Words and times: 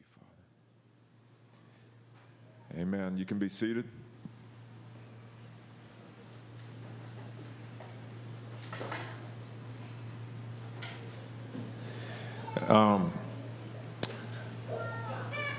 you, 0.00 0.04
Father. 2.74 2.82
Amen. 2.82 3.16
You 3.16 3.24
can 3.24 3.38
be 3.38 3.48
seated. 3.48 3.84
Um, 12.68 13.12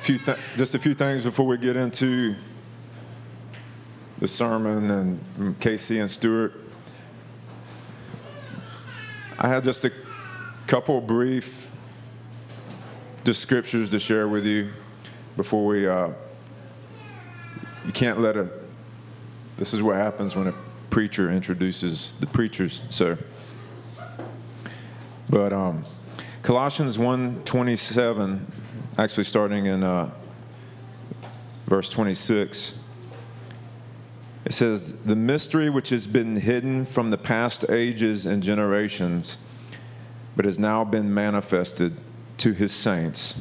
few 0.01 0.17
th- 0.17 0.37
just 0.55 0.75
a 0.75 0.79
few 0.79 0.93
things 0.93 1.23
before 1.23 1.45
we 1.45 1.57
get 1.57 1.75
into 1.75 2.35
the 4.19 4.27
sermon 4.27 4.89
and 4.89 5.27
from 5.27 5.55
KayCee 5.55 5.99
and 5.99 6.09
Stuart. 6.09 6.53
I 9.37 9.47
had 9.47 9.63
just 9.63 9.83
a 9.83 9.91
couple 10.67 11.01
brief 11.01 11.67
just 13.23 13.41
scriptures 13.41 13.91
to 13.91 13.99
share 13.99 14.27
with 14.27 14.45
you 14.45 14.71
before 15.37 15.65
we. 15.65 15.87
Uh, 15.87 16.09
you 17.85 17.91
can't 17.93 18.19
let 18.19 18.35
a. 18.35 18.49
This 19.57 19.73
is 19.73 19.83
what 19.83 19.95
happens 19.95 20.35
when 20.35 20.47
a 20.47 20.53
preacher 20.89 21.29
introduces 21.29 22.13
the 22.19 22.27
preachers, 22.27 22.81
sir. 22.89 23.19
But 25.29 25.53
um, 25.53 25.85
Colossians 26.41 26.97
1:27, 26.97 28.41
actually 28.97 29.23
starting 29.23 29.67
in 29.67 29.83
uh, 29.83 30.13
verse 31.67 31.89
26. 31.89 32.75
It 34.43 34.53
says, 34.53 34.97
The 35.03 35.15
mystery 35.15 35.69
which 35.69 35.89
has 35.89 36.07
been 36.07 36.35
hidden 36.35 36.83
from 36.83 37.11
the 37.11 37.17
past 37.17 37.69
ages 37.69 38.25
and 38.25 38.41
generations, 38.41 39.37
but 40.35 40.45
has 40.45 40.57
now 40.57 40.83
been 40.83 41.13
manifested 41.13 41.95
to 42.41 42.53
his 42.53 42.73
saints, 42.73 43.39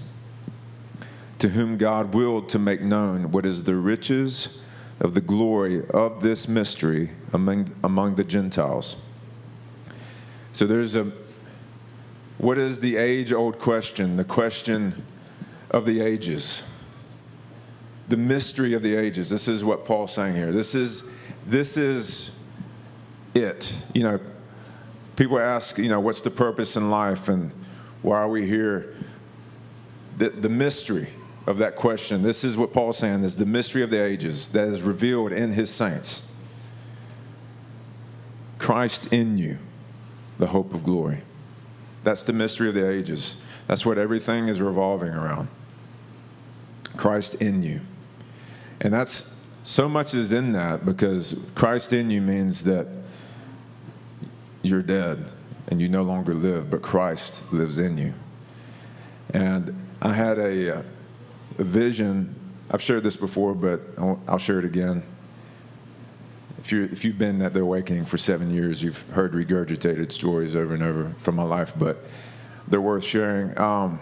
to 1.38 1.48
whom 1.48 1.78
God 1.78 2.12
willed 2.12 2.50
to 2.50 2.58
make 2.58 2.82
known 2.82 3.32
what 3.32 3.46
is 3.46 3.64
the 3.64 3.74
riches 3.74 4.58
of 5.00 5.14
the 5.14 5.22
glory 5.22 5.88
of 5.88 6.22
this 6.22 6.46
mystery 6.46 7.08
among, 7.32 7.74
among 7.82 8.16
the 8.16 8.24
Gentiles. 8.24 8.96
So 10.52 10.66
there's 10.66 10.96
a, 10.96 11.12
what 12.36 12.58
is 12.58 12.80
the 12.80 12.98
age 12.98 13.32
old 13.32 13.58
question? 13.58 14.18
The 14.18 14.24
question 14.24 15.02
of 15.70 15.86
the 15.86 16.02
ages. 16.02 16.62
The 18.10 18.18
mystery 18.18 18.74
of 18.74 18.82
the 18.82 18.96
ages. 18.96 19.30
This 19.30 19.48
is 19.48 19.64
what 19.64 19.86
Paul's 19.86 20.12
saying 20.12 20.34
here. 20.34 20.52
This 20.52 20.74
is, 20.74 21.04
this 21.46 21.78
is 21.78 22.32
it. 23.34 23.72
You 23.94 24.02
know, 24.02 24.20
people 25.16 25.38
ask, 25.38 25.78
you 25.78 25.88
know, 25.88 26.00
what's 26.00 26.20
the 26.20 26.30
purpose 26.30 26.76
in 26.76 26.90
life 26.90 27.30
and 27.30 27.50
why 28.02 28.18
are 28.18 28.28
we 28.28 28.46
here? 28.46 28.94
The, 30.18 30.30
the 30.30 30.48
mystery 30.48 31.08
of 31.46 31.58
that 31.58 31.76
question, 31.76 32.22
this 32.22 32.44
is 32.44 32.56
what 32.56 32.72
Paul's 32.72 32.98
saying, 32.98 33.24
is 33.24 33.36
the 33.36 33.46
mystery 33.46 33.82
of 33.82 33.90
the 33.90 34.02
ages 34.02 34.50
that 34.50 34.68
is 34.68 34.82
revealed 34.82 35.32
in 35.32 35.52
his 35.52 35.70
saints. 35.70 36.22
Christ 38.58 39.12
in 39.12 39.38
you, 39.38 39.58
the 40.38 40.48
hope 40.48 40.74
of 40.74 40.84
glory. 40.84 41.22
That's 42.04 42.24
the 42.24 42.32
mystery 42.32 42.68
of 42.68 42.74
the 42.74 42.88
ages. 42.88 43.36
That's 43.66 43.84
what 43.84 43.98
everything 43.98 44.48
is 44.48 44.60
revolving 44.60 45.10
around. 45.10 45.48
Christ 46.96 47.36
in 47.36 47.62
you. 47.62 47.80
And 48.80 48.92
that's 48.92 49.36
so 49.62 49.88
much 49.88 50.14
is 50.14 50.32
in 50.32 50.52
that 50.52 50.84
because 50.84 51.44
Christ 51.54 51.92
in 51.92 52.10
you 52.10 52.20
means 52.20 52.64
that 52.64 52.88
you're 54.62 54.82
dead 54.82 55.30
and 55.70 55.80
you 55.80 55.88
no 55.88 56.02
longer 56.02 56.34
live, 56.34 56.68
but 56.70 56.82
Christ 56.82 57.52
lives 57.52 57.78
in 57.78 57.96
you. 57.96 58.12
And 59.32 59.88
I 60.02 60.12
had 60.12 60.38
a, 60.38 60.78
uh, 60.78 60.82
a 61.58 61.64
vision. 61.64 62.34
I've 62.70 62.82
shared 62.82 63.04
this 63.04 63.16
before, 63.16 63.54
but 63.54 63.80
I'll, 63.98 64.38
share 64.38 64.58
it 64.58 64.64
again. 64.64 65.04
If, 66.58 66.72
you 66.72 66.84
if 66.84 67.04
you've 67.04 67.18
been 67.18 67.40
at 67.42 67.54
the 67.54 67.60
awakening 67.60 68.04
for 68.04 68.18
seven 68.18 68.52
years, 68.52 68.82
you've 68.82 69.00
heard 69.10 69.32
regurgitated 69.32 70.10
stories 70.10 70.56
over 70.56 70.74
and 70.74 70.82
over 70.82 71.10
from 71.18 71.36
my 71.36 71.44
life, 71.44 71.72
but 71.78 72.04
they're 72.66 72.80
worth 72.80 73.04
sharing. 73.04 73.56
Um, 73.58 74.00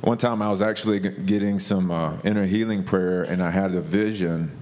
one 0.00 0.16
time 0.16 0.40
I 0.40 0.48
was 0.48 0.62
actually 0.62 0.98
getting 0.98 1.58
some 1.58 1.90
uh, 1.90 2.16
inner 2.24 2.46
healing 2.46 2.84
prayer, 2.84 3.22
and 3.22 3.42
I 3.42 3.50
had 3.50 3.74
a 3.74 3.82
vision 3.82 4.58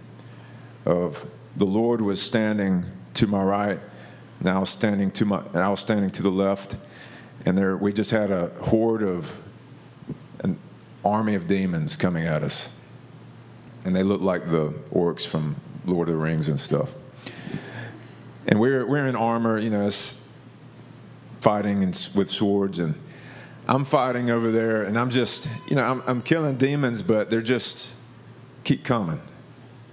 of 0.85 1.25
the 1.57 1.65
Lord 1.65 2.01
was 2.01 2.21
standing 2.21 2.85
to 3.15 3.27
my 3.27 3.43
right, 3.43 3.81
and 4.41 4.49
I 4.49 4.59
was 4.59 4.71
standing 4.71 5.11
to 5.13 5.25
my, 5.25 5.43
was 5.53 5.81
standing 5.81 6.11
to 6.11 6.23
the 6.23 6.31
left, 6.31 6.77
and 7.45 7.57
there 7.57 7.77
we 7.77 7.93
just 7.93 8.11
had 8.11 8.31
a 8.31 8.49
horde 8.63 9.03
of 9.03 9.41
an 10.41 10.59
army 11.05 11.35
of 11.35 11.49
demons 11.49 11.97
coming 11.97 12.25
at 12.25 12.43
us, 12.43 12.71
and 13.85 13.95
they 13.95 14.03
looked 14.03 14.25
like 14.25 14.51
the 14.51 14.71
orcs 14.93 15.27
from 15.27 15.57
Lord 15.87 16.09
of 16.09 16.15
the 16.15 16.21
Rings 16.21 16.49
and 16.49 16.59
stuff. 16.59 16.95
And 18.47 18.61
we're 18.61 18.87
we're 18.87 19.07
in 19.07 19.17
armor, 19.17 19.59
you 19.59 19.71
know, 19.71 19.87
it's 19.87 20.21
fighting 21.41 21.83
and 21.83 22.09
with 22.15 22.29
swords, 22.29 22.79
and 22.79 22.95
I'm 23.67 23.85
fighting 23.85 24.31
over 24.31 24.51
there, 24.51 24.85
and 24.85 24.99
I'm 24.99 25.11
just, 25.11 25.49
you 25.69 25.77
know, 25.77 25.85
I'm, 25.85 26.03
I'm 26.07 26.23
killing 26.23 26.57
demons, 26.57 27.03
but 27.03 27.29
they're 27.29 27.43
just 27.43 27.95
keep 28.65 28.83
coming. 28.83 29.21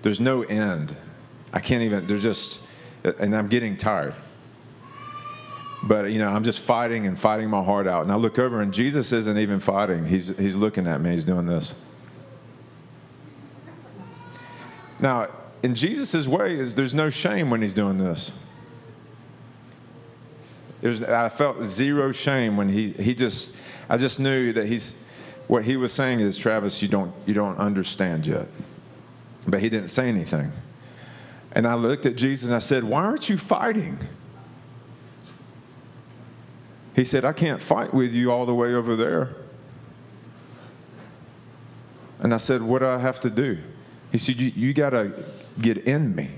There's 0.02 0.20
no 0.20 0.44
end. 0.44 0.96
I 1.52 1.60
can't 1.60 1.84
even. 1.84 2.08
They're 2.08 2.18
just, 2.18 2.66
and 3.04 3.36
I'm 3.36 3.48
getting 3.48 3.76
tired. 3.76 4.14
But 5.86 6.12
you 6.12 6.18
know, 6.18 6.30
I'm 6.30 6.44
just 6.44 6.60
fighting 6.60 7.06
and 7.06 7.18
fighting 7.18 7.50
my 7.50 7.64
heart 7.64 7.88
out. 7.88 8.04
And 8.04 8.12
I 8.12 8.16
look 8.16 8.40
over, 8.40 8.62
and 8.62 8.74
Jesus 8.74 9.12
isn't 9.12 9.38
even 9.38 9.60
fighting. 9.60 10.06
He's 10.06 10.36
he's 10.38 10.56
looking 10.56 10.88
at 10.88 11.00
me. 11.00 11.12
He's 11.12 11.24
doing 11.24 11.46
this. 11.46 11.76
Now, 15.00 15.28
in 15.62 15.76
Jesus' 15.76 16.28
way, 16.28 16.58
is 16.58 16.74
there's 16.74 16.94
no 16.94 17.10
shame 17.10 17.50
when 17.50 17.62
he's 17.62 17.74
doing 17.74 17.98
this. 17.98 18.38
There's, 20.82 21.04
I 21.04 21.30
felt 21.30 21.64
zero 21.64 22.12
shame 22.12 22.58
when 22.58 22.70
he 22.70 22.90
he 22.92 23.14
just 23.14 23.56
I 23.88 23.98
just 23.98 24.20
knew 24.20 24.54
that 24.54 24.66
he's 24.66 25.04
what 25.48 25.64
he 25.64 25.78
was 25.78 25.94
saying 25.94 26.20
is 26.20 26.38
Travis, 26.38 26.82
you 26.82 26.88
don't 26.88 27.14
you 27.28 27.36
don't 27.36 27.58
understand 27.58 28.26
yet. 28.26 28.48
But 29.48 29.62
he 29.62 29.70
didn't 29.70 29.90
say 29.90 30.10
anything. 30.10 30.52
And 31.52 31.68
I 31.68 31.76
looked 31.76 32.06
at 32.06 32.16
Jesus 32.16 32.48
and 32.48 32.56
I 32.56 32.60
said, 32.60 32.84
Why 32.84 33.04
aren't 33.04 33.30
you 33.30 33.38
fighting? 33.38 34.00
He 36.96 37.04
said, 37.04 37.26
I 37.26 37.34
can't 37.34 37.62
fight 37.62 37.94
with 37.94 38.14
you 38.14 38.32
all 38.32 38.46
the 38.46 38.56
way 38.56 38.74
over 38.74 38.96
there. 38.96 39.36
And 42.20 42.34
I 42.34 42.38
said, 42.38 42.62
What 42.62 42.80
do 42.80 42.88
I 42.88 42.98
have 42.98 43.20
to 43.22 43.30
do? 43.30 43.58
He 44.12 44.18
said, 44.18 44.38
You, 44.38 44.52
you 44.56 44.74
got 44.74 44.92
to 44.92 45.26
get 45.60 45.80
in 45.80 46.16
me. 46.16 46.32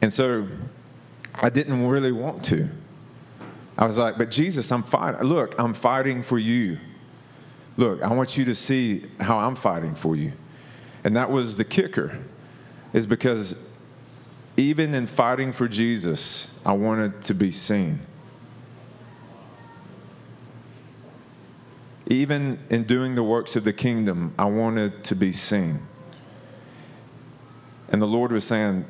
And 0.00 0.12
so 0.12 0.46
I 1.34 1.50
didn't 1.50 1.84
really 1.86 2.12
want 2.12 2.44
to. 2.46 2.68
I 3.76 3.84
was 3.84 3.98
like, 3.98 4.16
But 4.16 4.30
Jesus, 4.30 4.70
I'm 4.70 4.84
fighting. 4.84 5.20
Look, 5.22 5.56
I'm 5.58 5.74
fighting 5.74 6.22
for 6.22 6.38
you. 6.38 6.78
Look, 7.76 8.00
I 8.02 8.12
want 8.12 8.36
you 8.36 8.44
to 8.44 8.54
see 8.54 9.06
how 9.18 9.38
I'm 9.38 9.56
fighting 9.56 9.96
for 9.96 10.14
you. 10.14 10.32
And 11.02 11.16
that 11.16 11.30
was 11.30 11.56
the 11.56 11.64
kicker, 11.64 12.16
is 12.92 13.08
because 13.08 13.56
even 14.58 14.92
in 14.92 15.06
fighting 15.06 15.52
for 15.52 15.68
Jesus, 15.68 16.48
I 16.66 16.72
wanted 16.72 17.22
to 17.22 17.34
be 17.34 17.52
seen. 17.52 18.00
Even 22.08 22.58
in 22.68 22.82
doing 22.82 23.14
the 23.14 23.22
works 23.22 23.54
of 23.54 23.62
the 23.62 23.72
kingdom, 23.72 24.34
I 24.36 24.46
wanted 24.46 25.04
to 25.04 25.14
be 25.14 25.30
seen. 25.30 25.86
And 27.90 28.02
the 28.02 28.06
Lord 28.06 28.32
was 28.32 28.42
saying, 28.42 28.84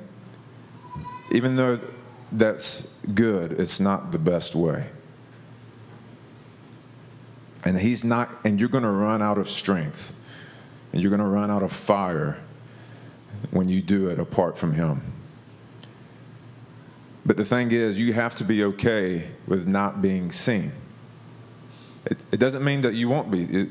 even 1.32 1.56
though 1.56 1.78
that's 2.32 2.90
good, 3.14 3.52
it's 3.52 3.78
not 3.78 4.10
the 4.10 4.18
best 4.18 4.54
way. 4.54 4.86
And 7.62 7.78
He's 7.78 8.04
not, 8.04 8.31
and 8.43 8.58
you're 8.58 8.70
going 8.70 8.84
to 8.84 8.90
run 8.90 9.20
out 9.20 9.37
of 9.37 9.50
strength, 9.50 10.14
and 10.94 11.02
you're 11.02 11.10
going 11.10 11.20
to 11.20 11.26
run 11.26 11.50
out 11.50 11.62
of 11.62 11.72
fire 11.72 12.40
when 13.50 13.69
you 13.69 13.82
do 13.82 14.08
it 14.08 14.19
apart 14.19 14.56
from 14.56 14.72
Him. 14.72 15.18
But 17.28 17.36
the 17.36 17.44
thing 17.44 17.72
is, 17.72 18.00
you 18.00 18.14
have 18.14 18.34
to 18.36 18.44
be 18.44 18.64
okay 18.64 19.28
with 19.46 19.69
not 19.69 20.00
being 20.00 20.32
seen. 20.32 20.72
It, 22.06 22.16
it 22.32 22.38
doesn't 22.38 22.64
mean 22.64 22.80
that 22.80 22.94
you 22.94 23.10
won't 23.10 23.30
be. 23.30 23.42
It, 23.42 23.69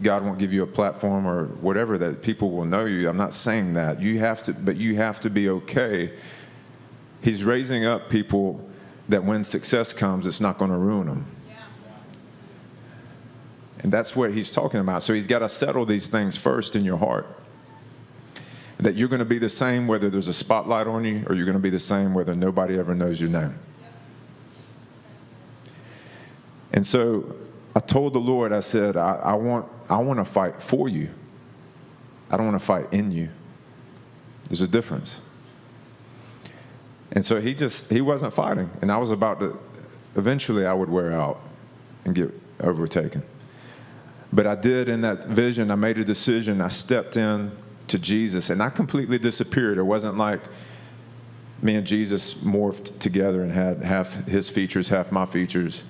God 0.00 0.24
won't 0.24 0.38
give 0.38 0.52
you 0.52 0.62
a 0.62 0.68
platform 0.68 1.26
or 1.26 1.46
whatever 1.46 1.98
that 1.98 2.22
people 2.22 2.52
will 2.52 2.64
know 2.64 2.84
you. 2.84 3.08
I'm 3.08 3.16
not 3.16 3.34
saying 3.34 3.74
that. 3.74 4.00
You 4.00 4.20
have 4.20 4.44
to, 4.44 4.52
but 4.52 4.76
you 4.76 4.94
have 4.94 5.18
to 5.18 5.30
be 5.30 5.48
okay. 5.48 6.16
He's 7.20 7.42
raising 7.42 7.84
up 7.84 8.08
people 8.08 8.64
that 9.08 9.24
when 9.24 9.42
success 9.42 9.92
comes, 9.92 10.24
it's 10.24 10.40
not 10.40 10.56
going 10.56 10.70
to 10.70 10.78
ruin 10.78 11.08
them. 11.08 11.26
And 13.80 13.92
that's 13.92 14.14
what 14.14 14.32
he's 14.32 14.52
talking 14.52 14.78
about. 14.78 15.02
So 15.02 15.12
he's 15.12 15.26
got 15.26 15.40
to 15.40 15.48
settle 15.48 15.84
these 15.84 16.08
things 16.08 16.36
first 16.36 16.76
in 16.76 16.84
your 16.84 16.98
heart 16.98 17.26
that 18.82 18.96
you're 18.96 19.08
going 19.08 19.20
to 19.20 19.24
be 19.24 19.38
the 19.38 19.48
same 19.48 19.86
whether 19.86 20.10
there's 20.10 20.26
a 20.26 20.32
spotlight 20.32 20.88
on 20.88 21.04
you 21.04 21.22
or 21.28 21.36
you're 21.36 21.44
going 21.44 21.56
to 21.56 21.62
be 21.62 21.70
the 21.70 21.78
same 21.78 22.14
whether 22.14 22.34
nobody 22.34 22.78
ever 22.78 22.94
knows 22.94 23.20
your 23.20 23.30
name. 23.30 23.56
And 26.72 26.84
so 26.84 27.36
I 27.76 27.80
told 27.80 28.12
the 28.12 28.18
Lord, 28.18 28.52
I 28.52 28.58
said, 28.60 28.96
I, 28.96 29.14
I 29.16 29.34
want, 29.34 29.68
I 29.88 29.98
want 29.98 30.18
to 30.18 30.24
fight 30.24 30.60
for 30.60 30.88
you. 30.88 31.10
I 32.28 32.36
don't 32.36 32.46
want 32.46 32.58
to 32.58 32.66
fight 32.66 32.92
in 32.92 33.12
you. 33.12 33.28
There's 34.48 34.62
a 34.62 34.68
difference. 34.68 35.20
And 37.12 37.24
so 37.24 37.40
he 37.40 37.54
just, 37.54 37.88
he 37.88 38.00
wasn't 38.00 38.32
fighting. 38.32 38.68
And 38.80 38.90
I 38.90 38.96
was 38.96 39.10
about 39.10 39.38
to, 39.40 39.58
eventually 40.16 40.66
I 40.66 40.72
would 40.72 40.88
wear 40.88 41.12
out 41.12 41.40
and 42.04 42.14
get 42.14 42.32
overtaken. 42.58 43.22
But 44.32 44.46
I 44.46 44.56
did 44.56 44.88
in 44.88 45.02
that 45.02 45.26
vision, 45.26 45.70
I 45.70 45.76
made 45.76 45.98
a 45.98 46.04
decision. 46.04 46.60
I 46.60 46.68
stepped 46.68 47.16
in 47.16 47.52
to 47.92 47.98
Jesus 47.98 48.50
and 48.50 48.62
I 48.62 48.70
completely 48.70 49.18
disappeared. 49.18 49.78
It 49.78 49.82
wasn't 49.82 50.16
like 50.16 50.40
me 51.60 51.76
and 51.76 51.86
Jesus 51.86 52.34
morphed 52.34 52.98
together 52.98 53.42
and 53.42 53.52
had 53.52 53.82
half 53.82 54.26
his 54.26 54.50
features, 54.50 54.88
half 54.88 55.12
my 55.12 55.26
features. 55.26 55.84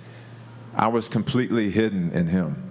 I 0.75 0.89
was 0.89 1.09
completely 1.09 1.71
hidden 1.71 2.11
in 2.13 2.27
him. 2.27 2.71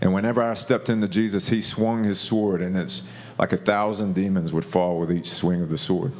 And 0.00 0.14
whenever 0.14 0.40
I 0.42 0.54
stepped 0.54 0.88
into 0.88 1.08
Jesus, 1.08 1.48
he 1.48 1.60
swung 1.60 2.04
his 2.04 2.18
sword, 2.18 2.60
and 2.60 2.76
it's 2.76 3.02
like 3.38 3.52
a 3.52 3.56
thousand 3.56 4.14
demons 4.14 4.52
would 4.52 4.64
fall 4.64 4.98
with 4.98 5.12
each 5.12 5.30
swing 5.30 5.62
of 5.62 5.70
the 5.70 5.78
sword. 5.78 6.12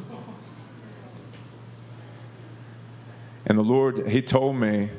And 3.45 3.57
the 3.57 3.63
Lord, 3.63 4.09
he 4.09 4.21
told 4.21 4.55
me 4.55 4.89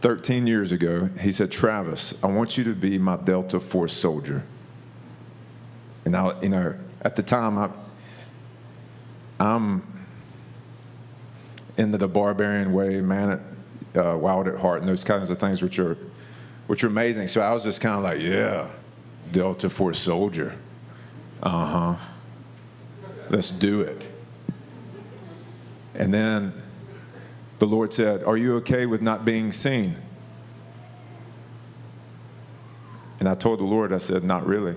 13 0.00 0.46
years 0.46 0.72
ago, 0.72 1.08
he 1.20 1.30
said, 1.30 1.52
Travis, 1.52 2.22
I 2.22 2.26
want 2.26 2.58
you 2.58 2.64
to 2.64 2.74
be 2.74 2.98
my 2.98 3.16
Delta 3.16 3.60
Force 3.60 3.92
soldier. 3.92 4.44
And 6.10 6.16
I, 6.16 6.40
you 6.40 6.48
know, 6.48 6.74
at 7.02 7.14
the 7.14 7.22
time, 7.22 7.56
I, 7.56 7.70
I'm 9.38 9.80
into 11.76 11.98
the 11.98 12.08
barbarian 12.08 12.72
way, 12.72 13.00
man, 13.00 13.40
uh, 13.94 14.18
wild 14.18 14.48
at 14.48 14.58
heart, 14.58 14.80
and 14.80 14.88
those 14.88 15.04
kinds 15.04 15.30
of 15.30 15.38
things, 15.38 15.62
which 15.62 15.78
are, 15.78 15.96
which 16.66 16.82
are 16.82 16.88
amazing. 16.88 17.28
So 17.28 17.40
I 17.42 17.52
was 17.52 17.62
just 17.62 17.80
kind 17.80 17.94
of 17.94 18.02
like, 18.02 18.18
yeah, 18.18 18.68
Delta 19.30 19.70
Force 19.70 20.00
soldier. 20.00 20.56
Uh 21.44 21.94
huh. 21.94 22.06
Let's 23.28 23.52
do 23.52 23.82
it. 23.82 24.04
And 25.94 26.12
then 26.12 26.52
the 27.60 27.66
Lord 27.66 27.92
said, 27.92 28.24
Are 28.24 28.36
you 28.36 28.56
okay 28.56 28.84
with 28.86 29.00
not 29.00 29.24
being 29.24 29.52
seen? 29.52 29.94
And 33.20 33.28
I 33.28 33.34
told 33.34 33.60
the 33.60 33.64
Lord, 33.64 33.92
I 33.92 33.98
said, 33.98 34.24
Not 34.24 34.44
really. 34.44 34.74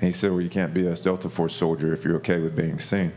And 0.00 0.08
he 0.08 0.12
said, 0.12 0.30
Well, 0.30 0.40
you 0.40 0.50
can't 0.50 0.72
be 0.72 0.86
a 0.86 0.94
Delta 0.94 1.28
Force 1.28 1.54
soldier 1.54 1.92
if 1.92 2.04
you're 2.04 2.16
okay 2.16 2.38
with 2.38 2.54
being 2.54 2.78
seen. 2.78 3.12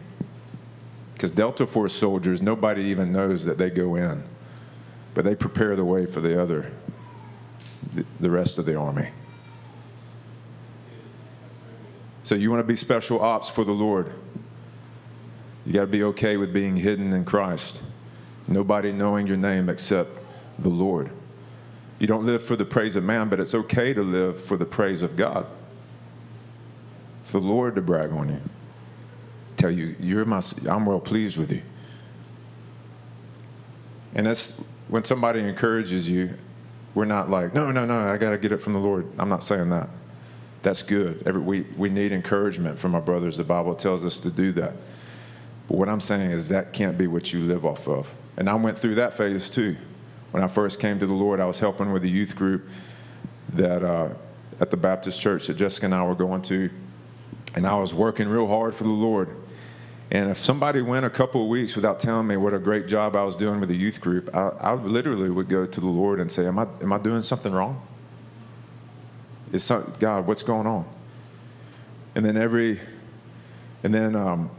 Because 1.13 1.31
Delta 1.31 1.67
Force 1.67 1.93
soldiers, 1.93 2.41
nobody 2.41 2.81
even 2.83 3.11
knows 3.11 3.45
that 3.45 3.59
they 3.59 3.69
go 3.69 3.95
in, 3.95 4.23
but 5.13 5.23
they 5.23 5.35
prepare 5.35 5.75
the 5.75 5.85
way 5.85 6.07
for 6.07 6.19
the 6.19 6.41
other, 6.41 6.71
the 8.19 8.29
rest 8.31 8.57
of 8.57 8.65
the 8.65 8.75
army. 8.75 9.09
So 12.23 12.33
you 12.35 12.49
want 12.49 12.61
to 12.61 12.67
be 12.67 12.75
special 12.75 13.21
ops 13.21 13.49
for 13.49 13.63
the 13.63 13.71
Lord. 13.71 14.11
You 15.65 15.73
got 15.73 15.81
to 15.81 15.87
be 15.87 16.03
okay 16.03 16.37
with 16.37 16.51
being 16.53 16.77
hidden 16.77 17.13
in 17.13 17.25
Christ. 17.25 17.81
Nobody 18.47 18.91
knowing 18.91 19.27
your 19.27 19.37
name 19.37 19.69
except 19.69 20.09
the 20.57 20.69
Lord. 20.69 21.11
You 21.99 22.07
don't 22.07 22.25
live 22.25 22.41
for 22.41 22.55
the 22.55 22.65
praise 22.65 22.95
of 22.95 23.03
man, 23.03 23.29
but 23.29 23.39
it's 23.39 23.53
okay 23.53 23.93
to 23.93 24.01
live 24.01 24.41
for 24.41 24.57
the 24.57 24.65
praise 24.65 25.03
of 25.03 25.15
God. 25.15 25.45
The 27.31 27.39
Lord 27.39 27.75
to 27.75 27.81
brag 27.81 28.11
on 28.11 28.29
you. 28.29 28.41
Tell 29.57 29.71
you, 29.71 29.95
you're 29.99 30.25
my, 30.25 30.41
I'm 30.67 30.85
well 30.85 30.99
pleased 30.99 31.37
with 31.37 31.51
you. 31.51 31.61
And 34.13 34.25
that's 34.25 34.61
when 34.87 35.03
somebody 35.03 35.39
encourages 35.39 36.09
you, 36.09 36.33
we're 36.93 37.05
not 37.05 37.29
like, 37.29 37.53
no, 37.53 37.71
no, 37.71 37.85
no, 37.85 38.09
I 38.09 38.17
got 38.17 38.31
to 38.31 38.37
get 38.37 38.51
it 38.51 38.57
from 38.57 38.73
the 38.73 38.79
Lord. 38.79 39.07
I'm 39.17 39.29
not 39.29 39.43
saying 39.43 39.69
that. 39.69 39.89
That's 40.61 40.83
good. 40.83 41.23
Every, 41.25 41.41
we, 41.41 41.61
we 41.77 41.89
need 41.89 42.11
encouragement 42.11 42.77
from 42.77 42.93
our 42.93 43.01
brothers. 43.01 43.37
The 43.37 43.43
Bible 43.43 43.75
tells 43.75 44.05
us 44.05 44.19
to 44.19 44.29
do 44.29 44.51
that. 44.53 44.75
But 45.67 45.77
what 45.77 45.87
I'm 45.87 46.01
saying 46.01 46.31
is 46.31 46.49
that 46.49 46.73
can't 46.73 46.97
be 46.97 47.07
what 47.07 47.31
you 47.31 47.39
live 47.39 47.65
off 47.65 47.87
of. 47.87 48.13
And 48.35 48.49
I 48.49 48.55
went 48.55 48.77
through 48.77 48.95
that 48.95 49.13
phase 49.13 49.49
too. 49.49 49.77
When 50.31 50.43
I 50.43 50.47
first 50.47 50.79
came 50.79 50.99
to 50.99 51.07
the 51.07 51.13
Lord, 51.13 51.39
I 51.39 51.45
was 51.45 51.59
helping 51.59 51.93
with 51.93 52.03
a 52.03 52.09
youth 52.09 52.35
group 52.35 52.67
that 53.53 53.83
uh, 53.83 54.09
at 54.59 54.69
the 54.69 54.77
Baptist 54.77 55.21
church 55.21 55.47
that 55.47 55.55
Jessica 55.55 55.85
and 55.85 55.95
I 55.95 56.03
were 56.03 56.15
going 56.15 56.41
to, 56.43 56.69
and 57.55 57.67
I 57.67 57.75
was 57.75 57.93
working 57.93 58.27
real 58.27 58.47
hard 58.47 58.73
for 58.73 58.83
the 58.83 58.89
Lord. 58.89 59.29
And 60.11 60.29
if 60.29 60.37
somebody 60.37 60.81
went 60.81 61.05
a 61.05 61.09
couple 61.09 61.41
of 61.41 61.47
weeks 61.47 61.75
without 61.75 61.99
telling 61.99 62.27
me 62.27 62.35
what 62.35 62.53
a 62.53 62.59
great 62.59 62.87
job 62.87 63.15
I 63.15 63.23
was 63.23 63.37
doing 63.37 63.61
with 63.61 63.69
the 63.69 63.77
youth 63.77 64.01
group, 64.01 64.29
I, 64.35 64.49
I 64.59 64.73
literally 64.73 65.29
would 65.29 65.47
go 65.47 65.65
to 65.65 65.79
the 65.79 65.87
Lord 65.87 66.19
and 66.19 66.29
say, 66.29 66.45
"Am 66.45 66.59
I 66.59 66.67
am 66.81 66.91
I 66.91 66.97
doing 66.97 67.21
something 67.21 67.51
wrong? 67.51 67.81
Is 69.53 69.63
some, 69.63 69.93
God, 69.99 70.27
what's 70.27 70.43
going 70.43 70.67
on?" 70.67 70.85
And 72.13 72.25
then 72.25 72.35
every, 72.35 72.79
and 73.83 73.93
then 73.93 74.17
um, 74.17 74.51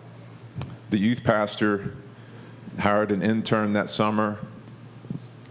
the 0.89 0.99
youth 0.99 1.23
pastor 1.23 1.95
hired 2.79 3.13
an 3.13 3.23
intern 3.23 3.75
that 3.75 3.91
summer 3.91 4.39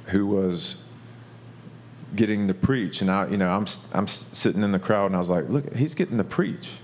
who 0.05 0.25
was 0.25 0.83
getting 2.15 2.47
to 2.47 2.53
preach 2.53 3.01
and 3.01 3.09
I 3.09 3.27
you 3.29 3.37
know 3.37 3.49
I'm 3.49 3.65
I'm 3.93 4.07
sitting 4.07 4.63
in 4.63 4.71
the 4.71 4.79
crowd 4.79 5.07
and 5.07 5.15
I 5.15 5.19
was 5.19 5.29
like 5.29 5.47
look 5.47 5.73
he's 5.73 5.95
getting 5.95 6.17
to 6.17 6.25
preach 6.25 6.80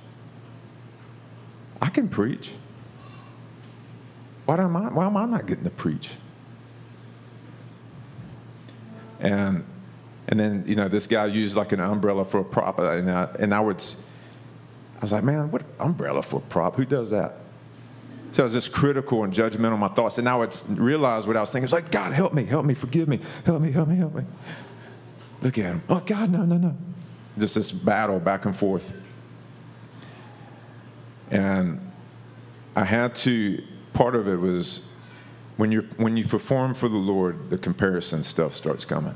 I 1.82 1.90
can 1.90 2.10
preach 2.10 2.54
why 4.46 4.58
am 4.58 4.76
I 4.76 4.90
why 4.90 5.06
am 5.06 5.18
I 5.18 5.26
not 5.26 5.46
getting 5.46 5.64
to 5.66 5.70
preach 5.70 6.12
and 9.20 9.64
and 10.28 10.40
then 10.40 10.64
you 10.68 10.76
know 10.76 10.88
this 10.88 11.08
guy 11.08 11.26
used 11.26 11.56
like 11.56 11.72
an 11.72 11.80
umbrella 11.80 12.26
for 12.26 12.40
a 12.40 12.46
prop 12.46 12.80
uh, 12.80 12.92
and 12.92 13.12
I, 13.12 13.30
and 13.40 13.54
I 13.54 13.60
would 13.60 13.84
I 14.98 15.02
was 15.02 15.12
like 15.12 15.24
man 15.24 15.52
what 15.52 15.64
umbrella 15.80 16.24
for 16.24 16.38
a 16.38 16.44
prop 16.50 16.76
who 16.76 16.86
does 16.86 17.12
that 17.12 17.38
so 18.38 18.44
I 18.44 18.46
was 18.46 18.54
just 18.54 18.72
critical 18.72 19.24
and 19.24 19.34
judgmental 19.34 19.74
of 19.74 19.80
my 19.80 19.88
thoughts. 19.88 20.20
And 20.20 20.26
now 20.26 20.44
it's 20.44 20.70
realized 20.70 21.28
what 21.28 21.36
I 21.38 21.42
was 21.42 21.52
thinking. 21.52 21.64
It's 21.64 21.74
like, 21.74 21.90
God, 21.92 22.14
help 22.14 22.34
me, 22.34 22.46
help 22.46 22.66
me, 22.66 22.74
forgive 22.74 23.08
me, 23.08 23.20
help 23.46 23.62
me, 23.62 23.72
help 23.72 23.88
me, 23.88 23.96
help 23.96 24.14
me. 24.14 24.26
Look 25.42 25.58
at 25.58 25.66
him. 25.66 25.82
Oh, 25.90 26.02
God, 26.06 26.30
no, 26.30 26.46
no, 26.46 26.58
no. 26.58 26.78
Just 27.38 27.56
this 27.56 27.72
battle 27.72 28.20
back 28.20 28.46
and 28.46 28.56
forth. 28.56 28.94
And 31.32 31.92
I 32.76 32.84
had 32.84 33.16
to, 33.16 33.64
part 33.94 34.16
of 34.16 34.28
it 34.28 34.38
was 34.38 34.88
when, 35.58 35.72
you 35.72 35.88
when 35.98 36.16
you 36.16 36.26
perform 36.26 36.74
for 36.74 36.88
the 36.88 36.98
Lord, 36.98 37.50
the 37.50 37.58
comparison 37.58 38.24
stuff 38.24 38.54
starts 38.54 38.86
coming. 38.86 39.16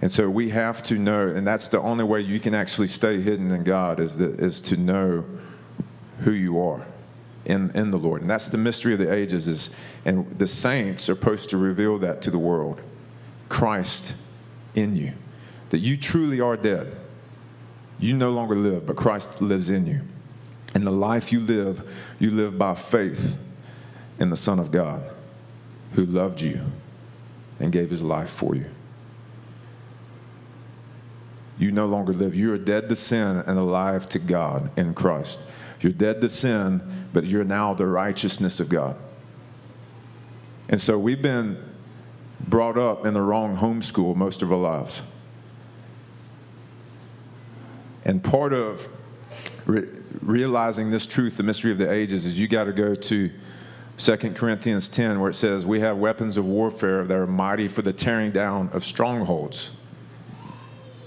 And 0.00 0.10
so 0.10 0.30
we 0.30 0.50
have 0.50 0.82
to 0.84 0.94
know, 0.98 1.28
and 1.28 1.46
that's 1.46 1.68
the 1.68 1.80
only 1.80 2.04
way 2.04 2.20
you 2.20 2.38
can 2.38 2.54
actually 2.54 2.88
stay 2.88 3.20
hidden 3.20 3.50
in 3.50 3.64
God 3.64 3.98
is, 3.98 4.18
that, 4.18 4.38
is 4.40 4.60
to 4.62 4.76
know 4.76 5.24
who 6.20 6.30
you 6.30 6.60
are 6.60 6.86
in, 7.44 7.70
in 7.72 7.90
the 7.90 7.98
Lord. 7.98 8.20
And 8.20 8.30
that's 8.30 8.48
the 8.48 8.58
mystery 8.58 8.92
of 8.92 8.98
the 8.98 9.12
ages 9.12 9.48
is 9.48 9.70
and 10.04 10.38
the 10.38 10.46
saints 10.46 11.08
are 11.08 11.14
supposed 11.14 11.50
to 11.50 11.56
reveal 11.56 11.98
that 11.98 12.22
to 12.22 12.30
the 12.30 12.38
world. 12.38 12.80
Christ 13.48 14.14
in 14.74 14.94
you. 14.94 15.14
That 15.70 15.78
you 15.78 15.96
truly 15.96 16.40
are 16.40 16.56
dead. 16.56 16.96
You 17.98 18.14
no 18.14 18.30
longer 18.30 18.54
live, 18.54 18.86
but 18.86 18.96
Christ 18.96 19.40
lives 19.40 19.70
in 19.70 19.86
you. 19.86 20.00
And 20.74 20.86
the 20.86 20.92
life 20.92 21.32
you 21.32 21.40
live, 21.40 21.90
you 22.18 22.30
live 22.30 22.58
by 22.58 22.74
faith 22.74 23.38
in 24.18 24.30
the 24.30 24.36
Son 24.36 24.58
of 24.58 24.70
God 24.70 25.02
who 25.92 26.04
loved 26.04 26.40
you 26.40 26.60
and 27.58 27.72
gave 27.72 27.90
his 27.90 28.02
life 28.02 28.30
for 28.30 28.54
you. 28.54 28.66
You 31.58 31.72
no 31.72 31.86
longer 31.86 32.12
live. 32.12 32.36
You 32.36 32.52
are 32.52 32.58
dead 32.58 32.88
to 32.88 32.96
sin 32.96 33.42
and 33.46 33.58
alive 33.58 34.08
to 34.10 34.18
God 34.18 34.70
in 34.78 34.94
Christ. 34.94 35.40
You're 35.80 35.92
dead 35.92 36.20
to 36.20 36.28
sin, 36.28 37.06
but 37.12 37.24
you're 37.24 37.44
now 37.44 37.74
the 37.74 37.86
righteousness 37.86 38.60
of 38.60 38.68
God. 38.68 38.96
And 40.68 40.80
so 40.80 40.98
we've 40.98 41.22
been 41.22 41.62
brought 42.40 42.78
up 42.78 43.04
in 43.04 43.14
the 43.14 43.22
wrong 43.22 43.56
homeschool 43.56 44.14
most 44.14 44.42
of 44.42 44.52
our 44.52 44.58
lives. 44.58 45.02
And 48.08 48.24
part 48.24 48.54
of 48.54 48.88
re- 49.66 49.86
realizing 50.22 50.90
this 50.90 51.06
truth, 51.06 51.36
the 51.36 51.42
mystery 51.42 51.70
of 51.70 51.78
the 51.78 51.92
ages, 51.92 52.24
is 52.24 52.40
you 52.40 52.48
got 52.48 52.64
to 52.64 52.72
go 52.72 52.94
to 52.94 53.30
2 53.98 54.16
Corinthians 54.34 54.88
10, 54.88 55.20
where 55.20 55.30
it 55.30 55.34
says, 55.34 55.66
We 55.66 55.80
have 55.80 55.98
weapons 55.98 56.38
of 56.38 56.46
warfare 56.46 57.04
that 57.04 57.14
are 57.14 57.26
mighty 57.26 57.68
for 57.68 57.82
the 57.82 57.92
tearing 57.92 58.32
down 58.32 58.70
of 58.72 58.84
strongholds. 58.84 59.72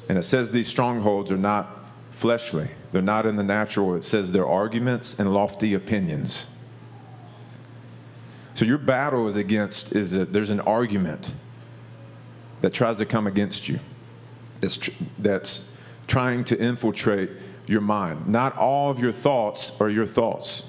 And 0.07 0.17
it 0.17 0.23
says 0.23 0.51
these 0.51 0.67
strongholds 0.67 1.31
are 1.31 1.37
not 1.37 1.85
fleshly. 2.11 2.69
They're 2.91 3.01
not 3.01 3.25
in 3.25 3.35
the 3.35 3.43
natural. 3.43 3.95
It 3.95 4.03
says 4.03 4.31
they're 4.31 4.47
arguments 4.47 5.17
and 5.19 5.33
lofty 5.33 5.73
opinions. 5.73 6.55
So 8.53 8.65
your 8.65 8.77
battle 8.77 9.27
is 9.27 9.37
against 9.37 9.95
is 9.95 10.11
that 10.11 10.33
there's 10.33 10.51
an 10.51 10.59
argument 10.59 11.33
that 12.59 12.73
tries 12.73 12.97
to 12.97 13.05
come 13.05 13.25
against 13.25 13.69
you. 13.69 13.79
That's 14.59 14.77
tr- 14.77 14.91
that's 15.17 15.71
trying 16.11 16.43
to 16.43 16.61
infiltrate 16.61 17.29
your 17.67 17.79
mind. 17.79 18.27
Not 18.27 18.57
all 18.57 18.91
of 18.91 18.99
your 18.99 19.13
thoughts 19.13 19.71
are 19.79 19.89
your 19.89 20.05
thoughts. 20.05 20.63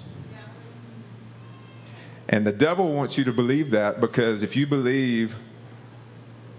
And 2.29 2.47
the 2.47 2.53
devil 2.53 2.93
wants 2.93 3.19
you 3.19 3.25
to 3.25 3.33
believe 3.33 3.73
that 3.73 4.01
because 4.01 4.45
if 4.45 4.55
you 4.55 4.69
believe, 4.69 5.35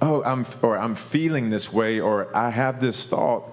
oh, 0.02 0.22
I'm, 0.25 0.46
or 0.62 0.78
I'm 0.78 0.96
feeling 0.96 1.50
this 1.50 1.72
way, 1.72 2.02
or 2.02 2.36
I 2.36 2.50
have 2.50 2.82
this 2.82 3.08
thought, 3.08 3.46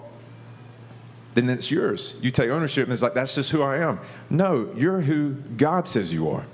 then 1.35 1.49
it's 1.49 1.71
yours. 1.71 2.19
You 2.21 2.33
take 2.33 2.51
ownership 2.51 2.83
and 2.83 2.93
it's 2.93 3.01
like, 3.01 3.15
that's 3.15 3.37
just 3.37 3.53
who 3.53 3.63
I 3.63 3.77
am. 3.77 4.01
No, 4.31 4.73
you're 4.77 5.01
who 5.01 5.35
God 5.57 5.87
says 5.87 6.13
you 6.13 6.29
are. 6.29 6.45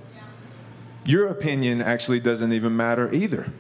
Your 1.07 1.29
opinion 1.29 1.81
actually 1.81 2.21
doesn't 2.21 2.53
even 2.53 2.77
matter 2.77 3.11
either. 3.11 3.51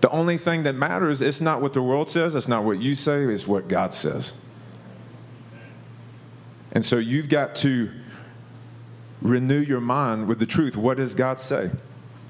The 0.00 0.10
only 0.10 0.38
thing 0.38 0.62
that 0.62 0.74
matters 0.74 1.20
is 1.20 1.40
not 1.40 1.60
what 1.60 1.72
the 1.72 1.82
world 1.82 2.08
says, 2.08 2.34
it's 2.34 2.48
not 2.48 2.64
what 2.64 2.80
you 2.80 2.94
say, 2.94 3.24
it's 3.24 3.46
what 3.46 3.68
God 3.68 3.92
says. 3.92 4.34
And 6.72 6.84
so 6.84 6.98
you've 6.98 7.28
got 7.28 7.54
to 7.56 7.90
renew 9.20 9.58
your 9.58 9.80
mind 9.80 10.28
with 10.28 10.38
the 10.38 10.46
truth. 10.46 10.76
What 10.76 10.96
does 10.96 11.14
God 11.14 11.38
say? 11.40 11.70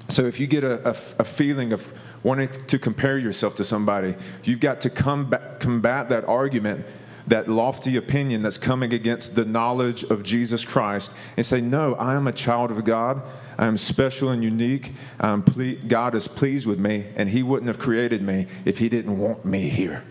So 0.09 0.25
if 0.25 0.39
you 0.39 0.47
get 0.47 0.63
a, 0.63 0.89
a, 0.89 0.95
a 1.19 1.23
feeling 1.23 1.71
of 1.71 1.93
wanting 2.23 2.49
to 2.67 2.77
compare 2.77 3.17
yourself 3.17 3.55
to 3.55 3.63
somebody, 3.63 4.15
you've 4.43 4.59
got 4.59 4.81
to 4.81 4.89
combat, 4.89 5.59
combat 5.59 6.09
that 6.09 6.25
argument 6.25 6.85
that 7.31 7.47
lofty 7.47 7.95
opinion 7.95 8.43
that's 8.43 8.57
coming 8.57 8.93
against 8.93 9.35
the 9.35 9.45
knowledge 9.45 10.03
of 10.03 10.21
Jesus 10.21 10.65
Christ 10.65 11.15
and 11.37 11.45
say, 11.45 11.61
No, 11.61 11.95
I 11.95 12.15
am 12.15 12.27
a 12.27 12.33
child 12.33 12.71
of 12.71 12.83
God. 12.83 13.21
I 13.57 13.67
am 13.67 13.77
special 13.77 14.29
and 14.29 14.43
unique. 14.43 14.91
Ple- 15.17 15.77
God 15.87 16.13
is 16.13 16.27
pleased 16.27 16.67
with 16.67 16.77
me, 16.77 17.07
and 17.15 17.29
He 17.29 17.41
wouldn't 17.41 17.67
have 17.67 17.79
created 17.79 18.21
me 18.21 18.47
if 18.65 18.79
He 18.79 18.89
didn't 18.89 19.17
want 19.17 19.45
me 19.45 19.69
here. 19.69 20.03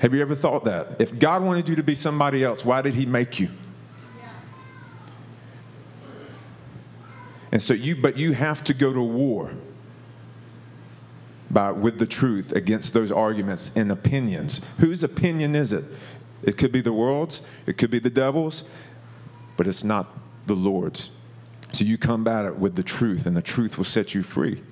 Have 0.00 0.12
you 0.12 0.20
ever 0.20 0.34
thought 0.34 0.66
that? 0.66 1.00
If 1.00 1.18
God 1.18 1.42
wanted 1.42 1.70
you 1.70 1.76
to 1.76 1.82
be 1.82 1.94
somebody 1.94 2.44
else, 2.44 2.62
why 2.62 2.82
did 2.82 2.92
He 2.92 3.06
make 3.06 3.40
you? 3.40 3.48
And 7.50 7.62
so 7.62 7.72
you, 7.72 7.96
but 7.96 8.18
you 8.18 8.32
have 8.32 8.62
to 8.64 8.74
go 8.74 8.92
to 8.92 9.00
war 9.00 9.56
by, 11.50 11.70
with 11.70 11.98
the 11.98 12.06
truth 12.06 12.52
against 12.52 12.92
those 12.92 13.12
arguments 13.12 13.74
and 13.76 13.90
opinions. 13.90 14.60
Whose 14.78 15.02
opinion 15.02 15.54
is 15.54 15.72
it? 15.72 15.84
It 16.42 16.56
could 16.56 16.72
be 16.72 16.80
the 16.80 16.92
world's, 16.92 17.42
it 17.66 17.78
could 17.78 17.90
be 17.90 17.98
the 17.98 18.10
devil's, 18.10 18.64
but 19.56 19.66
it's 19.66 19.84
not 19.84 20.16
the 20.46 20.54
Lord's. 20.54 21.10
So 21.72 21.84
you 21.84 21.98
combat 21.98 22.44
it 22.44 22.56
with 22.56 22.76
the 22.76 22.82
truth, 22.82 23.26
and 23.26 23.36
the 23.36 23.42
truth 23.42 23.76
will 23.76 23.84
set 23.84 24.14
you 24.14 24.22
free. 24.22 24.62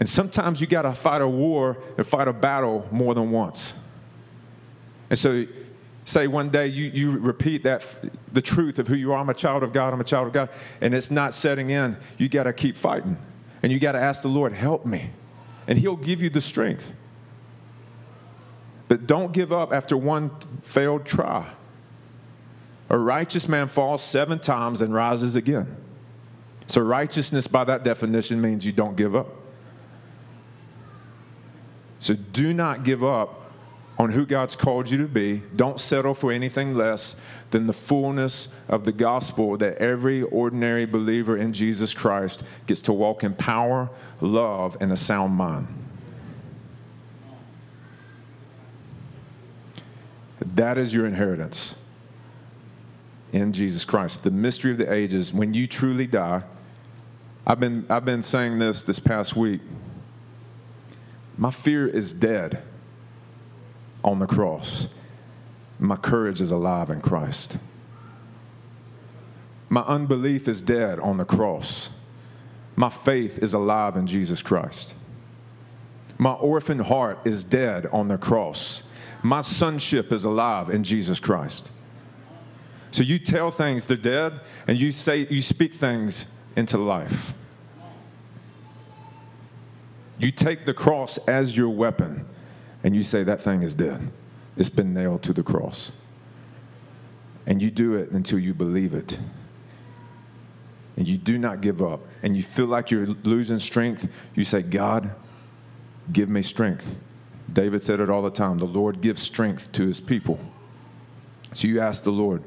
And 0.00 0.08
sometimes 0.08 0.60
you 0.60 0.66
got 0.66 0.82
to 0.82 0.92
fight 0.92 1.22
a 1.22 1.28
war 1.28 1.78
and 1.96 2.06
fight 2.06 2.26
a 2.26 2.32
battle 2.32 2.88
more 2.90 3.14
than 3.14 3.30
once. 3.30 3.74
And 5.10 5.18
so, 5.18 5.46
say 6.04 6.26
one 6.26 6.50
day 6.50 6.66
you, 6.66 6.86
you 6.86 7.18
repeat 7.18 7.62
that, 7.64 7.84
the 8.32 8.42
truth 8.42 8.78
of 8.78 8.88
who 8.88 8.94
you 8.94 9.12
are 9.12 9.18
I'm 9.18 9.28
a 9.28 9.34
child 9.34 9.62
of 9.62 9.72
God, 9.72 9.92
I'm 9.92 10.00
a 10.00 10.04
child 10.04 10.26
of 10.26 10.32
God, 10.32 10.48
and 10.80 10.94
it's 10.94 11.10
not 11.10 11.34
setting 11.34 11.70
in, 11.70 11.96
you 12.18 12.28
got 12.28 12.44
to 12.44 12.52
keep 12.52 12.76
fighting. 12.76 13.16
And 13.62 13.70
you 13.72 13.78
got 13.78 13.92
to 13.92 14.00
ask 14.00 14.22
the 14.22 14.28
Lord, 14.28 14.52
help 14.52 14.84
me. 14.84 15.10
And 15.66 15.78
He'll 15.78 15.96
give 15.96 16.20
you 16.20 16.30
the 16.30 16.40
strength. 16.40 16.94
But 18.88 19.06
don't 19.06 19.32
give 19.32 19.52
up 19.52 19.72
after 19.72 19.96
one 19.96 20.30
failed 20.62 21.06
try. 21.06 21.46
A 22.90 22.98
righteous 22.98 23.48
man 23.48 23.68
falls 23.68 24.02
seven 24.02 24.38
times 24.38 24.82
and 24.82 24.92
rises 24.92 25.36
again. 25.36 25.76
So, 26.66 26.80
righteousness, 26.80 27.46
by 27.46 27.64
that 27.64 27.84
definition, 27.84 28.40
means 28.40 28.66
you 28.66 28.72
don't 28.72 28.96
give 28.96 29.16
up. 29.16 29.28
So, 31.98 32.14
do 32.14 32.52
not 32.52 32.84
give 32.84 33.02
up 33.02 33.41
on 34.02 34.10
who 34.10 34.26
God's 34.26 34.56
called 34.56 34.90
you 34.90 34.98
to 34.98 35.06
be. 35.06 35.42
Don't 35.54 35.78
settle 35.78 36.12
for 36.12 36.32
anything 36.32 36.74
less 36.74 37.14
than 37.52 37.68
the 37.68 37.72
fullness 37.72 38.52
of 38.68 38.84
the 38.84 38.90
gospel 38.90 39.56
that 39.58 39.78
every 39.78 40.22
ordinary 40.22 40.84
believer 40.86 41.36
in 41.36 41.52
Jesus 41.52 41.94
Christ 41.94 42.42
gets 42.66 42.82
to 42.82 42.92
walk 42.92 43.22
in 43.22 43.32
power, 43.32 43.90
love, 44.20 44.76
and 44.80 44.90
a 44.90 44.96
sound 44.96 45.34
mind. 45.34 45.68
That 50.40 50.78
is 50.78 50.92
your 50.92 51.06
inheritance 51.06 51.76
in 53.32 53.52
Jesus 53.52 53.84
Christ. 53.84 54.24
The 54.24 54.32
mystery 54.32 54.72
of 54.72 54.78
the 54.78 54.92
ages, 54.92 55.32
when 55.32 55.54
you 55.54 55.68
truly 55.68 56.08
die, 56.08 56.42
I've 57.46 57.60
been, 57.60 57.86
I've 57.88 58.04
been 58.04 58.24
saying 58.24 58.58
this 58.58 58.82
this 58.82 58.98
past 58.98 59.36
week. 59.36 59.60
My 61.38 61.52
fear 61.52 61.86
is 61.86 62.12
dead 62.12 62.64
on 64.04 64.18
the 64.18 64.26
cross. 64.26 64.88
My 65.78 65.96
courage 65.96 66.40
is 66.40 66.50
alive 66.50 66.90
in 66.90 67.00
Christ. 67.00 67.58
My 69.68 69.82
unbelief 69.82 70.48
is 70.48 70.62
dead 70.62 70.98
on 71.00 71.16
the 71.16 71.24
cross. 71.24 71.90
My 72.76 72.90
faith 72.90 73.38
is 73.38 73.54
alive 73.54 73.96
in 73.96 74.06
Jesus 74.06 74.42
Christ. 74.42 74.94
My 76.18 76.32
orphan 76.32 76.78
heart 76.78 77.18
is 77.24 77.42
dead 77.42 77.86
on 77.86 78.08
the 78.08 78.18
cross. 78.18 78.84
My 79.22 79.40
sonship 79.40 80.12
is 80.12 80.24
alive 80.24 80.68
in 80.68 80.84
Jesus 80.84 81.18
Christ. 81.18 81.70
So 82.90 83.02
you 83.02 83.18
tell 83.18 83.50
things 83.50 83.86
they're 83.86 83.96
dead 83.96 84.40
and 84.66 84.78
you 84.78 84.92
say 84.92 85.26
you 85.30 85.42
speak 85.42 85.74
things 85.74 86.26
into 86.54 86.76
life. 86.76 87.32
You 90.18 90.30
take 90.30 90.66
the 90.66 90.74
cross 90.74 91.18
as 91.26 91.56
your 91.56 91.70
weapon 91.70 92.26
and 92.82 92.94
you 92.94 93.02
say 93.04 93.22
that 93.22 93.40
thing 93.40 93.62
is 93.62 93.74
dead. 93.74 94.10
It's 94.56 94.68
been 94.68 94.92
nailed 94.92 95.22
to 95.22 95.32
the 95.32 95.42
cross. 95.42 95.92
And 97.46 97.60
you 97.60 97.70
do 97.70 97.94
it 97.94 98.10
until 98.10 98.38
you 98.38 98.54
believe 98.54 98.94
it. 98.94 99.18
And 100.96 101.08
you 101.08 101.16
do 101.16 101.38
not 101.38 101.60
give 101.60 101.82
up. 101.82 102.00
And 102.22 102.36
you 102.36 102.42
feel 102.42 102.66
like 102.66 102.90
you're 102.90 103.06
losing 103.06 103.58
strength. 103.58 104.08
You 104.34 104.44
say, 104.44 104.62
God, 104.62 105.14
give 106.12 106.28
me 106.28 106.42
strength. 106.42 106.98
David 107.52 107.82
said 107.82 108.00
it 108.00 108.10
all 108.10 108.22
the 108.22 108.30
time 108.30 108.58
the 108.58 108.64
Lord 108.64 109.00
gives 109.00 109.22
strength 109.22 109.72
to 109.72 109.86
his 109.86 110.00
people. 110.00 110.38
So 111.52 111.68
you 111.68 111.80
ask 111.80 112.04
the 112.04 112.12
Lord, 112.12 112.42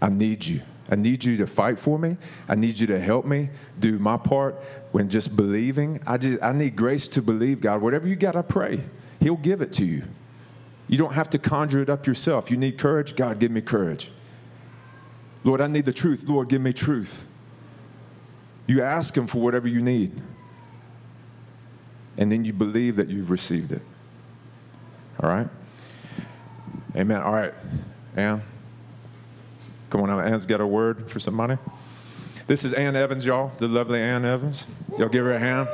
I 0.00 0.08
need 0.08 0.46
you. 0.46 0.62
I 0.90 0.96
need 0.96 1.24
you 1.24 1.36
to 1.36 1.46
fight 1.46 1.78
for 1.78 1.98
me. 1.98 2.16
I 2.48 2.54
need 2.56 2.78
you 2.78 2.86
to 2.88 2.98
help 2.98 3.24
me 3.24 3.50
do 3.78 3.98
my 3.98 4.16
part 4.16 4.56
when 4.92 5.08
just 5.08 5.36
believing. 5.36 6.00
I 6.06 6.18
just 6.18 6.42
I 6.42 6.52
need 6.52 6.76
grace 6.76 7.08
to 7.08 7.22
believe, 7.22 7.60
God. 7.60 7.82
Whatever 7.82 8.08
you 8.08 8.16
got, 8.16 8.36
I 8.36 8.42
pray. 8.42 8.80
He'll 9.20 9.36
give 9.36 9.60
it 9.60 9.72
to 9.74 9.84
you. 9.84 10.04
You 10.88 10.98
don't 10.98 11.12
have 11.12 11.30
to 11.30 11.38
conjure 11.38 11.80
it 11.80 11.88
up 11.88 12.06
yourself. 12.06 12.50
You 12.50 12.56
need 12.56 12.78
courage, 12.78 13.14
God, 13.14 13.38
give 13.38 13.52
me 13.52 13.60
courage. 13.60 14.10
Lord, 15.44 15.60
I 15.60 15.68
need 15.68 15.84
the 15.84 15.92
truth. 15.92 16.24
Lord, 16.26 16.48
give 16.48 16.60
me 16.60 16.72
truth. 16.72 17.26
You 18.66 18.82
ask 18.82 19.16
him 19.16 19.26
for 19.26 19.38
whatever 19.38 19.68
you 19.68 19.80
need. 19.80 20.20
And 22.18 22.30
then 22.30 22.44
you 22.44 22.52
believe 22.52 22.96
that 22.96 23.08
you've 23.08 23.30
received 23.30 23.72
it. 23.72 23.82
All 25.22 25.28
right? 25.28 25.48
Amen. 26.96 27.22
All 27.22 27.32
right. 27.32 27.54
Ann. 28.16 28.42
Come 29.90 30.02
on, 30.02 30.10
Ann's 30.20 30.46
got 30.46 30.60
a 30.60 30.66
word 30.66 31.10
for 31.10 31.20
somebody. 31.20 31.56
This 32.50 32.64
is 32.64 32.72
Ann 32.72 32.96
Evans, 32.96 33.24
y'all, 33.24 33.52
the 33.58 33.68
lovely 33.68 34.00
Ann 34.00 34.24
Evans. 34.24 34.66
Y'all 34.98 35.08
give 35.08 35.24
her 35.24 35.34
a 35.34 35.38
hand. 35.38 35.68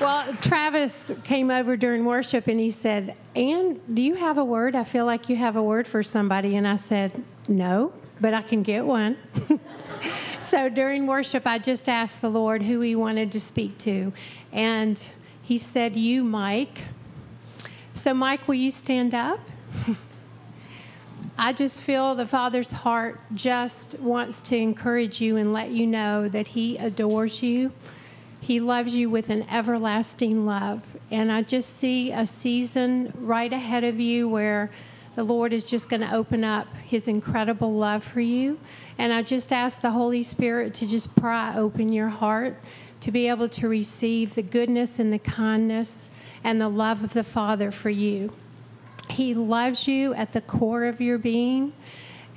Well, 0.00 0.34
Travis 0.40 1.12
came 1.22 1.52
over 1.52 1.76
during 1.76 2.04
worship 2.04 2.48
and 2.48 2.58
he 2.58 2.72
said, 2.72 3.14
Ann, 3.36 3.80
do 3.94 4.02
you 4.02 4.16
have 4.16 4.38
a 4.38 4.44
word? 4.44 4.74
I 4.74 4.82
feel 4.82 5.06
like 5.06 5.28
you 5.28 5.36
have 5.36 5.54
a 5.54 5.62
word 5.62 5.86
for 5.86 6.02
somebody. 6.02 6.56
And 6.56 6.66
I 6.66 6.74
said, 6.74 7.12
No, 7.46 7.92
but 8.20 8.34
I 8.34 8.42
can 8.42 8.64
get 8.64 8.84
one. 8.84 9.16
so 10.40 10.68
during 10.68 11.06
worship, 11.06 11.46
I 11.46 11.58
just 11.58 11.88
asked 11.88 12.22
the 12.22 12.28
Lord 12.28 12.64
who 12.64 12.80
he 12.80 12.96
wanted 12.96 13.30
to 13.30 13.40
speak 13.40 13.78
to. 13.78 14.12
And 14.50 15.00
he 15.42 15.58
said, 15.58 15.94
You, 15.94 16.24
Mike. 16.24 16.80
So, 17.94 18.12
Mike, 18.14 18.48
will 18.48 18.56
you 18.56 18.72
stand 18.72 19.14
up? 19.14 19.38
I 21.44 21.52
just 21.52 21.80
feel 21.80 22.14
the 22.14 22.24
Father's 22.24 22.70
heart 22.70 23.20
just 23.34 23.98
wants 23.98 24.40
to 24.42 24.56
encourage 24.56 25.20
you 25.20 25.38
and 25.38 25.52
let 25.52 25.72
you 25.72 25.88
know 25.88 26.28
that 26.28 26.46
He 26.46 26.76
adores 26.76 27.42
you. 27.42 27.72
He 28.40 28.60
loves 28.60 28.94
you 28.94 29.10
with 29.10 29.28
an 29.28 29.50
everlasting 29.50 30.46
love. 30.46 30.84
And 31.10 31.32
I 31.32 31.42
just 31.42 31.78
see 31.78 32.12
a 32.12 32.28
season 32.28 33.12
right 33.18 33.52
ahead 33.52 33.82
of 33.82 33.98
you 33.98 34.28
where 34.28 34.70
the 35.16 35.24
Lord 35.24 35.52
is 35.52 35.64
just 35.64 35.90
going 35.90 36.02
to 36.02 36.14
open 36.14 36.44
up 36.44 36.72
His 36.76 37.08
incredible 37.08 37.74
love 37.74 38.04
for 38.04 38.20
you. 38.20 38.60
And 38.96 39.12
I 39.12 39.22
just 39.22 39.52
ask 39.52 39.80
the 39.80 39.90
Holy 39.90 40.22
Spirit 40.22 40.74
to 40.74 40.86
just 40.86 41.16
pry 41.16 41.56
open 41.56 41.90
your 41.90 42.08
heart 42.08 42.56
to 43.00 43.10
be 43.10 43.26
able 43.26 43.48
to 43.48 43.66
receive 43.66 44.36
the 44.36 44.42
goodness 44.42 45.00
and 45.00 45.12
the 45.12 45.18
kindness 45.18 46.12
and 46.44 46.60
the 46.60 46.68
love 46.68 47.02
of 47.02 47.14
the 47.14 47.24
Father 47.24 47.72
for 47.72 47.90
you. 47.90 48.32
He 49.08 49.34
loves 49.34 49.86
you 49.86 50.14
at 50.14 50.32
the 50.32 50.40
core 50.40 50.84
of 50.84 51.00
your 51.00 51.18
being, 51.18 51.72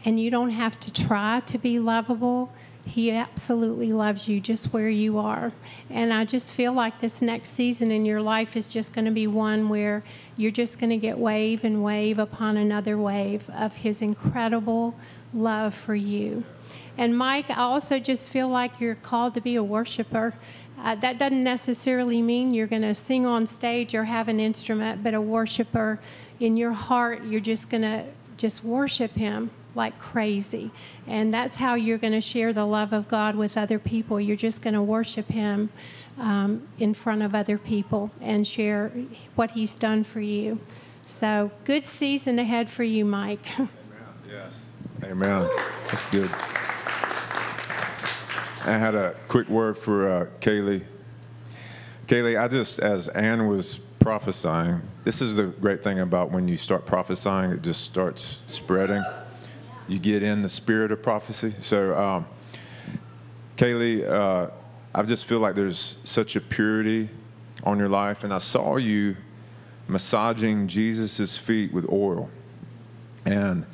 and 0.04 0.20
you 0.20 0.30
don't 0.30 0.50
have 0.50 0.80
to 0.82 0.92
try 0.92 1.42
to 1.42 1.58
be 1.58 1.80
lovable. 1.80 2.52
He 2.86 3.12
absolutely 3.12 3.92
loves 3.94 4.28
you 4.28 4.40
just 4.40 4.72
where 4.72 4.90
you 4.90 5.18
are. 5.18 5.52
And 5.90 6.14
I 6.14 6.26
just 6.26 6.52
feel 6.52 6.74
like 6.74 7.00
this 7.00 7.22
next 7.22 7.52
season 7.52 7.90
in 7.90 8.06
your 8.06 8.22
life 8.22 8.56
is 8.56 8.68
just 8.68 8.94
going 8.94 9.06
to 9.06 9.12
be 9.12 9.26
one 9.26 9.70
where 9.70 10.04
you're 10.38 10.52
just 10.52 10.80
going 10.80 10.92
to 10.92 10.98
get 10.98 11.18
wave 11.18 11.64
and 11.64 11.84
wave 11.84 12.20
upon 12.20 12.58
another 12.58 12.98
wave 12.98 13.50
of 13.56 13.76
His 13.76 14.02
incredible 14.02 14.94
love 15.34 15.74
for 15.74 15.96
you. 15.96 16.44
And 16.98 17.18
Mike, 17.18 17.50
I 17.50 17.56
also 17.56 18.00
just 18.00 18.30
feel 18.30 18.48
like 18.48 18.80
you're 18.80 18.96
called 18.96 19.34
to 19.34 19.42
be 19.42 19.56
a 19.56 19.64
worshiper. 19.64 20.34
Uh, 20.80 20.96
that 20.96 21.18
doesn't 21.18 21.44
necessarily 21.44 22.22
mean 22.22 22.54
you're 22.54 22.68
going 22.68 22.82
to 22.82 22.96
sing 22.96 23.26
on 23.26 23.46
stage 23.46 23.96
or 23.96 24.04
have 24.04 24.28
an 24.28 24.40
instrument, 24.40 25.04
but 25.04 25.14
a 25.14 25.22
worshiper 25.22 26.00
in 26.40 26.58
your 26.58 26.74
heart, 26.74 27.24
you're 27.24 27.40
just 27.40 27.70
going 27.70 27.84
to 27.84 28.06
just 28.38 28.64
worship 28.64 29.12
Him 29.12 29.52
like 29.76 29.98
crazy. 30.00 30.72
And 31.08 31.34
that's 31.34 31.58
how 31.58 31.76
you're 31.76 31.98
going 31.98 32.14
to 32.14 32.22
share 32.22 32.54
the 32.54 32.66
love 32.66 32.94
of 32.94 33.08
God 33.08 33.36
with 33.36 33.58
other 33.58 33.80
people. 33.80 34.20
You're 34.20 34.38
just 34.38 34.62
going 34.64 34.74
to 34.74 34.82
worship 34.82 35.28
Him 35.28 35.70
um, 36.18 36.68
in 36.80 36.94
front 36.94 37.22
of 37.22 37.36
other 37.36 37.58
people 37.58 38.12
and 38.22 38.48
share 38.48 38.92
what 39.36 39.52
He's 39.52 39.76
done 39.76 40.04
for 40.04 40.22
you. 40.22 40.60
So, 41.02 41.52
good 41.66 41.86
season 41.86 42.40
ahead 42.40 42.70
for 42.70 42.84
you, 42.84 43.06
Mike. 43.06 43.60
Amen. 43.60 43.70
Yes. 44.28 44.66
Amen. 45.04 45.48
That's 45.86 46.06
good. 46.08 46.30
I 48.66 48.78
had 48.78 48.96
a 48.96 49.16
quick 49.28 49.48
word 49.48 49.78
for 49.78 50.10
uh, 50.10 50.26
Kaylee. 50.42 50.84
Kaylee, 52.08 52.42
I 52.42 52.48
just, 52.48 52.80
as 52.80 53.08
Ann 53.10 53.48
was 53.48 53.80
prophesying, 54.00 54.82
this 55.04 55.22
is 55.22 55.36
the 55.36 55.46
great 55.46 55.84
thing 55.84 56.00
about 56.00 56.32
when 56.32 56.48
you 56.48 56.58
start 56.58 56.86
prophesying, 56.86 57.52
it 57.52 57.62
just 57.62 57.84
starts 57.84 58.40
spreading. 58.48 59.04
You 59.88 60.00
get 60.00 60.24
in 60.24 60.42
the 60.42 60.50
spirit 60.50 60.92
of 60.92 61.02
prophecy. 61.02 61.54
So, 61.62 61.96
um, 61.96 62.28
Kaylee, 63.58 64.08
uh, 64.08 64.52
I 64.94 65.04
just 65.04 65.26
feel 65.26 65.40
like 65.40 65.56
there's 65.56 65.98
such 66.04 66.36
a 66.36 66.42
purity 66.42 67.10
on 67.64 67.80
your 67.80 67.90
life, 67.90 68.24
and 68.24 68.34
I 68.34 68.38
saw 68.38 68.78
you 68.78 69.16
massaging 69.88 70.68
Jesus' 70.68 71.38
feet 71.38 71.74
with 71.74 71.92
oil. 71.92 72.30
And 73.26 73.66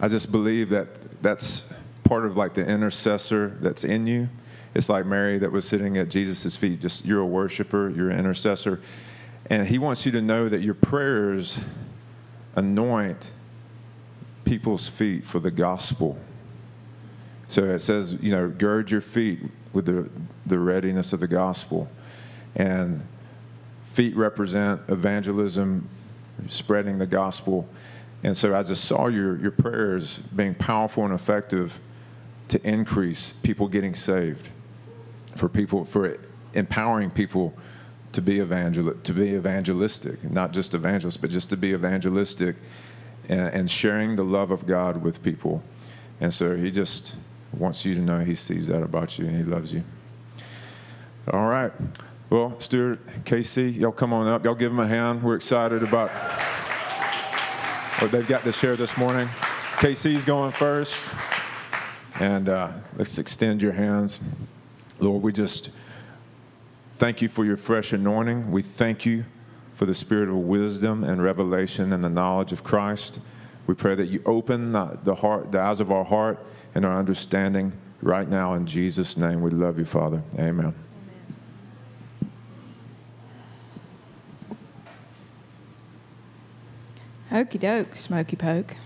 I 0.00 0.08
just 0.08 0.32
believe 0.32 0.70
that 0.70 1.22
that's 1.22 1.72
part 2.04 2.26
of 2.26 2.36
like 2.36 2.54
the 2.54 2.66
intercessor 2.66 3.56
that's 3.60 3.84
in 3.84 4.06
you. 4.06 4.28
It's 4.74 4.88
like 4.88 5.06
Mary 5.06 5.38
that 5.38 5.52
was 5.52 5.66
sitting 5.66 5.96
at 5.98 6.08
Jesus' 6.08 6.56
feet. 6.56 6.80
Just 6.80 7.04
you're 7.04 7.20
a 7.20 7.26
worshiper, 7.26 7.90
you're 7.90 8.10
an 8.10 8.18
intercessor. 8.18 8.80
And 9.50 9.66
he 9.66 9.78
wants 9.78 10.06
you 10.06 10.12
to 10.12 10.22
know 10.22 10.48
that 10.48 10.62
your 10.62 10.74
prayers 10.74 11.58
anoint 12.56 13.32
people's 14.44 14.88
feet 14.88 15.24
for 15.24 15.40
the 15.40 15.50
gospel. 15.50 16.18
So 17.48 17.64
it 17.64 17.80
says, 17.80 18.18
you 18.22 18.30
know, 18.30 18.48
gird 18.48 18.90
your 18.90 19.00
feet 19.00 19.40
with 19.72 19.86
the, 19.86 20.08
the 20.46 20.58
readiness 20.58 21.12
of 21.12 21.20
the 21.20 21.28
gospel. 21.28 21.90
And 22.54 23.06
feet 23.84 24.16
represent 24.16 24.80
evangelism, 24.88 25.88
spreading 26.48 26.98
the 26.98 27.06
gospel. 27.06 27.68
And 28.22 28.36
so 28.36 28.54
I 28.56 28.62
just 28.62 28.84
saw 28.84 29.08
your, 29.08 29.38
your 29.38 29.50
prayers 29.50 30.18
being 30.18 30.54
powerful 30.54 31.04
and 31.04 31.12
effective 31.12 31.78
to 32.48 32.66
increase 32.66 33.32
people 33.42 33.68
getting 33.68 33.94
saved, 33.94 34.48
for 35.34 35.48
people, 35.48 35.84
for 35.84 36.16
empowering 36.54 37.10
people 37.10 37.54
to 38.14 38.22
be 38.22 38.38
evangel 38.38 38.94
to 38.94 39.12
be 39.12 39.34
evangelistic, 39.34 40.22
not 40.24 40.52
just 40.52 40.72
evangelist, 40.72 41.20
but 41.20 41.30
just 41.30 41.50
to 41.50 41.56
be 41.56 41.72
evangelistic 41.72 42.54
and, 43.28 43.48
and 43.48 43.70
sharing 43.70 44.14
the 44.14 44.22
love 44.22 44.52
of 44.52 44.66
God 44.66 45.02
with 45.02 45.22
people. 45.22 45.62
And 46.20 46.32
so 46.32 46.56
he 46.56 46.70
just 46.70 47.16
wants 47.52 47.84
you 47.84 47.94
to 47.96 48.00
know 48.00 48.20
he 48.20 48.36
sees 48.36 48.68
that 48.68 48.82
about 48.82 49.18
you 49.18 49.26
and 49.26 49.36
he 49.36 49.42
loves 49.42 49.72
you. 49.72 49.82
All 51.32 51.48
right. 51.48 51.72
Well, 52.30 52.58
Stuart, 52.60 53.04
KayCee, 53.24 53.76
y'all 53.76 53.92
come 53.92 54.12
on 54.12 54.28
up. 54.28 54.44
Y'all 54.44 54.54
give 54.54 54.70
them 54.70 54.80
a 54.80 54.86
hand. 54.86 55.22
We're 55.22 55.34
excited 55.34 55.82
about 55.82 56.10
what 58.00 58.12
they've 58.12 58.26
got 58.26 58.44
to 58.44 58.52
share 58.52 58.76
this 58.76 58.96
morning. 58.96 59.26
KayCee's 59.76 60.24
going 60.24 60.52
first. 60.52 61.12
And 62.20 62.48
uh, 62.48 62.72
let's 62.96 63.18
extend 63.18 63.60
your 63.60 63.72
hands. 63.72 64.20
Lord, 65.00 65.20
we 65.22 65.32
just 65.32 65.70
thank 66.96 67.22
you 67.22 67.28
for 67.28 67.44
your 67.44 67.56
fresh 67.56 67.92
anointing. 67.92 68.50
We 68.50 68.62
thank 68.62 69.04
you 69.04 69.24
for 69.74 69.86
the 69.86 69.94
spirit 69.94 70.28
of 70.28 70.36
wisdom 70.36 71.02
and 71.04 71.22
revelation 71.22 71.92
and 71.92 72.02
the 72.02 72.08
knowledge 72.08 72.52
of 72.52 72.62
Christ. 72.62 73.18
We 73.66 73.74
pray 73.74 73.94
that 73.94 74.06
you 74.06 74.22
open 74.26 74.72
the, 74.72 75.14
heart, 75.14 75.50
the 75.52 75.60
eyes 75.60 75.80
of 75.80 75.90
our 75.90 76.04
heart 76.04 76.38
and 76.74 76.84
our 76.84 76.98
understanding 76.98 77.72
right 78.02 78.28
now 78.28 78.54
in 78.54 78.66
Jesus' 78.66 79.16
name. 79.16 79.42
We 79.42 79.50
love 79.50 79.78
you, 79.78 79.84
Father. 79.84 80.22
Amen. 80.38 80.74
Okey 87.32 87.58
doke, 87.58 87.96
Smoky 87.96 88.36
Poke. 88.36 88.76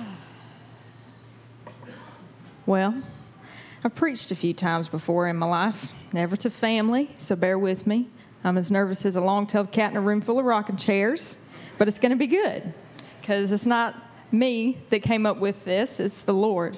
Well, 2.66 3.02
I've 3.82 3.96
preached 3.96 4.30
a 4.32 4.36
few 4.36 4.54
times 4.54 4.90
before 4.90 5.30
in 5.30 5.38
my 5.38 5.46
life, 5.46 5.90
never 6.12 6.36
to 6.36 6.50
family, 6.50 7.12
so 7.16 7.38
bear 7.38 7.58
with 7.58 7.88
me. 7.88 8.10
I'm 8.44 8.58
as 8.58 8.70
nervous 8.70 9.06
as 9.06 9.16
a 9.16 9.22
long 9.22 9.48
tailed 9.48 9.72
cat 9.72 9.92
in 9.92 9.98
a 9.98 10.02
room 10.02 10.20
full 10.20 10.38
of 10.38 10.44
rocking 10.44 10.76
chairs, 10.76 11.38
but 11.78 11.88
it's 11.88 11.98
going 11.98 12.12
to 12.12 12.18
be 12.18 12.28
good 12.28 12.74
because 13.22 13.54
it's 13.54 13.66
not 13.66 13.96
me 14.34 14.80
that 14.90 15.00
came 15.02 15.26
up 15.26 15.38
with 15.38 15.64
this, 15.64 16.02
it's 16.02 16.24
the 16.24 16.34
Lord. 16.34 16.78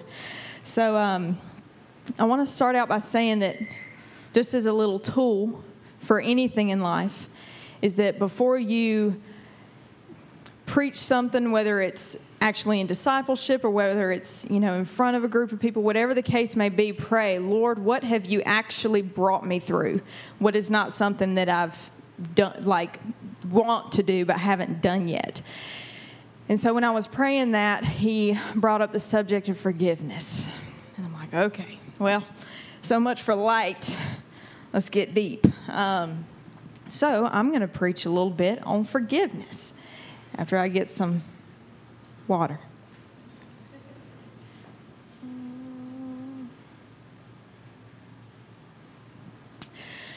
So 0.61 0.95
um, 0.95 1.39
I 2.19 2.25
want 2.25 2.47
to 2.47 2.51
start 2.51 2.75
out 2.75 2.87
by 2.87 2.99
saying 2.99 3.39
that 3.39 3.57
just 4.35 4.53
as 4.53 4.67
a 4.67 4.73
little 4.73 4.99
tool 4.99 5.63
for 5.97 6.21
anything 6.21 6.69
in 6.69 6.81
life, 6.81 7.27
is 7.81 7.95
that 7.95 8.19
before 8.19 8.59
you 8.59 9.19
preach 10.67 10.97
something, 10.97 11.51
whether 11.51 11.81
it's 11.81 12.15
actually 12.41 12.81
in 12.81 12.87
discipleship 12.87 13.63
or 13.63 13.69
whether 13.69 14.11
it's 14.11 14.45
you 14.49 14.59
know 14.59 14.73
in 14.73 14.83
front 14.83 15.15
of 15.15 15.23
a 15.23 15.27
group 15.27 15.51
of 15.51 15.59
people 15.59 15.83
whatever 15.83 16.13
the 16.15 16.23
case 16.23 16.55
may 16.55 16.69
be 16.69 16.91
pray 16.91 17.37
lord 17.37 17.77
what 17.77 18.03
have 18.03 18.25
you 18.25 18.41
actually 18.41 19.01
brought 19.01 19.45
me 19.45 19.59
through? 19.59 20.01
What 20.39 20.55
is 20.55 20.69
not 20.69 20.91
something 20.91 21.35
that 21.35 21.47
i've 21.47 21.91
done 22.33 22.63
like 22.63 22.99
want 23.49 23.93
to 23.93 24.03
do 24.03 24.25
but 24.25 24.37
haven't 24.37 24.81
done 24.81 25.07
yet? 25.07 25.41
And 26.49 26.59
so 26.59 26.73
when 26.73 26.83
i 26.83 26.91
was 26.91 27.07
praying 27.07 27.51
that 27.51 27.85
he 27.85 28.37
brought 28.55 28.81
up 28.81 28.91
the 28.91 28.99
subject 28.99 29.47
of 29.47 29.57
forgiveness. 29.57 30.49
And 30.97 31.05
i'm 31.05 31.13
like 31.13 31.33
okay 31.33 31.77
well 31.99 32.23
so 32.81 32.99
much 32.99 33.21
for 33.21 33.35
light. 33.35 33.99
Let's 34.73 34.89
get 34.89 35.13
deep. 35.13 35.45
Um, 35.69 36.25
so 36.89 37.29
i'm 37.31 37.49
going 37.49 37.61
to 37.61 37.67
preach 37.67 38.05
a 38.05 38.09
little 38.09 38.31
bit 38.31 38.61
on 38.65 38.83
forgiveness 38.83 39.73
after 40.37 40.57
i 40.57 40.67
get 40.67 40.89
some 40.89 41.23
water. 42.31 42.61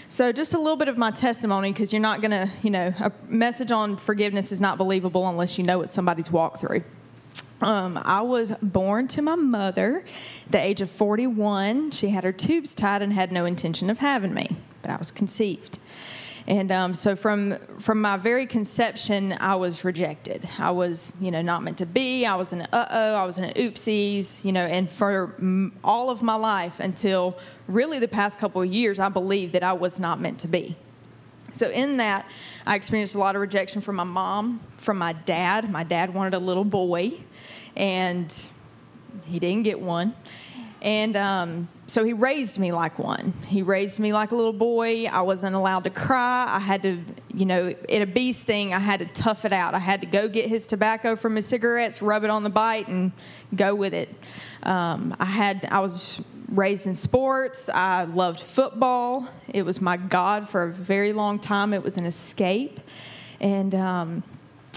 So, 0.08 0.30
just 0.30 0.54
a 0.54 0.58
little 0.58 0.76
bit 0.76 0.86
of 0.86 0.96
my 0.96 1.10
testimony 1.10 1.72
because 1.72 1.92
you're 1.92 2.00
not 2.00 2.20
going 2.20 2.30
to, 2.30 2.48
you 2.62 2.70
know, 2.70 2.94
a 3.00 3.10
message 3.26 3.72
on 3.72 3.96
forgiveness 3.96 4.52
is 4.52 4.60
not 4.60 4.78
believable 4.78 5.28
unless 5.28 5.58
you 5.58 5.64
know 5.64 5.78
what 5.78 5.90
somebody's 5.90 6.30
walked 6.30 6.60
through. 6.60 6.84
Um, 7.60 8.00
I 8.04 8.22
was 8.22 8.52
born 8.62 9.08
to 9.08 9.22
my 9.22 9.34
mother 9.34 10.04
at 10.46 10.52
the 10.52 10.60
age 10.60 10.80
of 10.80 10.90
41. 10.90 11.90
She 11.90 12.10
had 12.10 12.22
her 12.22 12.30
tubes 12.30 12.76
tied 12.76 13.02
and 13.02 13.12
had 13.12 13.32
no 13.32 13.44
intention 13.44 13.90
of 13.90 13.98
having 13.98 14.32
me, 14.32 14.56
but 14.82 14.92
I 14.92 14.96
was 14.98 15.10
conceived. 15.10 15.80
And 16.46 16.70
um, 16.70 16.94
so 16.94 17.16
from 17.16 17.56
from 17.78 18.02
my 18.02 18.18
very 18.18 18.46
conception, 18.46 19.34
I 19.40 19.54
was 19.54 19.82
rejected. 19.82 20.46
I 20.58 20.72
was, 20.72 21.14
you 21.18 21.30
know, 21.30 21.40
not 21.40 21.62
meant 21.62 21.78
to 21.78 21.86
be. 21.86 22.26
I 22.26 22.36
was 22.36 22.52
an 22.52 22.62
uh 22.72 22.86
oh. 22.90 23.14
I 23.14 23.24
was 23.24 23.38
an 23.38 23.54
oopsies. 23.54 24.44
You 24.44 24.52
know, 24.52 24.66
and 24.66 24.90
for 24.90 25.34
m- 25.38 25.72
all 25.82 26.10
of 26.10 26.20
my 26.20 26.34
life 26.34 26.80
until 26.80 27.38
really 27.66 27.98
the 27.98 28.08
past 28.08 28.38
couple 28.38 28.60
of 28.60 28.70
years, 28.70 28.98
I 28.98 29.08
believed 29.08 29.54
that 29.54 29.62
I 29.62 29.72
was 29.72 29.98
not 29.98 30.20
meant 30.20 30.38
to 30.40 30.48
be. 30.48 30.76
So 31.52 31.70
in 31.70 31.96
that, 31.98 32.26
I 32.66 32.74
experienced 32.74 33.14
a 33.14 33.18
lot 33.18 33.36
of 33.36 33.40
rejection 33.40 33.80
from 33.80 33.96
my 33.96 34.04
mom, 34.04 34.60
from 34.76 34.98
my 34.98 35.12
dad. 35.12 35.70
My 35.70 35.84
dad 35.84 36.12
wanted 36.12 36.34
a 36.34 36.38
little 36.38 36.64
boy, 36.64 37.20
and 37.74 38.50
he 39.24 39.38
didn't 39.38 39.62
get 39.62 39.80
one. 39.80 40.14
And 40.84 41.16
um, 41.16 41.68
so 41.86 42.04
he 42.04 42.12
raised 42.12 42.58
me 42.58 42.70
like 42.70 42.98
one. 42.98 43.32
He 43.46 43.62
raised 43.62 43.98
me 43.98 44.12
like 44.12 44.32
a 44.32 44.36
little 44.36 44.52
boy. 44.52 45.06
I 45.06 45.22
wasn't 45.22 45.56
allowed 45.56 45.84
to 45.84 45.90
cry. 45.90 46.46
I 46.46 46.58
had 46.58 46.82
to, 46.82 47.02
you 47.32 47.46
know, 47.46 47.74
in 47.88 48.02
a 48.02 48.06
bee 48.06 48.32
sting, 48.32 48.74
I 48.74 48.80
had 48.80 49.00
to 49.00 49.06
tough 49.06 49.46
it 49.46 49.52
out. 49.54 49.74
I 49.74 49.78
had 49.78 50.02
to 50.02 50.06
go 50.06 50.28
get 50.28 50.46
his 50.46 50.66
tobacco 50.66 51.16
from 51.16 51.36
his 51.36 51.46
cigarettes, 51.46 52.02
rub 52.02 52.22
it 52.22 52.28
on 52.28 52.44
the 52.44 52.50
bite, 52.50 52.86
and 52.88 53.12
go 53.56 53.74
with 53.74 53.94
it. 53.94 54.14
Um, 54.62 55.16
I 55.18 55.24
had, 55.24 55.66
I 55.70 55.80
was 55.80 56.20
raised 56.50 56.86
in 56.86 56.92
sports. 56.92 57.70
I 57.70 58.04
loved 58.04 58.40
football. 58.40 59.26
It 59.48 59.62
was 59.62 59.80
my 59.80 59.96
God 59.96 60.50
for 60.50 60.64
a 60.64 60.70
very 60.70 61.14
long 61.14 61.38
time. 61.38 61.72
It 61.72 61.82
was 61.82 61.96
an 61.96 62.04
escape. 62.04 62.78
And 63.40 63.74
um, 63.74 64.22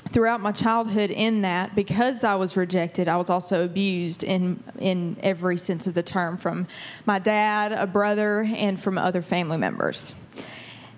throughout 0.07 0.41
my 0.41 0.51
childhood 0.51 1.11
in 1.11 1.41
that 1.41 1.75
because 1.75 2.23
I 2.23 2.35
was 2.35 2.57
rejected, 2.57 3.07
I 3.07 3.17
was 3.17 3.29
also 3.29 3.63
abused 3.63 4.23
in 4.23 4.63
in 4.79 5.17
every 5.21 5.57
sense 5.57 5.87
of 5.87 5.93
the 5.93 6.03
term 6.03 6.37
from 6.37 6.67
my 7.05 7.19
dad, 7.19 7.71
a 7.71 7.87
brother, 7.87 8.47
and 8.55 8.79
from 8.79 8.97
other 8.97 9.21
family 9.21 9.57
members. 9.57 10.13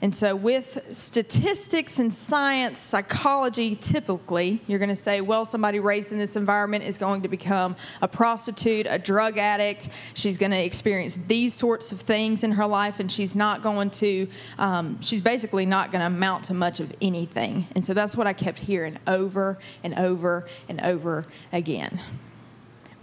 And 0.01 0.15
so, 0.15 0.33
with 0.33 0.87
statistics 0.95 1.99
and 1.99 2.13
science, 2.13 2.79
psychology, 2.79 3.75
typically, 3.75 4.61
you're 4.65 4.79
going 4.79 4.87
to 4.89 4.95
say, 4.95 5.19
well, 5.19 5.43
somebody 5.43 5.79
raised 5.79 6.13
in 6.13 6.17
this 6.17 6.37
environment 6.37 6.85
is 6.85 6.97
going 6.97 7.21
to 7.23 7.27
become 7.27 7.75
a 8.01 8.07
prostitute, 8.07 8.87
a 8.89 8.97
drug 8.97 9.37
addict. 9.37 9.89
She's 10.13 10.37
going 10.37 10.51
to 10.51 10.63
experience 10.63 11.17
these 11.27 11.53
sorts 11.53 11.91
of 11.91 11.99
things 11.99 12.45
in 12.45 12.53
her 12.53 12.65
life, 12.65 13.01
and 13.01 13.11
she's 13.11 13.35
not 13.35 13.61
going 13.61 13.89
to, 13.91 14.29
um, 14.57 15.01
she's 15.01 15.19
basically 15.19 15.65
not 15.65 15.91
going 15.91 15.99
to 15.99 16.07
amount 16.07 16.45
to 16.45 16.53
much 16.53 16.79
of 16.79 16.95
anything. 17.01 17.67
And 17.75 17.83
so, 17.83 17.93
that's 17.93 18.15
what 18.15 18.25
I 18.25 18.31
kept 18.31 18.59
hearing 18.59 18.97
over 19.05 19.57
and 19.83 19.93
over 19.99 20.47
and 20.69 20.79
over 20.79 21.25
again. 21.51 22.01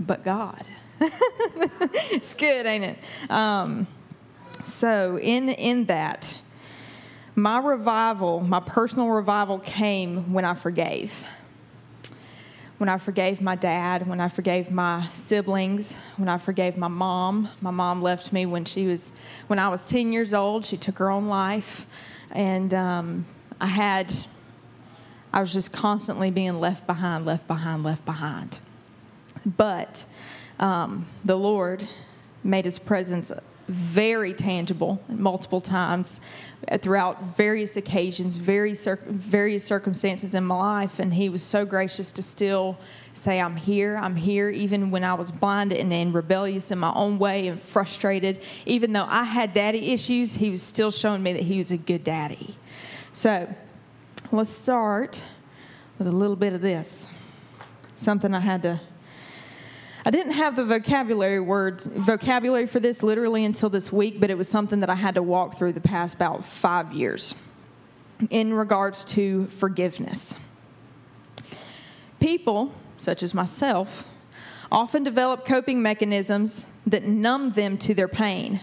But 0.01 0.25
God. 0.25 0.65
it's 1.01 2.33
good, 2.33 2.65
ain't 2.65 2.85
it? 2.85 3.31
Um, 3.31 3.87
so, 4.65 5.19
in, 5.19 5.51
in 5.51 5.85
that, 5.87 6.39
my 7.37 7.59
revival, 7.59 8.41
my 8.41 8.61
personal 8.61 9.11
revival 9.11 9.59
came 9.59 10.33
when 10.33 10.47
I 10.47 10.55
forgave. 10.55 11.23
When 12.79 12.89
I 12.89 12.97
forgave 12.97 13.43
my 13.43 13.57
dad, 13.57 14.07
when 14.07 14.21
I 14.21 14.29
forgave 14.29 14.71
my 14.71 15.07
siblings, 15.13 15.97
when 16.17 16.29
I 16.29 16.39
forgave 16.39 16.79
my 16.79 16.89
mom. 16.89 17.51
My 17.61 17.71
mom 17.71 18.03
left 18.03 18.33
me 18.33 18.47
when 18.47 18.65
she 18.65 18.87
was, 18.87 19.13
when 19.49 19.59
I 19.59 19.69
was 19.69 19.87
10 19.87 20.13
years 20.13 20.33
old. 20.33 20.65
She 20.65 20.79
took 20.79 20.97
her 20.99 21.11
own 21.11 21.27
life. 21.27 21.87
And 22.31 22.73
um, 22.73 23.27
I 23.61 23.67
had, 23.67 24.15
I 25.33 25.41
was 25.41 25.53
just 25.53 25.75
constantly 25.75 26.31
being 26.31 26.59
left 26.59 26.87
behind, 26.87 27.27
left 27.27 27.47
behind, 27.47 27.85
left 27.85 28.05
behind. 28.07 28.61
But 29.45 30.07
um, 30.59 31.07
the 31.23 31.37
Lord 31.37 31.87
made 32.43 32.65
his 32.65 32.79
presence 32.79 33.31
very 33.69 34.33
tangible 34.33 35.01
multiple 35.09 35.61
times 35.61 36.21
uh, 36.69 36.79
throughout 36.79 37.37
various 37.37 37.77
occasions, 37.77 38.37
very 38.37 38.75
cir- 38.75 39.01
various 39.07 39.65
circumstances 39.65 40.35
in 40.35 40.45
my 40.45 40.57
life, 40.57 40.99
and 40.99 41.15
He 41.15 41.29
was 41.29 41.43
so 41.43 41.67
gracious 41.67 42.13
to 42.13 42.23
still 42.23 42.79
say, 43.15 43.41
"I'm 43.41 43.57
here, 43.57 43.97
I'm 43.97 44.17
here," 44.17 44.51
even 44.51 44.91
when 44.91 45.05
I 45.05 45.15
was 45.15 45.31
blind 45.31 45.73
and, 45.73 45.93
and 45.93 46.15
rebellious 46.15 46.71
in 46.71 46.79
my 46.79 46.93
own 46.95 47.19
way 47.19 47.49
and 47.49 47.59
frustrated. 47.61 48.41
Even 48.67 48.93
though 48.93 49.07
I 49.09 49.25
had 49.25 49.53
daddy 49.53 49.93
issues, 49.93 50.35
He 50.35 50.51
was 50.51 50.63
still 50.63 50.91
showing 50.91 51.23
me 51.23 51.33
that 51.33 51.43
He 51.43 51.57
was 51.57 51.73
a 51.73 51.77
good 51.77 52.05
daddy. 52.05 52.57
So, 53.13 53.53
let's 54.31 54.51
start 54.51 55.23
with 55.99 56.07
a 56.07 56.13
little 56.13 56.37
bit 56.37 56.53
of 56.53 56.61
this. 56.61 57.09
Something 57.97 58.35
I 58.35 58.41
had 58.41 58.63
to 58.63 58.81
I 60.07 60.11
didn't 60.11 60.35
have 60.35 60.55
the 60.55 60.65
vocabulary 60.65 61.41
words 61.41 61.85
vocabulary 61.87 62.69
for 62.69 62.79
this 62.79 63.03
literally 63.03 63.45
until 63.45 63.69
this 63.69 63.91
week, 63.91 64.21
but 64.21 64.31
it 64.31 64.39
was 64.39 64.49
something 64.49 64.79
that 64.79 64.89
I 64.89 64.95
had 64.95 65.17
to 65.17 65.23
walk 65.23 65.59
through 65.59 65.73
the 65.73 65.81
past 65.81 66.15
about 66.15 66.45
five 66.45 66.93
years 66.93 67.35
in 68.31 68.55
regards 68.55 69.05
to 69.07 69.47
forgiveness. 69.47 70.37
People, 72.21 72.73
such 72.97 73.25
as 73.25 73.35
myself, 73.35 74.07
often 74.71 75.03
develop 75.03 75.45
coping 75.45 75.83
mechanisms 75.83 76.67
that 76.87 77.03
numb 77.03 77.51
them 77.51 77.77
to 77.79 77.93
their 77.93 78.07
pain. 78.07 78.61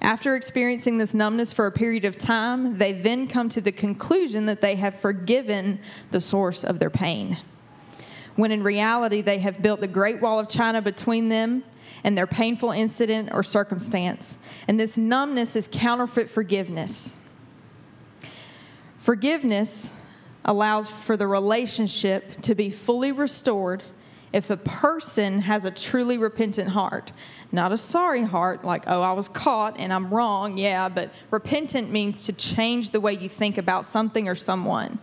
After 0.00 0.36
experiencing 0.36 0.96
this 0.96 1.12
numbness 1.12 1.52
for 1.52 1.66
a 1.66 1.72
period 1.72 2.06
of 2.06 2.16
time, 2.16 2.78
they 2.78 2.94
then 2.94 3.28
come 3.28 3.50
to 3.50 3.60
the 3.60 3.72
conclusion 3.72 4.46
that 4.46 4.62
they 4.62 4.76
have 4.76 4.98
forgiven 4.98 5.80
the 6.12 6.20
source 6.20 6.64
of 6.64 6.78
their 6.78 6.88
pain 6.88 7.36
when 8.38 8.52
in 8.52 8.62
reality 8.62 9.20
they 9.20 9.40
have 9.40 9.60
built 9.60 9.80
the 9.80 9.88
Great 9.88 10.20
Wall 10.20 10.38
of 10.38 10.48
China 10.48 10.80
between 10.80 11.28
them 11.28 11.64
and 12.04 12.16
their 12.16 12.28
painful 12.28 12.70
incident 12.70 13.30
or 13.32 13.42
circumstance. 13.42 14.38
And 14.68 14.78
this 14.78 14.96
numbness 14.96 15.56
is 15.56 15.68
counterfeit 15.70 16.30
forgiveness. 16.30 17.16
Forgiveness 18.96 19.92
allows 20.44 20.88
for 20.88 21.16
the 21.16 21.26
relationship 21.26 22.40
to 22.42 22.54
be 22.54 22.70
fully 22.70 23.10
restored 23.10 23.82
if 24.32 24.46
the 24.46 24.56
person 24.56 25.40
has 25.40 25.64
a 25.64 25.72
truly 25.72 26.16
repentant 26.16 26.68
heart. 26.68 27.10
Not 27.50 27.72
a 27.72 27.76
sorry 27.76 28.22
heart, 28.22 28.64
like, 28.64 28.84
oh, 28.86 29.02
I 29.02 29.14
was 29.14 29.28
caught 29.28 29.80
and 29.80 29.92
I'm 29.92 30.14
wrong, 30.14 30.58
yeah, 30.58 30.88
but 30.88 31.10
repentant 31.32 31.90
means 31.90 32.22
to 32.26 32.32
change 32.32 32.90
the 32.90 33.00
way 33.00 33.14
you 33.14 33.28
think 33.28 33.58
about 33.58 33.84
something 33.84 34.28
or 34.28 34.36
someone 34.36 35.00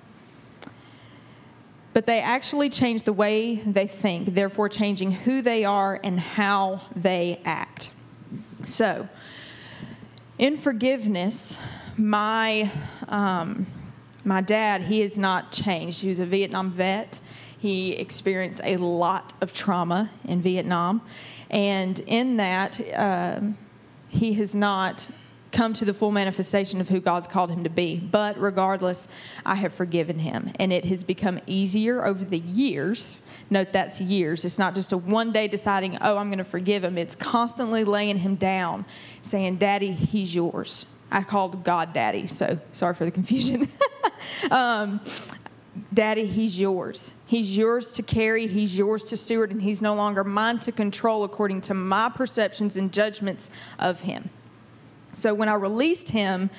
but 1.96 2.06
they 2.06 2.20
actually 2.20 2.70
change 2.70 3.04
the 3.04 3.14
way 3.14 3.56
they 3.56 3.88
think, 3.88 4.34
therefore, 4.34 4.68
changing 4.68 5.14
who 5.14 5.42
they 5.42 5.64
are 5.64 5.98
and 6.04 6.20
how 6.20 6.82
they 6.94 7.40
act. 7.46 7.90
So, 8.66 9.08
in 10.38 10.58
forgiveness, 10.58 11.58
my, 11.96 12.70
um, 13.08 13.66
my 14.26 14.42
dad, 14.42 14.82
he 14.82 15.00
has 15.00 15.18
not 15.18 15.54
changed. 15.54 16.02
He 16.02 16.10
was 16.10 16.20
a 16.20 16.26
Vietnam 16.26 16.70
vet. 16.70 17.22
He 17.58 17.94
experienced 17.94 18.60
a 18.66 18.76
lot 18.76 19.32
of 19.40 19.54
trauma 19.54 20.12
in 20.26 20.42
Vietnam. 20.42 21.02
And 21.50 21.98
in 22.00 22.36
that, 22.36 22.94
uh, 22.94 23.40
he 24.10 24.34
has 24.34 24.54
not 24.54 25.08
come 25.56 25.74
to 25.74 25.86
the 25.86 25.94
full 25.94 26.12
manifestation 26.12 26.82
of 26.82 26.90
who 26.90 27.00
God's 27.00 27.28
called 27.28 27.50
him 27.50 27.64
to 27.64 27.70
be. 27.70 27.98
But 27.98 28.38
regardless, 28.40 29.08
I 29.46 29.56
have 29.56 29.74
forgiven 29.74 30.20
him. 30.20 30.52
And 30.60 30.72
it 30.74 30.86
has 30.86 31.04
become 31.04 31.40
easier 31.48 32.06
over 32.06 32.24
the 32.26 32.40
years. 32.40 33.24
Note 33.50 33.72
that's 33.72 34.02
years. 34.02 34.44
It's 34.44 34.60
not 34.60 34.76
just 34.76 34.92
a 34.92 34.98
one 34.98 35.32
day 35.32 35.48
deciding, 35.48 35.98
oh, 36.02 36.18
I'm 36.18 36.28
going 36.28 36.40
to 36.40 36.44
forgive 36.44 36.84
him. 36.84 36.98
It's 36.98 37.16
constantly 37.16 37.84
laying 37.84 38.18
him 38.18 38.36
down, 38.36 38.86
saying, 39.24 39.58
Daddy, 39.58 39.94
he's 39.94 40.36
yours. 40.36 40.86
I 41.12 41.24
called 41.24 41.64
God 41.64 41.94
Daddy, 41.94 42.28
so 42.28 42.60
sorry 42.74 42.96
for 42.96 43.06
the 43.06 43.12
confusion. 43.12 43.70
um, 44.52 45.00
Daddy, 45.94 46.26
he's 46.26 46.60
yours. 46.60 47.14
He's 47.28 47.56
yours 47.56 47.94
to 47.94 48.04
carry, 48.04 48.48
he's 48.48 48.78
yours 48.78 49.04
to 49.06 49.18
steward, 49.18 49.52
and 49.52 49.62
he's 49.62 49.82
no 49.82 49.94
longer 49.94 50.24
mine 50.24 50.60
to 50.60 50.72
control 50.72 51.24
according 51.24 51.62
to 51.62 51.74
my 51.74 52.10
perceptions 52.10 52.76
and 52.76 52.92
judgments 52.92 53.50
of 53.80 54.02
him. 54.02 54.30
So 55.16 55.34
when 55.34 55.50
I 55.50 55.56
released 55.56 56.10
him, 56.10 56.50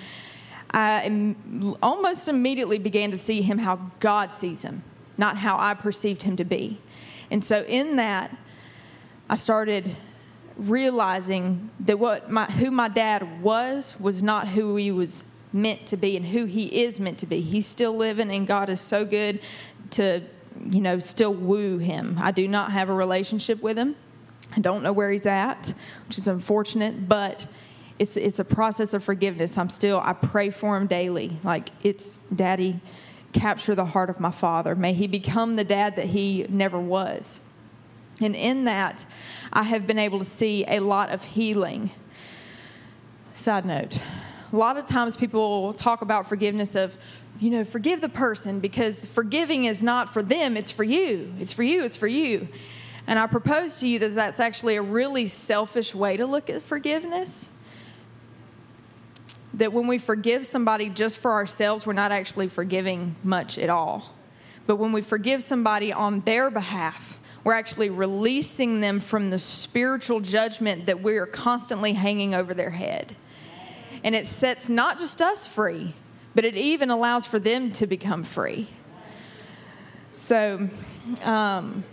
I 0.72 1.34
almost 1.82 2.28
immediately 2.28 2.78
began 2.78 3.10
to 3.12 3.18
see 3.18 3.42
him 3.42 3.58
how 3.58 3.90
God 4.00 4.32
sees 4.32 4.62
him, 4.62 4.82
not 5.16 5.36
how 5.36 5.56
I 5.58 5.74
perceived 5.74 6.24
him 6.24 6.36
to 6.36 6.44
be. 6.44 6.78
And 7.30 7.44
so 7.44 7.62
in 7.62 7.96
that, 7.96 8.36
I 9.28 9.36
started 9.36 9.96
realizing 10.56 11.70
that 11.80 11.98
what 11.98 12.30
my, 12.30 12.46
who 12.46 12.70
my 12.70 12.88
dad 12.88 13.42
was 13.42 13.98
was 14.00 14.22
not 14.22 14.48
who 14.48 14.76
he 14.76 14.90
was 14.90 15.24
meant 15.52 15.86
to 15.86 15.96
be 15.96 16.16
and 16.16 16.26
who 16.26 16.44
he 16.44 16.82
is 16.82 16.98
meant 16.98 17.18
to 17.18 17.26
be. 17.26 17.40
He's 17.40 17.66
still 17.66 17.96
living, 17.96 18.30
and 18.30 18.46
God 18.46 18.68
is 18.68 18.80
so 18.80 19.04
good 19.04 19.40
to, 19.90 20.22
you 20.64 20.80
know, 20.80 20.98
still 20.98 21.34
woo 21.34 21.78
him. 21.78 22.16
I 22.20 22.30
do 22.30 22.48
not 22.48 22.72
have 22.72 22.88
a 22.88 22.94
relationship 22.94 23.62
with 23.62 23.76
him. 23.78 23.96
I 24.56 24.60
don't 24.60 24.82
know 24.82 24.92
where 24.92 25.10
he's 25.10 25.26
at, 25.26 25.74
which 26.06 26.18
is 26.18 26.28
unfortunate, 26.28 27.08
but 27.08 27.46
it's 27.98 28.16
it's 28.16 28.38
a 28.38 28.44
process 28.44 28.94
of 28.94 29.02
forgiveness. 29.02 29.56
I'm 29.56 29.70
still 29.70 30.00
I 30.02 30.12
pray 30.12 30.50
for 30.50 30.76
him 30.76 30.86
daily. 30.86 31.38
Like 31.42 31.70
it's 31.82 32.18
daddy 32.34 32.80
capture 33.32 33.74
the 33.74 33.84
heart 33.84 34.10
of 34.10 34.20
my 34.20 34.30
father. 34.30 34.74
May 34.74 34.94
he 34.94 35.06
become 35.06 35.56
the 35.56 35.64
dad 35.64 35.96
that 35.96 36.06
he 36.06 36.46
never 36.48 36.78
was. 36.78 37.40
And 38.20 38.34
in 38.34 38.64
that, 38.64 39.04
I 39.52 39.64
have 39.64 39.86
been 39.86 39.98
able 39.98 40.18
to 40.18 40.24
see 40.24 40.64
a 40.66 40.80
lot 40.80 41.10
of 41.10 41.22
healing. 41.22 41.90
Side 43.34 43.66
note, 43.66 44.02
a 44.52 44.56
lot 44.56 44.78
of 44.78 44.86
times 44.86 45.16
people 45.16 45.74
talk 45.74 46.00
about 46.00 46.26
forgiveness 46.26 46.74
of, 46.74 46.96
you 47.38 47.50
know, 47.50 47.62
forgive 47.62 48.00
the 48.00 48.08
person 48.08 48.60
because 48.60 49.04
forgiving 49.04 49.66
is 49.66 49.82
not 49.82 50.12
for 50.12 50.22
them, 50.22 50.56
it's 50.56 50.70
for 50.70 50.84
you. 50.84 51.34
It's 51.38 51.52
for 51.52 51.62
you, 51.62 51.84
it's 51.84 51.96
for 51.96 52.06
you. 52.06 52.48
And 53.06 53.18
I 53.18 53.26
propose 53.26 53.76
to 53.80 53.88
you 53.88 53.98
that 53.98 54.14
that's 54.14 54.40
actually 54.40 54.76
a 54.76 54.82
really 54.82 55.26
selfish 55.26 55.94
way 55.94 56.16
to 56.16 56.24
look 56.24 56.48
at 56.48 56.62
forgiveness 56.62 57.50
that 59.56 59.72
when 59.72 59.86
we 59.86 59.98
forgive 59.98 60.44
somebody 60.44 60.88
just 60.88 61.18
for 61.18 61.32
ourselves, 61.32 61.86
we're 61.86 61.94
not 61.94 62.12
actually 62.12 62.48
forgiving 62.48 63.16
much 63.24 63.58
at 63.58 63.70
all. 63.70 64.14
But 64.66 64.76
when 64.76 64.92
we 64.92 65.00
forgive 65.00 65.42
somebody 65.42 65.92
on 65.92 66.20
their 66.20 66.50
behalf, 66.50 67.18
we're 67.42 67.54
actually 67.54 67.90
releasing 67.90 68.80
them 68.80 69.00
from 69.00 69.30
the 69.30 69.38
spiritual 69.38 70.20
judgment 70.20 70.86
that 70.86 71.02
we 71.02 71.16
are 71.16 71.26
constantly 71.26 71.94
hanging 71.94 72.34
over 72.34 72.52
their 72.52 72.70
head. 72.70 73.16
And 74.04 74.14
it 74.14 74.26
sets 74.26 74.68
not 74.68 74.98
just 74.98 75.22
us 75.22 75.46
free, 75.46 75.94
but 76.34 76.44
it 76.44 76.56
even 76.56 76.90
allows 76.90 77.24
for 77.24 77.38
them 77.38 77.72
to 77.72 77.86
become 77.86 78.24
free. 78.24 78.68
So, 80.10 80.68
um, 81.22 81.84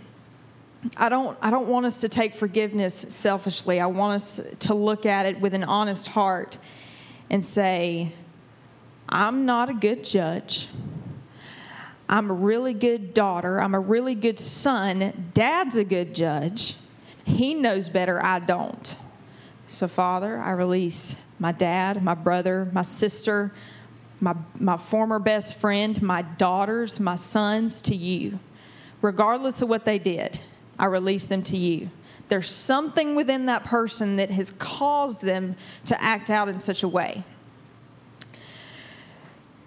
I 0.98 1.08
don't, 1.08 1.38
I 1.40 1.50
don't 1.50 1.68
want 1.68 1.86
us 1.86 2.02
to 2.02 2.10
take 2.10 2.34
forgiveness 2.34 2.94
selfishly. 3.08 3.80
I 3.80 3.86
want 3.86 4.16
us 4.16 4.40
to 4.60 4.74
look 4.74 5.06
at 5.06 5.24
it 5.24 5.40
with 5.40 5.54
an 5.54 5.64
honest 5.64 6.08
heart 6.08 6.58
and 7.30 7.44
say, 7.44 8.12
I'm 9.08 9.44
not 9.46 9.68
a 9.70 9.74
good 9.74 10.04
judge. 10.04 10.68
I'm 12.08 12.30
a 12.30 12.34
really 12.34 12.74
good 12.74 13.14
daughter. 13.14 13.60
I'm 13.60 13.74
a 13.74 13.80
really 13.80 14.14
good 14.14 14.38
son. 14.38 15.30
Dad's 15.34 15.76
a 15.76 15.84
good 15.84 16.14
judge. 16.14 16.76
He 17.24 17.54
knows 17.54 17.88
better. 17.88 18.22
I 18.24 18.38
don't. 18.38 18.96
So, 19.66 19.88
Father, 19.88 20.38
I 20.38 20.50
release 20.50 21.16
my 21.38 21.52
dad, 21.52 22.02
my 22.02 22.14
brother, 22.14 22.68
my 22.72 22.82
sister, 22.82 23.52
my, 24.20 24.34
my 24.60 24.76
former 24.76 25.18
best 25.18 25.56
friend, 25.56 26.00
my 26.02 26.22
daughters, 26.22 27.00
my 27.00 27.16
sons 27.16 27.80
to 27.82 27.94
you. 27.94 28.38
Regardless 29.00 29.62
of 29.62 29.68
what 29.68 29.84
they 29.84 29.98
did, 29.98 30.40
I 30.78 30.86
release 30.86 31.26
them 31.26 31.42
to 31.44 31.56
you. 31.56 31.90
There's 32.34 32.50
something 32.50 33.14
within 33.14 33.46
that 33.46 33.62
person 33.62 34.16
that 34.16 34.28
has 34.32 34.50
caused 34.50 35.22
them 35.22 35.54
to 35.84 36.02
act 36.02 36.30
out 36.30 36.48
in 36.48 36.58
such 36.58 36.82
a 36.82 36.88
way. 36.88 37.22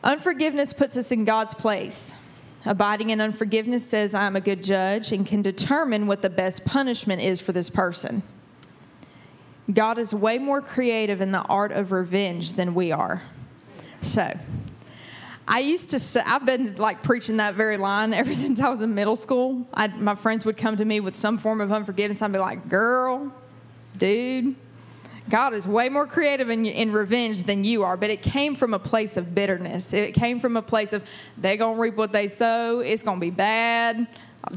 Unforgiveness 0.04 0.74
puts 0.74 0.98
us 0.98 1.14
in 1.14 1.24
God's 1.24 1.54
place. 1.54 2.14
Abiding 2.66 3.12
in 3.12 3.22
unforgiveness 3.22 3.88
says, 3.88 4.14
I'm 4.14 4.36
a 4.36 4.42
good 4.42 4.66
judge 4.66 5.14
and 5.14 5.26
can 5.26 5.42
determine 5.42 6.08
what 6.08 6.22
the 6.22 6.30
best 6.30 6.66
punishment 6.66 7.22
is 7.22 7.40
for 7.40 7.54
this 7.54 7.70
person. 7.70 8.22
God 9.74 9.98
is 9.98 10.14
way 10.14 10.38
more 10.38 10.62
creative 10.62 11.22
in 11.22 11.32
the 11.32 11.44
art 11.44 11.72
of 11.72 11.94
revenge 11.94 12.52
than 12.52 12.76
we 12.76 12.92
are. 12.92 13.22
So, 14.02 14.38
I 15.48 15.60
used 15.60 15.92
to 15.92 16.00
say, 16.00 16.22
I've 16.26 16.46
been 16.46 16.76
like 16.76 17.02
preaching 17.04 17.38
that 17.38 17.56
very 17.56 17.78
line 17.78 18.14
ever 18.14 18.34
since 18.46 18.60
I 18.60 18.70
was 18.70 18.82
in 18.82 18.94
middle 18.94 19.16
school. 19.16 19.66
I, 19.74 19.88
my 19.88 20.16
friends 20.16 20.46
would 20.46 20.58
come 20.58 20.76
to 20.78 20.86
me 20.86 21.00
with 21.00 21.16
some 21.16 21.38
form 21.38 21.62
of 21.62 21.72
unforgiveness. 21.72 22.22
I'd 22.22 22.34
be 22.34 22.40
like, 22.40 22.68
girl, 22.68 23.34
dude, 23.98 24.56
God 25.30 25.54
is 25.54 25.68
way 25.68 25.90
more 25.90 26.06
creative 26.06 26.50
in, 26.50 26.66
in 26.66 26.92
revenge 26.92 27.44
than 27.44 27.64
you 27.64 27.84
are, 27.84 27.98
but 27.98 28.10
it 28.10 28.22
came 28.22 28.56
from 28.56 28.74
a 28.74 28.80
place 28.80 29.18
of 29.18 29.34
bitterness. 29.34 29.94
It 29.94 30.14
came 30.14 30.40
from 30.40 30.58
a 30.58 30.62
place 30.62 30.94
of 30.94 31.04
they're 31.38 31.58
going 31.58 31.76
to 31.76 31.82
reap 31.82 31.96
what 31.96 32.12
they 32.12 32.28
sow, 32.28 32.80
it's 32.80 33.04
going 33.04 33.18
to 33.18 33.26
be 33.26 33.32
bad. 33.32 34.08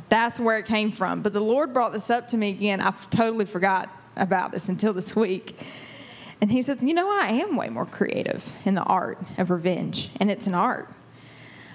That's 0.09 0.39
where 0.39 0.59
it 0.59 0.67
came 0.67 0.93
from. 0.93 1.23
But 1.23 1.33
the 1.33 1.41
Lord 1.41 1.73
brought 1.73 1.93
this 1.93 2.11
up 2.11 2.29
to 2.29 2.37
me 2.37 2.51
again. 2.51 2.81
I 2.81 2.93
totally 3.11 3.47
forgot 3.47 3.91
about 4.17 4.53
this 4.53 4.69
until 4.69 4.93
this 4.93 5.17
week. 5.17 5.59
And 6.41 6.51
he 6.51 6.63
says, 6.63 6.83
You 6.83 6.95
know, 6.95 7.09
I 7.09 7.29
am 7.29 7.57
way 7.57 7.69
more 7.69 7.87
creative 7.87 8.55
in 8.65 8.75
the 8.75 8.83
art 8.83 9.19
of 9.39 9.51
revenge, 9.51 10.11
and 10.19 10.31
it's 10.31 10.47
an 10.47 10.55
art. 10.55 10.89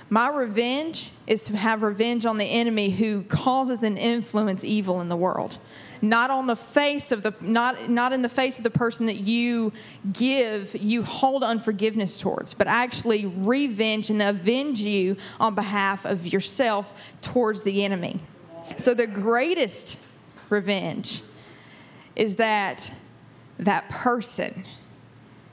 My 0.10 0.30
revenge 0.30 1.12
is 1.26 1.46
to 1.46 1.58
have 1.58 1.82
revenge 1.82 2.26
on 2.26 2.38
the 2.38 2.46
enemy 2.46 2.92
who 2.92 3.24
causes 3.24 3.82
and 3.84 3.98
influence 3.98 4.64
evil 4.64 5.02
in 5.02 5.10
the 5.10 5.18
world. 5.18 5.58
Not 6.02 6.30
on 6.30 6.46
the 6.46 6.56
face 6.56 7.12
of 7.12 7.24
the 7.24 7.34
not 7.42 7.90
not 7.90 8.14
in 8.14 8.22
the 8.22 8.30
face 8.30 8.58
of 8.58 8.64
the 8.64 8.70
person 8.70 9.08
that 9.08 9.16
you 9.16 9.74
give 10.14 10.76
you 10.76 11.04
hold 11.04 11.42
unforgiveness 11.44 12.18
towards, 12.18 12.54
but 12.54 12.68
actually 12.68 13.26
revenge 13.26 14.10
and 14.12 14.22
avenge 14.22 14.82
you 14.82 15.18
on 15.40 15.56
behalf 15.56 16.06
of 16.06 16.28
yourself 16.28 16.94
towards 17.22 17.64
the 17.64 17.84
enemy. 17.84 18.20
So 18.78 18.94
the 18.94 19.08
greatest 19.08 19.98
revenge 20.50 21.24
is 22.16 22.36
that 22.36 22.92
that 23.60 23.90
person, 23.90 24.66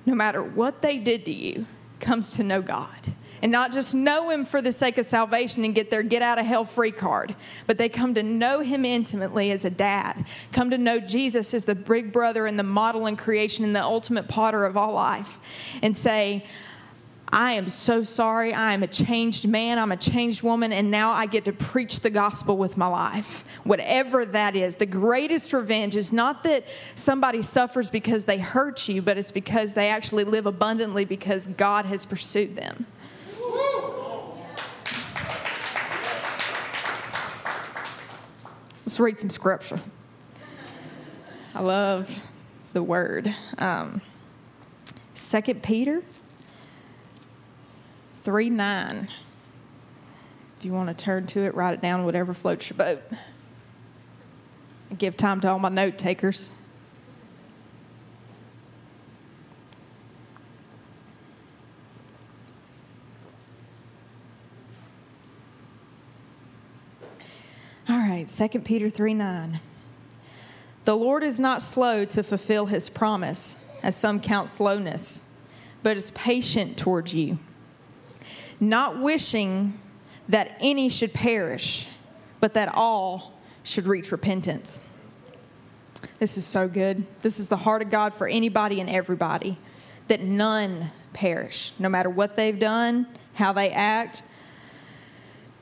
no 0.07 0.15
matter 0.15 0.43
what 0.43 0.83
they 0.83 0.99
did 0.99 1.25
to 1.27 1.33
you, 1.33 1.67
comes 2.01 2.35
to 2.35 2.43
know 2.43 2.63
God. 2.63 3.15
And 3.41 3.51
not 3.51 3.73
just 3.73 3.93
know 3.93 4.31
Him 4.31 4.45
for 4.45 4.63
the 4.63 4.71
sake 4.71 4.99
of 4.99 5.07
salvation 5.07 5.65
and 5.65 5.75
get 5.75 5.91
their 5.91 6.05
get 6.05 6.23
out 6.23 6.39
of 6.39 6.47
hell 6.47 6.65
free 6.65 6.93
card, 6.93 7.35
but 7.67 7.77
they 7.77 7.89
come 7.89 8.15
to 8.15 8.23
know 8.23 8.61
Him 8.61 8.85
intimately 8.85 9.51
as 9.51 9.65
a 9.65 9.71
dad, 9.71 10.25
come 10.53 10.71
to 10.71 10.79
know 10.79 11.01
Jesus 11.01 11.53
as 11.53 11.65
the 11.65 11.75
big 11.75 12.13
brother 12.13 12.47
and 12.47 12.57
the 12.57 12.63
model 12.63 13.07
in 13.07 13.17
creation 13.17 13.65
and 13.65 13.75
the 13.75 13.83
ultimate 13.83 14.29
potter 14.29 14.65
of 14.65 14.77
all 14.77 14.93
life, 14.93 15.41
and 15.83 15.97
say, 15.97 16.45
I 17.35 17.53
am 17.53 17.67
so 17.67 18.03
sorry. 18.03 18.53
I 18.53 18.75
am 18.75 18.83
a 18.83 18.87
changed 18.87 19.49
man. 19.49 19.79
I'm 19.79 19.91
a 19.91 19.97
changed 19.97 20.43
woman. 20.43 20.71
And 20.71 20.91
now 20.91 21.13
I 21.13 21.25
get 21.25 21.47
to 21.47 21.53
preach 21.53 22.01
the 22.01 22.11
gospel 22.11 22.59
with 22.59 22.77
my 22.77 22.87
life. 22.87 23.47
Whatever 23.65 24.27
that 24.27 24.55
is. 24.55 24.77
The 24.77 24.85
greatest 24.85 25.55
revenge 25.55 25.97
is 25.97 26.13
not 26.13 26.43
that 26.45 26.67
somebody 26.95 27.41
suffers 27.41 27.89
because 27.89 28.27
they 28.27 28.37
hurt 28.37 28.87
you, 28.87 29.01
but 29.01 29.17
it's 29.17 29.31
because 29.31 29.73
they 29.73 29.89
actually 29.89 30.25
live 30.25 30.45
abundantly 30.45 31.07
because 31.07 31.47
God 31.47 31.87
has 31.87 32.05
pursued 32.05 32.55
them. 32.55 32.85
Let's 38.85 39.01
read 39.01 39.19
some 39.19 39.31
scripture. 39.31 39.81
I 41.55 41.61
love 41.63 42.15
the 42.75 42.83
word. 42.83 43.35
Um, 43.57 44.03
2 45.15 45.55
Peter 45.55 46.03
3 48.23 48.51
9. 48.51 49.09
If 50.59 50.65
you 50.65 50.73
want 50.73 50.97
to 50.97 51.05
turn 51.05 51.27
to 51.29 51.41
it, 51.41 51.57
write 51.57 51.75
it 51.75 51.81
down, 51.81 52.05
whatever 52.05 52.33
floats 52.33 52.71
your 52.71 52.77
boat. 52.77 53.01
I 54.91 54.95
give 54.95 55.17
time 55.17 55.41
to 55.41 55.49
all 55.49 55.59
my 55.59 55.69
note 55.69 55.99
takers. 55.99 56.51
All 67.89 67.99
right, 67.99 68.29
2 68.29 68.61
Peter 68.61 68.89
3 68.89 69.15
9. 69.15 69.61
The 70.85 70.97
Lord 70.97 71.25
is 71.25 71.41
not 71.41 71.61
slow 71.61 72.05
to 72.05 72.23
fulfill 72.23 72.67
his 72.67 72.89
promise, 72.89 73.65
as 73.83 73.97
some 73.97 74.21
count 74.21 74.49
slowness, 74.49 75.23
but 75.83 75.97
is 75.97 76.13
patient 76.13 76.77
towards 76.77 77.13
you 77.13 77.39
not 78.63 79.01
wishing 79.01 79.79
that 80.29 80.57
any 80.61 80.89
should 80.89 81.13
perish, 81.13 81.89
but 82.39 82.55
that 82.55 82.73
all 82.73 83.35
should 83.65 83.87
reach 83.87 84.13
repentance. 84.13 84.81
This 86.21 86.39
is 86.39 86.47
so 86.47 86.69
good. 86.69 87.05
This 87.21 87.41
is 87.41 87.49
the 87.49 87.57
heart 87.57 87.83
of 87.83 87.91
God 87.91 88.15
for 88.15 88.29
anybody 88.29 88.81
and 88.81 88.89
everybody 88.89 89.59
that 90.07 90.21
none 90.21 90.91
perish, 91.13 91.73
no 91.81 91.89
matter 91.89 92.09
what 92.09 92.37
they've 92.37 92.59
done, 92.59 93.07
how 93.35 93.53
they 93.53 93.71
act, 93.71 94.23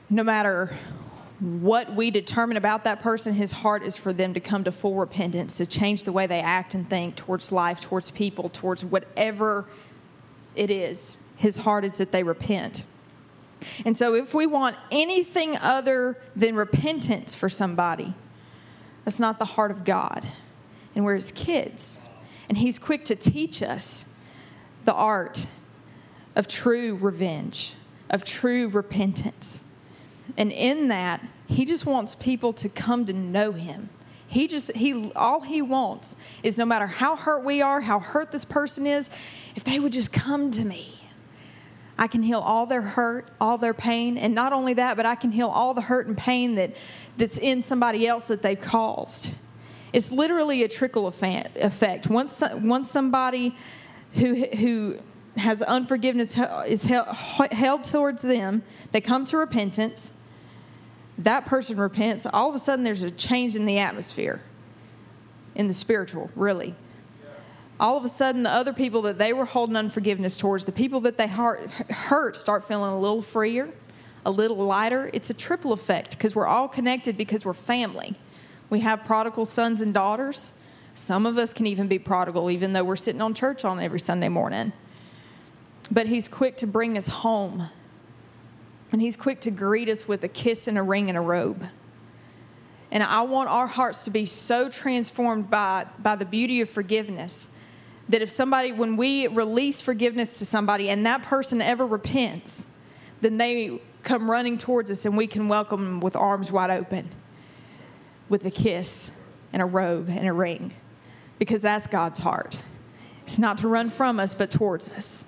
no 0.09 0.23
matter 0.23 0.75
what 1.39 1.95
we 1.95 2.11
determine 2.11 2.55
about 2.55 2.83
that 2.83 3.01
person, 3.01 3.33
his 3.33 3.51
heart 3.51 3.81
is 3.81 3.97
for 3.97 4.13
them 4.13 4.35
to 4.35 4.39
come 4.39 4.63
to 4.63 4.71
full 4.71 4.95
repentance, 4.95 5.57
to 5.57 5.65
change 5.65 6.03
the 6.03 6.11
way 6.11 6.27
they 6.27 6.39
act 6.39 6.75
and 6.75 6.87
think 6.87 7.15
towards 7.15 7.51
life, 7.51 7.79
towards 7.79 8.11
people, 8.11 8.47
towards 8.47 8.85
whatever 8.85 9.65
it 10.55 10.69
is. 10.69 11.17
His 11.35 11.57
heart 11.57 11.83
is 11.83 11.97
that 11.97 12.11
they 12.11 12.21
repent. 12.21 12.83
And 13.85 13.97
so, 13.97 14.15
if 14.15 14.33
we 14.33 14.45
want 14.45 14.75
anything 14.91 15.57
other 15.57 16.17
than 16.35 16.55
repentance 16.55 17.35
for 17.35 17.49
somebody, 17.49 18.13
that's 19.05 19.19
not 19.19 19.39
the 19.39 19.45
heart 19.45 19.71
of 19.71 19.83
God. 19.83 20.27
And 20.95 21.05
we're 21.05 21.15
his 21.15 21.31
kids. 21.31 21.99
And 22.49 22.57
he's 22.57 22.79
quick 22.79 23.05
to 23.05 23.15
teach 23.15 23.63
us 23.63 24.05
the 24.85 24.93
art 24.93 25.47
of 26.35 26.47
true 26.47 26.95
revenge, 26.95 27.73
of 28.09 28.23
true 28.23 28.67
repentance. 28.67 29.61
And 30.37 30.51
in 30.51 30.87
that, 30.89 31.25
he 31.47 31.65
just 31.65 31.85
wants 31.85 32.15
people 32.15 32.53
to 32.53 32.69
come 32.69 33.05
to 33.05 33.13
know 33.13 33.51
him. 33.51 33.89
He 34.27 34.47
just 34.47 34.71
he 34.73 35.11
all 35.13 35.41
he 35.41 35.61
wants 35.61 36.15
is 36.41 36.57
no 36.57 36.65
matter 36.65 36.87
how 36.87 37.17
hurt 37.17 37.43
we 37.43 37.61
are, 37.61 37.81
how 37.81 37.99
hurt 37.99 38.31
this 38.31 38.45
person 38.45 38.87
is, 38.87 39.09
if 39.55 39.65
they 39.65 39.77
would 39.77 39.91
just 39.91 40.13
come 40.13 40.51
to 40.51 40.63
me 40.63 41.00
I 42.01 42.07
can 42.07 42.23
heal 42.23 42.39
all 42.39 42.65
their 42.65 42.81
hurt, 42.81 43.29
all 43.39 43.59
their 43.59 43.75
pain, 43.75 44.17
and 44.17 44.33
not 44.33 44.53
only 44.53 44.73
that, 44.73 44.97
but 44.97 45.05
I 45.05 45.13
can 45.13 45.31
heal 45.31 45.49
all 45.49 45.75
the 45.75 45.81
hurt 45.81 46.07
and 46.07 46.17
pain 46.17 46.55
that, 46.55 46.75
that's 47.15 47.37
in 47.37 47.61
somebody 47.61 48.07
else 48.07 48.25
that 48.25 48.41
they've 48.41 48.59
caused. 48.59 49.35
It's 49.93 50.11
literally 50.11 50.63
a 50.63 50.67
trickle 50.67 51.05
effect. 51.05 52.07
Once, 52.07 52.41
once 52.55 52.89
somebody 52.89 53.55
who, 54.13 54.33
who 54.33 54.97
has 55.37 55.61
unforgiveness 55.61 56.35
is 56.65 56.85
held, 56.85 57.07
held 57.51 57.83
towards 57.83 58.23
them, 58.23 58.63
they 58.93 58.99
come 58.99 59.23
to 59.25 59.37
repentance, 59.37 60.11
that 61.19 61.45
person 61.45 61.77
repents, 61.77 62.25
all 62.25 62.49
of 62.49 62.55
a 62.55 62.59
sudden 62.59 62.83
there's 62.83 63.03
a 63.03 63.11
change 63.11 63.55
in 63.55 63.67
the 63.67 63.77
atmosphere, 63.77 64.41
in 65.53 65.67
the 65.67 65.73
spiritual, 65.73 66.31
really 66.35 66.73
all 67.81 67.97
of 67.97 68.05
a 68.05 68.09
sudden 68.09 68.43
the 68.43 68.49
other 68.49 68.73
people 68.73 69.01
that 69.01 69.17
they 69.17 69.33
were 69.33 69.43
holding 69.43 69.75
unforgiveness 69.75 70.37
towards, 70.37 70.65
the 70.65 70.71
people 70.71 70.99
that 71.01 71.17
they 71.17 71.27
hurt, 71.27 72.37
start 72.37 72.63
feeling 72.67 72.91
a 72.91 72.99
little 72.99 73.23
freer, 73.23 73.69
a 74.23 74.29
little 74.29 74.57
lighter. 74.57 75.09
It's 75.13 75.31
a 75.31 75.33
triple 75.33 75.73
effect 75.73 76.11
because 76.11 76.35
we're 76.35 76.45
all 76.45 76.67
connected 76.67 77.17
because 77.17 77.43
we're 77.43 77.53
family. 77.53 78.15
We 78.69 78.81
have 78.81 79.03
prodigal 79.03 79.47
sons 79.47 79.81
and 79.81 79.95
daughters. 79.95 80.51
Some 80.93 81.25
of 81.25 81.39
us 81.39 81.53
can 81.53 81.65
even 81.65 81.87
be 81.87 81.97
prodigal, 81.97 82.51
even 82.51 82.73
though 82.73 82.83
we're 82.83 82.95
sitting 82.95 83.21
on 83.21 83.33
church 83.33 83.65
on 83.65 83.79
every 83.79 83.99
Sunday 83.99 84.29
morning. 84.29 84.73
But 85.89 86.05
he's 86.05 86.27
quick 86.27 86.57
to 86.57 86.67
bring 86.67 86.97
us 86.97 87.07
home. 87.07 87.67
And 88.91 89.01
he's 89.01 89.17
quick 89.17 89.41
to 89.41 89.51
greet 89.51 89.89
us 89.89 90.07
with 90.07 90.23
a 90.23 90.27
kiss 90.27 90.67
and 90.67 90.77
a 90.77 90.83
ring 90.83 91.09
and 91.09 91.17
a 91.17 91.21
robe. 91.21 91.63
And 92.91 93.01
I 93.01 93.21
want 93.21 93.49
our 93.49 93.67
hearts 93.67 94.03
to 94.03 94.11
be 94.11 94.25
so 94.25 94.69
transformed 94.69 95.49
by, 95.49 95.87
by 95.97 96.15
the 96.15 96.25
beauty 96.25 96.61
of 96.61 96.69
forgiveness 96.69 97.47
that 98.09 98.21
if 98.21 98.29
somebody, 98.29 98.71
when 98.71 98.97
we 98.97 99.27
release 99.27 99.81
forgiveness 99.81 100.39
to 100.39 100.45
somebody 100.45 100.89
and 100.89 101.05
that 101.05 101.21
person 101.21 101.61
ever 101.61 101.85
repents, 101.85 102.67
then 103.21 103.37
they 103.37 103.81
come 104.03 104.29
running 104.29 104.57
towards 104.57 104.89
us 104.91 105.05
and 105.05 105.15
we 105.15 105.27
can 105.27 105.47
welcome 105.47 105.85
them 105.85 105.99
with 105.99 106.15
arms 106.15 106.51
wide 106.51 106.71
open, 106.71 107.09
with 108.29 108.45
a 108.45 108.51
kiss 108.51 109.11
and 109.53 109.61
a 109.61 109.65
robe 109.65 110.09
and 110.09 110.27
a 110.27 110.33
ring, 110.33 110.73
because 111.39 111.61
that's 111.61 111.87
God's 111.87 112.19
heart. 112.19 112.59
It's 113.25 113.37
not 113.37 113.59
to 113.59 113.67
run 113.67 113.89
from 113.89 114.19
us, 114.19 114.33
but 114.33 114.51
towards 114.51 114.89
us. 114.89 115.25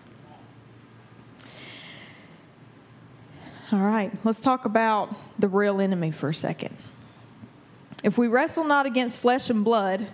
All 3.71 3.79
right, 3.79 4.11
let's 4.23 4.39
talk 4.39 4.65
about 4.65 5.15
the 5.39 5.47
real 5.47 5.81
enemy 5.81 6.11
for 6.11 6.29
a 6.29 6.33
second. 6.33 6.75
If 8.03 8.17
we 8.17 8.27
wrestle 8.27 8.65
not 8.65 8.85
against 8.85 9.19
flesh 9.19 9.49
and 9.49 9.63
blood, 9.63 10.07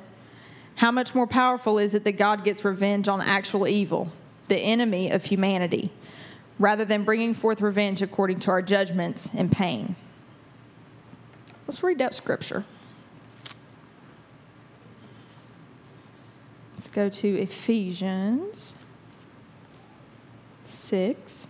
how 0.79 0.91
much 0.91 1.13
more 1.13 1.27
powerful 1.27 1.77
is 1.77 1.93
it 1.93 2.05
that 2.05 2.13
God 2.13 2.45
gets 2.45 2.63
revenge 2.63 3.09
on 3.09 3.19
actual 3.19 3.67
evil, 3.67 4.13
the 4.47 4.55
enemy 4.55 5.11
of 5.11 5.25
humanity, 5.25 5.91
rather 6.57 6.85
than 6.85 7.03
bringing 7.03 7.33
forth 7.33 7.59
revenge 7.59 8.01
according 8.01 8.39
to 8.39 8.51
our 8.51 8.61
judgments 8.61 9.29
and 9.35 9.51
pain? 9.51 9.97
Let's 11.67 11.83
read 11.83 11.97
that 11.97 12.13
scripture. 12.15 12.63
Let's 16.75 16.87
go 16.87 17.09
to 17.09 17.27
Ephesians 17.27 18.73
6. 20.63 21.47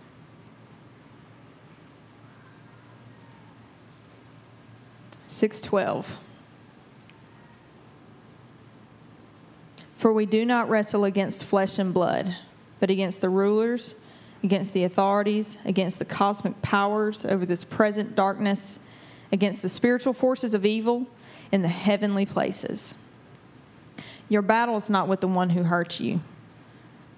Six 5.28 5.60
twelve. 5.60 6.18
For 10.00 10.14
we 10.14 10.24
do 10.24 10.46
not 10.46 10.70
wrestle 10.70 11.04
against 11.04 11.44
flesh 11.44 11.78
and 11.78 11.92
blood, 11.92 12.34
but 12.78 12.88
against 12.88 13.20
the 13.20 13.28
rulers, 13.28 13.94
against 14.42 14.72
the 14.72 14.84
authorities, 14.84 15.58
against 15.66 15.98
the 15.98 16.06
cosmic 16.06 16.62
powers 16.62 17.26
over 17.26 17.44
this 17.44 17.64
present 17.64 18.16
darkness, 18.16 18.78
against 19.30 19.60
the 19.60 19.68
spiritual 19.68 20.14
forces 20.14 20.54
of 20.54 20.64
evil 20.64 21.06
in 21.52 21.60
the 21.60 21.68
heavenly 21.68 22.24
places. 22.24 22.94
Your 24.30 24.40
battle 24.40 24.76
is 24.76 24.88
not 24.88 25.06
with 25.06 25.20
the 25.20 25.28
one 25.28 25.50
who 25.50 25.64
hurts 25.64 26.00
you, 26.00 26.22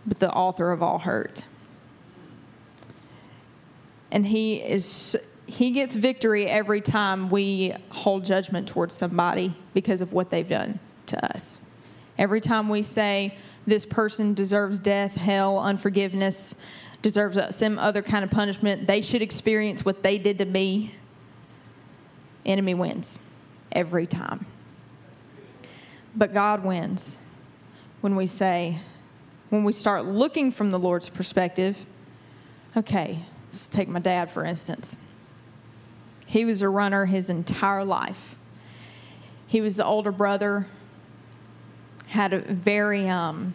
but 0.05 0.19
the 0.19 0.33
author 0.33 0.73
of 0.73 0.83
all 0.83 0.99
hurt. 0.99 1.45
And 4.11 4.27
he 4.27 4.57
is 4.57 5.17
he 5.47 5.71
gets 5.71 5.95
victory 5.95 6.49
every 6.49 6.81
time 6.81 7.31
we 7.31 7.77
hold 7.91 8.25
judgment 8.25 8.67
towards 8.67 8.93
somebody 8.93 9.55
because 9.73 10.03
of 10.03 10.13
what 10.13 10.31
they've 10.31 10.49
done 10.49 10.81
to 11.07 11.33
us. 11.33 11.61
Every 12.19 12.41
time 12.41 12.69
we 12.69 12.83
say 12.83 13.37
this 13.67 13.87
person 13.87 14.35
deserves 14.35 14.79
death, 14.79 15.15
hell, 15.15 15.59
unforgiveness, 15.59 16.55
deserves 17.01 17.37
uh, 17.37 17.53
some 17.53 17.79
other 17.79 18.03
kind 18.03 18.25
of 18.25 18.31
punishment, 18.31 18.87
they 18.87 19.01
should 19.01 19.23
experience 19.23 19.85
what 19.85 20.03
they 20.03 20.19
did 20.19 20.39
to 20.39 20.45
me. 20.45 20.95
Enemy 22.45 22.75
wins 22.75 23.19
every 23.71 24.07
time. 24.07 24.47
But 26.15 26.35
God 26.35 26.65
wins 26.65 27.19
when 28.01 28.17
we 28.17 28.27
say, 28.27 28.81
when 29.49 29.65
we 29.65 29.73
start 29.73 30.05
looking 30.05 30.51
from 30.51 30.71
the 30.71 30.79
Lord's 30.79 31.09
perspective, 31.09 31.87
okay, 32.77 33.21
let's 33.47 33.69
take 33.69 33.89
my 33.89 34.01
dad 34.01 34.31
for 34.31 34.45
instance. 34.45 34.99
He 36.27 36.45
was 36.45 36.63
a 36.63 36.69
runner 36.69 37.07
his 37.07 37.31
entire 37.31 37.85
life. 37.85 38.37
He 39.47 39.61
was 39.61 39.77
the 39.77 39.85
older 39.85 40.13
brother 40.13 40.67
had 42.13 42.35
a 42.35 42.41
very 42.41 43.09
um, 43.09 43.55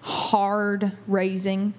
hard 0.00 0.90
raising. 1.06 1.72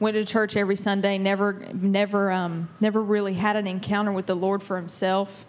Went 0.00 0.14
to 0.14 0.24
church 0.24 0.56
every 0.56 0.74
Sunday. 0.74 1.16
Never, 1.16 1.64
never, 1.72 2.32
um, 2.32 2.68
never 2.80 3.00
really 3.00 3.34
had 3.34 3.54
an 3.54 3.68
encounter 3.68 4.10
with 4.10 4.26
the 4.26 4.34
Lord 4.34 4.64
for 4.64 4.76
himself. 4.76 5.46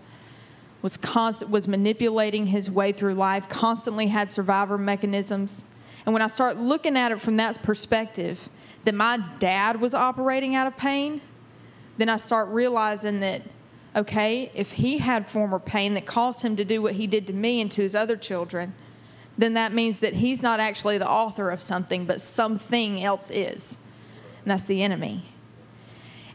Was 0.83 0.95
constant, 0.95 1.49
was 1.49 1.67
manipulating 1.67 2.47
his 2.47 2.69
way 2.69 2.91
through 2.91 3.15
life. 3.15 3.49
Constantly 3.49 4.07
had 4.07 4.31
survivor 4.31 4.77
mechanisms. 4.77 5.65
And 6.05 6.13
when 6.13 6.21
I 6.21 6.27
start 6.27 6.57
looking 6.57 6.95
at 6.95 7.11
it 7.11 7.19
from 7.19 7.37
that 7.37 7.63
perspective, 7.63 8.47
that 8.85 8.93
my 8.93 9.19
dad 9.39 9.81
was 9.81 9.95
operating 9.95 10.55
out 10.55 10.67
of 10.67 10.77
pain, 10.77 11.19
then 11.97 12.09
I 12.09 12.17
start 12.17 12.47
realizing 12.49 13.21
that, 13.21 13.41
okay, 13.95 14.51
if 14.53 14.73
he 14.73 14.99
had 14.99 15.27
former 15.27 15.57
pain 15.57 15.95
that 15.95 16.05
caused 16.05 16.43
him 16.43 16.55
to 16.57 16.63
do 16.63 16.79
what 16.79 16.93
he 16.93 17.07
did 17.07 17.25
to 17.25 17.33
me 17.33 17.59
and 17.59 17.71
to 17.71 17.81
his 17.81 17.95
other 17.95 18.15
children 18.15 18.75
then 19.39 19.53
that 19.53 19.73
means 19.73 20.01
that 20.01 20.13
he's 20.15 20.41
not 20.41 20.59
actually 20.59 20.97
the 20.97 21.09
author 21.09 21.49
of 21.49 21.61
something, 21.61 22.05
but 22.05 22.19
something 22.19 23.03
else 23.03 23.31
is. 23.31 23.77
And 24.43 24.51
that's 24.51 24.65
the 24.65 24.83
enemy. 24.83 25.23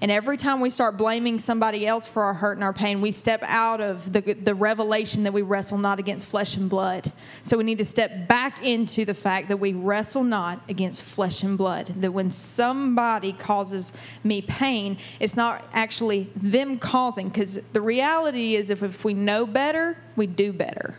And 0.00 0.10
every 0.10 0.36
time 0.36 0.60
we 0.60 0.68
start 0.70 0.98
blaming 0.98 1.38
somebody 1.38 1.86
else 1.86 2.06
for 2.06 2.24
our 2.24 2.34
hurt 2.34 2.58
and 2.58 2.64
our 2.64 2.72
pain, 2.74 3.00
we 3.00 3.12
step 3.12 3.42
out 3.42 3.80
of 3.80 4.12
the, 4.12 4.20
the 4.20 4.54
revelation 4.54 5.22
that 5.22 5.32
we 5.32 5.40
wrestle 5.40 5.78
not 5.78 5.98
against 5.98 6.28
flesh 6.28 6.56
and 6.56 6.68
blood. 6.68 7.12
So 7.42 7.56
we 7.56 7.64
need 7.64 7.78
to 7.78 7.84
step 7.84 8.28
back 8.28 8.62
into 8.62 9.04
the 9.04 9.14
fact 9.14 9.48
that 9.48 9.58
we 9.58 9.72
wrestle 9.72 10.24
not 10.24 10.60
against 10.68 11.02
flesh 11.02 11.42
and 11.42 11.56
blood. 11.56 11.94
That 12.00 12.12
when 12.12 12.30
somebody 12.30 13.32
causes 13.32 13.92
me 14.22 14.42
pain, 14.42 14.98
it's 15.20 15.36
not 15.36 15.64
actually 15.72 16.30
them 16.36 16.78
causing, 16.78 17.28
because 17.28 17.60
the 17.72 17.80
reality 17.80 18.56
is 18.56 18.68
if, 18.70 18.82
if 18.82 19.04
we 19.04 19.14
know 19.14 19.46
better, 19.46 19.96
we 20.16 20.26
do 20.26 20.52
better. 20.52 20.98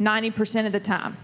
90% 0.00 0.66
of 0.66 0.72
the 0.72 0.80
time. 0.80 1.16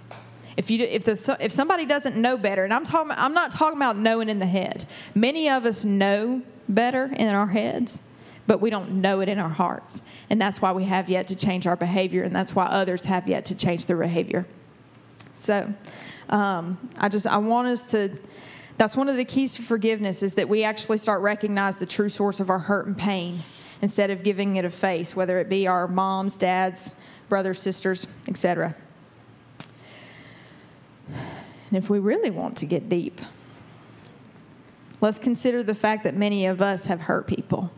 If, 0.57 0.71
you, 0.71 0.85
if, 0.85 1.05
the, 1.05 1.37
if 1.41 1.53
somebody 1.53 1.85
doesn't 1.85 2.17
know 2.17 2.37
better, 2.37 2.65
and 2.65 2.73
I'm, 2.73 2.85
talking, 2.85 3.13
I'm 3.17 3.35
not 3.35 3.51
talking 3.51 3.77
about 3.77 3.97
knowing 3.97 4.29
in 4.29 4.39
the 4.39 4.47
head. 4.47 4.87
Many 5.15 5.49
of 5.49 5.67
us 5.67 5.85
know 5.85 6.43
better 6.69 7.07
in 7.17 7.29
our 7.29 7.49
heads, 7.49 8.03
but 8.47 8.61
we 8.61 8.71
don't 8.71 9.01
know 9.01 9.21
it 9.21 9.29
in 9.29 9.39
our 9.39 9.49
hearts. 9.49 10.03
And 10.31 10.41
that's 10.41 10.63
why 10.63 10.73
we 10.73 10.85
have 10.85 11.09
yet 11.09 11.27
to 11.29 11.37
change 11.37 11.67
our 11.67 11.77
behavior, 11.77 12.23
and 12.23 12.35
that's 12.35 12.55
why 12.55 12.67
others 12.67 13.05
have 13.07 13.27
yet 13.27 13.45
to 13.47 13.55
change 13.57 13.87
their 13.87 13.97
behavior. 13.97 14.47
So 15.35 15.73
um, 16.29 16.91
I 16.99 17.09
just, 17.09 17.27
I 17.27 17.39
want 17.39 17.69
us 17.69 17.91
to, 17.91 18.17
that's 18.79 18.97
one 18.97 19.09
of 19.09 19.17
the 19.17 19.25
keys 19.25 19.55
to 19.57 19.63
forgiveness 19.63 20.23
is 20.23 20.35
that 20.35 20.49
we 20.49 20.63
actually 20.63 20.99
start 20.99 21.21
recognize 21.21 21.79
the 21.79 21.87
true 21.87 22.09
source 22.09 22.39
of 22.39 22.51
our 22.51 22.61
hurt 22.61 22.87
and 22.87 22.97
pain 22.97 23.43
instead 23.83 24.11
of 24.11 24.23
giving 24.23 24.57
it 24.57 24.65
a 24.65 24.71
face, 24.71 25.17
whether 25.17 25.39
it 25.39 25.49
be 25.49 25.67
our 25.67 25.89
moms, 25.89 26.37
dads, 26.37 26.95
brothers, 27.29 27.61
sisters, 27.61 28.07
etc. 28.29 28.75
And 31.09 31.73
if 31.73 31.91
we 31.91 31.99
really 31.99 32.31
want 32.31 32.57
to 32.59 32.67
get 32.67 32.89
deep, 32.89 33.21
let's 35.01 35.19
consider 35.19 35.63
the 35.63 35.75
fact 35.75 36.05
that 36.05 36.15
many 36.15 36.47
of 36.47 36.63
us 36.63 36.87
have 36.87 37.01
hurt 37.01 37.27
people, 37.27 37.71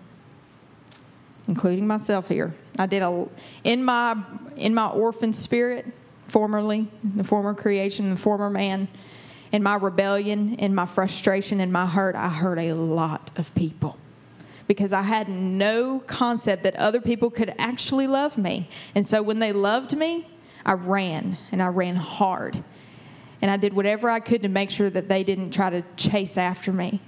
including 1.49 1.87
myself 1.87 2.29
here. 2.29 2.55
I 2.79 2.87
did 2.87 3.03
a 3.03 3.29
in 3.65 3.85
my 3.85 4.23
in 4.57 4.75
my 4.75 4.89
orphan 4.89 5.33
spirit, 5.33 5.87
formerly, 6.23 6.89
the 7.03 7.25
former 7.25 7.55
creation, 7.55 8.11
the 8.11 8.17
former 8.17 8.51
man, 8.51 8.89
in 9.53 9.63
my 9.63 9.77
rebellion, 9.77 10.57
in 10.57 10.75
my 10.75 10.87
frustration, 10.87 11.61
in 11.61 11.73
my 11.73 11.87
hurt, 11.87 12.15
I 12.15 12.29
hurt 12.29 12.59
a 12.59 12.73
lot 12.75 13.31
of 13.37 13.55
people 13.55 13.97
because 14.67 14.93
I 14.93 15.03
had 15.03 15.29
no 15.29 16.01
concept 16.01 16.63
that 16.65 16.77
other 16.77 17.01
people 17.01 17.31
could 17.31 17.55
actually 17.59 18.07
love 18.07 18.37
me. 18.37 18.69
And 18.95 19.07
so 19.07 19.23
when 19.23 19.39
they 19.39 19.53
loved 19.53 19.97
me, 19.97 20.29
I 20.65 20.73
ran 20.73 21.39
and 21.53 21.63
I 21.63 21.69
ran 21.69 21.97
hard. 21.97 22.63
And 23.41 23.51
I 23.51 23.57
did 23.57 23.73
whatever 23.73 24.11
I 24.11 24.21
could 24.21 24.43
to 24.43 24.49
make 24.49 24.71
sure 24.71 24.91
that 24.91 25.09
they 25.09 25.23
didn't 25.23 25.53
try 25.53 25.71
to 25.71 25.83
chase 25.97 26.37
after 26.37 26.73
me. 26.73 27.01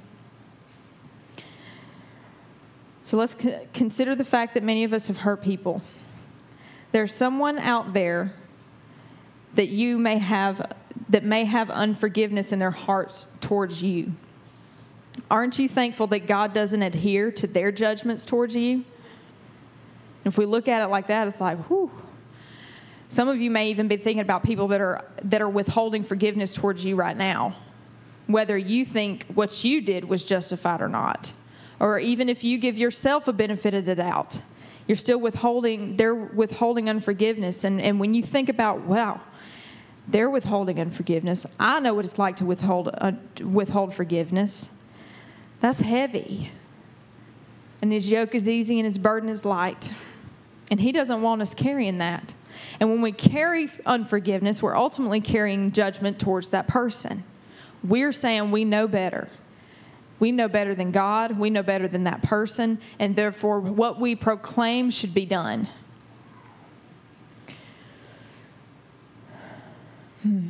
So 3.03 3.17
let's 3.17 3.35
consider 3.73 4.15
the 4.15 4.25
fact 4.25 4.55
that 4.55 4.63
many 4.63 4.85
of 4.85 4.93
us 4.93 5.07
have 5.07 5.17
hurt 5.17 5.43
people. 5.43 5.83
There's 6.93 7.15
someone 7.15 7.59
out 7.59 7.95
there 7.95 8.35
that 9.55 9.69
you 9.69 9.99
may 9.99 10.19
have 10.19 10.75
that 11.09 11.25
may 11.25 11.45
have 11.45 11.71
unforgiveness 11.71 12.53
in 12.53 12.59
their 12.59 12.71
hearts 12.71 13.27
towards 13.41 13.83
you. 13.83 14.13
Aren't 15.31 15.59
you 15.59 15.69
thankful 15.69 16.07
that 16.09 16.27
God 16.27 16.55
doesn't 16.55 16.83
adhere 16.83 17.31
to 17.33 17.47
their 17.47 17.71
judgments 17.71 18.25
towards 18.25 18.57
you? 18.57 18.85
If 20.25 20.39
we 20.39 20.47
look 20.47 20.69
at 20.69 20.83
it 20.83 20.87
like 20.87 21.09
that, 21.09 21.29
it's 21.29 21.41
like, 21.41 21.59
whew. 21.69 21.91
Some 23.11 23.29
of 23.29 23.41
you 23.41 23.51
may 23.51 23.71
even 23.71 23.89
be 23.89 23.97
thinking 23.97 24.21
about 24.21 24.43
people 24.43 24.69
that 24.69 24.81
are 24.81 25.05
that 25.25 25.41
are 25.41 25.49
withholding 25.49 26.05
forgiveness 26.05 26.55
towards 26.55 26.85
you 26.85 26.95
right 26.95 27.17
now, 27.17 27.55
whether 28.27 28.59
you 28.59 28.85
think 28.85 29.25
what 29.35 29.65
you 29.65 29.81
did 29.81 30.05
was 30.05 30.25
justified 30.25 30.83
or 30.83 30.89
not, 30.89 31.33
or 31.81 31.99
even 31.99 32.29
if 32.29 32.45
you 32.45 32.59
give 32.59 32.77
yourself 32.77 33.27
a 33.27 33.33
benefit 33.33 33.73
of 33.73 33.87
the 33.87 33.95
doubt, 33.95 34.43
you're 34.87 34.97
still 34.97 35.19
withholding. 35.19 35.97
They're 35.97 36.15
withholding 36.15 36.91
unforgiveness, 36.91 37.65
and 37.65 37.81
and 37.81 37.99
when 37.99 38.13
you 38.13 38.23
think 38.23 38.51
about, 38.51 38.81
wow, 38.83 39.23
they're 40.07 40.29
withholding 40.29 40.79
unforgiveness. 40.79 41.47
I 41.59 41.81
know 41.81 41.95
what 41.95 42.05
it's 42.05 42.19
like 42.19 42.37
to 42.37 42.45
withhold 42.45 42.91
uh, 42.93 43.13
withhold 43.43 43.95
forgiveness. 43.95 44.69
That's 45.61 45.81
heavy. 45.81 46.53
And 47.81 47.93
his 47.93 48.11
yoke 48.11 48.35
is 48.35 48.49
easy 48.49 48.79
and 48.79 48.85
his 48.85 48.99
burden 48.99 49.29
is 49.29 49.45
light. 49.45 49.91
And 50.71 50.81
he 50.81 50.93
doesn't 50.93 51.23
want 51.23 51.43
us 51.43 51.55
carrying 51.55 51.99
that. 51.99 52.35
And 52.81 52.91
when 52.91 53.01
we 53.01 53.13
carry 53.13 53.69
unforgiveness, 53.87 54.63
we're 54.63 54.77
ultimately 54.77 55.21
carrying 55.21 55.73
judgment 55.73 56.19
towards 56.19 56.51
that 56.51 56.67
person. 56.67 57.25
We're 57.83 58.13
saying 58.13 58.51
we 58.51 58.65
know 58.65 58.89
better. 58.89 59.29
We 60.19 60.33
know 60.33 60.49
better 60.49 60.75
than 60.75 60.91
God. 60.91 61.39
We 61.39 61.49
know 61.51 61.63
better 61.63 61.87
than 61.87 62.05
that 62.05 62.23
person. 62.23 62.81
And 62.99 63.15
therefore, 63.15 63.61
what 63.61 64.01
we 64.01 64.17
proclaim 64.17 64.91
should 64.91 65.15
be 65.15 65.27
done. 65.27 65.69
Hmm. 70.23 70.49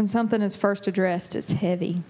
When 0.00 0.06
something 0.06 0.40
is 0.40 0.56
first 0.56 0.86
addressed, 0.88 1.36
it's 1.36 1.52
heavy. 1.52 2.02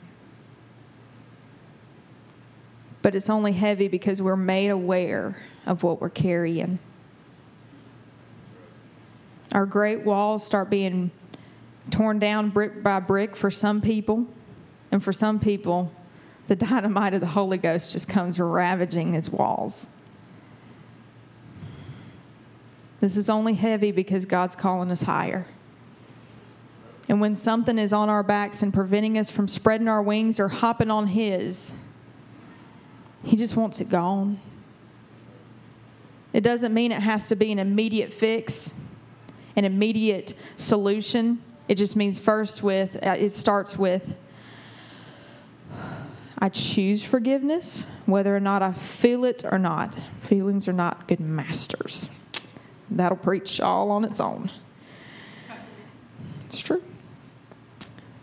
But 3.03 3.17
it's 3.17 3.29
only 3.29 3.51
heavy 3.51 3.89
because 3.89 4.23
we're 4.23 4.37
made 4.37 4.69
aware 4.69 5.37
of 5.67 5.83
what 5.83 6.01
we're 6.01 6.09
carrying. 6.09 6.79
Our 9.51 9.67
great 9.67 10.05
walls 10.05 10.45
start 10.47 10.71
being 10.71 11.11
torn 11.91 12.21
down 12.21 12.51
brick 12.51 12.81
by 12.85 13.01
brick 13.01 13.35
for 13.35 13.51
some 13.51 13.81
people, 13.81 14.25
and 14.93 15.03
for 15.03 15.13
some 15.13 15.41
people, 15.41 15.93
the 16.47 16.55
dynamite 16.71 17.15
of 17.15 17.21
the 17.21 17.27
Holy 17.27 17.59
Ghost 17.59 17.91
just 17.91 18.09
comes 18.09 18.39
ravaging 18.39 19.15
its 19.15 19.31
walls. 19.31 19.89
This 23.01 23.17
is 23.17 23.29
only 23.29 23.55
heavy 23.55 23.91
because 23.91 24.27
God's 24.27 24.55
calling 24.55 24.93
us 24.93 25.03
higher. 25.03 25.45
And 27.11 27.21
when 27.21 27.35
something 27.35 27.77
is 27.77 27.93
on 27.93 28.09
our 28.09 28.23
backs 28.23 28.63
and 28.63 28.73
preventing 28.73 29.19
us 29.19 29.33
from 29.33 29.49
spreading 29.49 29.89
our 29.89 30.01
wings 30.01 30.39
or 30.39 30.47
hopping 30.47 30.93
on 30.93 31.09
His, 31.09 31.75
He 33.25 33.37
just 33.37 33.57
wants 33.57 33.81
it 33.81 33.89
gone. 33.89 34.39
It 36.33 36.43
doesn't 36.43 36.73
mean 36.73 36.93
it 36.93 37.01
has 37.01 37.27
to 37.27 37.35
be 37.35 37.51
an 37.51 37.59
immediate 37.59 38.13
fix, 38.13 38.75
an 39.57 39.65
immediate 39.65 40.35
solution. 40.55 41.43
It 41.67 41.75
just 41.75 41.97
means 41.97 42.21
first 42.21 42.63
with, 42.63 42.95
uh, 43.05 43.17
it 43.19 43.33
starts 43.33 43.77
with, 43.77 44.15
I 46.39 46.49
choose 46.49 47.03
forgiveness, 47.03 47.89
whether 48.07 48.37
or 48.37 48.41
not 48.41 48.63
I 48.63 48.73
feel 48.73 49.25
it 49.25 49.43
or 49.45 49.59
not. 49.59 49.97
Feelings 50.23 50.69
are 50.69 50.73
not 50.73 51.09
good 51.09 51.19
masters. 51.19 52.09
That'll 52.89 53.19
preach 53.19 53.61
all 53.61 53.91
on 53.91 54.05
its 54.05 54.21
own. 54.21 54.53
It's 56.47 56.61
true. 56.61 56.85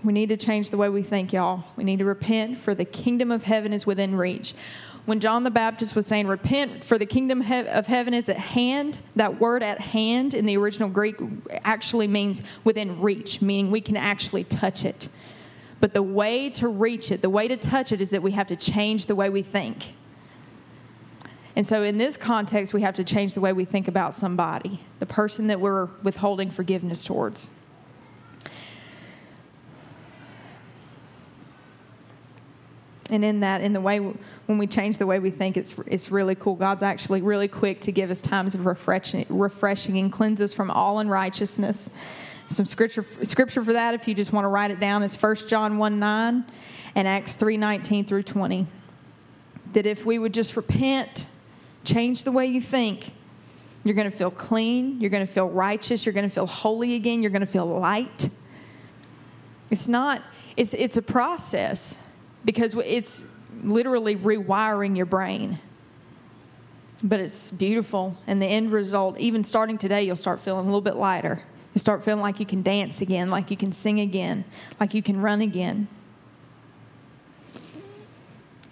We 0.03 0.13
need 0.13 0.29
to 0.29 0.37
change 0.37 0.69
the 0.69 0.77
way 0.77 0.89
we 0.89 1.03
think, 1.03 1.33
y'all. 1.33 1.63
We 1.75 1.83
need 1.83 1.99
to 1.99 2.05
repent, 2.05 2.57
for 2.57 2.75
the 2.75 2.85
kingdom 2.85 3.31
of 3.31 3.43
heaven 3.43 3.73
is 3.73 3.85
within 3.85 4.15
reach. 4.15 4.53
When 5.05 5.19
John 5.19 5.43
the 5.43 5.51
Baptist 5.51 5.95
was 5.95 6.05
saying, 6.05 6.27
Repent, 6.27 6.83
for 6.83 6.97
the 6.97 7.05
kingdom 7.05 7.41
of 7.41 7.87
heaven 7.87 8.13
is 8.13 8.29
at 8.29 8.37
hand, 8.37 8.99
that 9.15 9.39
word 9.39 9.63
at 9.63 9.79
hand 9.79 10.33
in 10.33 10.45
the 10.45 10.57
original 10.57 10.89
Greek 10.89 11.15
actually 11.63 12.07
means 12.07 12.41
within 12.63 13.01
reach, 13.01 13.41
meaning 13.41 13.71
we 13.71 13.81
can 13.81 13.97
actually 13.97 14.43
touch 14.43 14.83
it. 14.85 15.09
But 15.79 15.93
the 15.93 16.03
way 16.03 16.49
to 16.51 16.67
reach 16.67 17.11
it, 17.11 17.21
the 17.21 17.29
way 17.29 17.47
to 17.47 17.57
touch 17.57 17.91
it, 17.91 18.01
is 18.01 18.09
that 18.09 18.21
we 18.21 18.31
have 18.31 18.47
to 18.47 18.55
change 18.55 19.05
the 19.05 19.15
way 19.15 19.29
we 19.29 19.43
think. 19.43 19.93
And 21.55 21.65
so, 21.65 21.83
in 21.83 21.97
this 21.97 22.17
context, 22.17 22.73
we 22.73 22.81
have 22.81 22.95
to 22.95 23.03
change 23.03 23.33
the 23.33 23.41
way 23.41 23.53
we 23.53 23.65
think 23.65 23.87
about 23.87 24.13
somebody, 24.13 24.81
the 24.99 25.05
person 25.05 25.47
that 25.47 25.59
we're 25.59 25.85
withholding 26.03 26.51
forgiveness 26.51 27.03
towards. 27.03 27.49
And 33.09 33.23
in 33.23 33.39
that, 33.41 33.61
in 33.61 33.73
the 33.73 33.81
way 33.81 33.99
when 33.99 34.57
we 34.57 34.67
change 34.67 34.97
the 34.97 35.05
way 35.05 35.19
we 35.19 35.31
think, 35.31 35.57
it's 35.57 35.75
it's 35.85 36.11
really 36.11 36.35
cool. 36.35 36.55
God's 36.55 36.83
actually 36.83 37.21
really 37.21 37.47
quick 37.47 37.81
to 37.81 37.91
give 37.91 38.11
us 38.11 38.21
times 38.21 38.53
of 38.53 38.65
refreshing, 38.65 39.25
refreshing 39.29 39.97
and 39.97 40.11
cleanse 40.11 40.41
us 40.41 40.53
from 40.53 40.69
all 40.71 40.99
unrighteousness. 40.99 41.89
Some 42.47 42.65
scripture 42.65 43.05
scripture 43.23 43.63
for 43.63 43.73
that, 43.73 43.93
if 43.93 44.07
you 44.07 44.13
just 44.13 44.33
want 44.33 44.45
to 44.45 44.49
write 44.49 44.71
it 44.71 44.79
down, 44.79 45.03
is 45.03 45.15
1 45.21 45.35
John 45.47 45.77
1 45.77 45.99
9 45.99 46.45
and 46.95 47.07
Acts 47.07 47.35
3 47.35 47.57
19 47.57 48.05
through 48.05 48.23
20. 48.23 48.67
That 49.73 49.85
if 49.85 50.05
we 50.05 50.17
would 50.17 50.33
just 50.33 50.55
repent, 50.55 51.27
change 51.83 52.23
the 52.23 52.31
way 52.31 52.45
you 52.45 52.61
think, 52.61 53.11
you're 53.83 53.95
going 53.95 54.09
to 54.09 54.17
feel 54.17 54.31
clean, 54.31 54.99
you're 54.99 55.09
going 55.09 55.25
to 55.25 55.31
feel 55.31 55.47
righteous, 55.47 56.05
you're 56.05 56.13
going 56.13 56.27
to 56.27 56.33
feel 56.33 56.47
holy 56.47 56.95
again, 56.95 57.21
you're 57.21 57.31
going 57.31 57.41
to 57.41 57.45
feel 57.45 57.65
light. 57.65 58.29
It's 59.69 59.87
not, 59.87 60.23
it's, 60.55 60.73
it's 60.73 60.97
a 60.97 61.01
process 61.01 61.97
because 62.47 62.73
it's 62.75 63.25
literally 63.61 64.15
rewiring 64.15 64.95
your 64.95 65.05
brain. 65.05 65.59
But 67.03 67.19
it's 67.19 67.51
beautiful. 67.51 68.17
And 68.25 68.41
the 68.41 68.45
end 68.47 68.71
result, 68.71 69.19
even 69.19 69.43
starting 69.43 69.77
today, 69.77 70.03
you'll 70.03 70.15
start 70.15 70.39
feeling 70.39 70.61
a 70.61 70.63
little 70.63 70.81
bit 70.81 70.95
lighter. 70.95 71.43
You 71.75 71.79
start 71.79 72.05
feeling 72.05 72.21
like 72.21 72.39
you 72.39 72.45
can 72.45 72.63
dance 72.63 73.01
again, 73.01 73.29
like 73.29 73.51
you 73.51 73.57
can 73.57 73.73
sing 73.73 73.99
again, 73.99 74.45
like 74.79 74.93
you 74.93 75.03
can 75.03 75.21
run 75.21 75.41
again. 75.41 75.89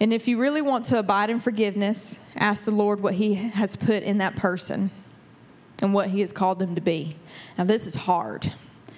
And 0.00 0.12
if 0.12 0.26
you 0.26 0.40
really 0.40 0.62
want 0.62 0.86
to 0.86 0.98
abide 0.98 1.28
in 1.28 1.38
forgiveness, 1.38 2.18
ask 2.34 2.64
the 2.64 2.70
Lord 2.70 3.00
what 3.00 3.14
He 3.14 3.34
has 3.34 3.76
put 3.76 4.02
in 4.02 4.18
that 4.18 4.36
person 4.36 4.90
and 5.82 5.92
what 5.92 6.08
He 6.08 6.20
has 6.20 6.32
called 6.32 6.58
them 6.58 6.74
to 6.76 6.80
be. 6.80 7.14
Now, 7.58 7.64
this 7.64 7.86
is 7.86 7.94
hard 7.94 8.50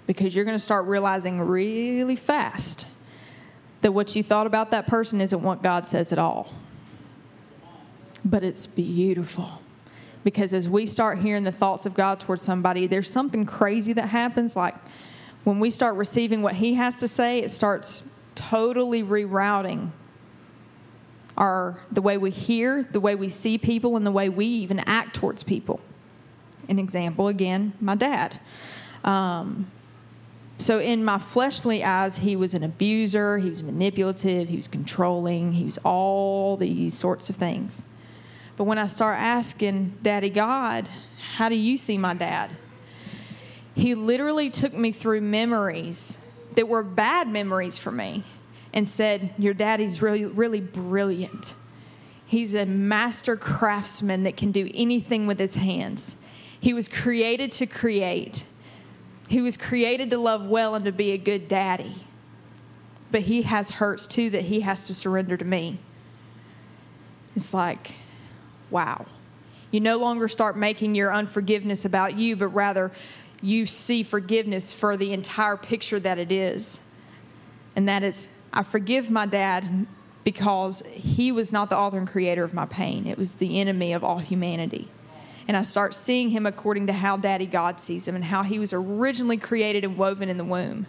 because 0.06 0.36
you're 0.36 0.44
going 0.44 0.56
to 0.56 0.62
start 0.62 0.86
realizing 0.86 1.40
really 1.40 2.16
fast 2.16 2.86
that 3.80 3.92
what 3.92 4.14
you 4.16 4.22
thought 4.22 4.46
about 4.46 4.70
that 4.70 4.86
person 4.86 5.20
isn't 5.20 5.42
what 5.42 5.62
God 5.62 5.86
says 5.86 6.12
at 6.12 6.18
all. 6.18 6.52
But 8.24 8.42
it's 8.42 8.66
beautiful. 8.66 9.62
Because 10.24 10.52
as 10.52 10.68
we 10.68 10.86
start 10.86 11.18
hearing 11.18 11.44
the 11.44 11.52
thoughts 11.52 11.86
of 11.86 11.94
God 11.94 12.20
towards 12.20 12.42
somebody, 12.42 12.86
there's 12.86 13.10
something 13.10 13.46
crazy 13.46 13.92
that 13.94 14.08
happens. 14.08 14.56
Like 14.56 14.74
when 15.44 15.60
we 15.60 15.70
start 15.70 15.96
receiving 15.96 16.42
what 16.42 16.54
He 16.54 16.74
has 16.74 16.98
to 16.98 17.08
say, 17.08 17.38
it 17.38 17.50
starts 17.50 18.08
totally 18.34 19.02
rerouting 19.02 19.90
our 21.36 21.78
the 21.92 22.02
way 22.02 22.18
we 22.18 22.30
hear, 22.30 22.82
the 22.82 23.00
way 23.00 23.14
we 23.14 23.28
see 23.28 23.58
people, 23.58 23.96
and 23.96 24.04
the 24.04 24.10
way 24.10 24.28
we 24.28 24.44
even 24.44 24.80
act 24.80 25.14
towards 25.14 25.42
people. 25.44 25.80
An 26.68 26.78
example 26.78 27.28
again, 27.28 27.72
my 27.80 27.94
dad. 27.94 28.40
Um, 29.04 29.70
so, 30.60 30.80
in 30.80 31.04
my 31.04 31.18
fleshly 31.20 31.84
eyes, 31.84 32.18
he 32.18 32.34
was 32.34 32.52
an 32.52 32.64
abuser, 32.64 33.38
he 33.38 33.48
was 33.48 33.62
manipulative, 33.62 34.48
he 34.48 34.56
was 34.56 34.66
controlling, 34.66 35.52
he 35.52 35.64
was 35.64 35.78
all 35.78 36.56
these 36.56 36.94
sorts 36.94 37.30
of 37.30 37.36
things. 37.36 37.84
But 38.56 38.64
when 38.64 38.76
I 38.76 38.88
start 38.88 39.18
asking 39.20 39.98
Daddy 40.02 40.30
God, 40.30 40.88
how 41.36 41.48
do 41.48 41.54
you 41.54 41.76
see 41.76 41.96
my 41.96 42.12
dad? 42.12 42.50
He 43.72 43.94
literally 43.94 44.50
took 44.50 44.74
me 44.74 44.90
through 44.90 45.20
memories 45.20 46.18
that 46.56 46.68
were 46.68 46.82
bad 46.82 47.28
memories 47.28 47.78
for 47.78 47.92
me 47.92 48.24
and 48.72 48.88
said, 48.88 49.30
Your 49.38 49.54
daddy's 49.54 50.02
really, 50.02 50.24
really 50.24 50.60
brilliant. 50.60 51.54
He's 52.26 52.54
a 52.54 52.66
master 52.66 53.36
craftsman 53.36 54.24
that 54.24 54.36
can 54.36 54.50
do 54.50 54.68
anything 54.74 55.28
with 55.28 55.38
his 55.38 55.54
hands. 55.54 56.16
He 56.58 56.74
was 56.74 56.88
created 56.88 57.52
to 57.52 57.66
create. 57.66 58.42
He 59.28 59.42
was 59.42 59.56
created 59.56 60.10
to 60.10 60.18
love 60.18 60.46
well 60.46 60.74
and 60.74 60.84
to 60.86 60.92
be 60.92 61.12
a 61.12 61.18
good 61.18 61.48
daddy. 61.48 62.02
But 63.10 63.22
he 63.22 63.42
has 63.42 63.70
hurts 63.70 64.06
too 64.06 64.30
that 64.30 64.44
he 64.44 64.62
has 64.62 64.86
to 64.86 64.94
surrender 64.94 65.36
to 65.36 65.44
me. 65.44 65.78
It's 67.36 67.54
like, 67.54 67.94
wow. 68.70 69.06
You 69.70 69.80
no 69.80 69.98
longer 69.98 70.28
start 70.28 70.56
making 70.56 70.94
your 70.94 71.12
unforgiveness 71.12 71.84
about 71.84 72.16
you, 72.16 72.36
but 72.36 72.48
rather 72.48 72.90
you 73.42 73.66
see 73.66 74.02
forgiveness 74.02 74.72
for 74.72 74.96
the 74.96 75.12
entire 75.12 75.56
picture 75.56 76.00
that 76.00 76.18
it 76.18 76.32
is. 76.32 76.80
And 77.76 77.86
that 77.86 78.02
is, 78.02 78.28
I 78.52 78.62
forgive 78.62 79.10
my 79.10 79.26
dad 79.26 79.86
because 80.24 80.82
he 80.90 81.30
was 81.30 81.52
not 81.52 81.70
the 81.70 81.76
author 81.76 81.98
and 81.98 82.08
creator 82.08 82.44
of 82.44 82.54
my 82.54 82.66
pain, 82.66 83.06
it 83.06 83.16
was 83.16 83.34
the 83.34 83.60
enemy 83.60 83.92
of 83.92 84.02
all 84.02 84.18
humanity 84.18 84.88
and 85.48 85.56
I 85.56 85.62
start 85.62 85.94
seeing 85.94 86.28
him 86.28 86.44
according 86.44 86.86
to 86.88 86.92
how 86.92 87.16
Daddy 87.16 87.46
God 87.46 87.80
sees 87.80 88.06
him 88.06 88.14
and 88.14 88.22
how 88.22 88.42
he 88.42 88.58
was 88.58 88.74
originally 88.74 89.38
created 89.38 89.82
and 89.82 89.96
woven 89.96 90.28
in 90.28 90.36
the 90.36 90.44
womb. 90.44 90.86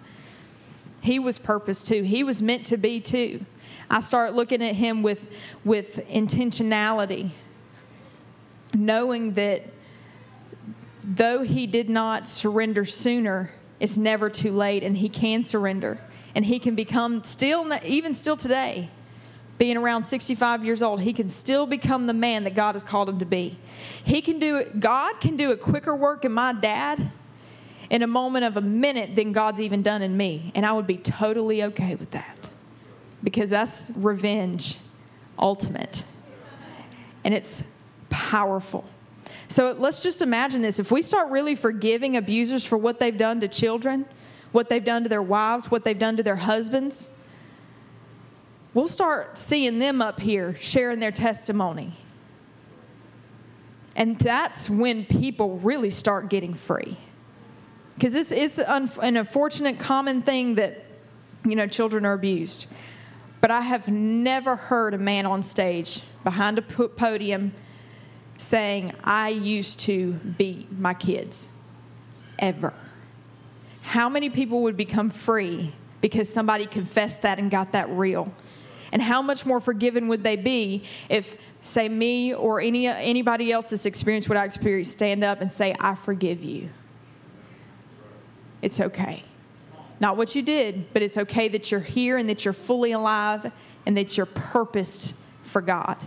He 1.01 1.17
was 1.17 1.39
purpose 1.39 1.81
too. 1.81 2.03
He 2.03 2.23
was 2.25 2.41
meant 2.41 2.65
to 2.67 2.77
be 2.77 2.99
too. 2.99 3.45
I 3.89 4.01
start 4.01 4.33
looking 4.33 4.61
at 4.61 4.75
him 4.75 5.01
with 5.01 5.29
with 5.63 6.05
intentionality, 6.09 7.31
knowing 8.73 9.33
that 9.35 9.63
though 11.03 11.41
he 11.41 11.65
did 11.65 11.89
not 11.89 12.27
surrender 12.27 12.83
sooner, 12.83 13.51
it's 13.79 13.95
never 13.95 14.29
too 14.29 14.51
late 14.51 14.83
and 14.83 14.97
he 14.97 15.07
can 15.07 15.41
surrender 15.41 15.99
and 16.35 16.45
he 16.45 16.59
can 16.59 16.75
become 16.75 17.23
still 17.23 17.71
even 17.83 18.13
still 18.13 18.37
today 18.37 18.89
being 19.59 19.77
around 19.77 20.03
65 20.03 20.65
years 20.65 20.81
old, 20.81 21.01
he 21.01 21.13
can 21.13 21.29
still 21.29 21.67
become 21.67 22.07
the 22.07 22.13
man 22.13 22.45
that 22.45 22.55
God 22.55 22.73
has 22.73 22.83
called 22.83 23.07
him 23.09 23.19
to 23.19 23.25
be. 23.25 23.59
He 24.03 24.21
can 24.21 24.39
do 24.39 24.55
it, 24.55 24.79
God 24.79 25.19
can 25.21 25.37
do 25.37 25.51
a 25.51 25.57
quicker 25.57 25.95
work 25.95 26.25
in 26.25 26.31
my 26.31 26.53
dad 26.53 27.11
in 27.91 28.01
a 28.01 28.07
moment 28.07 28.45
of 28.45 28.57
a 28.57 28.61
minute 28.61 29.15
than 29.15 29.33
God's 29.33 29.59
even 29.59 29.83
done 29.83 30.01
in 30.01 30.15
me. 30.15 30.51
And 30.55 30.65
I 30.65 30.71
would 30.71 30.87
be 30.87 30.97
totally 30.97 31.63
okay 31.63 31.95
with 31.95 32.11
that. 32.11 32.49
because 33.23 33.49
that's 33.49 33.91
revenge 33.95 34.77
ultimate. 35.37 36.03
And 37.23 37.33
it's 37.33 37.63
powerful. 38.09 38.85
So 39.47 39.75
let's 39.77 40.01
just 40.01 40.21
imagine 40.21 40.61
this. 40.61 40.79
If 40.79 40.91
we 40.91 41.01
start 41.01 41.29
really 41.29 41.55
forgiving 41.55 42.17
abusers 42.17 42.65
for 42.65 42.77
what 42.77 42.99
they've 42.99 43.17
done 43.17 43.41
to 43.41 43.47
children, 43.47 44.05
what 44.51 44.69
they've 44.69 44.83
done 44.83 45.03
to 45.03 45.09
their 45.09 45.21
wives, 45.21 45.69
what 45.69 45.83
they've 45.83 45.97
done 45.97 46.17
to 46.17 46.23
their 46.23 46.35
husbands, 46.35 47.11
we'll 48.73 48.87
start 48.87 49.37
seeing 49.37 49.79
them 49.79 50.01
up 50.01 50.19
here 50.19 50.55
sharing 50.55 50.99
their 50.99 51.11
testimony. 51.11 51.93
And 53.95 54.17
that's 54.17 54.69
when 54.69 55.05
people 55.05 55.57
really 55.57 55.89
start 55.89 56.29
getting 56.29 56.53
free. 56.53 56.97
Because 57.95 58.13
this 58.13 58.31
is 58.31 58.59
an 58.59 58.89
unfortunate 59.01 59.77
common 59.77 60.21
thing 60.21 60.55
that, 60.55 60.85
you 61.43 61.55
know, 61.55 61.67
children 61.67 62.05
are 62.05 62.13
abused. 62.13 62.67
But 63.41 63.51
I 63.51 63.61
have 63.61 63.89
never 63.89 64.55
heard 64.55 64.93
a 64.93 64.97
man 64.97 65.25
on 65.25 65.43
stage 65.43 66.03
behind 66.23 66.57
a 66.57 66.61
podium 66.61 67.53
saying, 68.37 68.93
I 69.03 69.29
used 69.29 69.81
to 69.81 70.13
beat 70.13 70.71
my 70.71 70.93
kids. 70.93 71.49
Ever. 72.37 72.73
How 73.81 74.07
many 74.07 74.29
people 74.29 74.63
would 74.63 74.77
become 74.77 75.09
free 75.09 75.73
because 75.99 76.29
somebody 76.29 76.65
confessed 76.65 77.23
that 77.23 77.37
and 77.37 77.51
got 77.51 77.73
that 77.73 77.89
real? 77.89 78.31
And 78.91 79.01
how 79.01 79.21
much 79.21 79.45
more 79.45 79.59
forgiven 79.59 80.07
would 80.07 80.23
they 80.23 80.35
be 80.35 80.83
if, 81.09 81.35
say, 81.61 81.87
me 81.89 82.33
or 82.33 82.59
any, 82.61 82.87
anybody 82.87 83.51
else 83.51 83.69
that's 83.69 83.85
experienced 83.85 84.27
what 84.29 84.37
I 84.37 84.45
experienced 84.45 84.91
stand 84.91 85.23
up 85.23 85.41
and 85.41 85.51
say, 85.51 85.75
I 85.79 85.95
forgive 85.95 86.43
you? 86.43 86.69
It's 88.61 88.79
okay. 88.79 89.23
Not 89.99 90.17
what 90.17 90.35
you 90.35 90.41
did, 90.41 90.93
but 90.93 91.01
it's 91.01 91.17
okay 91.17 91.47
that 91.49 91.71
you're 91.71 91.79
here 91.79 92.17
and 92.17 92.29
that 92.29 92.45
you're 92.45 92.53
fully 92.53 92.91
alive 92.91 93.51
and 93.85 93.97
that 93.97 94.17
you're 94.17 94.25
purposed 94.25 95.13
for 95.43 95.61
God. 95.61 95.97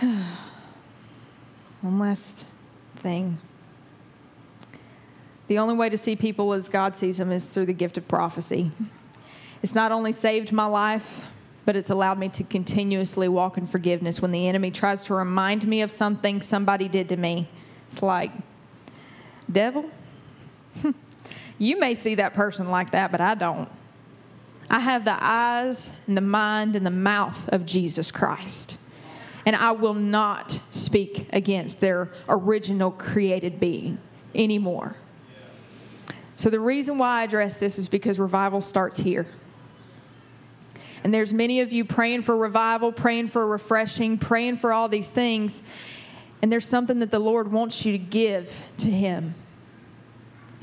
One 0.00 1.98
last 1.98 2.46
thing. 2.96 3.38
The 5.46 5.58
only 5.58 5.74
way 5.74 5.88
to 5.90 5.98
see 5.98 6.16
people 6.16 6.52
as 6.52 6.68
God 6.68 6.96
sees 6.96 7.18
them 7.18 7.30
is 7.30 7.48
through 7.48 7.66
the 7.66 7.72
gift 7.72 7.98
of 7.98 8.08
prophecy. 8.08 8.70
It's 9.62 9.74
not 9.74 9.92
only 9.92 10.12
saved 10.12 10.52
my 10.52 10.66
life, 10.66 11.24
but 11.64 11.76
it's 11.76 11.90
allowed 11.90 12.18
me 12.18 12.28
to 12.30 12.44
continuously 12.44 13.28
walk 13.28 13.56
in 13.56 13.66
forgiveness 13.66 14.20
when 14.20 14.30
the 14.30 14.48
enemy 14.48 14.70
tries 14.70 15.02
to 15.04 15.14
remind 15.14 15.66
me 15.66 15.80
of 15.80 15.90
something 15.90 16.42
somebody 16.42 16.88
did 16.88 17.08
to 17.08 17.16
me. 17.16 17.48
It's 17.90 18.02
like, 18.02 18.32
devil, 19.50 19.88
you 21.58 21.78
may 21.78 21.94
see 21.94 22.14
that 22.16 22.34
person 22.34 22.70
like 22.70 22.90
that, 22.90 23.10
but 23.12 23.20
I 23.20 23.34
don't. 23.34 23.68
I 24.70 24.80
have 24.80 25.04
the 25.04 25.16
eyes 25.18 25.92
and 26.06 26.16
the 26.16 26.22
mind 26.22 26.74
and 26.74 26.84
the 26.84 26.90
mouth 26.90 27.48
of 27.50 27.66
Jesus 27.66 28.10
Christ. 28.10 28.78
And 29.46 29.54
I 29.54 29.72
will 29.72 29.94
not 29.94 30.60
speak 30.70 31.28
against 31.32 31.80
their 31.80 32.10
original 32.28 32.90
created 32.90 33.60
being 33.60 33.98
anymore. 34.34 34.96
So 36.36 36.50
the 36.50 36.60
reason 36.60 36.98
why 36.98 37.20
I 37.20 37.24
address 37.24 37.56
this 37.56 37.78
is 37.78 37.88
because 37.88 38.18
revival 38.18 38.60
starts 38.60 38.98
here. 38.98 39.26
And 41.04 41.12
there's 41.12 41.32
many 41.32 41.60
of 41.60 41.72
you 41.72 41.84
praying 41.84 42.22
for 42.22 42.36
revival, 42.36 42.90
praying 42.90 43.28
for 43.28 43.46
refreshing, 43.46 44.16
praying 44.16 44.56
for 44.56 44.72
all 44.72 44.88
these 44.88 45.10
things. 45.10 45.62
And 46.40 46.50
there's 46.50 46.66
something 46.66 46.98
that 47.00 47.10
the 47.10 47.18
Lord 47.18 47.52
wants 47.52 47.84
you 47.84 47.92
to 47.92 47.98
give 47.98 48.62
to 48.78 48.86
Him. 48.86 49.34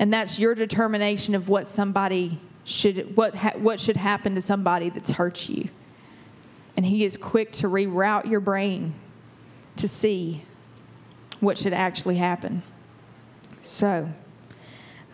And 0.00 0.12
that's 0.12 0.38
your 0.38 0.54
determination 0.56 1.36
of 1.36 1.48
what 1.48 1.68
somebody 1.68 2.40
should, 2.64 3.16
what, 3.16 3.36
ha- 3.36 3.54
what 3.56 3.78
should 3.78 3.96
happen 3.96 4.34
to 4.34 4.40
somebody 4.40 4.90
that's 4.90 5.12
hurt 5.12 5.48
you. 5.48 5.68
And 6.76 6.84
He 6.84 7.04
is 7.04 7.16
quick 7.16 7.52
to 7.52 7.68
reroute 7.68 8.28
your 8.28 8.40
brain 8.40 8.94
to 9.76 9.86
see 9.86 10.42
what 11.38 11.56
should 11.56 11.72
actually 11.72 12.16
happen. 12.16 12.62
So, 13.60 14.08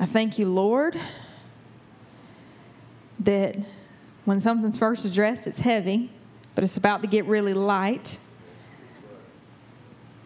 I 0.00 0.06
thank 0.06 0.38
you, 0.38 0.46
Lord, 0.46 0.98
that 3.18 3.56
when 4.24 4.38
something's 4.38 4.78
first 4.78 5.04
addressed, 5.04 5.46
it's 5.46 5.60
heavy, 5.60 6.10
but 6.54 6.62
it's 6.62 6.76
about 6.76 7.02
to 7.02 7.08
get 7.08 7.24
really 7.24 7.54
light. 7.54 8.18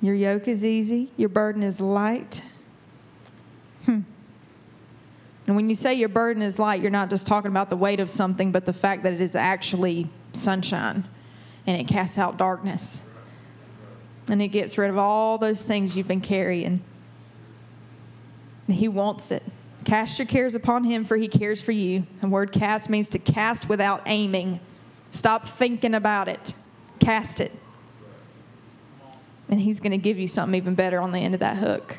Your 0.02 0.14
yoke 0.14 0.46
is 0.46 0.64
easy, 0.64 1.10
your 1.16 1.30
burden 1.30 1.62
is 1.62 1.80
light. 1.80 2.42
Hmm. 3.86 4.00
And 5.46 5.56
when 5.56 5.68
you 5.68 5.74
say 5.74 5.94
your 5.94 6.08
burden 6.08 6.42
is 6.42 6.58
light, 6.58 6.82
you're 6.82 6.90
not 6.90 7.08
just 7.08 7.26
talking 7.26 7.50
about 7.50 7.70
the 7.70 7.76
weight 7.76 8.00
of 8.00 8.10
something, 8.10 8.52
but 8.52 8.66
the 8.66 8.72
fact 8.72 9.02
that 9.04 9.12
it 9.12 9.20
is 9.20 9.34
actually 9.34 10.08
sunshine 10.32 11.04
and 11.66 11.80
it 11.80 11.88
casts 11.88 12.18
out 12.18 12.36
darkness. 12.36 13.02
And 14.28 14.40
it 14.42 14.48
gets 14.48 14.76
rid 14.76 14.90
of 14.90 14.98
all 14.98 15.38
those 15.38 15.62
things 15.62 15.96
you've 15.96 16.08
been 16.08 16.20
carrying. 16.20 16.82
And 18.68 18.76
He 18.76 18.86
wants 18.86 19.30
it. 19.30 19.42
Cast 19.92 20.18
your 20.18 20.24
cares 20.24 20.54
upon 20.54 20.84
him, 20.84 21.04
for 21.04 21.18
he 21.18 21.28
cares 21.28 21.60
for 21.60 21.72
you. 21.72 22.06
The 22.22 22.26
word 22.26 22.50
cast 22.50 22.88
means 22.88 23.10
to 23.10 23.18
cast 23.18 23.68
without 23.68 24.00
aiming. 24.06 24.58
Stop 25.10 25.46
thinking 25.46 25.92
about 25.92 26.28
it, 26.28 26.54
cast 26.98 27.42
it. 27.42 27.52
And 29.50 29.60
he's 29.60 29.80
going 29.80 29.90
to 29.90 29.98
give 29.98 30.18
you 30.18 30.26
something 30.26 30.56
even 30.56 30.74
better 30.74 30.98
on 30.98 31.12
the 31.12 31.18
end 31.18 31.34
of 31.34 31.40
that 31.40 31.58
hook. 31.58 31.98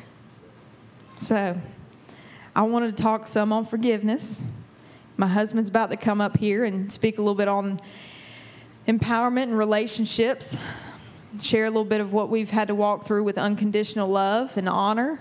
So, 1.18 1.56
I 2.56 2.62
wanted 2.62 2.96
to 2.96 3.00
talk 3.00 3.28
some 3.28 3.52
on 3.52 3.64
forgiveness. 3.64 4.42
My 5.16 5.28
husband's 5.28 5.68
about 5.68 5.90
to 5.90 5.96
come 5.96 6.20
up 6.20 6.36
here 6.36 6.64
and 6.64 6.90
speak 6.90 7.18
a 7.18 7.20
little 7.20 7.36
bit 7.36 7.46
on 7.46 7.80
empowerment 8.88 9.44
and 9.44 9.56
relationships, 9.56 10.56
share 11.40 11.66
a 11.66 11.70
little 11.70 11.84
bit 11.84 12.00
of 12.00 12.12
what 12.12 12.28
we've 12.28 12.50
had 12.50 12.66
to 12.66 12.74
walk 12.74 13.06
through 13.06 13.22
with 13.22 13.38
unconditional 13.38 14.08
love 14.08 14.56
and 14.56 14.68
honor 14.68 15.20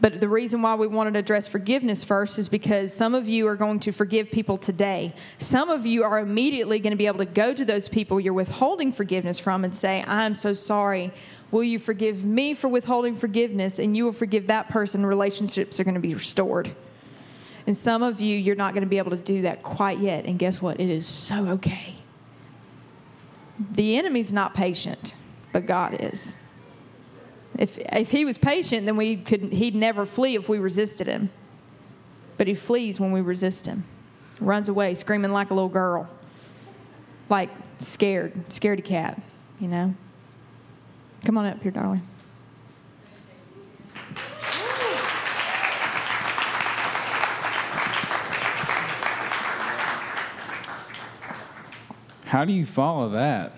but 0.00 0.20
the 0.20 0.28
reason 0.28 0.60
why 0.60 0.74
we 0.74 0.86
wanted 0.86 1.14
to 1.14 1.20
address 1.20 1.46
forgiveness 1.46 2.04
first 2.04 2.38
is 2.38 2.48
because 2.48 2.92
some 2.92 3.14
of 3.14 3.28
you 3.28 3.46
are 3.46 3.56
going 3.56 3.80
to 3.80 3.92
forgive 3.92 4.30
people 4.30 4.58
today. 4.58 5.14
Some 5.38 5.70
of 5.70 5.86
you 5.86 6.02
are 6.02 6.18
immediately 6.18 6.78
going 6.78 6.90
to 6.90 6.96
be 6.96 7.06
able 7.06 7.18
to 7.18 7.24
go 7.24 7.54
to 7.54 7.64
those 7.64 7.88
people 7.88 8.20
you're 8.20 8.32
withholding 8.32 8.92
forgiveness 8.92 9.38
from 9.38 9.64
and 9.64 9.74
say, 9.74 10.04
I'm 10.06 10.34
so 10.34 10.52
sorry. 10.52 11.12
Will 11.50 11.64
you 11.64 11.78
forgive 11.78 12.24
me 12.24 12.54
for 12.54 12.68
withholding 12.68 13.14
forgiveness? 13.14 13.78
And 13.78 13.96
you 13.96 14.04
will 14.04 14.12
forgive 14.12 14.48
that 14.48 14.68
person. 14.68 15.06
Relationships 15.06 15.78
are 15.78 15.84
going 15.84 15.94
to 15.94 16.00
be 16.00 16.14
restored. 16.14 16.74
And 17.66 17.76
some 17.76 18.02
of 18.02 18.20
you, 18.20 18.36
you're 18.36 18.56
not 18.56 18.74
going 18.74 18.82
to 18.82 18.88
be 18.88 18.98
able 18.98 19.12
to 19.12 19.16
do 19.16 19.42
that 19.42 19.62
quite 19.62 20.00
yet. 20.00 20.26
And 20.26 20.38
guess 20.38 20.60
what? 20.60 20.80
It 20.80 20.90
is 20.90 21.06
so 21.06 21.46
okay. 21.50 21.94
The 23.72 23.96
enemy's 23.96 24.32
not 24.32 24.52
patient, 24.52 25.14
but 25.52 25.64
God 25.64 25.96
is. 26.00 26.36
If, 27.58 27.78
if 27.78 28.10
he 28.10 28.24
was 28.24 28.36
patient, 28.36 28.86
then 28.86 28.96
we 28.96 29.16
could, 29.16 29.52
he'd 29.52 29.74
never 29.74 30.06
flee 30.06 30.34
if 30.34 30.48
we 30.48 30.58
resisted 30.58 31.06
him. 31.06 31.30
But 32.36 32.48
he 32.48 32.54
flees 32.54 32.98
when 32.98 33.12
we 33.12 33.20
resist 33.20 33.66
him, 33.66 33.84
runs 34.40 34.68
away 34.68 34.94
screaming 34.94 35.30
like 35.30 35.50
a 35.50 35.54
little 35.54 35.68
girl, 35.68 36.08
like 37.28 37.50
scared, 37.80 38.34
scaredy 38.48 38.84
cat, 38.84 39.20
you 39.60 39.68
know? 39.68 39.94
Come 41.24 41.38
on 41.38 41.46
up 41.46 41.62
here, 41.62 41.70
darling. 41.70 42.02
How 52.26 52.44
do 52.44 52.52
you 52.52 52.66
follow 52.66 53.10
that? 53.10 53.52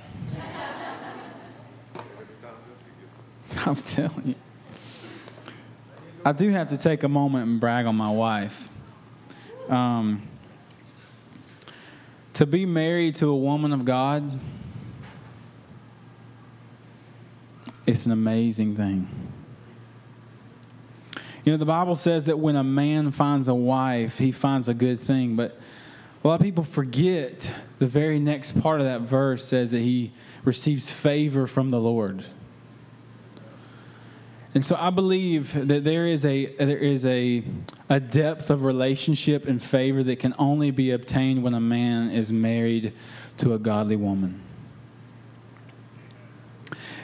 I'm 3.69 3.75
telling 3.75 4.29
you. 4.29 4.35
I 6.25 6.31
do 6.31 6.51
have 6.51 6.69
to 6.69 6.77
take 6.77 7.03
a 7.03 7.09
moment 7.09 7.49
and 7.49 7.59
brag 7.59 7.87
on 7.87 7.97
my 7.97 8.11
wife. 8.11 8.69
Um, 9.69 10.23
to 12.35 12.47
be 12.47 12.65
married 12.65 13.17
to 13.17 13.29
a 13.29 13.37
woman 13.37 13.73
of 13.73 13.85
God, 13.85 14.39
it's 17.87 18.07
an 18.07 18.13
amazing 18.13 18.77
thing. 18.77 19.09
You 21.45 21.53
know, 21.53 21.57
the 21.59 21.67
Bible 21.67 21.97
says 21.97 22.27
that 22.27 22.39
when 22.39 22.55
a 22.55 22.65
man 22.65 23.11
finds 23.11 23.49
a 23.49 23.55
wife, 23.55 24.19
he 24.19 24.31
finds 24.31 24.69
a 24.69 24.75
good 24.75 25.01
thing, 25.01 25.35
but 25.35 25.59
a 26.23 26.29
lot 26.29 26.37
of 26.37 26.41
people 26.41 26.63
forget 26.63 27.51
the 27.81 27.89
very 27.89 28.21
next 28.21 28.61
part 28.61 28.81
of 28.81 28.87
that 28.87 29.01
verse 29.01 29.45
says 29.45 29.73
that 29.73 29.81
he 29.81 30.13
receives 30.45 30.89
favor 30.89 31.49
from 31.49 31.73
the 31.73 31.81
Lord. 31.81 32.25
And 34.57 34.65
so 34.65 34.75
I 34.81 34.89
believe 34.89 35.69
that 35.69 35.85
there 35.85 36.07
is 36.07 36.25
a 36.25 36.47
there 36.47 36.79
is 36.79 37.05
a 37.05 37.43
a 37.91 38.01
depth 38.01 38.49
of 38.49 38.65
relationship 38.65 39.45
and 39.45 39.63
favor 39.63 40.03
that 40.05 40.19
can 40.19 40.35
only 40.39 40.71
be 40.71 40.93
obtained 40.93 41.43
when 41.43 41.53
a 41.53 41.61
man 41.61 42.11
is 42.11 42.33
married 42.33 42.95
to 43.37 43.53
a 43.53 43.59
godly 43.59 43.97
woman. 43.97 44.41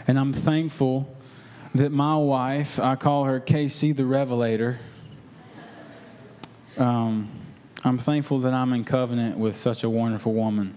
And 0.09 0.19
I'm 0.19 0.33
thankful 0.33 1.15
that 1.75 1.93
my 1.93 2.17
wife, 2.17 2.81
I 2.81 2.97
call 2.97 3.25
her 3.25 3.39
KayCee 3.39 3.95
the 3.97 4.07
Revelator. 4.07 4.79
Um, 6.79 7.31
I'm 7.85 7.99
thankful 7.99 8.39
that 8.39 8.55
I'm 8.55 8.73
in 8.73 8.83
covenant 8.87 9.37
with 9.37 9.59
such 9.59 9.85
a 9.85 9.91
wonderful 9.91 10.33
woman. 10.33 10.75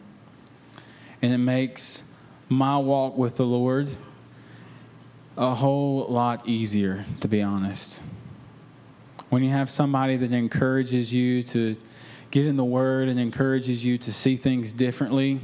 And 1.21 1.31
it 1.31 1.37
makes 1.37 2.03
my 2.49 2.77
walk 2.77 3.15
with 3.15 3.37
the 3.37 3.45
Lord 3.45 3.95
a 5.37 5.53
whole 5.53 6.07
lot 6.07 6.47
easier, 6.47 7.03
to 7.19 7.27
be 7.27 7.41
honest. 7.41 8.01
When 9.29 9.43
you 9.43 9.49
have 9.49 9.69
somebody 9.69 10.15
that 10.17 10.31
encourages 10.31 11.11
you 11.11 11.43
to 11.43 11.75
get 12.31 12.45
in 12.45 12.55
the 12.55 12.65
Word 12.65 13.09
and 13.09 13.19
encourages 13.19 13.83
you 13.83 13.97
to 13.97 14.13
see 14.13 14.37
things 14.37 14.71
differently, 14.71 15.41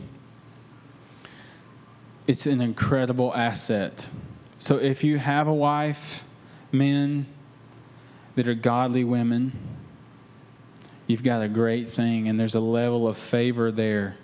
it's 2.28 2.46
an 2.46 2.62
incredible 2.62 3.34
asset. 3.36 4.10
So 4.58 4.78
if 4.78 5.04
you 5.04 5.18
have 5.18 5.48
a 5.48 5.54
wife, 5.54 6.24
men 6.72 7.26
that 8.36 8.48
are 8.48 8.54
godly 8.54 9.04
women, 9.04 9.52
you've 11.08 11.24
got 11.24 11.42
a 11.42 11.50
great 11.50 11.90
thing, 11.90 12.30
and 12.30 12.40
there's 12.40 12.56
a 12.56 12.62
level 12.62 13.08
of 13.08 13.18
favor 13.18 13.72
there 13.72 14.16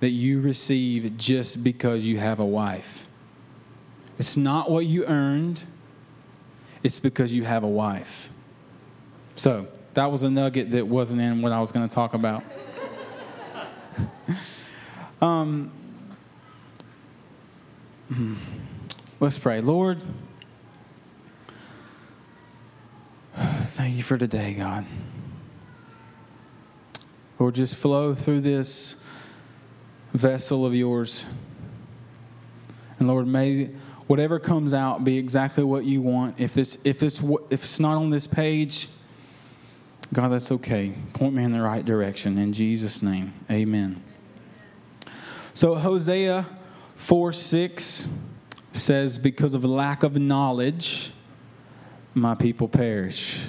that 0.00 0.10
you 0.10 0.40
receive 0.40 1.16
just 1.16 1.62
because 1.62 2.04
you 2.04 2.18
have 2.18 2.40
a 2.40 2.44
wife. 2.44 3.06
It's 4.20 4.36
not 4.36 4.70
what 4.70 4.84
you 4.84 5.06
earned, 5.06 5.62
it's 6.82 6.98
because 6.98 7.32
you 7.32 7.44
have 7.44 7.64
a 7.64 7.68
wife. 7.68 8.28
So, 9.34 9.66
that 9.94 10.12
was 10.12 10.24
a 10.24 10.28
nugget 10.28 10.72
that 10.72 10.86
wasn't 10.86 11.22
in 11.22 11.40
what 11.40 11.52
I 11.52 11.60
was 11.60 11.72
going 11.72 11.88
to 11.88 11.94
talk 11.94 12.12
about. 12.12 12.44
um, 15.22 15.72
hmm. 18.12 18.34
let's 19.20 19.38
pray. 19.38 19.62
Lord, 19.62 19.98
thank 23.34 23.96
you 23.96 24.02
for 24.02 24.18
today, 24.18 24.52
God. 24.52 24.84
Lord, 27.38 27.54
just 27.54 27.74
flow 27.74 28.14
through 28.14 28.42
this 28.42 28.96
vessel 30.12 30.66
of 30.66 30.74
yours. 30.74 31.24
And 32.98 33.08
Lord, 33.08 33.26
may 33.26 33.70
whatever 34.10 34.40
comes 34.40 34.74
out 34.74 35.04
be 35.04 35.18
exactly 35.18 35.62
what 35.62 35.84
you 35.84 36.00
want. 36.02 36.34
If 36.40 36.52
this 36.52 36.76
if 36.82 36.98
this 36.98 37.22
if 37.48 37.62
it's 37.62 37.78
not 37.78 37.96
on 37.96 38.10
this 38.10 38.26
page, 38.26 38.88
God, 40.12 40.30
that's 40.30 40.50
okay. 40.50 40.92
Point 41.12 41.32
me 41.34 41.44
in 41.44 41.52
the 41.52 41.62
right 41.62 41.84
direction 41.84 42.36
in 42.36 42.52
Jesus' 42.52 43.04
name. 43.04 43.32
Amen. 43.48 44.02
So 45.54 45.76
Hosea 45.76 46.44
4 46.96 47.32
6 47.32 48.08
says, 48.72 49.16
Because 49.16 49.54
of 49.54 49.62
lack 49.64 50.02
of 50.02 50.16
knowledge, 50.16 51.12
my 52.12 52.34
people 52.34 52.66
perish. 52.66 53.46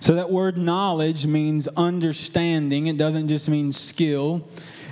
So 0.00 0.16
that 0.16 0.30
word 0.30 0.58
knowledge 0.58 1.24
means 1.24 1.66
understanding. 1.68 2.88
It 2.88 2.98
doesn't 2.98 3.28
just 3.28 3.48
mean 3.48 3.72
skill. 3.72 4.46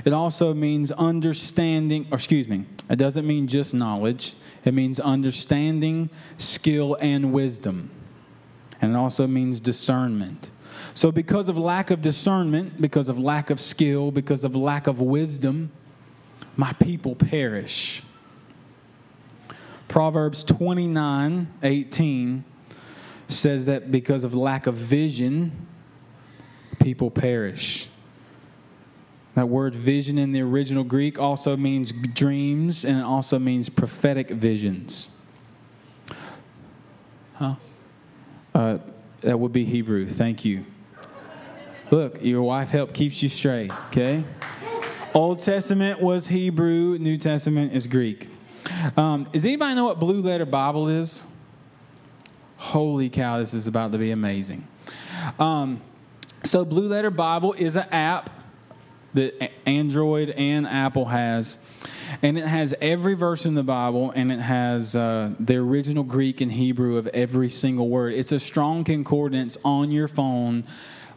It 0.07 0.15
also 0.15 0.55
means 0.55 0.91
understanding, 0.91 2.07
or 2.11 2.15
excuse 2.15 2.49
me, 2.49 2.65
it 2.89 2.97
doesn't 2.97 3.27
mean 3.27 3.47
just 3.47 3.75
knowledge. 3.75 4.33
It 4.65 4.75
means 4.75 5.01
understanding, 5.01 6.11
skill, 6.37 6.97
and 7.01 7.33
wisdom. 7.33 7.91
And 8.81 8.93
it 8.93 8.97
also 8.97 9.27
means 9.27 9.61
discernment. 9.61 10.51
So, 10.95 11.13
because 11.13 11.49
of 11.49 11.59
lack 11.59 11.91
of 11.91 12.01
discernment, 12.01 12.81
because 12.81 13.09
of 13.09 13.19
lack 13.19 13.51
of 13.51 13.61
skill, 13.61 14.11
because 14.11 14.45
of 14.45 14.57
lack 14.57 14.87
of 14.87 15.01
wisdom, 15.01 15.71
my 16.57 16.73
people 16.75 17.15
perish. 17.15 18.03
Proverbs 19.89 20.45
29 20.45 21.53
18 21.63 22.45
says 23.29 23.67
that 23.67 23.91
because 23.91 24.25
of 24.25 24.35
lack 24.35 24.67
of 24.67 24.75
vision, 24.75 25.67
people 26.81 27.11
perish. 27.11 27.90
That 29.35 29.49
word 29.49 29.75
vision 29.75 30.19
in 30.19 30.33
the 30.33 30.43
original 30.43 30.85
Greek 30.85 31.19
also 31.19 31.57
means 31.57 31.93
dreams 31.93 32.85
and 32.85 32.99
it 32.99 33.05
also 33.05 33.39
means 33.39 33.69
prophetic 33.69 34.31
visions. 34.31 35.11
Huh? 37.35 37.55
Uh, 38.55 38.79
that 39.21 39.39
would 39.39 39.53
be 39.53 39.65
Hebrew. 39.65 40.07
Thank 40.07 40.45
you. 40.45 40.65
Look, 41.91 42.23
your 42.23 42.43
wife 42.43 42.69
help 42.69 42.93
keeps 42.93 43.23
you 43.23 43.29
straight, 43.29 43.71
okay? 43.89 44.25
Old 45.15 45.41
Testament 45.41 46.01
was 46.01 46.29
Hebrew, 46.29 46.99
New 46.99 47.19
Testament 47.19 47.73
is 47.73 47.87
Greek. 47.87 48.29
Um, 48.97 49.25
does 49.25 49.45
anybody 49.45 49.75
know 49.75 49.85
what 49.85 49.99
Blue 49.99 50.21
Letter 50.21 50.47
Bible 50.47 50.89
is? 50.89 51.25
Holy 52.57 53.09
cow, 53.09 53.39
this 53.39 53.55
is 53.55 53.67
about 53.67 53.93
to 53.93 53.99
be 53.99 54.11
amazing. 54.11 54.67
Um, 55.39 55.81
so, 56.45 56.65
Blue 56.65 56.89
Letter 56.89 57.11
Bible 57.11 57.55
is 57.55 57.77
an 57.77 57.87
app 57.91 58.31
that 59.15 59.53
Android 59.67 60.31
and 60.31 60.67
Apple 60.67 61.07
has. 61.07 61.59
And 62.23 62.37
it 62.37 62.45
has 62.45 62.75
every 62.81 63.15
verse 63.15 63.47
in 63.47 63.55
the 63.55 63.63
Bible, 63.63 64.11
and 64.11 64.33
it 64.33 64.41
has 64.41 64.97
uh, 64.97 65.33
the 65.39 65.57
original 65.57 66.03
Greek 66.03 66.41
and 66.41 66.51
Hebrew 66.53 66.97
of 66.97 67.07
every 67.09 67.51
single 67.51 67.89
word. 67.89 68.15
It's 68.15 68.33
a 68.33 68.41
strong 68.41 68.85
concordance 68.85 69.57
on 69.65 69.91
your 69.91 70.09
phone, 70.09 70.65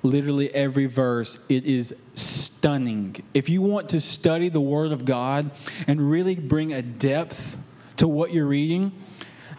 literally 0.03 0.53
every 0.53 0.85
verse. 0.85 1.43
It 1.49 1.65
is 1.65 1.95
stunning. 2.15 3.15
If 3.33 3.49
you 3.49 3.61
want 3.61 3.89
to 3.89 4.01
study 4.01 4.49
the 4.49 4.61
Word 4.61 4.91
of 4.91 5.05
God 5.05 5.51
and 5.87 6.09
really 6.09 6.35
bring 6.35 6.73
a 6.73 6.81
depth 6.81 7.57
to 7.97 8.07
what 8.07 8.31
you're 8.31 8.45
reading, 8.45 8.91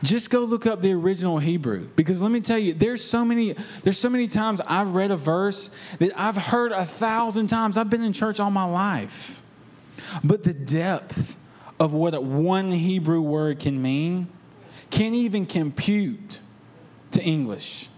just 0.05 0.31
go 0.31 0.41
look 0.41 0.67
up 0.67 0.83
the 0.83 0.93
original 0.93 1.39
Hebrew. 1.39 1.89
Because 1.97 2.23
let 2.23 2.31
me 2.31 2.41
tell 2.41 2.59
you 2.59 2.75
there's 2.75 3.03
so 3.03 3.25
many 3.25 3.55
there's 3.83 3.99
so 3.99 4.09
many 4.09 4.29
times 4.29 4.61
I've 4.67 4.95
read 4.95 5.11
a 5.11 5.17
verse 5.17 5.75
that 5.99 6.13
I've 6.17 6.37
heard 6.37 6.73
a 6.73 6.85
thousand 6.85 7.49
times. 7.49 7.77
I've 7.77 7.91
been 7.91 8.03
in 8.03 8.13
church 8.13 8.41
all 8.41 8.51
my 8.51 8.65
life. 8.65 9.43
But 10.23 10.43
the 10.45 10.55
depth 10.55 11.37
of 11.81 11.93
what 11.93 12.23
one 12.23 12.71
Hebrew 12.71 13.21
word 13.21 13.59
can 13.59 13.81
mean 13.81 14.29
can't 14.91 15.15
even 15.15 15.47
compute 15.47 16.41
to 17.13 17.23
English. 17.23 17.89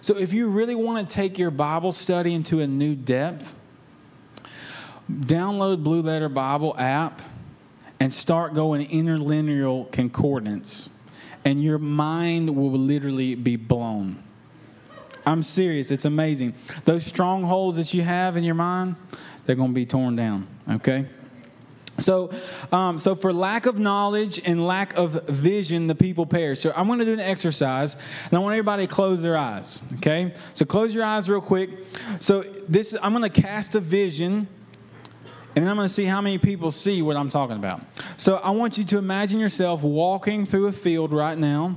So 0.00 0.16
if 0.16 0.32
you 0.32 0.48
really 0.48 0.74
want 0.74 1.08
to 1.08 1.14
take 1.14 1.38
your 1.38 1.50
Bible 1.50 1.92
study 1.92 2.34
into 2.34 2.60
a 2.60 2.66
new 2.66 2.94
depth 2.94 3.58
download 5.10 5.82
Blue 5.82 6.00
Letter 6.00 6.28
Bible 6.28 6.74
app 6.78 7.20
and 8.02 8.12
start 8.12 8.52
going 8.52 8.84
interlinear 8.90 9.84
concordance, 9.92 10.90
and 11.44 11.62
your 11.62 11.78
mind 11.78 12.50
will 12.56 12.72
literally 12.72 13.36
be 13.36 13.54
blown. 13.54 14.20
I'm 15.24 15.44
serious, 15.44 15.92
it's 15.92 16.04
amazing. 16.04 16.54
Those 16.84 17.06
strongholds 17.06 17.76
that 17.76 17.94
you 17.94 18.02
have 18.02 18.36
in 18.36 18.42
your 18.42 18.56
mind, 18.56 18.96
they're 19.46 19.54
going 19.54 19.70
to 19.70 19.74
be 19.74 19.86
torn 19.86 20.16
down, 20.16 20.48
okay? 20.68 21.06
So, 21.98 22.32
um, 22.72 22.98
so 22.98 23.14
for 23.14 23.32
lack 23.32 23.66
of 23.66 23.78
knowledge 23.78 24.40
and 24.44 24.66
lack 24.66 24.96
of 24.96 25.28
vision, 25.28 25.86
the 25.86 25.94
people 25.94 26.26
perish. 26.26 26.58
So 26.58 26.72
I'm 26.74 26.88
going 26.88 26.98
to 26.98 27.04
do 27.04 27.12
an 27.12 27.20
exercise, 27.20 27.94
and 27.94 28.32
I 28.32 28.40
want 28.40 28.54
everybody 28.54 28.88
to 28.88 28.92
close 28.92 29.22
their 29.22 29.36
eyes. 29.36 29.80
Okay, 29.98 30.34
so 30.54 30.64
close 30.64 30.92
your 30.92 31.04
eyes 31.04 31.30
real 31.30 31.40
quick. 31.40 31.70
So 32.18 32.42
this, 32.68 32.96
I'm 33.00 33.12
going 33.12 33.30
to 33.30 33.42
cast 33.42 33.76
a 33.76 33.80
vision 33.80 34.48
and 35.54 35.64
then 35.64 35.70
I'm 35.70 35.76
going 35.76 35.88
to 35.88 35.92
see 35.92 36.06
how 36.06 36.20
many 36.20 36.38
people 36.38 36.70
see 36.70 37.02
what 37.02 37.16
I'm 37.16 37.28
talking 37.28 37.56
about. 37.56 37.82
So 38.16 38.36
I 38.36 38.50
want 38.50 38.78
you 38.78 38.84
to 38.84 38.98
imagine 38.98 39.38
yourself 39.38 39.82
walking 39.82 40.46
through 40.46 40.66
a 40.66 40.72
field 40.72 41.12
right 41.12 41.36
now. 41.36 41.76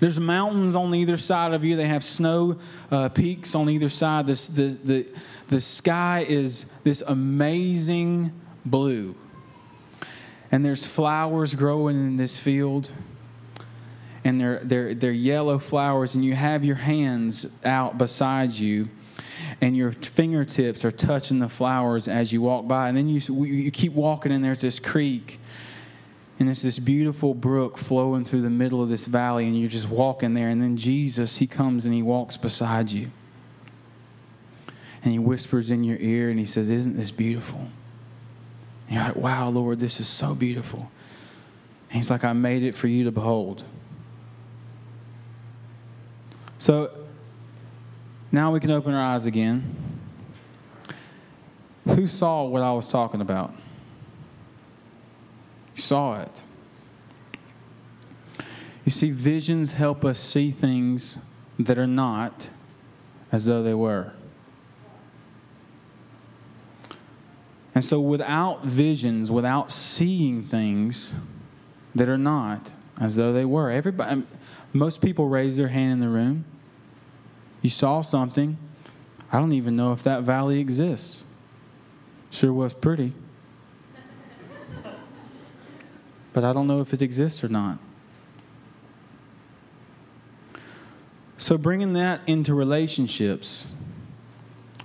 There's 0.00 0.18
mountains 0.18 0.74
on 0.74 0.94
either 0.94 1.18
side 1.18 1.52
of 1.52 1.62
you. 1.62 1.76
They 1.76 1.88
have 1.88 2.02
snow 2.02 2.58
uh, 2.90 3.10
peaks 3.10 3.54
on 3.54 3.68
either 3.68 3.90
side. 3.90 4.26
This, 4.26 4.48
the, 4.48 4.78
the, 4.82 5.06
the 5.48 5.60
sky 5.60 6.24
is 6.26 6.66
this 6.84 7.02
amazing 7.02 8.32
blue. 8.64 9.14
And 10.50 10.64
there's 10.64 10.86
flowers 10.86 11.54
growing 11.54 11.96
in 11.96 12.16
this 12.16 12.38
field. 12.38 12.90
And 14.24 14.40
they're, 14.40 14.60
they're, 14.64 14.94
they're 14.94 15.12
yellow 15.12 15.58
flowers. 15.58 16.14
And 16.14 16.24
you 16.24 16.34
have 16.34 16.64
your 16.64 16.76
hands 16.76 17.54
out 17.62 17.98
beside 17.98 18.54
you 18.54 18.88
and 19.64 19.74
your 19.74 19.92
fingertips 19.92 20.84
are 20.84 20.90
touching 20.90 21.38
the 21.38 21.48
flowers 21.48 22.06
as 22.06 22.34
you 22.34 22.42
walk 22.42 22.68
by. 22.68 22.86
And 22.86 22.94
then 22.94 23.08
you, 23.08 23.44
you 23.46 23.70
keep 23.70 23.94
walking, 23.94 24.30
and 24.30 24.44
there's 24.44 24.60
this 24.60 24.78
creek, 24.78 25.40
and 26.38 26.46
there's 26.46 26.60
this 26.60 26.78
beautiful 26.78 27.32
brook 27.32 27.78
flowing 27.78 28.26
through 28.26 28.42
the 28.42 28.50
middle 28.50 28.82
of 28.82 28.90
this 28.90 29.06
valley, 29.06 29.46
and 29.46 29.58
you're 29.58 29.70
just 29.70 29.88
walking 29.88 30.34
there. 30.34 30.50
And 30.50 30.60
then 30.60 30.76
Jesus, 30.76 31.38
He 31.38 31.46
comes 31.46 31.86
and 31.86 31.94
He 31.94 32.02
walks 32.02 32.36
beside 32.36 32.90
you. 32.90 33.10
And 35.02 35.12
He 35.12 35.18
whispers 35.18 35.70
in 35.70 35.82
your 35.82 35.96
ear, 35.98 36.28
and 36.28 36.38
He 36.38 36.44
says, 36.44 36.68
Isn't 36.68 36.98
this 36.98 37.10
beautiful? 37.10 37.70
And 38.88 38.96
you're 38.96 39.02
like, 39.02 39.16
Wow, 39.16 39.48
Lord, 39.48 39.78
this 39.78 39.98
is 39.98 40.08
so 40.08 40.34
beautiful. 40.34 40.90
And 41.88 41.96
He's 41.96 42.10
like, 42.10 42.22
I 42.22 42.34
made 42.34 42.64
it 42.64 42.74
for 42.74 42.86
you 42.86 43.04
to 43.04 43.12
behold. 43.12 43.64
So 46.58 47.03
now 48.34 48.50
we 48.50 48.58
can 48.58 48.72
open 48.72 48.92
our 48.92 49.00
eyes 49.00 49.26
again. 49.26 49.76
Who 51.86 52.08
saw 52.08 52.42
what 52.42 52.62
I 52.62 52.72
was 52.72 52.88
talking 52.88 53.20
about? 53.20 53.54
You 55.76 55.82
saw 55.82 56.20
it. 56.20 56.42
You 58.84 58.90
see, 58.90 59.12
visions 59.12 59.74
help 59.74 60.04
us 60.04 60.18
see 60.18 60.50
things 60.50 61.24
that 61.60 61.78
are 61.78 61.86
not 61.86 62.50
as 63.30 63.44
though 63.44 63.62
they 63.62 63.72
were. 63.72 64.14
And 67.72 67.84
so, 67.84 68.00
without 68.00 68.64
visions, 68.64 69.30
without 69.30 69.70
seeing 69.70 70.42
things 70.42 71.14
that 71.94 72.08
are 72.08 72.18
not 72.18 72.72
as 73.00 73.14
though 73.14 73.32
they 73.32 73.44
were, 73.44 73.70
everybody, 73.70 74.24
most 74.72 75.00
people 75.00 75.28
raise 75.28 75.56
their 75.56 75.68
hand 75.68 75.92
in 75.92 76.00
the 76.00 76.08
room. 76.08 76.46
You 77.64 77.70
saw 77.70 78.02
something. 78.02 78.58
I 79.32 79.38
don't 79.38 79.54
even 79.54 79.74
know 79.74 79.94
if 79.94 80.02
that 80.02 80.22
valley 80.22 80.60
exists. 80.60 81.24
Sure 82.28 82.52
was 82.52 82.74
pretty. 82.74 83.14
but 86.34 86.44
I 86.44 86.52
don't 86.52 86.66
know 86.66 86.82
if 86.82 86.92
it 86.92 87.00
exists 87.00 87.42
or 87.42 87.48
not. 87.48 87.78
So, 91.38 91.56
bringing 91.56 91.94
that 91.94 92.20
into 92.26 92.52
relationships, 92.52 93.66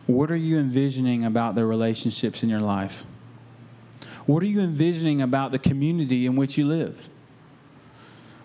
what 0.08 0.32
are 0.32 0.38
you 0.38 0.58
envisioning 0.58 1.26
about 1.26 1.56
the 1.56 1.66
relationships 1.66 2.44
in 2.44 2.50
your 2.50 2.62
life? 2.62 3.04
What 4.26 4.42
are 4.42 4.46
you 4.46 4.62
envisioning 4.62 5.22
about 5.22 5.52
the 5.52 5.60
community 5.60 6.26
in 6.26 6.38
which 6.38 6.58
you 6.58 6.66
live? 6.66 7.10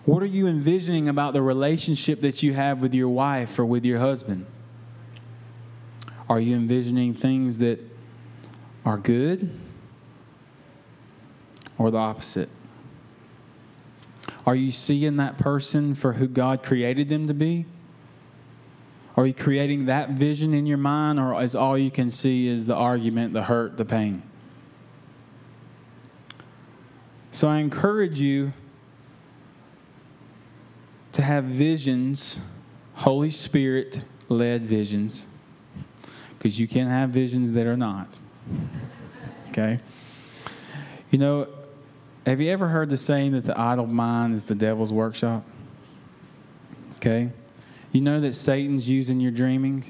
What 0.05 0.23
are 0.23 0.27
you 0.27 0.47
envisioning 0.47 1.09
about 1.09 1.33
the 1.33 1.41
relationship 1.41 2.21
that 2.21 2.43
you 2.43 2.53
have 2.53 2.81
with 2.81 2.93
your 2.93 3.09
wife 3.09 3.59
or 3.59 3.65
with 3.65 3.85
your 3.85 3.99
husband? 3.99 4.47
Are 6.29 6.41
you 6.41 6.57
envisioning 6.57 7.15
things 7.15 7.59
that 7.59 7.81
are 8.85 8.99
good 8.99 9.51
or 11.79 11.91
the 11.91 11.99
opposite? 11.99 12.51
Are 14.47 14.55
you 14.55 14.73
seeing 14.73 15.17
that 15.17 15.39
person 15.39 15.95
for 15.95 16.15
who 16.15 16.29
God 16.29 16.63
created 16.63 17.09
them 17.09 17.27
to 17.29 17.35
be? 17.35 17.65
Are 19.17 19.27
you 19.27 19.33
creating 19.33 19.87
that 19.87 20.11
vision 20.11 20.53
in 20.53 20.67
your 20.67 20.77
mind, 20.77 21.19
or 21.19 21.41
is 21.41 21.55
all 21.55 21.79
you 21.79 21.91
can 21.91 22.11
see 22.11 22.47
is 22.49 22.67
the 22.67 22.75
argument, 22.75 23.33
the 23.33 23.45
hurt, 23.45 23.77
the 23.77 23.85
pain? 23.85 24.23
So 27.33 27.49
I 27.49 27.59
encourage 27.59 28.21
you 28.21 28.53
have 31.25 31.45
visions, 31.45 32.41
Holy 32.95 33.31
Spirit 33.31 34.05
led 34.29 34.63
visions, 34.63 35.27
because 36.39 36.61
you 36.61 36.69
can't 36.69 36.91
have 36.91 37.11
visions 37.11 37.53
that 37.53 37.67
are 37.67 37.77
not. 37.77 38.19
Okay? 39.51 39.79
You 41.13 41.19
know, 41.19 41.47
have 42.27 42.41
you 42.41 42.51
ever 42.51 42.67
heard 42.67 42.91
the 42.91 42.97
saying 42.97 43.31
that 43.33 43.45
the 43.45 43.57
idle 43.57 43.87
mind 43.87 44.35
is 44.35 44.47
the 44.47 44.57
devil's 44.57 44.93
workshop? 44.93 45.45
Okay? 46.97 47.31
You 47.93 48.01
know 48.01 48.19
that 48.21 48.35
Satan's 48.35 48.89
using 48.89 49.21
your 49.21 49.31
dreaming? 49.31 49.85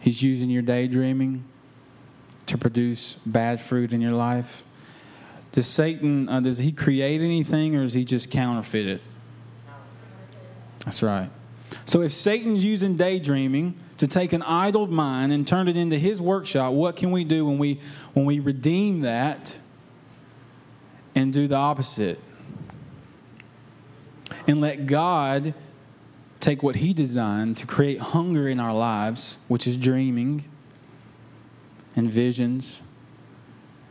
He's 0.00 0.22
using 0.22 0.50
your 0.50 0.62
daydreaming 0.62 1.44
to 2.46 2.56
produce 2.56 3.14
bad 3.26 3.60
fruit 3.60 3.92
in 3.92 4.00
your 4.00 4.12
life. 4.12 4.62
Does 5.52 5.66
Satan, 5.66 6.28
uh, 6.28 6.40
does 6.40 6.58
he 6.58 6.72
create 6.72 7.20
anything 7.20 7.74
or 7.74 7.82
does 7.82 7.94
he 7.94 8.04
just 8.04 8.30
counterfeit 8.30 8.86
it? 8.86 9.00
That's 10.84 11.02
right. 11.02 11.30
So 11.84 12.02
if 12.02 12.12
Satan's 12.12 12.64
using 12.64 12.96
daydreaming 12.96 13.74
to 13.98 14.06
take 14.06 14.32
an 14.32 14.42
idle 14.42 14.86
mind 14.86 15.32
and 15.32 15.46
turn 15.46 15.68
it 15.68 15.76
into 15.76 15.98
his 15.98 16.20
workshop, 16.20 16.72
what 16.72 16.96
can 16.96 17.10
we 17.10 17.24
do 17.24 17.44
when 17.44 17.58
we 17.58 17.80
when 18.14 18.24
we 18.24 18.40
redeem 18.40 19.00
that 19.00 19.58
and 21.14 21.32
do 21.32 21.48
the 21.48 21.56
opposite? 21.56 22.20
And 24.46 24.60
let 24.60 24.86
God 24.86 25.54
take 26.40 26.62
what 26.62 26.76
he 26.76 26.94
designed 26.94 27.56
to 27.58 27.66
create 27.66 28.00
hunger 28.00 28.48
in 28.48 28.60
our 28.60 28.72
lives, 28.72 29.38
which 29.48 29.66
is 29.66 29.76
dreaming 29.76 30.44
and 31.96 32.10
visions. 32.10 32.82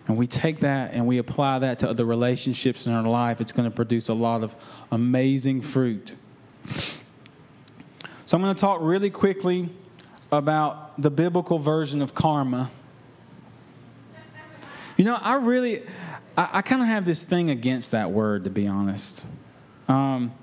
And 0.07 0.15
we 0.17 0.25
take 0.25 0.61
that 0.61 0.93
and 0.93 1.05
we 1.05 1.17
apply 1.17 1.59
that 1.59 1.79
to 1.79 1.89
other 1.89 2.05
relationships 2.05 2.87
in 2.87 2.93
our 2.93 3.03
life, 3.03 3.41
it's 3.41 3.51
going 3.51 3.69
to 3.69 3.75
produce 3.75 4.07
a 4.07 4.13
lot 4.13 4.41
of 4.41 4.55
amazing 4.91 5.61
fruit. 5.61 6.15
So 8.25 8.37
I'm 8.37 8.41
going 8.41 8.55
to 8.55 8.59
talk 8.59 8.79
really 8.81 9.09
quickly 9.09 9.69
about 10.31 11.01
the 11.01 11.11
biblical 11.11 11.59
version 11.59 12.01
of 12.01 12.13
karma. 12.13 12.71
You 14.95 15.05
know, 15.05 15.17
I 15.21 15.35
really, 15.35 15.83
I, 16.37 16.49
I 16.53 16.61
kind 16.61 16.81
of 16.81 16.87
have 16.87 17.05
this 17.05 17.23
thing 17.23 17.49
against 17.49 17.91
that 17.91 18.11
word, 18.11 18.45
to 18.45 18.49
be 18.49 18.67
honest. 18.67 19.25
Um, 19.87 20.33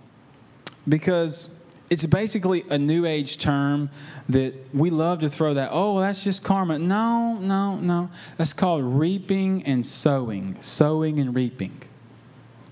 because 0.89 1.59
it's 1.91 2.07
basically 2.07 2.65
a 2.71 2.79
new 2.79 3.05
age 3.05 3.39
term 3.39 3.91
that 4.29 4.55
we 4.73 4.91
love 4.91 5.21
to 5.21 5.29
throw 5.29 5.55
that, 5.55 5.69
oh, 5.73 6.01
that's 6.01 6.25
just 6.25 6.43
karma. 6.43 6.79
No, 6.79 7.37
no, 7.41 7.77
no. 7.77 8.11
That's 8.37 8.53
called 8.53 8.83
reaping 8.85 9.63
and 9.65 9.85
sowing, 9.85 10.57
sowing 10.61 11.21
and 11.21 11.35
reaping. 11.35 11.83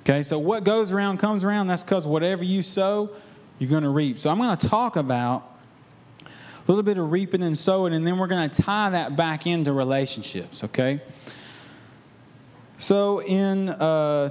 Okay, 0.01 0.23
so 0.23 0.39
what 0.39 0.65
goes 0.65 0.91
around 0.91 1.19
comes 1.19 1.45
around. 1.45 1.69
That's 1.69 1.85
because 1.85 2.07
whatever 2.07 2.43
you 2.43 2.63
sow, 2.63 3.11
you're 3.59 3.71
going 3.71 3.85
to 3.85 3.91
reap. 3.91 4.19
So 4.19 4.31
I'm 4.31 4.39
going 4.39 4.57
to 4.57 4.69
talk 4.69 4.97
about 4.97 5.57
a 6.25 6.31
little 6.67 6.83
bit 6.83 6.99
of 6.99 7.13
reaping 7.13 7.43
and 7.43 7.57
sowing, 7.57 7.93
and 7.93 8.07
then 8.07 8.19
we're 8.19 8.27
going 8.27 8.49
to 8.49 8.63
tie 8.63 8.91
that 8.91 9.15
back 9.15 9.47
into 9.47 9.73
relationships, 9.73 10.65
okay? 10.65 11.01
So 12.79 13.21
in 13.23 13.69
uh, 13.69 14.31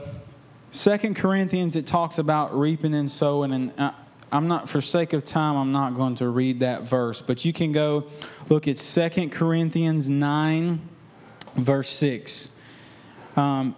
2 0.73 1.13
Corinthians, 1.13 1.75
it 1.75 1.85
talks 1.85 2.17
about 2.17 2.57
reaping 2.57 2.93
and 2.93 3.09
sowing, 3.09 3.53
and 3.53 3.71
I, 3.77 3.93
I'm 4.31 4.47
not, 4.47 4.69
for 4.69 4.81
sake 4.81 5.13
of 5.13 5.23
time, 5.25 5.55
I'm 5.55 5.71
not 5.71 5.95
going 5.95 6.15
to 6.15 6.29
read 6.29 6.61
that 6.61 6.83
verse, 6.83 7.21
but 7.21 7.43
you 7.43 7.51
can 7.51 7.71
go 7.71 8.05
look 8.49 8.67
at 8.67 8.77
2 8.77 9.29
Corinthians 9.29 10.07
9, 10.07 10.81
verse 11.55 11.89
6. 11.89 12.51
Um, 13.35 13.75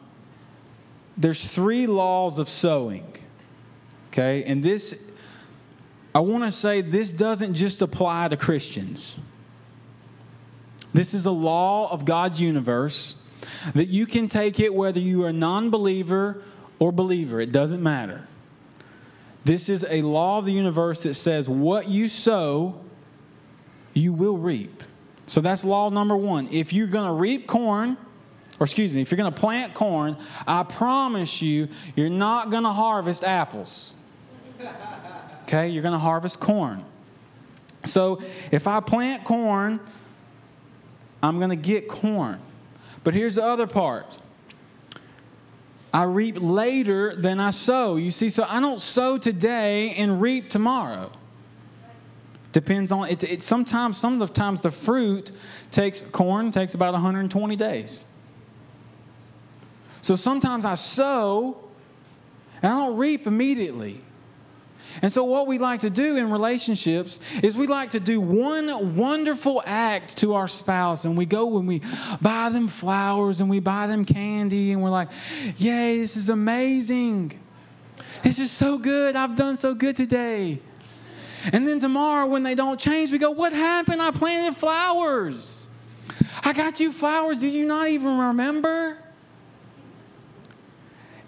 there's 1.18 1.48
three 1.48 1.88
laws 1.88 2.38
of 2.38 2.50
sowing, 2.50 3.14
okay? 4.10 4.44
And 4.44 4.64
this 4.64 4.96
I 6.16 6.20
want 6.20 6.44
to 6.44 6.52
say 6.52 6.82
this 6.82 7.12
doesn't 7.12 7.56
just 7.56 7.82
apply 7.82 8.28
to 8.28 8.38
Christians. 8.38 9.20
This 10.94 11.14
is 11.14 11.26
a 11.26 11.32
law 11.32 11.92
of 11.92 12.06
God's 12.06 12.40
universe 12.40 13.22
that 13.74 13.88
you 13.88 14.06
can 14.06 14.28
take 14.28 14.60
it 14.60 14.74
whether 14.74 15.00
you 15.00 15.24
are 15.24 15.30
a 15.30 15.34
non 15.34 15.72
believer 15.72 16.44
or 16.78 16.92
believer, 16.92 17.40
it 17.40 17.52
doesn't 17.52 17.82
matter. 17.82 18.28
This 19.46 19.70
is 19.70 19.86
a 19.90 20.02
law 20.02 20.40
of 20.40 20.46
the 20.46 20.54
universe 20.54 21.04
that 21.04 21.16
says 21.16 21.50
what 21.50 21.88
you 21.88 22.08
sow, 22.08 22.80
you 23.94 24.14
will 24.14 24.38
reap. 24.38 24.84
So 25.28 25.42
that's 25.42 25.64
law 25.64 25.90
number 25.90 26.16
one. 26.16 26.48
If 26.52 26.74
you're 26.74 26.88
going 26.88 27.08
to 27.08 27.14
reap 27.14 27.48
corn, 27.48 27.98
or 28.60 28.64
excuse 28.64 28.94
me, 28.94 29.02
if 29.02 29.12
you're 29.12 29.18
going 29.18 29.34
to 29.34 29.40
plant 29.40 29.74
corn, 29.74 30.18
I 30.48 30.64
promise 30.64 31.42
you, 31.42 31.68
you're 31.96 32.10
not 32.10 32.50
going 32.50 32.64
to 32.64 32.72
harvest 32.72 33.24
apples 33.24 33.94
okay? 35.54 35.68
You're 35.68 35.84
going 35.84 35.94
to 35.94 36.00
harvest 36.00 36.40
corn. 36.40 36.84
So 37.86 38.22
if 38.52 38.68
I 38.68 38.80
plant 38.80 39.24
corn, 39.24 39.80
I'm 41.22 41.38
going 41.38 41.50
to 41.50 41.56
get 41.56 41.88
corn. 41.88 42.40
But 43.04 43.14
here's 43.14 43.36
the 43.36 43.44
other 43.44 43.68
part 43.68 44.06
I 45.94 46.04
reap 46.04 46.38
later 46.40 47.16
than 47.16 47.40
I 47.40 47.52
sow. 47.52 47.98
You 47.98 48.10
see, 48.10 48.30
so 48.30 48.46
I 48.50 48.60
don't 48.60 48.82
sow 48.82 49.20
today 49.20 49.94
and 49.94 50.20
reap 50.20 50.50
tomorrow. 50.50 51.12
Depends 52.52 52.92
on 52.92 53.10
it. 53.10 53.24
it 53.24 53.44
sometimes, 53.44 53.98
some 53.98 54.14
of 54.14 54.28
the 54.28 54.34
times, 54.34 54.62
the 54.62 54.72
fruit 54.72 55.32
takes 55.70 56.02
corn 56.02 56.52
takes 56.52 56.74
about 56.74 56.94
120 56.94 57.56
days. 57.56 58.06
So 60.02 60.16
sometimes 60.16 60.66
I 60.66 60.74
sow 60.74 61.58
and 62.62 62.72
I 62.72 62.76
don't 62.76 62.98
reap 62.98 63.28
immediately. 63.28 64.02
And 65.02 65.12
so, 65.12 65.24
what 65.24 65.48
we 65.48 65.58
like 65.58 65.82
to 65.82 65.90
do 65.90 66.18
in 66.18 66.30
relationships 66.30 67.20
is 67.42 67.56
we 67.56 67.68
like 67.68 67.92
to 67.92 68.00
do 68.00 68.22
one 68.22 68.96
wonderful 68.96 69.64
act 69.66 70.18
to 70.18 70.36
our 70.36 70.48
spouse, 70.48 71.06
and 71.06 71.18
we 71.18 71.26
go 71.26 71.58
and 71.58 71.68
we 71.68 71.82
buy 72.22 72.50
them 72.50 72.68
flowers 72.68 73.42
and 73.42 73.50
we 73.50 73.60
buy 73.60 73.88
them 73.88 74.06
candy, 74.06 74.72
and 74.72 74.82
we're 74.82 74.90
like, 74.90 75.10
Yay, 75.58 76.00
this 76.00 76.16
is 76.16 76.30
amazing. 76.30 77.40
This 78.22 78.40
is 78.40 78.52
so 78.52 78.78
good. 78.78 79.16
I've 79.16 79.36
done 79.36 79.56
so 79.56 79.74
good 79.74 79.96
today. 79.96 80.60
And 81.52 81.68
then 81.68 81.80
tomorrow, 81.80 82.28
when 82.28 82.44
they 82.44 82.56
don't 82.56 82.80
change, 82.80 83.12
we 83.12 83.18
go, 83.18 83.32
What 83.32 83.52
happened? 83.52 84.02
I 84.02 84.12
planted 84.12 84.58
flowers. 84.58 85.68
I 86.44 86.54
got 86.54 86.80
you 86.80 86.92
flowers. 86.92 87.40
Did 87.40 87.54
you 87.54 87.66
not 87.66 87.88
even 87.88 88.18
remember? 88.18 88.98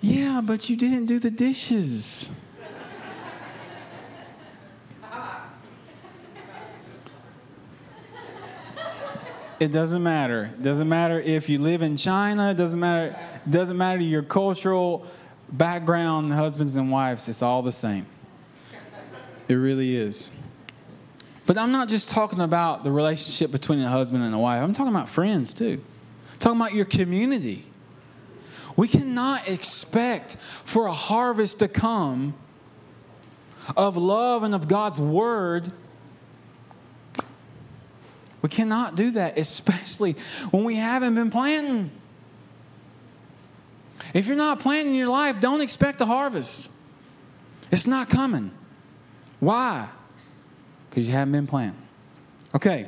Yeah, 0.02 0.42
but 0.44 0.70
you 0.70 0.76
didn't 0.76 1.08
do 1.08 1.20
the 1.20 1.32
dishes. 1.32 2.30
It 9.60 9.72
doesn't 9.72 10.04
matter. 10.04 10.52
It 10.54 10.64
doesn't 10.64 10.90
matter 10.90 11.20
if 11.20 11.48
you 11.50 11.60
live 11.60 11.82
in 11.82 11.96
China. 11.96 12.52
It 12.52 12.58
doesn't 12.58 12.80
matter. 12.80 13.18
It 13.46 13.52
doesn't 13.52 13.78
matter 13.78 14.02
your 14.02 14.24
cultural 14.24 15.06
background, 15.52 16.34
husbands 16.34 16.76
and 16.76 16.92
wives. 16.92 17.28
It's 17.30 17.42
all 17.42 17.62
the 17.62 17.72
same. 17.72 18.06
It 19.48 19.56
really 19.56 19.96
is. 19.96 20.32
But 21.46 21.58
I'm 21.58 21.72
not 21.72 21.88
just 21.88 22.10
talking 22.10 22.42
about 22.42 22.84
the 22.84 22.92
relationship 22.92 23.52
between 23.52 23.80
a 23.80 23.90
husband 23.90 24.24
and 24.24 24.34
a 24.34 24.40
wife, 24.40 24.64
I'm 24.64 24.74
talking 24.74 24.94
about 24.94 25.08
friends 25.08 25.54
too. 25.54 25.82
I'm 26.34 26.40
talking 26.40 26.60
about 26.60 26.74
your 26.74 26.86
community. 26.86 27.64
We 28.76 28.88
cannot 28.88 29.48
expect 29.48 30.38
for 30.64 30.88
a 30.88 30.94
harvest 30.94 31.60
to 31.60 31.68
come 31.68 32.34
of 33.78 33.96
love 33.96 34.44
and 34.44 34.54
of 34.54 34.68
God's 34.68 35.00
word. 35.00 35.72
We 38.46 38.50
cannot 38.50 38.96
do 38.96 39.10
that, 39.12 39.38
especially 39.40 40.16
when 40.52 40.66
we 40.66 40.76
haven't 40.76 41.16
been 41.16 41.32
planting. 41.32 41.90
If 44.14 44.28
you're 44.28 44.36
not 44.36 44.60
planting 44.60 44.94
your 44.94 45.08
life, 45.08 45.40
don't 45.40 45.62
expect 45.62 46.00
a 46.00 46.06
harvest. 46.06 46.70
It's 47.72 47.88
not 47.88 48.08
coming. 48.08 48.52
Why? 49.40 49.88
Because 50.88 51.08
you 51.08 51.14
haven't 51.14 51.32
been 51.32 51.48
planting. 51.48 51.82
Okay, 52.54 52.88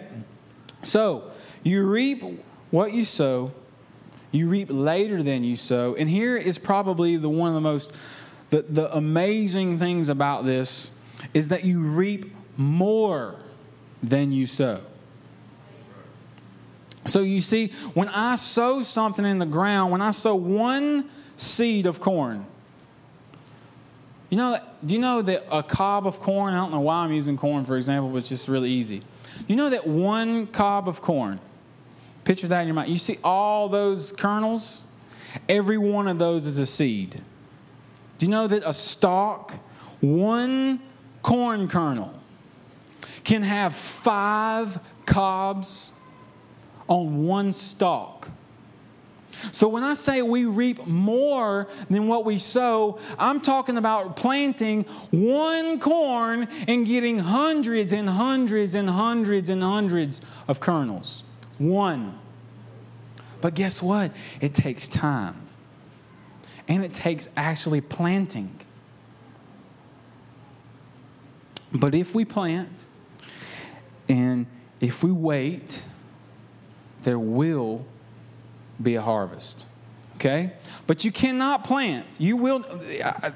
so 0.83 1.31
you 1.63 1.87
reap 1.87 2.23
what 2.69 2.93
you 2.93 3.03
sow, 3.03 3.51
you 4.31 4.49
reap 4.49 4.67
later 4.69 5.23
than 5.23 5.43
you 5.43 5.55
sow. 5.55 5.95
And 5.95 6.07
here 6.07 6.37
is 6.37 6.59
probably 6.59 7.17
the 7.17 7.29
one 7.29 7.47
of 7.47 7.55
the 7.55 7.61
most 7.61 7.91
the, 8.51 8.61
the 8.61 8.95
amazing 8.95 9.79
things 9.79 10.07
about 10.07 10.45
this 10.45 10.91
is 11.33 11.47
that 11.47 11.65
you 11.65 11.81
reap 11.81 12.31
more 12.57 13.39
than 14.03 14.31
you 14.31 14.45
sow. 14.45 14.81
So 17.07 17.21
you 17.21 17.41
see, 17.41 17.71
when 17.93 18.09
I 18.09 18.35
sow 18.35 18.81
something 18.81 19.25
in 19.25 19.39
the 19.39 19.45
ground, 19.45 19.91
when 19.91 20.01
I 20.01 20.11
sow 20.11 20.35
one 20.35 21.09
seed 21.37 21.85
of 21.85 21.99
corn, 21.99 22.45
you 24.29 24.37
know, 24.37 24.59
do 24.85 24.93
you 24.93 24.99
know 24.99 25.21
that 25.21 25.45
a 25.49 25.63
cob 25.63 26.05
of 26.05 26.19
corn, 26.19 26.53
I 26.53 26.57
don't 26.57 26.71
know 26.71 26.81
why 26.81 26.97
I'm 26.97 27.13
using 27.13 27.37
corn 27.37 27.63
for 27.63 27.77
example, 27.77 28.09
but 28.09 28.17
it's 28.17 28.29
just 28.29 28.47
really 28.47 28.69
easy. 28.69 29.01
You 29.47 29.55
know 29.55 29.69
that 29.69 29.87
one 29.87 30.47
cob 30.47 30.89
of 30.89 31.01
corn, 31.01 31.39
picture 32.25 32.47
that 32.47 32.61
in 32.61 32.67
your 32.67 32.75
mind, 32.75 32.89
you 32.89 32.97
see 32.97 33.19
all 33.23 33.69
those 33.69 34.11
kernels? 34.11 34.83
Every 35.47 35.77
one 35.77 36.07
of 36.07 36.19
those 36.19 36.45
is 36.45 36.59
a 36.59 36.65
seed. 36.65 37.21
Do 38.17 38.25
you 38.25 38.29
know 38.29 38.47
that 38.47 38.63
a 38.65 38.73
stalk, 38.73 39.53
one 40.01 40.81
corn 41.21 41.69
kernel, 41.69 42.13
can 43.23 43.43
have 43.43 43.75
five 43.75 44.79
cobs 45.05 45.93
on 46.87 47.25
one 47.25 47.53
stalk? 47.53 48.29
So 49.51 49.67
when 49.67 49.83
I 49.83 49.93
say 49.93 50.21
we 50.21 50.45
reap 50.45 50.87
more 50.87 51.67
than 51.89 52.07
what 52.07 52.25
we 52.25 52.39
sow, 52.39 52.99
I'm 53.19 53.39
talking 53.39 53.77
about 53.77 54.15
planting 54.15 54.83
one 55.11 55.79
corn 55.79 56.47
and 56.67 56.85
getting 56.85 57.19
hundreds 57.19 57.93
and 57.93 58.09
hundreds 58.09 58.73
and 58.73 58.89
hundreds 58.89 59.49
and 59.49 59.61
hundreds 59.61 60.21
of 60.47 60.59
kernels. 60.59 61.23
One. 61.57 62.17
But 63.41 63.53
guess 63.53 63.81
what? 63.81 64.11
It 64.41 64.53
takes 64.53 64.87
time 64.87 65.47
and 66.67 66.83
it 66.83 66.93
takes 66.93 67.29
actually 67.37 67.81
planting. 67.81 68.55
But 71.71 71.93
if 71.93 72.15
we 72.15 72.25
plant 72.25 72.85
and 74.09 74.47
if 74.79 75.03
we 75.03 75.11
wait, 75.11 75.85
there 77.07 77.17
will 77.17 77.85
be 78.83 78.95
a 78.95 79.01
harvest. 79.01 79.65
Okay? 80.15 80.51
But 80.87 81.05
you 81.05 81.11
cannot 81.13 81.63
plant. 81.63 82.05
You 82.19 82.35
will. 82.35 82.65
I, 83.01 83.31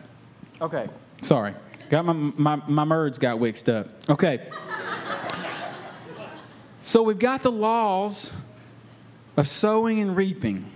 okay. 0.59 0.89
Sorry. 1.21 1.53
Got 1.89 2.03
my, 2.03 2.11
my, 2.11 2.55
my 2.67 2.83
merds 2.83 3.17
got 3.17 3.39
mixed 3.39 3.69
up. 3.69 3.87
Okay. 4.09 4.49
so 6.83 7.01
we've 7.01 7.17
got 7.17 7.43
the 7.43 7.51
laws 7.51 8.33
of 9.37 9.47
sowing 9.47 10.01
and 10.01 10.17
reaping. 10.17 10.69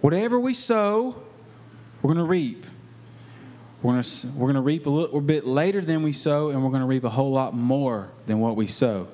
Whatever 0.00 0.40
we 0.40 0.54
sow, 0.54 1.22
we're 2.00 2.14
going 2.14 2.24
to 2.24 2.30
reap. 2.30 2.64
We're 3.82 3.92
going 3.92 4.04
we're 4.36 4.46
going 4.46 4.54
to 4.54 4.62
reap 4.62 4.86
a 4.86 4.90
little 4.90 5.20
bit 5.20 5.46
later 5.46 5.82
than 5.82 6.02
we 6.02 6.14
sow, 6.14 6.48
and 6.48 6.64
we're 6.64 6.70
going 6.70 6.80
to 6.80 6.86
reap 6.86 7.04
a 7.04 7.10
whole 7.10 7.30
lot 7.30 7.54
more 7.54 8.08
than 8.24 8.40
what 8.40 8.56
we 8.56 8.66
sow. 8.66 9.08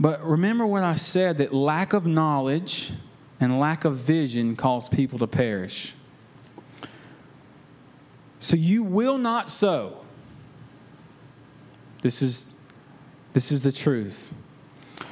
But 0.00 0.24
remember 0.24 0.66
what 0.66 0.84
I 0.84 0.96
said 0.96 1.38
that 1.38 1.52
lack 1.52 1.92
of 1.92 2.06
knowledge 2.06 2.92
and 3.40 3.58
lack 3.58 3.84
of 3.84 3.96
vision 3.96 4.56
cause 4.56 4.88
people 4.88 5.18
to 5.18 5.26
perish. 5.26 5.94
So 8.40 8.56
you 8.56 8.82
will 8.82 9.18
not 9.18 9.48
sow. 9.48 10.04
This 12.02 12.22
is, 12.22 12.48
this 13.32 13.50
is 13.50 13.64
the 13.64 13.72
truth. 13.72 14.32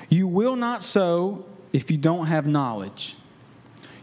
You 0.09 0.29
will 0.29 0.55
not 0.55 0.85
sow 0.85 1.45
if 1.73 1.91
you 1.91 1.99
don't 1.99 2.27
have 2.27 2.47
knowledge. 2.47 3.17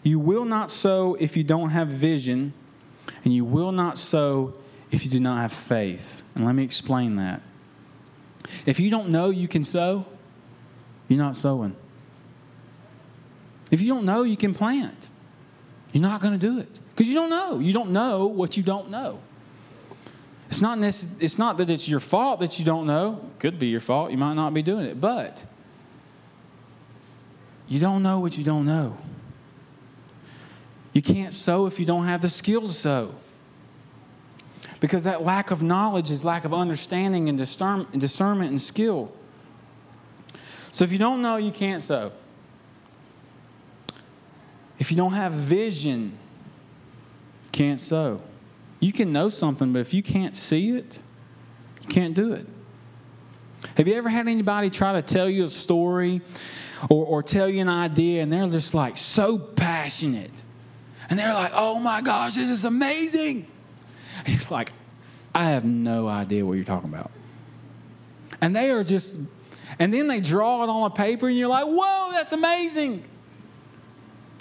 You 0.03 0.19
will 0.19 0.43
not 0.43 0.69
sow 0.69 1.15
if 1.15 1.37
you 1.37 1.45
don't 1.45 1.69
have 1.69 1.87
vision, 1.87 2.53
and 3.23 3.33
you 3.33 3.45
will 3.45 3.71
not 3.71 3.97
sow 3.97 4.53
if 4.91 5.05
you 5.05 5.09
do 5.09 5.19
not 5.21 5.37
have 5.37 5.53
faith. 5.53 6.23
And 6.35 6.45
let 6.45 6.55
me 6.55 6.63
explain 6.63 7.15
that. 7.15 7.41
If 8.65 8.81
you 8.81 8.91
don't 8.91 9.09
know 9.09 9.29
you 9.29 9.47
can 9.47 9.63
sow, 9.63 10.05
you're 11.13 11.23
not 11.23 11.35
sowing. 11.35 11.75
If 13.71 13.81
you 13.81 13.87
don't 13.87 14.05
know 14.05 14.23
you 14.23 14.37
can 14.37 14.53
plant, 14.53 15.09
you're 15.93 16.01
not 16.01 16.21
going 16.21 16.33
to 16.33 16.39
do 16.39 16.59
it 16.59 16.79
because 16.89 17.07
you 17.07 17.15
don't 17.15 17.29
know. 17.29 17.59
You 17.59 17.73
don't 17.73 17.91
know 17.91 18.27
what 18.27 18.57
you 18.57 18.63
don't 18.63 18.89
know. 18.89 19.19
It's 20.49 20.61
not, 20.61 20.77
necess- 20.77 21.15
it's 21.19 21.39
not 21.39 21.57
that 21.57 21.69
it's 21.69 21.89
your 21.89 21.99
fault 21.99 22.39
that 22.41 22.59
you 22.59 22.65
don't 22.65 22.85
know. 22.85 23.21
It 23.27 23.39
could 23.39 23.57
be 23.57 23.67
your 23.67 23.81
fault. 23.81 24.11
You 24.11 24.17
might 24.17 24.35
not 24.35 24.53
be 24.53 24.61
doing 24.61 24.85
it. 24.85 25.01
But 25.01 25.45
you 27.67 27.79
don't 27.79 28.03
know 28.03 28.19
what 28.19 28.37
you 28.37 28.43
don't 28.43 28.65
know. 28.65 28.97
You 30.93 31.01
can't 31.01 31.33
sow 31.33 31.65
if 31.65 31.79
you 31.79 31.85
don't 31.87 32.05
have 32.05 32.21
the 32.21 32.29
skill 32.29 32.61
to 32.61 32.69
sow. 32.69 33.15
Because 34.79 35.05
that 35.05 35.23
lack 35.23 35.49
of 35.49 35.63
knowledge 35.63 36.11
is 36.11 36.23
lack 36.23 36.45
of 36.45 36.53
understanding 36.53 37.29
and 37.29 37.37
discernment 37.37 38.51
and 38.51 38.61
skill. 38.61 39.11
So 40.73 40.83
if 40.83 40.91
you 40.91 40.97
don't 40.97 41.21
know, 41.21 41.37
you 41.37 41.51
can't 41.51 41.83
sow. 41.83 42.11
If 44.79 44.89
you 44.89 44.97
don't 44.97 45.13
have 45.13 45.31
vision, 45.31 46.17
can't 47.51 47.79
sow. 47.79 48.19
You 48.79 48.91
can 48.91 49.13
know 49.13 49.29
something, 49.29 49.71
but 49.71 49.79
if 49.79 49.93
you 49.93 50.01
can't 50.01 50.35
see 50.35 50.71
it, 50.75 50.99
you 51.83 51.89
can't 51.89 52.15
do 52.15 52.33
it. 52.33 52.47
Have 53.77 53.87
you 53.87 53.93
ever 53.93 54.09
had 54.09 54.27
anybody 54.27 54.71
try 54.71 54.93
to 54.93 55.03
tell 55.03 55.29
you 55.29 55.45
a 55.45 55.49
story 55.49 56.21
or, 56.89 57.05
or 57.05 57.21
tell 57.21 57.47
you 57.47 57.61
an 57.61 57.69
idea 57.69 58.23
and 58.23 58.33
they're 58.33 58.47
just 58.47 58.73
like 58.73 58.97
so 58.97 59.37
passionate? 59.37 60.43
And 61.07 61.19
they're 61.19 61.35
like, 61.35 61.51
oh 61.53 61.77
my 61.77 62.01
gosh, 62.01 62.33
this 62.33 62.49
is 62.49 62.65
amazing. 62.65 63.45
And 64.25 64.35
you're 64.35 64.49
like, 64.49 64.73
I 65.35 65.51
have 65.51 65.65
no 65.65 66.07
idea 66.07 66.43
what 66.43 66.53
you're 66.53 66.65
talking 66.65 66.89
about. 66.89 67.11
And 68.41 68.55
they 68.55 68.71
are 68.71 68.83
just, 68.83 69.19
and 69.83 69.93
then 69.93 70.07
they 70.07 70.21
draw 70.21 70.63
it 70.63 70.69
on 70.69 70.89
a 70.89 70.95
paper 70.95 71.27
and 71.27 71.37
you're 71.37 71.49
like, 71.49 71.65
whoa, 71.65 72.09
that's 72.13 72.31
amazing. 72.31 73.03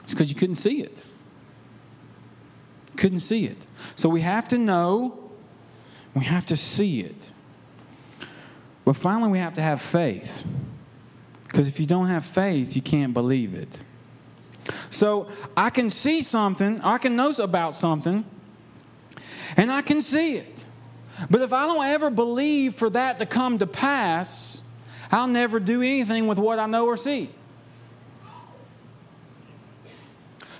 It's 0.04 0.14
because 0.14 0.28
you 0.28 0.36
couldn't 0.36 0.54
see 0.54 0.82
it. 0.82 1.04
Couldn't 2.96 3.18
see 3.18 3.46
it. 3.46 3.66
So 3.96 4.08
we 4.08 4.20
have 4.20 4.46
to 4.48 4.58
know, 4.58 5.32
we 6.14 6.22
have 6.22 6.46
to 6.46 6.56
see 6.56 7.00
it. 7.00 7.32
But 8.84 8.92
finally, 8.96 9.32
we 9.32 9.38
have 9.38 9.54
to 9.54 9.62
have 9.62 9.82
faith. 9.82 10.46
Because 11.48 11.66
if 11.66 11.80
you 11.80 11.86
don't 11.86 12.06
have 12.06 12.24
faith, 12.24 12.76
you 12.76 12.82
can't 12.82 13.12
believe 13.12 13.52
it. 13.52 13.82
So 14.90 15.26
I 15.56 15.70
can 15.70 15.90
see 15.90 16.22
something, 16.22 16.80
I 16.82 16.98
can 16.98 17.16
know 17.16 17.32
about 17.40 17.74
something, 17.74 18.24
and 19.56 19.72
I 19.72 19.82
can 19.82 20.02
see 20.02 20.36
it. 20.36 20.66
But 21.28 21.40
if 21.40 21.52
I 21.52 21.66
don't 21.66 21.84
ever 21.84 22.10
believe 22.10 22.76
for 22.76 22.90
that 22.90 23.18
to 23.18 23.26
come 23.26 23.58
to 23.58 23.66
pass, 23.66 24.62
I'll 25.12 25.28
never 25.28 25.60
do 25.60 25.82
anything 25.82 26.26
with 26.26 26.38
what 26.38 26.58
I 26.58 26.66
know 26.66 26.86
or 26.86 26.96
see. 26.96 27.30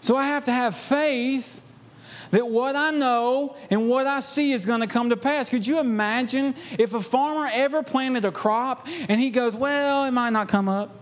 So 0.00 0.16
I 0.16 0.26
have 0.26 0.44
to 0.44 0.53
have 0.53 0.76
faith 0.76 1.62
that 2.32 2.46
what 2.48 2.76
I 2.76 2.90
know 2.90 3.57
and 3.70 3.88
what 3.88 4.07
I 4.07 4.20
see 4.20 4.53
is 4.53 4.66
going 4.66 4.80
to 4.80 4.86
come 4.86 5.11
to 5.11 5.16
pass. 5.16 5.48
Could 5.48 5.66
you 5.66 5.78
imagine 5.78 6.55
if 6.78 6.92
a 6.92 7.00
farmer 7.00 7.48
ever 7.53 7.82
planted 7.82 8.24
a 8.24 8.32
crop 8.32 8.86
and 9.09 9.20
he 9.20 9.30
goes, 9.30 9.57
Well, 9.57 10.05
it 10.05 10.11
might 10.11 10.30
not 10.30 10.48
come 10.48 10.68
up? 10.68 10.98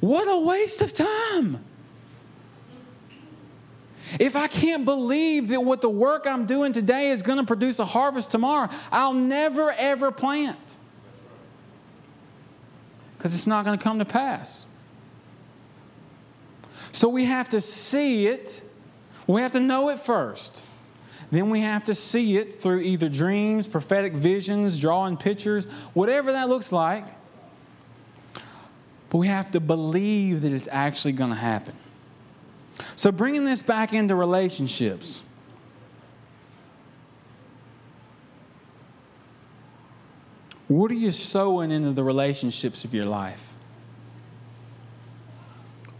What 0.00 0.26
a 0.26 0.40
waste 0.40 0.80
of 0.80 0.92
time. 0.94 1.64
If 4.18 4.34
I 4.34 4.48
can't 4.48 4.84
believe 4.84 5.48
that 5.48 5.60
what 5.60 5.80
the 5.80 5.90
work 5.90 6.26
I'm 6.26 6.46
doing 6.46 6.72
today 6.72 7.10
is 7.10 7.22
going 7.22 7.38
to 7.38 7.44
produce 7.44 7.78
a 7.78 7.84
harvest 7.84 8.30
tomorrow, 8.30 8.70
I'll 8.90 9.12
never 9.14 9.70
ever 9.72 10.10
plant. 10.10 10.76
Because 13.16 13.34
it's 13.34 13.46
not 13.46 13.64
going 13.64 13.78
to 13.78 13.82
come 13.82 13.98
to 13.98 14.04
pass. 14.04 14.66
So 16.92 17.08
we 17.08 17.26
have 17.26 17.50
to 17.50 17.60
see 17.60 18.26
it, 18.26 18.62
we 19.26 19.42
have 19.42 19.52
to 19.52 19.60
know 19.60 19.90
it 19.90 20.00
first. 20.00 20.66
then 21.30 21.50
we 21.50 21.60
have 21.60 21.84
to 21.84 21.94
see 21.94 22.36
it 22.38 22.52
through 22.52 22.80
either 22.80 23.08
dreams, 23.08 23.68
prophetic 23.68 24.14
visions, 24.14 24.80
drawing 24.80 25.16
pictures, 25.16 25.66
whatever 25.94 26.32
that 26.32 26.48
looks 26.48 26.72
like. 26.72 27.04
But 29.10 29.18
we 29.18 29.28
have 29.28 29.50
to 29.52 29.60
believe 29.60 30.42
that 30.42 30.52
it's 30.52 30.68
actually 30.70 31.12
going 31.12 31.30
to 31.30 31.36
happen. 31.36 31.74
So, 32.96 33.12
bringing 33.12 33.44
this 33.44 33.62
back 33.62 33.92
into 33.92 34.14
relationships. 34.14 35.22
What 40.68 40.92
are 40.92 40.94
you 40.94 41.10
sowing 41.10 41.72
into 41.72 41.90
the 41.90 42.04
relationships 42.04 42.84
of 42.84 42.94
your 42.94 43.06
life? 43.06 43.56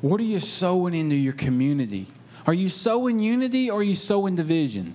What 0.00 0.20
are 0.20 0.24
you 0.24 0.38
sowing 0.38 0.94
into 0.94 1.16
your 1.16 1.32
community? 1.32 2.06
Are 2.46 2.54
you 2.54 2.68
sowing 2.68 3.18
unity 3.18 3.68
or 3.68 3.80
are 3.80 3.82
you 3.82 3.96
sowing 3.96 4.36
division? 4.36 4.94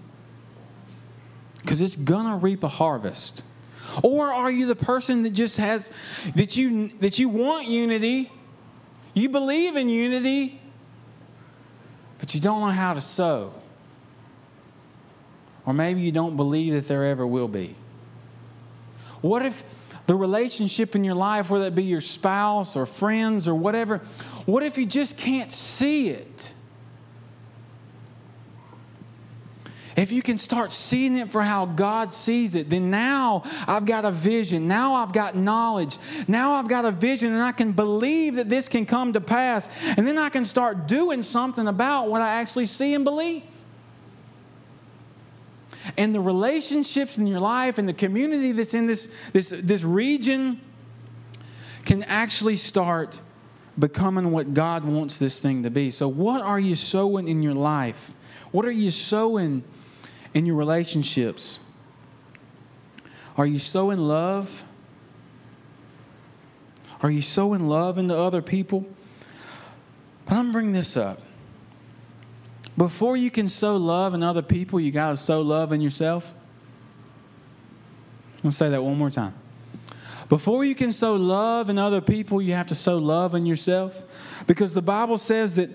Because 1.62 1.82
it's 1.82 1.98
going 1.98 2.26
to 2.26 2.36
reap 2.36 2.64
a 2.64 2.70
harvest. 2.70 3.44
Or 4.02 4.32
are 4.32 4.50
you 4.50 4.66
the 4.66 4.76
person 4.76 5.24
that 5.24 5.32
just 5.32 5.58
has 5.58 5.92
that 6.36 6.58
you 6.58 6.90
that 7.00 7.20
you 7.20 7.30
want 7.30 7.68
unity, 7.68 8.32
you 9.14 9.30
believe 9.30 9.76
in 9.76 9.90
unity, 9.90 10.62
but 12.20 12.34
you 12.34 12.42
don't 12.42 12.62
know 12.62 12.72
how 12.72 12.94
to 12.94 13.02
sow? 13.02 13.54
Or 15.66 15.74
maybe 15.74 16.02
you 16.02 16.12
don't 16.12 16.36
believe 16.36 16.74
that 16.74 16.88
there 16.88 17.06
ever 17.06 17.26
will 17.26 17.48
be. 17.48 17.76
What 19.22 19.46
if 19.46 19.64
the 20.08 20.16
relationship 20.16 20.96
in 20.96 21.04
your 21.04 21.16
life, 21.16 21.50
whether 21.50 21.66
it 21.66 21.76
be 21.76 21.84
your 21.84 22.02
spouse 22.02 22.76
or 22.76 22.86
friends 22.86 23.48
or 23.48 23.56
whatever, 23.56 24.00
what 24.46 24.64
if 24.64 24.78
you 24.78 24.86
just 24.86 25.18
can't 25.18 25.52
see 25.52 26.10
it? 26.10 26.55
If 29.96 30.12
you 30.12 30.22
can 30.22 30.38
start 30.38 30.72
seeing 30.72 31.16
it 31.16 31.32
for 31.32 31.42
how 31.42 31.66
God 31.66 32.12
sees 32.12 32.54
it, 32.56 32.70
then 32.70 32.92
now 32.92 33.44
I've 33.68 33.86
got 33.86 34.04
a 34.04 34.12
vision. 34.12 34.68
Now 34.68 34.96
I've 34.96 35.14
got 35.14 35.36
knowledge. 35.36 35.98
Now 36.28 36.54
I've 36.54 36.68
got 36.68 36.84
a 36.84 36.92
vision, 36.92 37.34
and 37.34 37.42
I 37.42 37.54
can 37.54 37.72
believe 37.72 38.36
that 38.36 38.50
this 38.50 38.68
can 38.68 38.86
come 38.86 39.14
to 39.14 39.22
pass. 39.22 39.70
And 39.98 40.06
then 40.06 40.18
I 40.18 40.30
can 40.30 40.44
start 40.44 40.88
doing 40.88 41.22
something 41.22 41.68
about 41.68 42.10
what 42.10 42.22
I 42.22 42.42
actually 42.42 42.66
see 42.66 42.94
and 42.94 43.06
believe 43.06 43.44
and 45.98 46.14
the 46.14 46.20
relationships 46.20 47.18
in 47.18 47.28
your 47.28 47.40
life 47.40 47.78
and 47.78 47.88
the 47.88 47.94
community 47.94 48.52
that's 48.52 48.74
in 48.74 48.88
this, 48.88 49.10
this, 49.34 49.50
this 49.50 49.84
region 49.84 50.60
can 51.86 52.04
actually 52.04 52.58
start 52.58 53.20
becoming 53.78 54.32
what 54.32 54.54
God 54.54 54.84
wants 54.84 55.18
this 55.18 55.42
thing 55.42 55.64
to 55.64 55.70
be. 55.70 55.92
So, 55.92 56.08
what 56.08 56.42
are 56.42 56.60
you 56.60 56.76
sowing 56.76 57.28
in 57.28 57.44
your 57.44 57.54
life? 57.54 58.16
What 58.52 58.66
are 58.66 58.72
you 58.72 58.90
sowing 58.90 59.64
in 60.36 60.46
your 60.46 60.56
relationships? 60.56 61.60
Are 63.38 63.46
you 63.46 63.58
so 63.58 63.90
in 63.90 64.08
love? 64.08 64.66
Are 67.02 67.10
you 67.10 67.22
so 67.22 67.54
in 67.54 67.68
love 67.68 67.98
into 67.98 68.16
other 68.16 68.42
people? 68.42 68.86
But 70.26 70.36
I'm 70.36 70.52
bringing 70.52 70.74
this 70.74 70.96
up. 70.96 71.22
Before 72.78 73.16
you 73.16 73.32
can 73.32 73.48
sow 73.48 73.78
love 73.78 74.14
in 74.14 74.22
other 74.22 74.42
people, 74.42 74.80
you 74.80 74.92
got 74.92 75.12
to 75.12 75.18
sow 75.18 75.42
love 75.42 75.72
in 75.72 75.80
yourself. 75.80 76.34
I'm 78.36 78.42
going 78.42 78.52
to 78.52 78.58
say 78.58 78.70
that 78.70 78.84
one 78.84 78.98
more 78.98 79.10
time. 79.10 79.34
Before 80.28 80.66
you 80.66 80.76
can 80.76 80.92
sow 80.92 81.16
love 81.16 81.70
in 81.70 81.78
other 81.78 82.02
people, 82.02 82.42
you 82.42 82.54
have 82.54 82.68
to 82.68 82.76
sow 82.76 82.98
love 82.98 83.36
in 83.36 83.46
yourself. 83.46 84.04
Because 84.48 84.74
the 84.74 84.82
Bible 84.82 85.18
says 85.18 85.56
that 85.56 85.70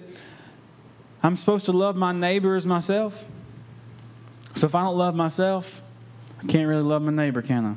I'm 1.22 1.36
supposed 1.36 1.66
to 1.66 1.72
love 1.72 1.96
my 1.96 2.12
neighbor 2.12 2.56
as 2.56 2.66
myself. 2.66 3.24
So 4.54 4.66
if 4.66 4.74
I 4.74 4.82
don't 4.82 4.96
love 4.96 5.14
myself, 5.14 5.82
I 6.42 6.46
can't 6.46 6.68
really 6.68 6.82
love 6.82 7.02
my 7.02 7.12
neighbor, 7.12 7.42
can 7.42 7.64
I? 7.64 7.76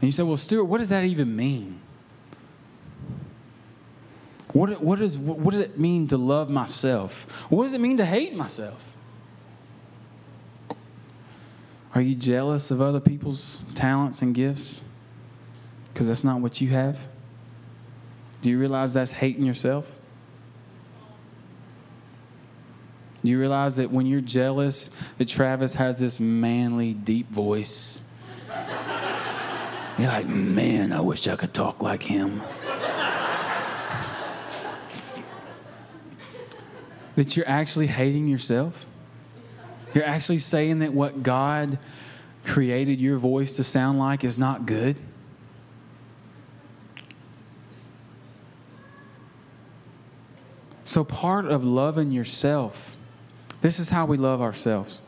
And 0.00 0.08
you 0.08 0.12
say, 0.12 0.22
well, 0.22 0.36
Stuart, 0.36 0.64
what 0.64 0.78
does 0.78 0.88
that 0.88 1.04
even 1.04 1.34
mean? 1.34 1.80
What, 4.52 4.82
what, 4.82 5.00
is, 5.00 5.16
what 5.16 5.52
does 5.52 5.60
it 5.60 5.78
mean 5.78 6.08
to 6.08 6.16
love 6.16 6.50
myself? 6.50 7.22
What 7.50 7.64
does 7.64 7.72
it 7.72 7.80
mean 7.80 7.98
to 7.98 8.04
hate 8.04 8.34
myself? 8.34 8.96
Are 11.94 12.00
you 12.00 12.14
jealous 12.14 12.70
of 12.70 12.80
other 12.80 13.00
people's 13.00 13.62
talents 13.74 14.22
and 14.22 14.34
gifts? 14.34 14.82
Because 15.92 16.08
that's 16.08 16.24
not 16.24 16.40
what 16.40 16.60
you 16.60 16.68
have? 16.68 17.08
Do 18.42 18.50
you 18.50 18.58
realize 18.58 18.94
that's 18.94 19.12
hating 19.12 19.44
yourself? 19.44 19.99
Do 23.22 23.30
you 23.30 23.38
realize 23.38 23.76
that 23.76 23.90
when 23.90 24.06
you're 24.06 24.20
jealous, 24.20 24.90
that 25.18 25.28
Travis 25.28 25.74
has 25.74 25.98
this 25.98 26.18
manly, 26.18 26.94
deep 26.94 27.30
voice? 27.30 28.02
You're 29.98 30.08
like, 30.08 30.26
man, 30.26 30.92
I 30.92 31.00
wish 31.00 31.28
I 31.28 31.36
could 31.36 31.52
talk 31.52 31.82
like 31.82 32.02
him. 32.04 32.40
that 37.16 37.36
you're 37.36 37.48
actually 37.48 37.88
hating 37.88 38.26
yourself? 38.26 38.86
You're 39.92 40.04
actually 40.04 40.38
saying 40.38 40.78
that 40.78 40.94
what 40.94 41.22
God 41.22 41.78
created 42.44 42.98
your 42.98 43.18
voice 43.18 43.56
to 43.56 43.64
sound 43.64 43.98
like 43.98 44.24
is 44.24 44.38
not 44.38 44.64
good? 44.64 44.96
So, 50.84 51.04
part 51.04 51.44
of 51.44 51.62
loving 51.62 52.10
yourself, 52.10 52.96
this 53.60 53.78
is 53.78 53.88
how 53.88 54.06
we 54.06 54.16
love 54.16 54.40
ourselves. 54.40 55.00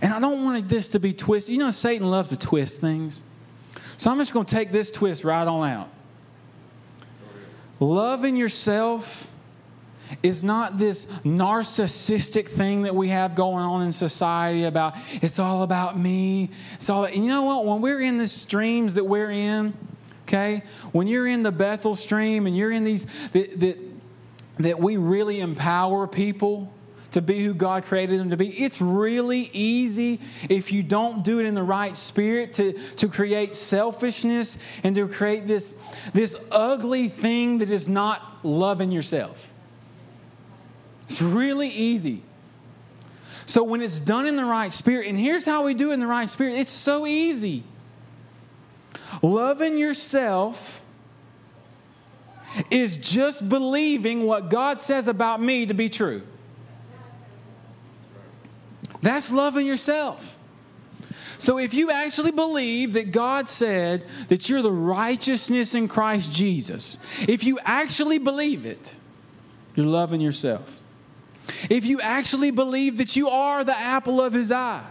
And 0.00 0.12
I 0.12 0.20
don't 0.20 0.44
want 0.44 0.68
this 0.68 0.88
to 0.90 1.00
be 1.00 1.12
twisted. 1.12 1.52
You 1.52 1.58
know, 1.58 1.70
Satan 1.70 2.10
loves 2.10 2.30
to 2.30 2.38
twist 2.38 2.80
things. 2.80 3.24
So, 3.96 4.10
I'm 4.10 4.18
just 4.18 4.32
going 4.32 4.46
to 4.46 4.54
take 4.54 4.70
this 4.70 4.90
twist 4.90 5.24
right 5.24 5.46
on 5.46 5.68
out. 5.68 5.88
Loving 7.80 8.36
yourself 8.36 9.32
is 10.22 10.42
not 10.42 10.78
this 10.78 11.06
narcissistic 11.24 12.48
thing 12.48 12.82
that 12.82 12.94
we 12.94 13.08
have 13.08 13.34
going 13.34 13.64
on 13.64 13.82
in 13.82 13.92
society 13.92 14.64
about 14.64 14.94
it's 15.14 15.38
all 15.38 15.62
about 15.62 15.98
me. 15.98 16.50
It's 16.74 16.88
all 16.88 17.08
you 17.08 17.28
know 17.28 17.42
what? 17.42 17.66
When 17.66 17.80
we're 17.80 18.00
in 18.00 18.18
the 18.18 18.28
streams 18.28 18.94
that 18.94 19.04
we're 19.04 19.30
in, 19.30 19.74
okay, 20.26 20.62
when 20.92 21.06
you're 21.06 21.26
in 21.26 21.42
the 21.42 21.52
Bethel 21.52 21.94
stream 21.94 22.46
and 22.46 22.56
you're 22.56 22.72
in 22.72 22.84
these 22.84 23.06
that 23.32 23.60
that, 23.60 23.78
that 24.58 24.80
we 24.80 24.96
really 24.96 25.40
empower 25.40 26.06
people 26.06 26.72
to 27.12 27.22
be 27.22 27.42
who 27.42 27.54
God 27.54 27.84
created 27.84 28.20
them 28.20 28.30
to 28.30 28.36
be. 28.36 28.48
It's 28.48 28.80
really 28.80 29.50
easy 29.52 30.20
if 30.48 30.72
you 30.72 30.82
don't 30.82 31.24
do 31.24 31.40
it 31.40 31.46
in 31.46 31.54
the 31.54 31.62
right 31.62 31.96
spirit 31.96 32.52
to, 32.54 32.72
to 32.96 33.08
create 33.08 33.54
selfishness 33.54 34.58
and 34.82 34.94
to 34.94 35.08
create 35.08 35.46
this, 35.46 35.74
this 36.12 36.36
ugly 36.50 37.08
thing 37.08 37.58
that 37.58 37.70
is 37.70 37.88
not 37.88 38.44
loving 38.44 38.92
yourself. 38.92 39.52
It's 41.04 41.22
really 41.22 41.68
easy. 41.68 42.22
So 43.46 43.64
when 43.64 43.80
it's 43.80 43.98
done 43.98 44.26
in 44.26 44.36
the 44.36 44.44
right 44.44 44.72
spirit, 44.72 45.06
and 45.06 45.18
here's 45.18 45.46
how 45.46 45.64
we 45.64 45.72
do 45.72 45.90
it 45.90 45.94
in 45.94 46.00
the 46.00 46.06
right 46.06 46.28
spirit 46.28 46.58
it's 46.58 46.70
so 46.70 47.06
easy. 47.06 47.64
Loving 49.22 49.78
yourself 49.78 50.82
is 52.70 52.98
just 52.98 53.48
believing 53.48 54.24
what 54.24 54.50
God 54.50 54.80
says 54.80 55.08
about 55.08 55.40
me 55.40 55.64
to 55.66 55.74
be 55.74 55.88
true. 55.88 56.22
That's 59.02 59.32
loving 59.32 59.66
yourself. 59.66 60.38
So 61.38 61.58
if 61.58 61.72
you 61.72 61.90
actually 61.90 62.32
believe 62.32 62.94
that 62.94 63.12
God 63.12 63.48
said 63.48 64.04
that 64.26 64.48
you're 64.48 64.62
the 64.62 64.72
righteousness 64.72 65.74
in 65.74 65.86
Christ 65.86 66.32
Jesus, 66.32 66.98
if 67.28 67.44
you 67.44 67.60
actually 67.64 68.18
believe 68.18 68.66
it, 68.66 68.96
you're 69.76 69.86
loving 69.86 70.20
yourself. 70.20 70.80
If 71.70 71.84
you 71.86 72.00
actually 72.00 72.50
believe 72.50 72.98
that 72.98 73.14
you 73.14 73.28
are 73.28 73.62
the 73.62 73.78
apple 73.78 74.20
of 74.20 74.32
his 74.32 74.50
eye, 74.50 74.84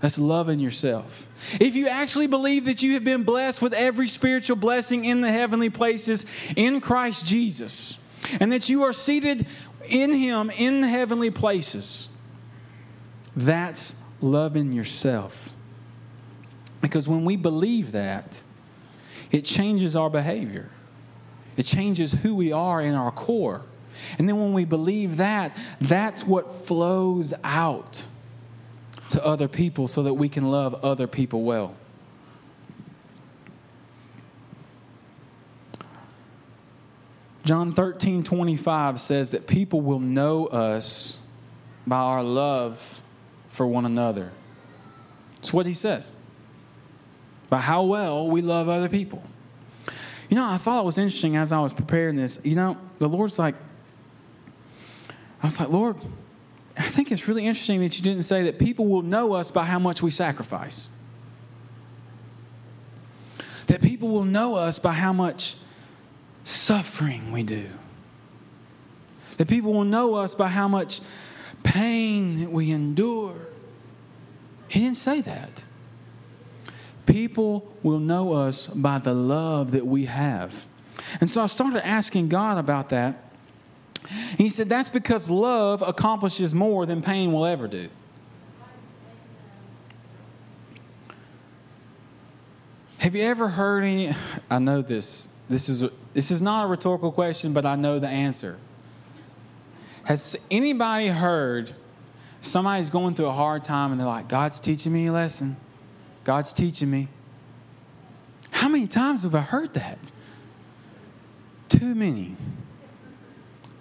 that's 0.00 0.18
loving 0.18 0.58
yourself. 0.58 1.28
If 1.60 1.76
you 1.76 1.88
actually 1.88 2.26
believe 2.26 2.66
that 2.66 2.82
you 2.82 2.94
have 2.94 3.04
been 3.04 3.22
blessed 3.22 3.62
with 3.62 3.72
every 3.72 4.08
spiritual 4.08 4.56
blessing 4.56 5.04
in 5.04 5.20
the 5.20 5.32
heavenly 5.32 5.70
places 5.70 6.26
in 6.56 6.80
Christ 6.80 7.24
Jesus, 7.24 7.98
and 8.38 8.52
that 8.52 8.68
you 8.68 8.82
are 8.82 8.92
seated 8.92 9.46
in 9.86 10.12
him 10.12 10.50
in 10.50 10.82
the 10.82 10.88
heavenly 10.88 11.30
places, 11.30 12.08
that's 13.36 13.94
loving 14.20 14.72
yourself. 14.72 15.52
Because 16.80 17.08
when 17.08 17.24
we 17.24 17.36
believe 17.36 17.92
that, 17.92 18.42
it 19.30 19.44
changes 19.44 19.96
our 19.96 20.10
behavior. 20.10 20.68
It 21.56 21.64
changes 21.64 22.12
who 22.12 22.34
we 22.34 22.52
are 22.52 22.80
in 22.80 22.94
our 22.94 23.10
core. 23.10 23.62
And 24.18 24.28
then 24.28 24.40
when 24.40 24.52
we 24.52 24.64
believe 24.64 25.18
that, 25.18 25.56
that's 25.80 26.26
what 26.26 26.50
flows 26.50 27.32
out 27.44 28.06
to 29.10 29.24
other 29.24 29.48
people 29.48 29.86
so 29.86 30.02
that 30.04 30.14
we 30.14 30.28
can 30.28 30.50
love 30.50 30.84
other 30.84 31.06
people 31.06 31.42
well. 31.42 31.74
John 37.44 37.72
13, 37.72 38.22
25 38.22 39.00
says 39.00 39.30
that 39.30 39.46
people 39.46 39.80
will 39.80 39.98
know 39.98 40.46
us 40.46 41.20
by 41.86 41.96
our 41.96 42.22
love 42.22 43.01
for 43.52 43.66
one 43.66 43.84
another. 43.84 44.32
That's 45.34 45.52
what 45.52 45.66
he 45.66 45.74
says. 45.74 46.10
By 47.50 47.58
how 47.58 47.84
well 47.84 48.26
we 48.28 48.40
love 48.40 48.68
other 48.68 48.88
people. 48.88 49.22
You 50.30 50.36
know, 50.36 50.46
I 50.46 50.56
thought 50.56 50.80
it 50.80 50.86
was 50.86 50.96
interesting 50.96 51.36
as 51.36 51.52
I 51.52 51.60
was 51.60 51.74
preparing 51.74 52.16
this. 52.16 52.40
You 52.42 52.54
know, 52.54 52.78
the 52.98 53.08
Lord's 53.08 53.38
like, 53.38 53.54
I 55.42 55.46
was 55.46 55.60
like, 55.60 55.68
Lord, 55.68 55.96
I 56.78 56.84
think 56.84 57.12
it's 57.12 57.28
really 57.28 57.46
interesting 57.46 57.80
that 57.80 57.98
you 57.98 58.02
didn't 58.02 58.22
say 58.22 58.44
that 58.44 58.58
people 58.58 58.86
will 58.86 59.02
know 59.02 59.34
us 59.34 59.50
by 59.50 59.66
how 59.66 59.78
much 59.78 60.02
we 60.02 60.10
sacrifice. 60.10 60.88
That 63.66 63.82
people 63.82 64.08
will 64.08 64.24
know 64.24 64.54
us 64.54 64.78
by 64.78 64.94
how 64.94 65.12
much 65.12 65.56
suffering 66.44 67.32
we 67.32 67.42
do. 67.42 67.66
That 69.36 69.48
people 69.48 69.74
will 69.74 69.84
know 69.84 70.14
us 70.14 70.34
by 70.34 70.48
how 70.48 70.68
much 70.68 71.02
pain 71.62 72.40
that 72.40 72.50
we 72.50 72.70
endure. 72.70 73.34
He 74.68 74.80
didn't 74.80 74.96
say 74.96 75.20
that. 75.20 75.64
People 77.06 77.72
will 77.82 77.98
know 77.98 78.32
us 78.32 78.68
by 78.68 78.98
the 78.98 79.12
love 79.12 79.72
that 79.72 79.86
we 79.86 80.06
have. 80.06 80.64
And 81.20 81.30
so 81.30 81.42
I 81.42 81.46
started 81.46 81.86
asking 81.86 82.28
God 82.28 82.58
about 82.58 82.88
that. 82.90 83.22
He 84.38 84.48
said, 84.48 84.68
That's 84.68 84.90
because 84.90 85.28
love 85.28 85.82
accomplishes 85.82 86.54
more 86.54 86.86
than 86.86 87.02
pain 87.02 87.32
will 87.32 87.46
ever 87.46 87.68
do. 87.68 87.88
Have 92.98 93.16
you 93.16 93.24
ever 93.24 93.48
heard 93.48 93.82
any? 93.82 94.14
I 94.48 94.58
know 94.58 94.80
this. 94.80 95.28
This 95.48 95.68
is, 95.68 95.84
this 96.14 96.30
is 96.30 96.40
not 96.40 96.64
a 96.64 96.66
rhetorical 96.68 97.10
question, 97.10 97.52
but 97.52 97.66
I 97.66 97.74
know 97.74 97.98
the 97.98 98.08
answer. 98.08 98.58
Has 100.04 100.36
anybody 100.50 101.08
heard 101.08 101.72
somebody's 102.40 102.90
going 102.90 103.14
through 103.14 103.26
a 103.26 103.32
hard 103.32 103.64
time 103.64 103.92
and 103.92 104.00
they're 104.00 104.06
like, 104.06 104.28
God's 104.28 104.58
teaching 104.58 104.92
me 104.92 105.06
a 105.06 105.12
lesson? 105.12 105.56
God's 106.24 106.52
teaching 106.52 106.90
me. 106.90 107.08
How 108.50 108.68
many 108.68 108.86
times 108.86 109.22
have 109.22 109.34
I 109.34 109.40
heard 109.40 109.74
that? 109.74 109.98
Too 111.68 111.94
many. 111.94 112.36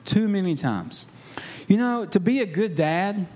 Too 0.06 0.28
many 0.28 0.56
times. 0.56 1.06
You 1.68 1.78
know, 1.78 2.06
to 2.06 2.20
be 2.20 2.42
a 2.42 2.46
good 2.46 2.76
dad, 2.76 3.28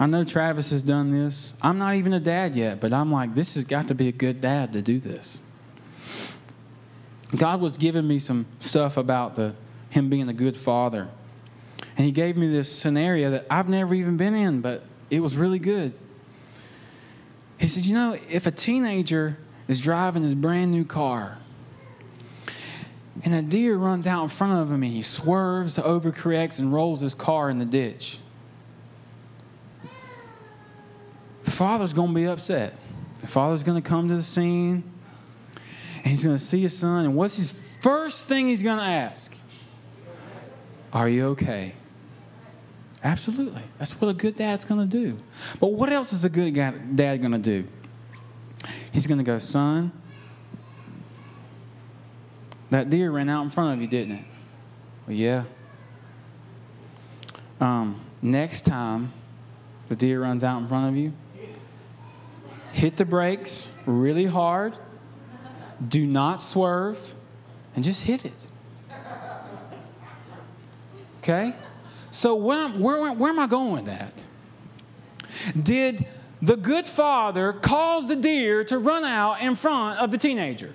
I 0.00 0.06
know 0.06 0.24
Travis 0.24 0.70
has 0.70 0.82
done 0.82 1.10
this. 1.10 1.54
I'm 1.60 1.78
not 1.78 1.96
even 1.96 2.12
a 2.12 2.20
dad 2.20 2.54
yet, 2.54 2.80
but 2.80 2.92
I'm 2.92 3.10
like, 3.10 3.34
this 3.34 3.56
has 3.56 3.64
got 3.64 3.88
to 3.88 3.94
be 3.94 4.08
a 4.08 4.12
good 4.12 4.40
dad 4.40 4.72
to 4.72 4.82
do 4.82 5.00
this. 5.00 5.40
God 7.36 7.60
was 7.60 7.76
giving 7.76 8.06
me 8.06 8.18
some 8.18 8.46
stuff 8.58 8.96
about 8.96 9.36
the 9.36 9.54
him 9.90 10.08
being 10.10 10.28
a 10.28 10.32
good 10.32 10.56
father. 10.56 11.08
And 11.96 12.06
he 12.06 12.12
gave 12.12 12.36
me 12.36 12.48
this 12.50 12.70
scenario 12.70 13.30
that 13.30 13.46
I've 13.50 13.68
never 13.68 13.94
even 13.94 14.16
been 14.16 14.34
in, 14.34 14.60
but 14.60 14.84
it 15.10 15.20
was 15.20 15.36
really 15.36 15.58
good. 15.58 15.92
He 17.58 17.66
said, 17.66 17.86
You 17.86 17.94
know, 17.94 18.16
if 18.30 18.46
a 18.46 18.50
teenager 18.50 19.38
is 19.66 19.80
driving 19.80 20.22
his 20.22 20.34
brand 20.34 20.70
new 20.70 20.84
car 20.84 21.38
and 23.24 23.34
a 23.34 23.42
deer 23.42 23.76
runs 23.76 24.06
out 24.06 24.22
in 24.22 24.28
front 24.28 24.52
of 24.54 24.70
him 24.70 24.82
and 24.82 24.92
he 24.92 25.02
swerves, 25.02 25.76
overcorrects, 25.76 26.60
and 26.60 26.72
rolls 26.72 27.00
his 27.00 27.14
car 27.14 27.50
in 27.50 27.58
the 27.58 27.64
ditch, 27.64 28.18
the 31.44 31.50
father's 31.50 31.92
going 31.92 32.10
to 32.10 32.14
be 32.14 32.26
upset. 32.26 32.74
The 33.20 33.26
father's 33.26 33.64
going 33.64 33.82
to 33.82 33.86
come 33.86 34.08
to 34.08 34.14
the 34.14 34.22
scene 34.22 34.84
and 35.96 36.06
he's 36.06 36.22
going 36.22 36.36
to 36.36 36.42
see 36.42 36.62
his 36.62 36.78
son, 36.78 37.04
and 37.04 37.16
what's 37.16 37.36
his 37.36 37.52
first 37.52 38.28
thing 38.28 38.48
he's 38.48 38.62
going 38.62 38.78
to 38.78 38.84
ask? 38.84 39.37
Are 40.92 41.08
you 41.08 41.26
okay? 41.28 41.74
Absolutely. 43.04 43.62
That's 43.78 43.92
what 44.00 44.08
a 44.08 44.14
good 44.14 44.36
dad's 44.36 44.64
going 44.64 44.80
to 44.80 44.86
do. 44.86 45.18
But 45.60 45.68
what 45.68 45.92
else 45.92 46.12
is 46.12 46.24
a 46.24 46.28
good 46.28 46.54
dad 46.54 47.20
going 47.20 47.32
to 47.32 47.38
do? 47.38 47.66
He's 48.90 49.06
going 49.06 49.18
to 49.18 49.24
go, 49.24 49.38
son, 49.38 49.92
that 52.70 52.90
deer 52.90 53.10
ran 53.10 53.28
out 53.28 53.42
in 53.42 53.50
front 53.50 53.74
of 53.74 53.82
you, 53.82 53.88
didn't 53.88 54.16
it? 54.16 54.24
Well, 55.06 55.16
yeah. 55.16 55.44
Um, 57.60 58.00
next 58.20 58.62
time 58.62 59.12
the 59.88 59.96
deer 59.96 60.22
runs 60.22 60.44
out 60.44 60.60
in 60.60 60.68
front 60.68 60.88
of 60.88 60.96
you, 60.96 61.12
hit 62.72 62.96
the 62.96 63.04
brakes 63.04 63.68
really 63.86 64.26
hard, 64.26 64.76
do 65.86 66.06
not 66.06 66.42
swerve, 66.42 67.14
and 67.74 67.84
just 67.84 68.02
hit 68.02 68.24
it. 68.24 68.48
Okay? 71.28 71.54
So, 72.10 72.36
where, 72.36 72.68
where, 72.68 73.12
where 73.12 73.30
am 73.30 73.38
I 73.38 73.46
going 73.46 73.72
with 73.74 73.84
that? 73.84 74.24
Did 75.62 76.06
the 76.40 76.56
good 76.56 76.88
father 76.88 77.52
cause 77.52 78.08
the 78.08 78.16
deer 78.16 78.64
to 78.64 78.78
run 78.78 79.04
out 79.04 79.42
in 79.42 79.54
front 79.54 79.98
of 79.98 80.10
the 80.10 80.16
teenager? 80.16 80.74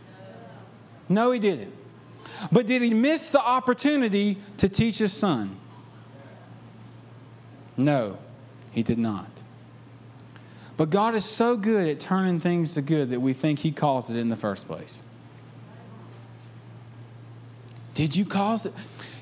No, 1.09 1.31
he 1.31 1.39
didn't. 1.39 1.73
But 2.51 2.67
did 2.67 2.83
he 2.83 2.93
miss 2.93 3.31
the 3.31 3.41
opportunity 3.41 4.37
to 4.57 4.69
teach 4.69 4.99
his 4.99 5.11
son? 5.11 5.57
No, 7.75 8.19
he 8.71 8.83
did 8.83 8.99
not. 8.99 9.29
But 10.77 10.91
God 10.91 11.15
is 11.15 11.25
so 11.25 11.57
good 11.57 11.87
at 11.87 11.99
turning 11.99 12.39
things 12.39 12.75
to 12.75 12.81
good 12.83 13.09
that 13.09 13.19
we 13.19 13.33
think 13.33 13.59
he 13.59 13.71
caused 13.71 14.11
it 14.11 14.17
in 14.17 14.29
the 14.29 14.37
first 14.37 14.67
place. 14.67 15.01
Did 17.95 18.15
you 18.15 18.25
cause 18.25 18.67
it? 18.67 18.73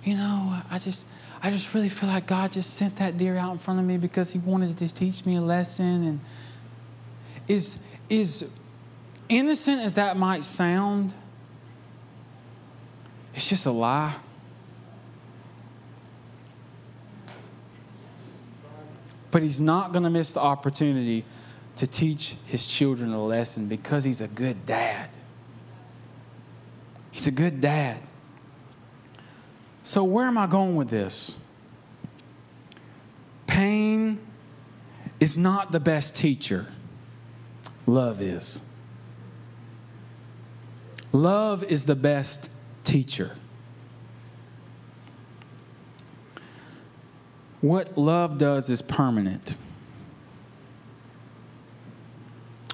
You 0.04 0.16
know, 0.16 0.62
I 0.70 0.80
just 0.80 1.06
I 1.44 1.50
just 1.50 1.74
really 1.74 1.90
feel 1.90 2.10
like 2.10 2.28
God 2.28 2.52
just 2.52 2.76
sent 2.76 2.98
that 2.98 3.18
deer 3.18 3.36
out 3.36 3.52
in 3.54 3.58
front 3.58 3.80
of 3.80 3.86
me 3.86 3.98
because 3.98 4.32
he 4.32 4.40
wanted 4.40 4.78
to 4.78 4.94
teach 4.94 5.26
me 5.26 5.38
a 5.38 5.42
lesson. 5.42 6.06
And 6.06 6.20
is, 7.48 7.80
is 8.10 8.48
innocent 9.28 9.82
as 9.82 9.96
that 9.96 10.18
might 10.18 10.44
sound, 10.44 11.16
it's 13.34 13.50
just 13.50 13.66
a 13.66 13.72
lie. 13.72 14.14
But 19.32 19.42
he's 19.42 19.62
not 19.62 19.94
going 19.94 20.04
to 20.04 20.10
miss 20.10 20.34
the 20.34 20.42
opportunity 20.42 21.26
to 21.78 21.88
teach 21.88 22.36
his 22.46 22.68
children 22.68 23.14
a 23.14 23.24
lesson 23.24 23.68
because 23.68 24.04
he's 24.04 24.22
a 24.22 24.28
good 24.28 24.66
dad. 24.68 25.10
He's 27.12 27.26
a 27.26 27.32
good 27.32 27.62
dad. 27.62 27.98
So, 29.92 30.06
where 30.06 30.26
am 30.26 30.38
I 30.38 30.48
going 30.48 30.78
with 30.78 30.90
this? 30.90 31.38
Pain 33.46 34.20
is 35.20 35.38
not 35.38 35.74
the 35.74 35.82
best 35.82 36.16
teacher, 36.16 36.68
love 37.86 38.22
is. 38.22 38.62
Love 41.12 41.66
is 41.66 41.84
the 41.84 41.98
best 41.98 42.50
teacher. 42.86 43.36
What 47.60 47.98
love 47.98 48.38
does 48.38 48.70
is 48.70 48.82
permanent. 48.82 49.58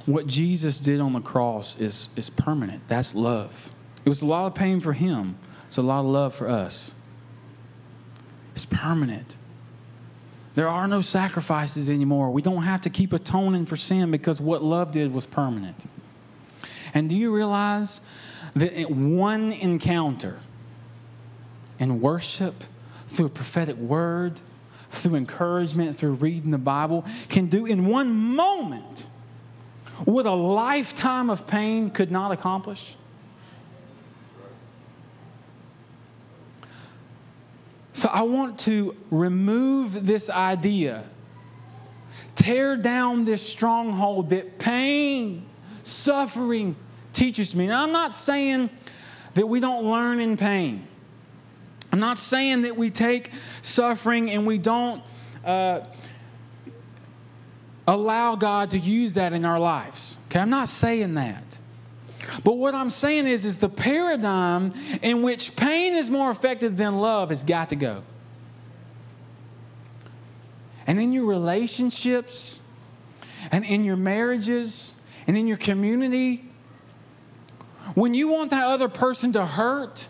What 0.05 0.27
Jesus 0.27 0.79
did 0.79 0.99
on 0.99 1.13
the 1.13 1.21
cross 1.21 1.79
is, 1.79 2.09
is 2.15 2.29
permanent. 2.29 2.87
That's 2.87 3.15
love. 3.15 3.71
It 4.05 4.09
was 4.09 4.21
a 4.21 4.27
lot 4.27 4.45
of 4.45 4.53
pain 4.53 4.79
for 4.79 4.93
him, 4.93 5.39
it's 5.65 5.77
a 5.77 5.81
lot 5.81 6.01
of 6.01 6.05
love 6.05 6.35
for 6.35 6.47
us 6.47 6.93
is 8.57 8.65
permanent. 8.65 9.37
There 10.55 10.67
are 10.67 10.87
no 10.87 11.01
sacrifices 11.01 11.91
anymore. 11.91 12.31
We 12.31 12.41
don't 12.41 12.63
have 12.63 12.81
to 12.81 12.89
keep 12.89 13.13
atoning 13.13 13.67
for 13.67 13.75
sin 13.75 14.09
because 14.09 14.41
what 14.41 14.63
love 14.63 14.91
did 14.91 15.13
was 15.13 15.27
permanent. 15.27 15.87
And 16.95 17.07
do 17.07 17.13
you 17.13 17.33
realize 17.33 18.01
that 18.55 18.89
one 18.89 19.51
encounter 19.53 20.39
in 21.77 22.01
worship, 22.01 22.63
through 23.07 23.27
a 23.27 23.29
prophetic 23.29 23.77
word, 23.77 24.39
through 24.89 25.13
encouragement, 25.13 25.95
through 25.95 26.13
reading 26.13 26.49
the 26.49 26.57
Bible, 26.57 27.05
can 27.29 27.45
do 27.47 27.67
in 27.67 27.85
one 27.85 28.11
moment 28.11 29.05
what 30.05 30.25
a 30.25 30.33
lifetime 30.33 31.29
of 31.29 31.45
pain 31.45 31.91
could 31.91 32.09
not 32.09 32.31
accomplish? 32.31 32.95
So 37.97 38.09
I 38.09 38.21
want 38.21 38.59
to 38.59 38.95
remove 39.09 40.05
this 40.05 40.29
idea, 40.29 41.03
tear 42.35 42.77
down 42.77 43.25
this 43.25 43.41
stronghold 43.41 44.29
that 44.29 44.59
pain, 44.59 45.47
suffering 45.81 46.75
teaches 47.11 47.55
me. 47.55 47.65
Now, 47.65 47.81
I'm 47.81 47.91
not 47.91 48.13
saying 48.13 48.69
that 49.33 49.47
we 49.47 49.59
don't 49.59 49.89
learn 49.89 50.19
in 50.19 50.37
pain. 50.37 50.85
I'm 51.91 51.99
not 51.99 52.19
saying 52.19 52.61
that 52.61 52.77
we 52.77 52.91
take 52.91 53.31
suffering 53.63 54.29
and 54.29 54.45
we 54.45 54.59
don't 54.59 55.01
uh, 55.43 55.79
allow 57.87 58.35
God 58.35 58.69
to 58.69 58.77
use 58.77 59.15
that 59.15 59.33
in 59.33 59.43
our 59.43 59.59
lives. 59.59 60.19
Okay, 60.27 60.39
I'm 60.39 60.51
not 60.51 60.69
saying 60.69 61.15
that. 61.15 61.46
But 62.43 62.57
what 62.57 62.75
I'm 62.75 62.89
saying 62.89 63.27
is, 63.27 63.45
is 63.45 63.57
the 63.57 63.69
paradigm 63.69 64.73
in 65.01 65.21
which 65.21 65.55
pain 65.55 65.95
is 65.95 66.09
more 66.09 66.31
effective 66.31 66.77
than 66.77 66.97
love 66.97 67.29
has 67.29 67.43
got 67.43 67.69
to 67.69 67.75
go. 67.75 68.03
and 70.87 71.01
in 71.01 71.11
your 71.11 71.25
relationships 71.25 72.61
and 73.51 73.65
in 73.65 73.83
your 73.83 73.97
marriages 73.97 74.95
and 75.27 75.37
in 75.37 75.45
your 75.45 75.57
community, 75.57 76.49
when 77.93 78.13
you 78.13 78.29
want 78.29 78.51
that 78.51 78.63
other 78.63 78.87
person 78.87 79.33
to 79.33 79.45
hurt, 79.45 80.07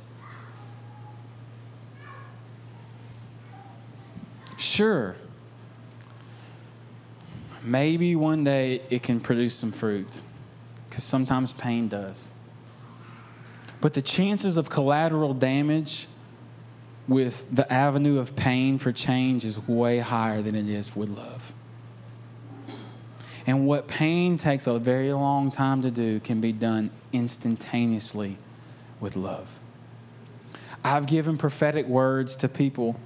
sure, 4.57 5.15
maybe 7.63 8.15
one 8.15 8.43
day 8.43 8.81
it 8.91 9.01
can 9.01 9.19
produce 9.19 9.55
some 9.55 9.71
fruit 9.71 10.21
because 10.97 11.05
sometimes 11.05 11.53
pain 11.53 11.87
does. 11.87 12.31
But 13.81 13.93
the 13.93 14.01
chances 14.01 14.57
of 14.57 14.71
collateral 14.71 15.35
damage 15.35 16.07
with 17.07 17.45
the 17.55 17.71
avenue 17.71 18.17
of 18.17 18.35
pain 18.35 18.79
for 18.79 18.91
change 18.91 19.45
is 19.45 19.67
way 19.67 19.99
higher 19.99 20.41
than 20.41 20.55
it 20.55 20.67
is 20.67 20.95
with 20.95 21.09
love. 21.09 21.53
And 23.45 23.67
what 23.67 23.87
pain 23.87 24.37
takes 24.37 24.65
a 24.65 24.79
very 24.79 25.13
long 25.13 25.51
time 25.51 25.83
to 25.83 25.91
do 25.91 26.19
can 26.19 26.41
be 26.41 26.51
done 26.51 26.89
instantaneously 27.13 28.39
with 28.99 29.15
love. 29.15 29.59
I've 30.83 31.05
given 31.05 31.37
prophetic 31.37 31.85
words 31.85 32.35
to 32.37 32.49
people 32.49 32.99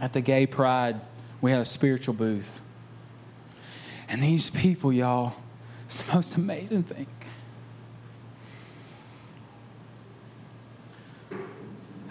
at 0.00 0.12
the 0.12 0.20
Gay 0.20 0.46
Pride. 0.46 1.00
We 1.40 1.50
had 1.50 1.62
a 1.62 1.64
spiritual 1.64 2.14
booth. 2.14 2.60
And 4.08 4.22
these 4.22 4.50
people, 4.50 4.92
y'all, 4.92 5.34
it's 5.88 6.02
the 6.02 6.14
most 6.14 6.36
amazing 6.36 6.82
thing. 6.82 7.06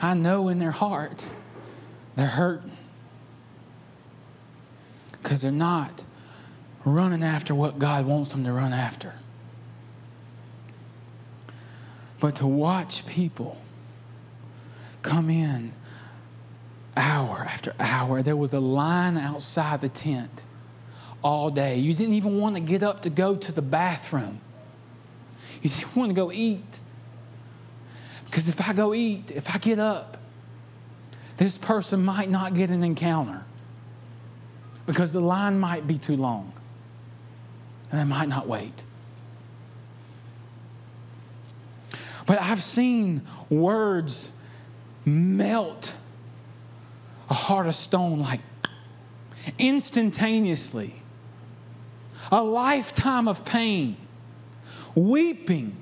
I 0.02 0.16
know 0.16 0.50
in 0.50 0.58
their 0.58 0.72
heart 0.72 1.28
they're 2.16 2.26
hurting 2.26 2.72
because 5.12 5.44
they're 5.44 5.52
not 5.52 6.04
running 6.86 7.22
after 7.22 7.54
what 7.54 7.78
God 7.78 8.08
wants 8.08 8.32
them 8.32 8.44
to 8.46 8.52
run 8.52 8.74
after. 8.74 9.14
But 12.20 12.34
to 12.38 12.48
watch 12.48 13.06
people 13.06 13.62
come 15.04 15.30
in 15.30 15.72
hour 16.96 17.46
after 17.48 17.76
hour, 17.80 18.24
there 18.24 18.36
was 18.36 18.54
a 18.54 18.60
line 18.60 19.18
outside 19.18 19.82
the 19.82 19.90
tent 19.90 20.42
all 21.24 21.50
day. 21.50 21.78
You 21.78 21.94
didn't 21.94 22.14
even 22.14 22.40
want 22.40 22.56
to 22.56 22.62
get 22.62 22.84
up 22.84 23.02
to 23.04 23.10
go 23.10 23.36
to 23.36 23.52
the 23.52 23.62
bathroom, 23.62 24.40
you 25.62 25.70
didn't 25.70 25.96
want 25.96 26.10
to 26.10 26.16
go 26.16 26.32
eat. 26.32 26.80
Because 28.26 28.50
if 28.50 28.68
I 28.68 28.74
go 28.74 28.94
eat, 28.94 29.32
if 29.32 29.56
I 29.56 29.58
get 29.58 29.80
up, 29.80 30.18
this 31.38 31.58
person 31.58 32.04
might 32.04 32.30
not 32.30 32.56
get 32.56 32.70
an 32.70 32.84
encounter 32.84 33.46
because 34.86 35.14
the 35.14 35.22
line 35.22 35.60
might 35.60 35.88
be 35.88 35.98
too 35.98 36.18
long 36.18 36.52
and 37.92 38.00
they 38.00 38.04
might 38.04 38.28
not 38.28 38.48
wait. 38.48 38.84
But 42.26 42.42
I've 42.42 42.64
seen 42.64 43.22
words 43.50 44.32
melt 45.06 45.96
a 47.30 47.34
heart 47.34 47.68
of 47.68 47.76
stone 47.76 48.20
like 48.20 48.42
instantaneously. 49.58 50.94
A 52.32 52.42
lifetime 52.42 53.28
of 53.28 53.46
pain, 53.46 53.98
weeping. 54.96 55.82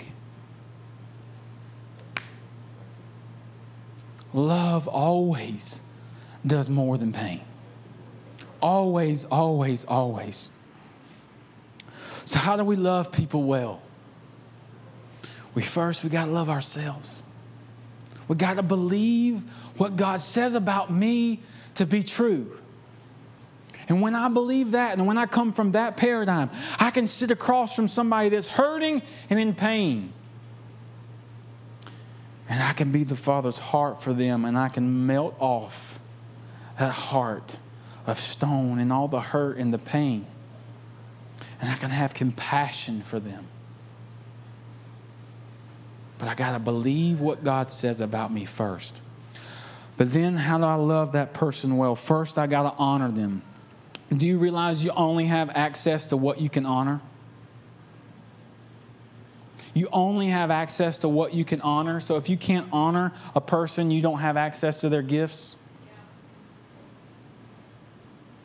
Love 4.34 4.88
always 4.88 5.80
does 6.45 6.69
more 6.69 6.97
than 6.97 7.13
pain. 7.13 7.41
Always, 8.61 9.23
always, 9.26 9.85
always. 9.85 10.49
So, 12.26 12.39
how 12.39 12.57
do 12.57 12.63
we 12.63 12.76
love 12.76 13.11
people 13.11 13.43
well? 13.43 13.81
We 15.53 15.61
first, 15.61 16.03
we 16.03 16.09
got 16.09 16.26
to 16.26 16.31
love 16.31 16.49
ourselves. 16.49 17.23
We 18.27 18.35
got 18.35 18.55
to 18.55 18.63
believe 18.63 19.43
what 19.77 19.95
God 19.95 20.22
says 20.22 20.55
about 20.55 20.91
me 20.91 21.41
to 21.76 21.85
be 21.85 22.03
true. 22.03 22.57
And 23.88 24.02
when 24.02 24.16
I 24.16 24.30
believe 24.30 24.72
that, 24.72 24.98
and 24.98 25.06
when 25.06 25.18
I 25.18 25.26
come 25.26 25.53
from 25.53 25.74
that 25.74 25.98
paradigm, 25.98 26.49
I 26.80 26.91
can 26.91 27.07
sit 27.07 27.32
across 27.32 27.76
from 27.76 27.88
somebody 27.88 28.30
that's 28.30 28.48
hurting 28.48 29.02
and 29.30 29.40
in 29.40 29.53
pain. 29.53 30.12
And 32.49 32.62
I 32.62 32.74
can 32.74 32.91
be 32.91 33.03
the 33.03 33.16
Father's 33.16 33.60
heart 33.60 34.02
for 34.02 34.14
them, 34.14 34.45
and 34.45 34.57
I 34.57 34.70
can 34.70 35.06
melt 35.06 35.36
off 35.40 35.99
that 36.80 36.91
heart 36.91 37.57
of 38.07 38.20
stone 38.20 38.80
and 38.80 38.91
all 38.91 39.07
the 39.07 39.22
hurt 39.22 39.57
and 39.57 39.74
the 39.74 39.78
pain 39.78 40.26
and 41.62 41.70
I 41.70 41.76
can 41.76 41.90
have 41.90 42.14
compassion 42.14 43.02
for 43.02 43.20
them. 43.20 43.48
But 46.18 46.28
I 46.28 46.36
got 46.36 46.53
to 46.53 46.60
believe 46.60 47.20
what 47.20 47.44
God 47.44 47.72
says 47.72 48.02
about 48.02 48.32
me 48.32 48.45
first. 48.45 49.02
But 49.98 50.12
then, 50.12 50.36
how 50.38 50.57
do 50.57 50.66
I 50.66 50.76
love 50.76 51.14
that 51.14 51.34
person 51.34 51.78
well? 51.78 51.95
First, 51.95 52.38
I 52.38 52.48
got 52.48 52.64
to 52.64 52.78
honor 52.78 53.10
them. 53.10 53.41
Do 54.14 54.27
you 54.27 54.38
realize 54.38 54.84
you 54.84 54.91
only 54.91 55.26
have 55.26 55.49
access 55.49 56.06
to 56.07 56.18
what 56.18 56.40
you 56.40 56.49
can 56.49 56.65
honor? 56.65 57.02
You 59.73 59.90
only 59.91 60.27
have 60.27 60.52
access 60.52 60.99
to 60.99 61.10
what 61.10 61.34
you 61.34 61.44
can 61.44 61.60
honor. 61.61 61.99
So 61.99 62.15
if 62.15 62.30
you 62.30 62.38
can't 62.38 62.68
honor 62.72 63.11
a 63.36 63.41
person, 63.41 63.91
you 63.91 64.02
don't 64.02 64.19
have 64.19 64.38
access 64.38 64.82
to 64.82 64.90
their 64.90 65.02
gifts. 65.02 65.57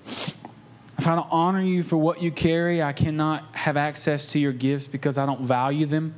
If 0.06 1.06
I 1.06 1.14
don't 1.14 1.28
honor 1.30 1.62
you 1.62 1.82
for 1.82 1.96
what 1.96 2.20
you 2.20 2.30
carry, 2.30 2.82
I 2.82 2.92
cannot 2.92 3.44
have 3.54 3.76
access 3.76 4.32
to 4.32 4.38
your 4.38 4.52
gifts 4.52 4.86
because 4.86 5.18
I 5.18 5.24
don't 5.24 5.42
value 5.42 5.86
them. 5.86 6.14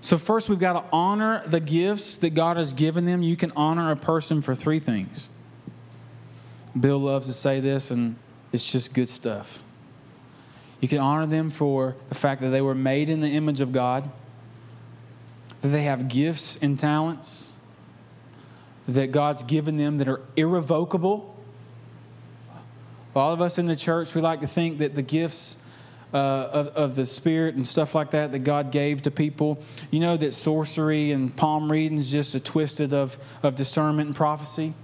So, 0.00 0.18
first, 0.18 0.48
we've 0.48 0.58
got 0.58 0.74
to 0.74 0.84
honor 0.92 1.42
the 1.46 1.60
gifts 1.60 2.16
that 2.18 2.30
God 2.30 2.56
has 2.56 2.72
given 2.72 3.04
them. 3.04 3.22
You 3.22 3.36
can 3.36 3.52
honor 3.56 3.90
a 3.90 3.96
person 3.96 4.42
for 4.42 4.54
three 4.54 4.80
things. 4.80 5.28
Bill 6.78 6.98
loves 6.98 7.26
to 7.26 7.32
say 7.32 7.60
this, 7.60 7.90
and 7.90 8.16
it's 8.52 8.70
just 8.70 8.94
good 8.94 9.08
stuff. 9.08 9.62
You 10.80 10.88
can 10.88 10.98
honor 10.98 11.26
them 11.26 11.50
for 11.50 11.96
the 12.08 12.14
fact 12.14 12.40
that 12.40 12.48
they 12.48 12.62
were 12.62 12.74
made 12.74 13.08
in 13.08 13.20
the 13.20 13.28
image 13.28 13.60
of 13.60 13.72
God, 13.72 14.10
that 15.60 15.68
they 15.68 15.82
have 15.82 16.08
gifts 16.08 16.56
and 16.56 16.78
talents 16.78 17.56
that 18.88 19.12
God's 19.12 19.44
given 19.44 19.76
them 19.76 19.98
that 19.98 20.08
are 20.08 20.20
irrevocable 20.34 21.32
all 23.14 23.32
of 23.32 23.40
us 23.40 23.58
in 23.58 23.66
the 23.66 23.76
church, 23.76 24.14
we 24.14 24.20
like 24.20 24.40
to 24.40 24.46
think 24.46 24.78
that 24.78 24.94
the 24.94 25.02
gifts 25.02 25.58
uh, 26.14 26.16
of, 26.16 26.66
of 26.68 26.96
the 26.96 27.04
Spirit 27.04 27.54
and 27.54 27.66
stuff 27.66 27.94
like 27.94 28.10
that 28.12 28.32
that 28.32 28.40
God 28.40 28.70
gave 28.70 29.02
to 29.02 29.10
people, 29.10 29.62
you 29.90 30.00
know 30.00 30.16
that 30.16 30.32
sorcery 30.32 31.12
and 31.12 31.34
palm 31.34 31.70
reading 31.70 31.98
is 31.98 32.10
just 32.10 32.34
a 32.34 32.40
twisted 32.40 32.92
of, 32.92 33.18
of 33.42 33.54
discernment 33.54 34.08
and 34.08 34.16
prophecy. 34.16 34.74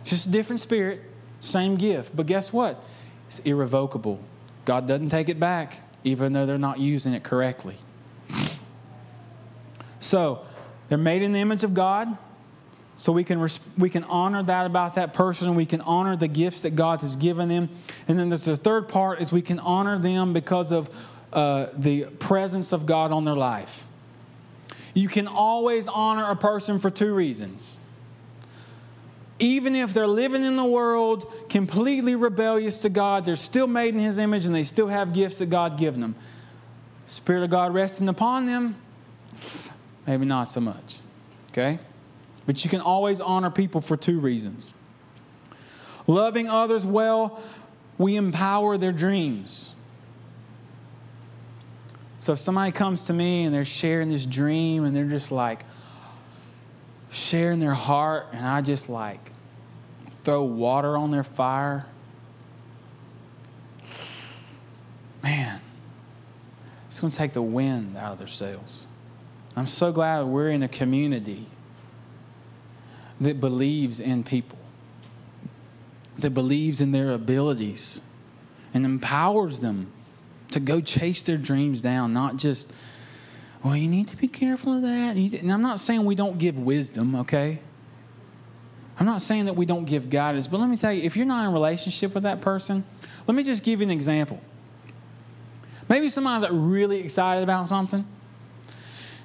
It's 0.00 0.10
just 0.10 0.26
a 0.28 0.30
different 0.30 0.60
spirit, 0.60 1.00
same 1.44 1.76
gift. 1.76 2.14
But 2.14 2.26
guess 2.26 2.52
what? 2.52 2.82
It's 3.28 3.38
irrevocable. 3.40 4.20
God 4.64 4.88
doesn't 4.88 5.10
take 5.10 5.28
it 5.28 5.38
back, 5.38 5.82
even 6.04 6.32
though 6.32 6.46
they're 6.46 6.58
not 6.58 6.78
using 6.78 7.12
it 7.12 7.22
correctly. 7.22 7.76
So, 10.00 10.44
they're 10.90 10.98
made 10.98 11.22
in 11.22 11.32
the 11.32 11.38
image 11.38 11.64
of 11.64 11.72
God. 11.72 12.18
So 12.96 13.10
we 13.10 13.24
can, 13.24 13.48
we 13.78 13.90
can 13.90 14.04
honor 14.04 14.42
that 14.42 14.66
about 14.66 14.94
that 14.94 15.14
person. 15.14 15.54
We 15.54 15.66
can 15.66 15.80
honor 15.80 16.16
the 16.16 16.28
gifts 16.28 16.60
that 16.60 16.76
God 16.76 17.00
has 17.00 17.16
given 17.16 17.48
them. 17.48 17.68
And 18.06 18.18
then 18.18 18.28
there's 18.28 18.44
the 18.44 18.54
third 18.54 18.88
part 18.88 19.20
is 19.20 19.32
we 19.32 19.42
can 19.42 19.58
honor 19.58 19.98
them 19.98 20.32
because 20.32 20.70
of 20.70 20.90
uh, 21.32 21.68
the 21.76 22.04
presence 22.04 22.72
of 22.72 22.86
God 22.86 23.10
on 23.10 23.24
their 23.24 23.34
life. 23.34 23.86
You 24.92 25.08
can 25.08 25.26
always 25.26 25.88
honor 25.88 26.30
a 26.30 26.36
person 26.36 26.78
for 26.78 26.90
two 26.90 27.14
reasons. 27.14 27.78
Even 29.38 29.74
if 29.74 29.92
they're 29.92 30.06
living 30.06 30.44
in 30.44 30.56
the 30.56 30.64
world 30.64 31.32
completely 31.48 32.14
rebellious 32.14 32.80
to 32.80 32.88
God, 32.88 33.24
they're 33.24 33.36
still 33.36 33.66
made 33.66 33.94
in 33.94 34.00
His 34.00 34.18
image 34.18 34.46
and 34.46 34.54
they 34.54 34.62
still 34.62 34.86
have 34.86 35.12
gifts 35.12 35.38
that 35.38 35.50
God 35.50 35.78
given 35.78 36.00
them. 36.00 36.14
Spirit 37.06 37.42
of 37.42 37.50
God 37.50 37.74
resting 37.74 38.08
upon 38.08 38.46
them, 38.46 38.76
maybe 40.06 40.24
not 40.24 40.44
so 40.44 40.60
much. 40.60 41.00
Okay? 41.50 41.78
But 42.46 42.64
you 42.64 42.70
can 42.70 42.80
always 42.80 43.20
honor 43.20 43.50
people 43.50 43.80
for 43.80 43.96
two 43.96 44.20
reasons. 44.20 44.72
Loving 46.06 46.48
others 46.48 46.84
well, 46.84 47.42
we 47.98 48.16
empower 48.16 48.76
their 48.76 48.92
dreams. 48.92 49.74
So 52.18 52.32
if 52.32 52.38
somebody 52.38 52.72
comes 52.72 53.04
to 53.04 53.12
me 53.12 53.44
and 53.44 53.54
they're 53.54 53.64
sharing 53.64 54.10
this 54.10 54.26
dream 54.26 54.84
and 54.84 54.96
they're 54.96 55.04
just 55.04 55.30
like 55.30 55.64
sharing 57.14 57.60
their 57.60 57.74
heart, 57.74 58.26
and 58.32 58.44
I 58.44 58.60
just 58.60 58.88
like 58.88 59.30
throw 60.24 60.42
water 60.42 60.96
on 60.96 61.10
their 61.10 61.22
fire, 61.24 61.86
man, 65.22 65.60
it's 66.88 66.98
going 67.00 67.10
to 67.10 67.16
take 67.16 67.32
the 67.32 67.42
wind 67.42 67.96
out 67.96 68.12
of 68.12 68.18
their 68.18 68.26
sails. 68.26 68.86
I'm 69.56 69.68
so 69.68 69.92
glad 69.92 70.26
we're 70.26 70.50
in 70.50 70.62
a 70.62 70.68
community 70.68 71.46
that 73.20 73.40
believes 73.40 74.00
in 74.00 74.24
people. 74.24 74.58
that 76.18 76.30
believes 76.30 76.80
in 76.80 76.92
their 76.92 77.10
abilities 77.10 78.00
and 78.72 78.84
empowers 78.84 79.60
them 79.60 79.92
to 80.50 80.60
go 80.60 80.80
chase 80.80 81.22
their 81.22 81.36
dreams 81.36 81.80
down, 81.80 82.12
not 82.12 82.36
just, 82.36 82.72
well, 83.64 83.74
you 83.74 83.88
need 83.88 84.08
to 84.08 84.16
be 84.16 84.28
careful 84.28 84.76
of 84.76 84.82
that. 84.82 85.16
And 85.16 85.50
I'm 85.50 85.62
not 85.62 85.80
saying 85.80 86.04
we 86.04 86.14
don't 86.14 86.38
give 86.38 86.58
wisdom, 86.58 87.16
okay? 87.16 87.60
I'm 88.98 89.06
not 89.06 89.22
saying 89.22 89.46
that 89.46 89.56
we 89.56 89.64
don't 89.64 89.86
give 89.86 90.10
guidance, 90.10 90.46
but 90.46 90.60
let 90.60 90.68
me 90.68 90.76
tell 90.76 90.92
you, 90.92 91.02
if 91.02 91.16
you're 91.16 91.24
not 91.26 91.40
in 91.40 91.46
a 91.46 91.50
relationship 91.50 92.12
with 92.12 92.24
that 92.24 92.42
person, 92.42 92.84
let 93.26 93.34
me 93.34 93.42
just 93.42 93.64
give 93.64 93.80
you 93.80 93.86
an 93.86 93.90
example. 93.90 94.38
Maybe 95.88 96.10
somebody's 96.10 96.48
really 96.50 97.00
excited 97.00 97.42
about 97.42 97.68
something, 97.68 98.06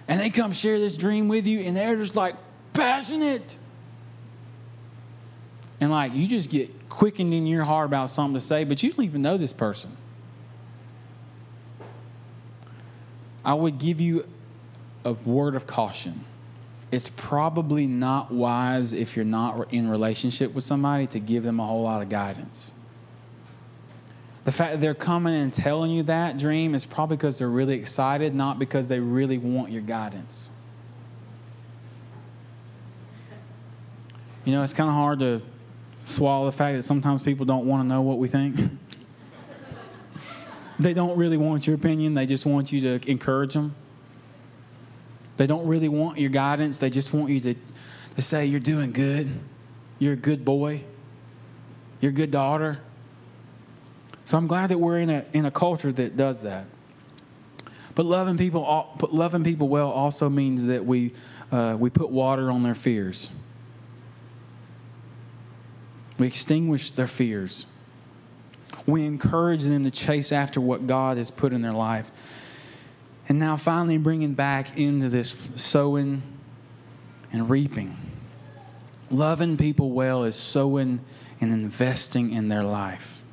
and 0.07 0.21
they 0.21 0.29
come 0.29 0.53
share 0.53 0.79
this 0.79 0.95
dream 0.95 1.27
with 1.27 1.45
you, 1.45 1.59
and 1.59 1.75
they're 1.75 1.97
just 1.97 2.15
like 2.15 2.35
passionate. 2.73 3.57
And 5.81 5.91
like 5.91 6.13
you 6.13 6.27
just 6.27 6.49
get 6.49 6.87
quickened 6.87 7.33
in 7.33 7.45
your 7.45 7.65
heart 7.65 7.87
about 7.87 8.09
something 8.09 8.35
to 8.35 8.41
say, 8.41 8.63
but 8.63 8.81
you 8.81 8.91
don't 8.91 9.05
even 9.05 9.21
know 9.21 9.37
this 9.37 9.53
person. 9.53 9.97
I 13.49 13.55
would 13.55 13.79
give 13.79 13.99
you 13.99 14.27
a 15.03 15.13
word 15.13 15.55
of 15.55 15.65
caution. 15.65 16.23
It's 16.91 17.09
probably 17.09 17.87
not 17.87 18.31
wise 18.31 18.93
if 18.93 19.15
you're 19.15 19.25
not 19.25 19.73
in 19.73 19.89
relationship 19.89 20.53
with 20.53 20.63
somebody 20.63 21.07
to 21.07 21.19
give 21.19 21.41
them 21.41 21.59
a 21.59 21.65
whole 21.65 21.81
lot 21.81 22.03
of 22.03 22.09
guidance. 22.09 22.73
The 24.45 24.51
fact 24.51 24.73
that 24.73 24.81
they're 24.81 24.93
coming 24.93 25.33
and 25.33 25.51
telling 25.51 25.89
you 25.89 26.03
that 26.03 26.37
dream 26.37 26.75
is 26.75 26.85
probably 26.85 27.17
because 27.17 27.39
they're 27.39 27.49
really 27.49 27.73
excited, 27.73 28.35
not 28.35 28.59
because 28.59 28.87
they 28.87 28.99
really 28.99 29.39
want 29.39 29.71
your 29.71 29.81
guidance. 29.81 30.51
You 34.45 34.53
know, 34.53 34.61
it's 34.61 34.73
kind 34.73 34.91
of 34.91 34.93
hard 34.93 35.17
to 35.21 35.41
swallow 36.05 36.45
the 36.45 36.55
fact 36.55 36.77
that 36.77 36.83
sometimes 36.83 37.23
people 37.23 37.47
don't 37.47 37.65
want 37.65 37.81
to 37.81 37.87
know 37.87 38.03
what 38.03 38.19
we 38.19 38.27
think. 38.27 38.59
they 40.79 40.93
don't 40.93 41.17
really 41.17 41.37
want 41.37 41.67
your 41.67 41.75
opinion, 41.75 42.13
they 42.13 42.25
just 42.25 42.45
want 42.45 42.71
you 42.71 42.81
to 42.81 43.09
encourage 43.09 43.53
them. 43.53 43.75
They 45.37 45.45
don't 45.45 45.67
really 45.67 45.89
want 45.89 46.19
your 46.19 46.29
guidance, 46.29 46.77
they 46.77 46.89
just 46.89 47.13
want 47.13 47.29
you 47.29 47.41
to, 47.41 47.55
to 48.15 48.21
say, 48.21 48.45
You're 48.45 48.59
doing 48.59 48.91
good. 48.91 49.29
You're 49.99 50.13
a 50.13 50.17
good 50.17 50.45
boy. 50.45 50.83
You're 51.99 52.11
a 52.11 52.15
good 52.15 52.31
daughter. 52.31 52.79
So 54.23 54.37
I'm 54.37 54.47
glad 54.47 54.69
that 54.69 54.77
we're 54.77 54.99
in 54.99 55.09
a, 55.09 55.25
in 55.33 55.45
a 55.45 55.51
culture 55.51 55.91
that 55.91 56.15
does 56.15 56.43
that. 56.43 56.65
But 57.95 58.05
loving 58.05 58.37
people, 58.37 58.95
loving 59.11 59.43
people 59.43 59.67
well 59.67 59.91
also 59.91 60.29
means 60.29 60.67
that 60.67 60.85
we, 60.85 61.13
uh, 61.51 61.75
we 61.77 61.89
put 61.89 62.09
water 62.09 62.49
on 62.49 62.63
their 62.63 62.75
fears. 62.75 63.29
We 66.17 66.27
extinguish 66.27 66.91
their 66.91 67.07
fears. 67.07 67.65
We 68.85 69.05
encourage 69.05 69.63
them 69.63 69.83
to 69.83 69.91
chase 69.91 70.31
after 70.31 70.59
what 70.61 70.87
God 70.87 71.17
has 71.17 71.31
put 71.31 71.53
in 71.53 71.61
their 71.61 71.73
life. 71.73 72.11
And 73.27 73.37
now, 73.37 73.57
finally, 73.57 73.97
bringing 73.97 74.33
back 74.33 74.77
into 74.77 75.09
this 75.09 75.35
sowing 75.55 76.23
and 77.31 77.49
reaping. 77.49 77.95
Loving 79.11 79.57
people 79.57 79.91
well 79.91 80.23
is 80.23 80.35
sowing 80.35 80.99
and 81.39 81.51
investing 81.51 82.33
in 82.33 82.47
their 82.47 82.63
life. 82.63 83.23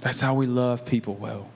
That's 0.00 0.20
how 0.20 0.34
we 0.34 0.46
love 0.46 0.84
people 0.84 1.14
well. 1.14 1.50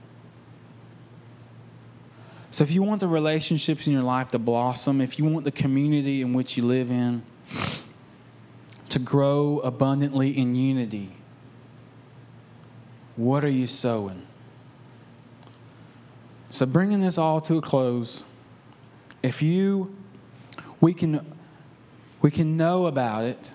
So, 2.50 2.64
if 2.64 2.70
you 2.70 2.82
want 2.82 3.00
the 3.00 3.08
relationships 3.08 3.86
in 3.86 3.92
your 3.92 4.02
life 4.02 4.28
to 4.28 4.38
blossom, 4.38 5.00
if 5.00 5.18
you 5.18 5.24
want 5.24 5.44
the 5.44 5.52
community 5.52 6.20
in 6.22 6.32
which 6.32 6.56
you 6.56 6.64
live 6.64 6.90
in, 6.90 7.22
to 8.92 8.98
grow 8.98 9.58
abundantly 9.60 10.36
in 10.36 10.54
unity. 10.54 11.12
What 13.16 13.44
are 13.44 13.50
you 13.50 13.66
sowing? 13.66 14.26
So, 16.50 16.66
bringing 16.66 17.00
this 17.00 17.16
all 17.18 17.40
to 17.42 17.58
a 17.58 17.62
close, 17.62 18.24
if 19.22 19.40
you, 19.40 19.94
we 20.80 20.92
can, 20.92 21.24
we 22.20 22.30
can 22.30 22.56
know 22.56 22.86
about 22.86 23.24
it, 23.24 23.52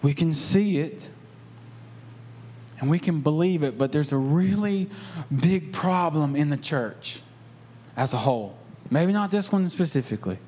we 0.00 0.14
can 0.14 0.32
see 0.32 0.78
it, 0.78 1.10
and 2.80 2.90
we 2.90 2.98
can 2.98 3.20
believe 3.20 3.62
it, 3.62 3.78
but 3.78 3.92
there's 3.92 4.12
a 4.12 4.16
really 4.16 4.88
big 5.34 5.72
problem 5.72 6.34
in 6.34 6.50
the 6.50 6.56
church 6.56 7.20
as 7.96 8.12
a 8.12 8.18
whole. 8.18 8.56
Maybe 8.90 9.12
not 9.12 9.30
this 9.30 9.50
one 9.50 9.68
specifically. 9.68 10.38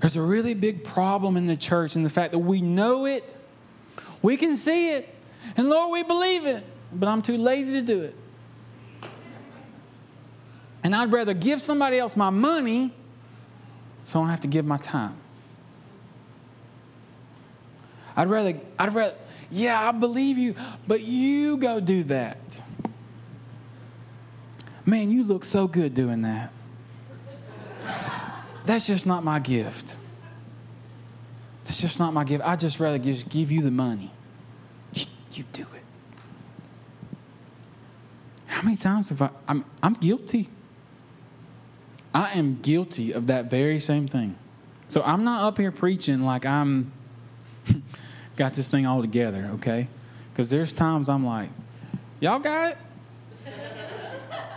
There's 0.00 0.16
a 0.16 0.22
really 0.22 0.54
big 0.54 0.84
problem 0.84 1.36
in 1.36 1.46
the 1.46 1.56
church 1.56 1.96
in 1.96 2.02
the 2.02 2.10
fact 2.10 2.32
that 2.32 2.38
we 2.40 2.60
know 2.60 3.06
it, 3.06 3.34
we 4.22 4.36
can 4.36 4.56
see 4.56 4.90
it, 4.90 5.13
and 5.56 5.68
Lord, 5.68 5.92
we 5.92 6.02
believe 6.02 6.46
it, 6.46 6.64
but 6.92 7.08
I'm 7.08 7.22
too 7.22 7.36
lazy 7.36 7.80
to 7.80 7.86
do 7.86 8.02
it. 8.02 8.14
And 10.82 10.94
I'd 10.94 11.10
rather 11.10 11.32
give 11.32 11.62
somebody 11.62 11.98
else 11.98 12.16
my 12.16 12.30
money 12.30 12.92
so 14.04 14.18
I 14.18 14.22
don't 14.22 14.30
have 14.30 14.40
to 14.40 14.48
give 14.48 14.66
my 14.66 14.76
time. 14.76 15.16
I'd 18.16 18.28
rather, 18.28 18.54
I'd 18.78 18.94
rather, 18.94 19.14
yeah, 19.50 19.88
I 19.88 19.92
believe 19.92 20.38
you, 20.38 20.54
but 20.86 21.00
you 21.00 21.56
go 21.56 21.80
do 21.80 22.04
that. 22.04 22.62
Man, 24.86 25.10
you 25.10 25.24
look 25.24 25.44
so 25.44 25.66
good 25.66 25.94
doing 25.94 26.22
that. 26.22 26.52
That's 28.66 28.86
just 28.86 29.06
not 29.06 29.24
my 29.24 29.38
gift. 29.38 29.96
That's 31.64 31.80
just 31.80 31.98
not 31.98 32.12
my 32.12 32.24
gift. 32.24 32.44
I 32.46 32.56
just 32.56 32.78
rather 32.78 32.98
just 32.98 33.28
give 33.28 33.50
you 33.50 33.62
the 33.62 33.70
money. 33.70 34.10
You, 35.34 35.44
do 35.52 35.62
it. 35.62 35.82
How 38.46 38.62
many 38.62 38.76
times 38.76 39.08
have 39.08 39.20
I? 39.20 39.30
I'm, 39.48 39.64
I'm 39.82 39.94
guilty. 39.94 40.48
I 42.14 42.32
am 42.34 42.60
guilty 42.60 43.12
of 43.12 43.26
that 43.26 43.50
very 43.50 43.80
same 43.80 44.06
thing. 44.06 44.36
So 44.88 45.02
I'm 45.02 45.24
not 45.24 45.42
up 45.42 45.58
here 45.58 45.72
preaching 45.72 46.24
like 46.24 46.46
I'm 46.46 46.92
got 48.36 48.54
this 48.54 48.68
thing 48.68 48.86
all 48.86 49.00
together, 49.00 49.50
okay? 49.54 49.88
Because 50.32 50.50
there's 50.50 50.72
times 50.72 51.08
I'm 51.08 51.26
like, 51.26 51.48
y'all 52.20 52.38
got 52.38 52.72
it? 52.72 52.78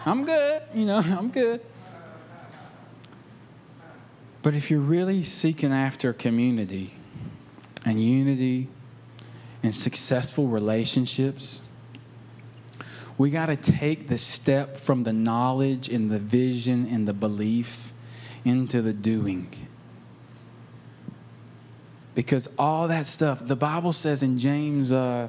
I'm 0.05 0.25
good, 0.25 0.61
you 0.75 0.85
know, 0.85 0.97
I'm 1.03 1.29
good. 1.29 1.61
But 4.43 4.53
if 4.53 4.69
you're 4.69 4.79
really 4.79 5.23
seeking 5.23 5.73
after 5.73 6.13
community 6.13 6.93
and 7.83 8.01
unity 8.01 8.69
and 9.63 9.75
successful 9.75 10.47
relationships, 10.47 11.61
we 13.17 13.29
got 13.31 13.47
to 13.47 13.55
take 13.55 14.07
the 14.07 14.17
step 14.17 14.77
from 14.77 15.03
the 15.03 15.13
knowledge 15.13 15.89
and 15.89 16.11
the 16.11 16.19
vision 16.19 16.87
and 16.87 17.07
the 17.07 17.13
belief 17.13 17.91
into 18.45 18.81
the 18.81 18.93
doing. 18.93 19.51
Because 22.13 22.49
all 22.57 22.87
that 22.87 23.05
stuff, 23.07 23.45
the 23.45 23.55
Bible 23.55 23.93
says 23.93 24.23
in 24.23 24.37
James, 24.37 24.91
uh, 24.91 25.27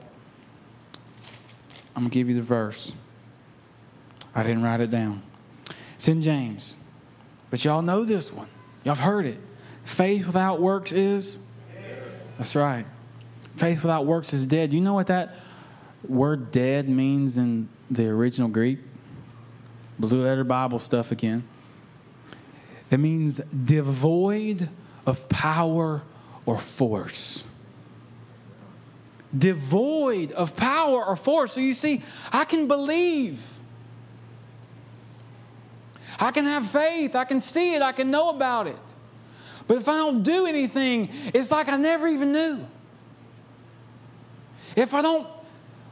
I'm 1.97 2.03
going 2.03 2.11
to 2.11 2.15
give 2.15 2.29
you 2.29 2.35
the 2.35 2.43
verse. 2.43 2.93
I 4.35 4.43
didn't 4.43 4.63
write 4.63 4.81
it 4.81 4.91
down. 4.91 5.23
It's 5.97 6.09
in 6.09 6.23
James. 6.23 6.77
But 7.51 7.65
y'all 7.65 7.83
know 7.83 8.05
this 8.05 8.33
one. 8.33 8.49
Y'all 8.85 8.95
have 8.95 9.05
heard 9.05 9.27
it. 9.27 9.39
Faith 9.85 10.27
without 10.27 10.61
works 10.61 10.93
is? 10.93 11.39
That's 12.37 12.55
right. 12.55 12.87
Faith 13.59 13.83
without 13.83 14.07
works 14.07 14.33
is 14.33 14.45
dead. 14.45 14.73
You 14.73 14.81
know 14.81 14.95
what 14.95 15.09
that 15.09 15.35
word 16.07 16.53
dead 16.53 16.89
means 16.89 17.37
in 17.39 17.69
the 17.91 18.09
original 18.09 18.49
Greek? 18.49 18.79
Blue 19.99 20.25
letter 20.25 20.45
Bible 20.45 20.79
stuff 20.79 21.11
again. 21.11 21.43
It 22.91 22.99
means 22.99 23.39
devoid 23.39 24.69
of 25.05 25.29
power 25.29 26.03
or 26.47 26.59
force. 26.59 27.49
Devoid 29.37 30.33
of 30.33 30.55
power 30.57 31.05
or 31.05 31.17
force. 31.17 31.53
So 31.53 31.61
you 31.61 31.75
see, 31.75 32.03
I 32.33 32.45
can 32.45 32.69
believe 32.69 33.59
I 36.21 36.31
can 36.31 36.47
have 36.47 36.69
faith, 36.69 37.15
I 37.15 37.25
can 37.25 37.41
see 37.41 37.75
it, 37.75 37.83
I 37.83 37.93
can 37.93 38.11
know 38.11 38.31
about 38.31 38.67
it. 38.67 38.77
But 39.67 39.77
if 39.77 39.89
I 39.89 39.97
don't 39.99 40.23
do 40.23 40.47
anything, 40.47 41.11
it's 41.33 41.51
like 41.51 41.69
I 41.69 41.77
never 41.77 42.09
even 42.09 42.33
knew. 42.33 42.67
If 44.79 44.95
I 44.95 45.03
don't 45.03 45.27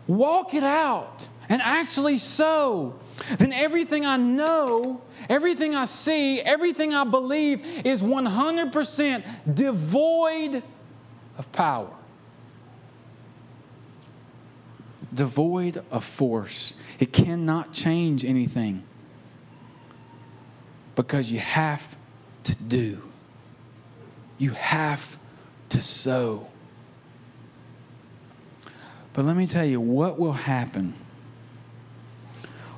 walk 0.07 0.55
it 0.55 0.63
out 0.63 1.27
and 1.49 1.61
actually 1.61 2.19
sow, 2.19 2.95
then 3.39 3.53
everything 3.53 4.07
I 4.07 4.17
know, 4.17 5.03
everything 5.29 5.75
I 5.75 5.87
see, 5.87 6.41
everything 6.41 6.95
I 6.95 7.03
believe 7.03 7.85
is 7.85 8.01
100% 8.01 9.25
devoid 9.53 10.63
of 11.37 11.51
power, 11.51 11.91
devoid 15.13 15.83
of 15.91 16.05
force. 16.05 16.77
It 17.01 17.13
cannot 17.13 17.73
change 17.73 18.25
anything 18.25 18.85
because 20.95 21.33
you 21.33 21.41
have 21.41 21.97
to 22.45 22.55
do. 22.55 23.03
You 24.39 24.53
have 24.53 25.19
to 25.71 25.81
sow. 25.81 26.47
But 29.17 29.25
let 29.25 29.35
me 29.35 29.47
tell 29.47 29.65
you 29.65 29.81
what 29.81 30.19
will 30.19 30.35
happen. 30.35 30.93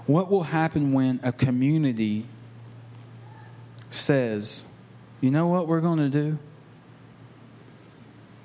What 0.07 0.31
will 0.31 0.45
happen 0.45 0.93
when 0.93 1.19
a 1.25 1.33
community 1.33 2.27
says, 3.91 4.67
you 5.21 5.33
know 5.33 5.49
what 5.49 5.67
we're 5.67 5.81
going 5.81 5.99
to 5.99 6.09
do? 6.09 6.39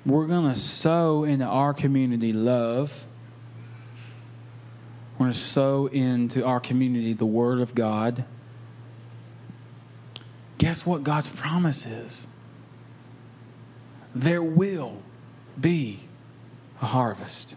We're 0.04 0.26
going 0.26 0.52
to 0.52 0.58
sow 0.58 1.22
into 1.22 1.44
our 1.44 1.72
community 1.72 2.32
love. 2.32 3.06
We're 5.16 5.26
going 5.26 5.32
to 5.32 5.38
sow 5.38 5.86
into 5.86 6.44
our 6.44 6.58
community 6.58 7.12
the 7.12 7.26
Word 7.26 7.60
of 7.60 7.76
God. 7.76 8.24
Guess 10.58 10.84
what 10.84 11.04
God's 11.04 11.28
promise 11.28 11.86
is? 11.86 12.26
There 14.16 14.42
will 14.42 15.00
be 15.60 16.08
a 16.82 16.86
harvest. 16.86 17.54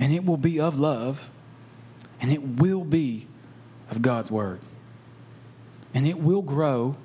And 0.00 0.12
it 0.12 0.24
will 0.24 0.38
be 0.38 0.58
of 0.58 0.78
love, 0.78 1.30
and 2.20 2.32
it 2.32 2.42
will 2.42 2.84
be 2.84 3.28
of 3.90 4.02
God's 4.02 4.30
Word. 4.30 4.58
And 5.92 6.06
it 6.06 6.18
will 6.18 6.42
grow. 6.42 6.96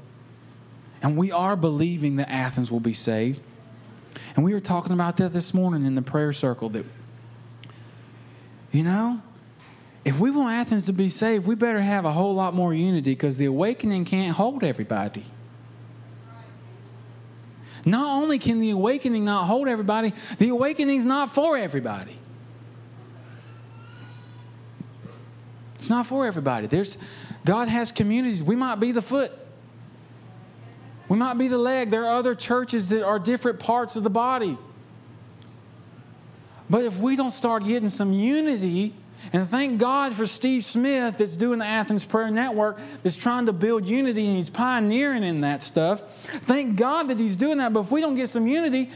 And 1.02 1.18
we 1.18 1.32
are 1.32 1.56
believing 1.56 2.16
that 2.16 2.32
Athens 2.32 2.72
will 2.72 2.80
be 2.80 2.94
saved. 2.94 3.42
And 4.36 4.46
we 4.46 4.54
were 4.54 4.62
talking 4.62 4.94
about 4.94 5.18
that 5.18 5.34
this 5.34 5.54
morning 5.54 5.86
in 5.86 5.96
the 5.96 6.02
prayer 6.02 6.32
circle 6.34 6.70
that, 6.70 6.86
you 8.72 8.84
know, 8.84 9.22
if 10.06 10.20
we 10.20 10.32
want 10.32 10.54
Athens 10.54 10.86
to 10.86 10.94
be 10.94 11.10
saved, 11.10 11.46
we 11.46 11.56
better 11.56 11.82
have 11.82 12.06
a 12.06 12.12
whole 12.12 12.34
lot 12.34 12.54
more 12.54 12.74
unity 12.74 13.12
because 13.12 13.38
the 13.38 13.46
awakening 13.46 14.06
can't 14.06 14.36
hold 14.36 14.64
everybody. 14.64 15.26
Not 17.86 18.22
only 18.22 18.40
can 18.40 18.60
the 18.60 18.72
awakening 18.72 19.26
not 19.26 19.46
hold 19.46 19.68
everybody, 19.68 20.14
the 20.38 20.50
awakening's 20.50 21.06
not 21.06 21.34
for 21.34 21.58
everybody. 21.58 22.18
It's 25.86 25.90
not 25.92 26.08
for 26.08 26.26
everybody. 26.26 26.66
There's 26.66 26.98
God 27.46 27.68
has 27.68 27.92
communities. 27.92 28.42
We 28.42 28.56
might 28.56 28.80
be 28.80 28.92
the 28.92 29.04
foot. 29.04 29.32
We 31.08 31.16
might 31.16 31.36
be 31.36 31.48
the 31.48 31.60
leg. 31.60 31.92
There 31.92 32.06
are 32.06 32.16
other 32.16 32.34
churches 32.34 32.90
that 32.90 33.04
are 33.06 33.20
different 33.20 33.60
parts 33.60 33.96
of 33.96 34.02
the 34.02 34.10
body. 34.10 34.58
But 36.72 36.86
if 36.86 36.98
we 36.98 37.16
don't 37.16 37.30
start 37.30 37.66
getting 37.66 37.90
some 37.90 38.14
unity, 38.14 38.96
and 39.32 39.48
thank 39.48 39.80
God 39.80 40.14
for 40.14 40.26
Steve 40.26 40.66
Smith 40.66 41.20
that's 41.20 41.38
doing 41.38 41.60
the 41.60 41.66
Athens 41.66 42.04
Prayer 42.04 42.32
Network 42.32 42.80
that's 43.04 43.16
trying 43.16 43.46
to 43.46 43.54
build 43.54 43.86
unity 43.86 44.26
and 44.26 44.38
he's 44.38 44.50
pioneering 44.50 45.22
in 45.22 45.42
that 45.42 45.62
stuff. 45.62 46.02
Thank 46.26 46.78
God 46.78 47.10
that 47.10 47.20
he's 47.20 47.38
doing 47.38 47.60
that. 47.60 47.74
But 47.74 47.82
if 47.82 47.92
we 47.92 48.02
don't 48.02 48.16
get 48.16 48.30
some 48.30 48.48
unity, 48.48 48.90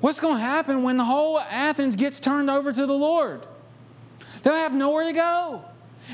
what's 0.00 0.20
going 0.20 0.36
to 0.36 0.42
happen 0.42 0.82
when 0.82 0.96
the 0.96 1.04
whole 1.04 1.38
Athens 1.38 1.96
gets 1.96 2.18
turned 2.18 2.48
over 2.48 2.72
to 2.72 2.86
the 2.86 2.94
Lord? 2.94 3.46
They'll 4.46 4.54
have 4.54 4.72
nowhere 4.72 5.02
to 5.06 5.12
go. 5.12 5.64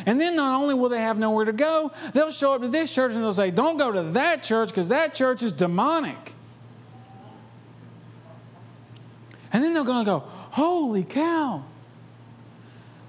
And 0.06 0.18
then 0.18 0.36
not 0.36 0.58
only 0.58 0.72
will 0.72 0.88
they 0.88 1.02
have 1.02 1.18
nowhere 1.18 1.44
to 1.44 1.52
go, 1.52 1.92
they'll 2.14 2.30
show 2.30 2.54
up 2.54 2.62
to 2.62 2.68
this 2.68 2.90
church 2.90 3.12
and 3.12 3.22
they'll 3.22 3.34
say, 3.34 3.50
Don't 3.50 3.76
go 3.76 3.92
to 3.92 4.00
that 4.12 4.42
church 4.42 4.70
because 4.70 4.88
that 4.88 5.14
church 5.14 5.42
is 5.42 5.52
demonic. 5.52 6.32
And 9.52 9.62
then 9.62 9.74
they're 9.74 9.84
going 9.84 10.06
to 10.06 10.10
go, 10.10 10.20
Holy 10.52 11.04
cow, 11.04 11.62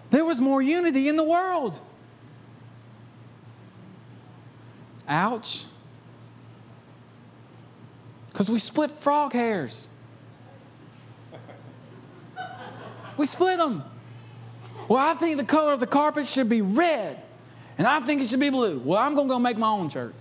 there 0.10 0.26
was 0.26 0.42
more 0.42 0.62
unity 0.62 1.08
in 1.08 1.16
the 1.16 1.24
world. 1.24 1.80
Ouch. 5.08 5.64
Because 8.28 8.52
we 8.52 8.60
split 8.60 8.92
frog 8.92 9.32
hairs. 9.32 9.88
We 13.16 13.26
split 13.26 13.58
them. 13.58 13.86
Well, 14.88 15.00
I 15.00 15.14
think 15.14 15.38
the 15.38 15.44
color 15.44 15.74
of 15.74 15.80
the 15.80 15.88
carpet 15.88 16.28
should 16.28 16.50
be 16.50 16.62
red, 16.62 17.22
and 17.78 17.88
I 17.88 18.02
think 18.02 18.22
it 18.22 18.28
should 18.28 18.40
be 18.40 18.50
blue. 18.50 18.80
Well, 18.80 19.00
I'm 19.00 19.16
going 19.16 19.28
to 19.28 19.34
go 19.34 19.40
make 19.40 19.58
my 19.58 19.70
own 19.70 19.90
church 19.90 20.16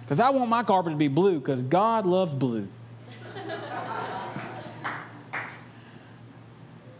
because 0.00 0.20
I 0.20 0.30
want 0.30 0.48
my 0.48 0.62
carpet 0.62 0.92
to 0.92 0.96
be 0.96 1.08
blue 1.08 1.38
because 1.40 1.62
God 1.62 2.06
loves 2.06 2.34
blue. 2.34 2.68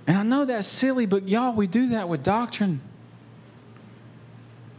and 0.07 0.19
I 0.19 0.23
know 0.23 0.45
that's 0.45 0.69
silly, 0.69 1.07
but 1.07 1.29
y'all, 1.29 1.53
we 1.55 1.67
do 1.67 1.91
that 1.91 2.09
with 2.09 2.23
doctrine. 2.23 2.81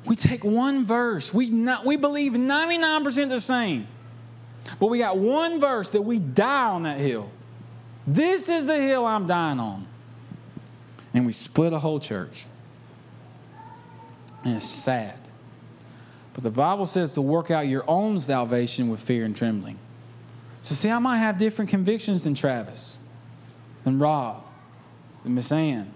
We 0.05 0.15
take 0.15 0.43
one 0.43 0.85
verse, 0.85 1.33
we, 1.33 1.49
not, 1.49 1.85
we 1.85 1.97
believe 1.97 2.31
99% 2.31 3.29
the 3.29 3.41
same, 3.41 3.87
but 4.79 4.87
we 4.87 4.99
got 4.99 5.17
one 5.17 5.59
verse 5.59 5.89
that 5.89 6.01
we 6.01 6.17
die 6.19 6.69
on 6.69 6.83
that 6.83 6.99
hill. 6.99 7.29
This 8.05 8.47
is 8.47 8.65
the 8.67 8.77
hill 8.77 9.05
I'm 9.05 9.27
dying 9.27 9.59
on 9.59 9.85
and 11.17 11.25
we 11.25 11.33
split 11.33 11.73
a 11.73 11.79
whole 11.79 11.99
church. 11.99 12.45
And 14.43 14.55
it's 14.55 14.69
sad. 14.69 15.17
But 16.35 16.43
the 16.43 16.51
Bible 16.51 16.85
says 16.85 17.15
to 17.15 17.23
work 17.23 17.49
out 17.49 17.67
your 17.67 17.83
own 17.89 18.19
salvation 18.19 18.87
with 18.87 18.99
fear 18.99 19.25
and 19.25 19.35
trembling. 19.35 19.79
So, 20.61 20.75
see, 20.75 20.91
I 20.91 20.99
might 20.99 21.17
have 21.17 21.39
different 21.39 21.71
convictions 21.71 22.23
than 22.23 22.35
Travis, 22.35 22.99
than 23.83 23.97
Rob, 23.97 24.43
than 25.23 25.33
Miss 25.33 25.51
Ann. 25.51 25.91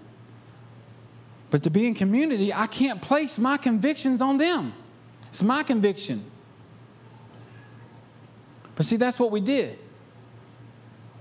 But 1.50 1.62
to 1.62 1.70
be 1.70 1.86
in 1.86 1.94
community, 1.94 2.52
I 2.52 2.66
can't 2.66 3.00
place 3.00 3.38
my 3.38 3.58
convictions 3.58 4.20
on 4.20 4.38
them. 4.38 4.72
It's 5.28 5.42
my 5.42 5.62
conviction. 5.62 6.24
But 8.74 8.86
see, 8.86 8.96
that's 8.96 9.20
what 9.20 9.30
we 9.30 9.40
did 9.40 9.78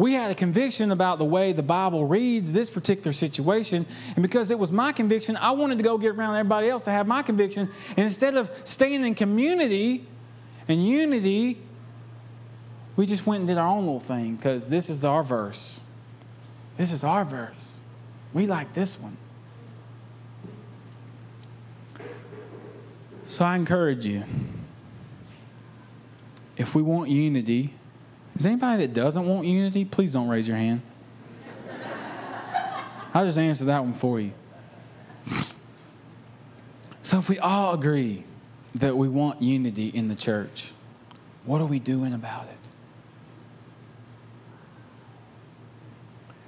we 0.02 0.14
had 0.14 0.32
a 0.32 0.36
conviction 0.36 0.92
about 0.92 1.20
the 1.20 1.26
way 1.26 1.54
the 1.54 1.62
Bible 1.62 2.08
reads 2.08 2.52
this 2.52 2.72
particular 2.72 3.14
situation. 3.14 3.86
And 4.16 4.24
because 4.24 4.50
it 4.50 4.58
was 4.58 4.72
my 4.72 4.92
conviction, 4.92 5.38
I 5.38 5.52
wanted 5.52 5.78
to 5.78 5.84
go 5.84 6.00
get 6.00 6.16
around 6.16 6.38
everybody 6.38 6.70
else 6.70 6.86
to 6.86 6.90
have 6.90 7.06
my 7.06 7.22
conviction. 7.22 7.70
And 7.96 8.08
instead 8.08 8.34
of 8.36 8.50
staying 8.64 9.06
in 9.06 9.14
community 9.14 10.08
and 10.68 10.84
unity, 10.84 11.60
we 12.96 13.06
just 13.06 13.28
went 13.28 13.42
and 13.42 13.48
did 13.48 13.60
our 13.60 13.68
own 13.68 13.86
little 13.86 14.00
thing 14.00 14.38
because 14.38 14.70
this 14.70 14.90
is 14.90 15.06
our 15.06 15.24
verse. 15.24 15.82
This 16.78 16.92
is 16.92 17.04
our 17.04 17.24
verse. 17.24 17.80
We 18.34 18.48
like 18.48 18.74
this 18.74 19.00
one. 19.00 19.18
So 23.26 23.46
I 23.46 23.56
encourage 23.56 24.08
you 24.08 24.24
if 26.58 26.74
we 26.74 26.82
want 26.82 27.12
unity, 27.12 27.76
is 28.42 28.48
anybody 28.48 28.88
that 28.88 28.94
doesn't 28.94 29.28
want 29.28 29.46
unity? 29.46 29.86
Please 29.86 30.14
don't 30.14 30.28
raise 30.28 30.48
your 30.48 30.58
hand. 30.58 30.82
I'll 33.14 33.26
just 33.26 33.38
answer 33.38 33.66
that 33.66 33.84
one 33.84 33.94
for 33.94 34.20
you. 34.20 34.32
So, 37.04 37.20
if 37.20 37.30
we 37.30 37.38
all 37.38 37.74
agree 37.74 38.24
that 38.74 38.98
we 38.98 39.10
want 39.10 39.44
unity 39.44 39.90
in 39.90 40.08
the 40.08 40.16
church, 40.16 40.72
what 41.46 41.62
are 41.62 41.68
we 41.68 41.78
doing 41.78 42.14
about 42.14 42.46
it? 42.46 42.70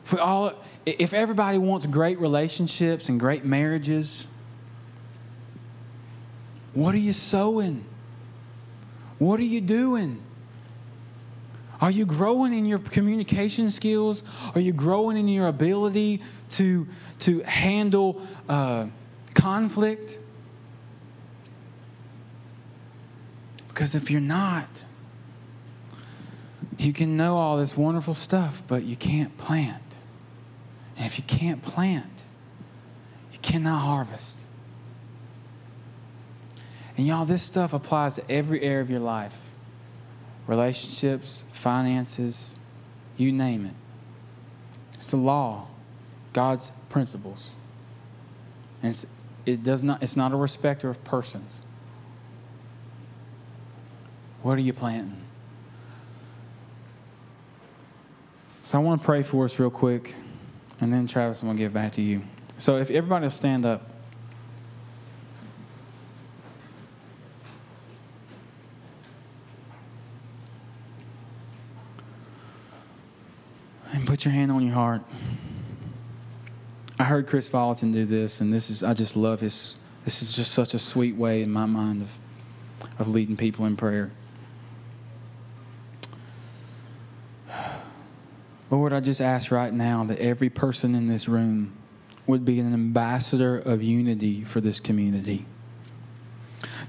If 0.06 0.14
we 0.14 0.20
all, 0.20 0.54
if 0.88 1.14
everybody 1.14 1.60
wants 1.60 1.86
great 1.86 2.20
relationships 2.20 3.08
and 3.08 3.20
great 3.20 3.46
marriages, 3.46 4.28
what 6.74 6.96
are 6.96 7.00
you 7.00 7.14
sowing? 7.14 7.86
What 9.20 9.40
are 9.40 9.44
you 9.44 9.62
doing? 9.62 10.22
Are 11.84 11.92
you 11.92 12.06
growing 12.06 12.54
in 12.54 12.66
your 12.66 12.80
communication 12.80 13.70
skills? 13.70 14.24
Are 14.56 14.62
you 14.62 14.72
growing 14.72 15.18
in 15.18 15.28
your 15.28 15.48
ability 15.48 16.22
to, 16.52 16.88
to 17.20 17.42
handle 17.42 18.22
uh, 18.48 18.86
conflict? 19.34 20.18
Because 23.68 23.96
if 23.96 24.10
you're 24.10 24.22
not, 24.22 24.70
you 26.78 26.94
can 26.94 27.18
know 27.18 27.36
all 27.36 27.58
this 27.58 27.76
wonderful 27.76 28.14
stuff, 28.14 28.64
but 28.66 28.84
you 28.84 28.96
can't 28.96 29.38
plant. 29.38 29.98
And 30.96 31.06
if 31.06 31.18
you 31.18 31.26
can't 31.26 31.62
plant, 31.62 32.24
you 33.34 33.40
cannot 33.40 33.80
harvest. 33.80 34.46
And 36.96 37.06
y'all, 37.06 37.26
this 37.26 37.44
stuff 37.44 37.74
applies 37.74 38.16
to 38.16 38.32
every 38.32 38.62
area 38.62 38.80
of 38.80 38.90
your 38.90 39.02
life 39.02 39.43
relationships, 40.48 41.44
finances, 41.52 42.58
you 43.18 43.32
name 43.32 43.66
it. 43.66 43.74
It's 44.96 45.14
a 45.14 45.18
law, 45.18 45.68
God's 46.34 46.72
principles. 46.90 47.52
And 48.82 48.92
it's, 48.92 49.06
it 49.46 49.64
does 49.64 49.84
not, 49.84 50.02
it's 50.02 50.16
not 50.16 50.32
a 50.32 50.36
respecter 50.36 50.90
of 50.90 51.04
persons. 51.04 51.62
What 54.42 54.58
are 54.58 54.62
you 54.62 54.74
planting? 54.74 55.22
So 58.62 58.78
I 58.78 58.82
want 58.82 59.02
to 59.02 59.06
pray 59.06 59.24
for 59.24 59.46
us 59.46 59.60
real 59.60 59.70
quick, 59.70 60.16
and 60.80 60.92
then 60.92 61.06
Travis, 61.06 61.42
I'm 61.42 61.48
going 61.48 61.58
to 61.58 61.64
give 61.64 61.74
back 61.74 61.94
to 61.94 62.02
you. 62.02 62.24
So 62.58 62.78
if 62.78 62.90
everybody 62.90 63.24
will 63.24 63.32
stand 63.32 63.66
up. 63.66 63.93
Put 74.24 74.32
your 74.32 74.40
hand 74.40 74.54
on 74.54 74.66
your 74.66 74.74
heart. 74.74 75.02
I 76.98 77.04
heard 77.04 77.28
Chris 77.28 77.50
Vallotton 77.50 77.92
do 77.92 78.06
this, 78.06 78.40
and 78.40 78.54
this 78.54 78.70
is 78.70 78.82
I 78.82 78.94
just 78.94 79.18
love 79.18 79.42
his. 79.42 79.80
This 80.06 80.22
is 80.22 80.32
just 80.32 80.54
such 80.54 80.74
a 80.74 80.80
sweet 80.80 81.18
way 81.18 81.44
in 81.44 81.52
my 81.52 81.66
mind 81.66 82.02
of 82.02 82.18
of 82.98 83.10
leading 83.10 83.36
people 83.36 83.66
in 83.66 83.76
prayer. 83.76 84.12
Lord, 88.72 88.94
I 88.94 89.02
just 89.02 89.20
ask 89.20 89.52
right 89.52 89.74
now 89.74 90.06
that 90.06 90.20
every 90.20 90.50
person 90.50 90.96
in 90.96 91.10
this 91.10 91.28
room 91.28 91.74
would 92.26 92.46
be 92.46 92.62
an 92.62 92.74
ambassador 92.74 93.58
of 93.58 93.84
unity 93.84 94.46
for 94.46 94.62
this 94.62 94.80
community. 94.80 95.46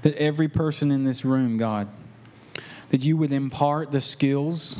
That 0.03 0.15
every 0.15 0.47
person 0.47 0.89
in 0.89 1.03
this 1.03 1.25
room, 1.25 1.57
God, 1.57 1.89
that 2.91 3.03
you 3.03 3.17
would 3.17 3.33
impart 3.33 3.91
the 3.91 3.99
skills, 3.99 4.79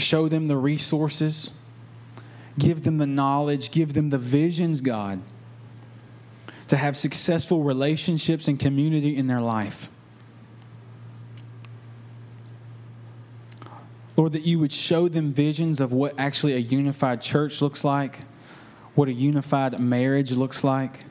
show 0.00 0.28
them 0.28 0.48
the 0.48 0.56
resources, 0.56 1.52
give 2.58 2.82
them 2.82 2.98
the 2.98 3.06
knowledge, 3.06 3.70
give 3.70 3.94
them 3.94 4.10
the 4.10 4.18
visions, 4.18 4.80
God, 4.80 5.20
to 6.68 6.76
have 6.76 6.96
successful 6.96 7.62
relationships 7.62 8.48
and 8.48 8.58
community 8.58 9.16
in 9.16 9.26
their 9.26 9.40
life. 9.40 9.88
Lord, 14.16 14.32
that 14.32 14.42
you 14.42 14.58
would 14.58 14.72
show 14.72 15.08
them 15.08 15.32
visions 15.32 15.80
of 15.80 15.92
what 15.92 16.14
actually 16.18 16.54
a 16.54 16.58
unified 16.58 17.22
church 17.22 17.62
looks 17.62 17.84
like, 17.84 18.18
what 18.94 19.08
a 19.08 19.12
unified 19.12 19.80
marriage 19.80 20.32
looks 20.32 20.62
like, 20.62 21.04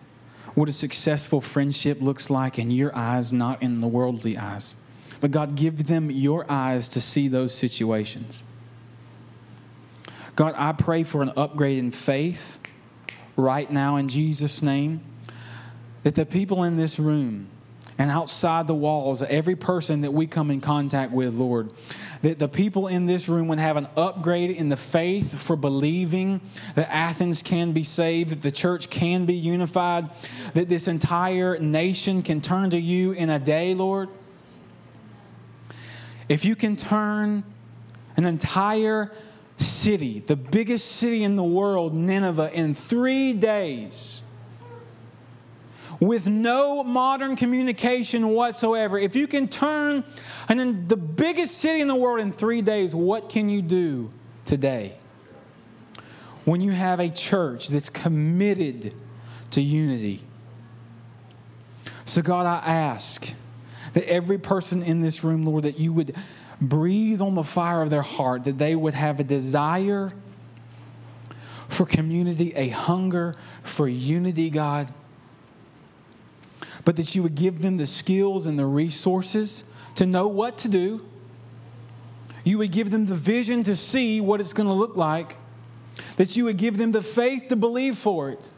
what 0.53 0.69
a 0.69 0.71
successful 0.71 1.41
friendship 1.41 2.01
looks 2.01 2.29
like 2.29 2.59
in 2.59 2.69
your 2.69 2.95
eyes, 2.95 3.33
not 3.33 3.63
in 3.63 3.81
the 3.81 3.87
worldly 3.87 4.37
eyes. 4.37 4.75
But 5.21 5.31
God, 5.31 5.55
give 5.55 5.87
them 5.87 6.11
your 6.11 6.45
eyes 6.49 6.87
to 6.89 7.01
see 7.01 7.27
those 7.27 7.53
situations. 7.53 8.43
God, 10.35 10.55
I 10.57 10.71
pray 10.71 11.03
for 11.03 11.21
an 11.21 11.31
upgrade 11.35 11.79
in 11.79 11.91
faith 11.91 12.59
right 13.35 13.69
now 13.71 13.97
in 13.97 14.09
Jesus' 14.09 14.61
name. 14.61 15.01
That 16.03 16.15
the 16.15 16.25
people 16.25 16.63
in 16.63 16.77
this 16.77 16.97
room 16.97 17.49
and 17.97 18.09
outside 18.09 18.65
the 18.67 18.73
walls, 18.73 19.21
every 19.21 19.57
person 19.57 20.01
that 20.01 20.11
we 20.11 20.25
come 20.25 20.49
in 20.49 20.61
contact 20.61 21.11
with, 21.11 21.33
Lord, 21.33 21.71
that 22.21 22.39
the 22.39 22.47
people 22.47 22.87
in 22.87 23.05
this 23.05 23.27
room 23.27 23.49
would 23.49 23.59
have 23.59 23.75
an 23.75 23.87
upgrade 23.97 24.51
in 24.51 24.69
the 24.69 24.77
faith 24.77 25.41
for 25.41 25.57
believing 25.57 26.39
that 26.75 26.89
Athens 26.89 27.41
can 27.41 27.73
be 27.73 27.83
saved, 27.83 28.29
that 28.29 28.41
the 28.41 28.51
church 28.51 28.89
can 28.89 29.25
be 29.25 29.33
unified, 29.33 30.09
that 30.53 30.69
this 30.69 30.87
entire 30.87 31.59
nation 31.59 32.21
can 32.21 32.39
turn 32.39 32.69
to 32.69 32.79
you 32.79 33.11
in 33.11 33.29
a 33.29 33.39
day, 33.39 33.73
Lord. 33.73 34.07
If 36.29 36.45
you 36.45 36.55
can 36.55 36.77
turn 36.77 37.43
an 38.15 38.25
entire 38.25 39.11
city, 39.59 40.19
the 40.25 40.35
biggest 40.35 40.93
city 40.93 41.23
in 41.23 41.35
the 41.35 41.43
world, 41.43 41.93
Nineveh, 41.93 42.51
in 42.53 42.73
three 42.73 43.33
days, 43.33 44.23
with 45.99 46.27
no 46.27 46.83
modern 46.83 47.35
communication 47.35 48.29
whatsoever, 48.29 48.97
if 48.97 49.15
you 49.15 49.27
can 49.27 49.47
turn 49.47 50.03
and 50.47 50.59
then 50.59 50.87
the 50.87 50.95
biggest 50.95 51.57
city 51.57 51.81
in 51.81 51.87
the 51.87 51.95
world 51.95 52.19
in 52.19 52.31
three 52.31 52.61
days, 52.61 52.95
what 52.95 53.29
can 53.29 53.49
you 53.49 53.61
do 53.61 54.11
today? 54.45 54.95
When 56.45 56.61
you 56.61 56.71
have 56.71 56.99
a 56.99 57.09
church 57.09 57.67
that's 57.67 57.89
committed 57.89 58.95
to 59.51 59.61
unity. 59.61 60.21
So, 62.05 62.21
God, 62.21 62.45
I 62.45 62.65
ask 62.65 63.33
that 63.93 64.09
every 64.09 64.37
person 64.37 64.81
in 64.81 65.01
this 65.01 65.23
room, 65.23 65.45
Lord, 65.45 65.63
that 65.63 65.79
you 65.79 65.91
would 65.93 66.15
breathe 66.61 67.21
on 67.21 67.35
the 67.35 67.43
fire 67.43 67.81
of 67.81 67.89
their 67.89 68.01
heart, 68.01 68.43
that 68.45 68.57
they 68.57 68.75
would 68.75 68.93
have 68.93 69.19
a 69.19 69.23
desire 69.23 70.11
for 71.67 71.85
community, 71.85 72.53
a 72.55 72.69
hunger 72.69 73.35
for 73.63 73.87
unity, 73.87 74.49
God 74.49 74.91
but 76.85 76.95
that 76.95 77.15
you 77.15 77.23
would 77.23 77.35
give 77.35 77.61
them 77.61 77.77
the 77.77 77.87
skills 77.87 78.45
and 78.45 78.57
the 78.57 78.65
resources 78.65 79.63
to 79.95 80.05
know 80.05 80.27
what 80.27 80.57
to 80.59 80.69
do. 80.69 81.05
You 82.43 82.57
would 82.59 82.71
give 82.71 82.89
them 82.89 83.05
the 83.05 83.15
vision 83.15 83.63
to 83.63 83.75
see 83.75 84.21
what 84.21 84.39
it's 84.41 84.53
going 84.53 84.67
to 84.67 84.73
look 84.73 84.95
like, 84.95 85.37
that 86.17 86.35
you 86.35 86.45
would 86.45 86.57
give 86.57 86.77
them 86.77 86.91
the 86.91 87.03
faith 87.03 87.47
to 87.49 87.55
believe 87.55 87.97
for 87.97 88.29
it. 88.29 88.49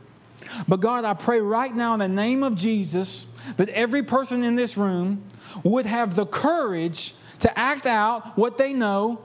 But 0.68 0.80
God, 0.80 1.06
I 1.06 1.14
pray 1.14 1.40
right 1.40 1.74
now 1.74 1.94
in 1.94 2.00
the 2.00 2.08
name 2.08 2.44
of 2.44 2.56
Jesus 2.56 3.26
that 3.58 3.70
every 3.70 4.04
person 4.04 4.44
in 4.44 4.56
this 4.56 4.78
room 4.78 5.24
would 5.64 5.86
have 5.86 6.16
the 6.16 6.26
courage 6.26 7.16
to 7.42 7.60
act 7.60 7.88
out 7.88 8.38
what 8.38 8.58
they 8.58 8.72
know, 8.72 9.20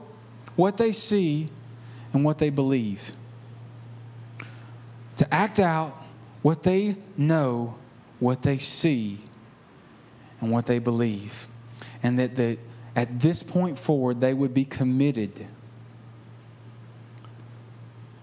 what 0.55 0.77
they 0.77 0.91
see, 0.91 1.49
and 2.13 2.23
what 2.23 2.39
they 2.39 2.49
believe. 2.49 3.11
To 5.17 5.33
act 5.33 5.59
out 5.59 6.03
what 6.41 6.63
they 6.63 6.95
know 7.15 7.77
what 8.19 8.41
they 8.41 8.57
see 8.57 9.19
and 10.41 10.51
what 10.51 10.65
they 10.65 10.79
believe. 10.79 11.47
And 12.01 12.17
that 12.17 12.35
the, 12.35 12.57
at 12.95 13.19
this 13.19 13.43
point 13.43 13.77
forward, 13.77 14.19
they 14.19 14.33
would 14.33 14.53
be 14.53 14.65
committed 14.65 15.45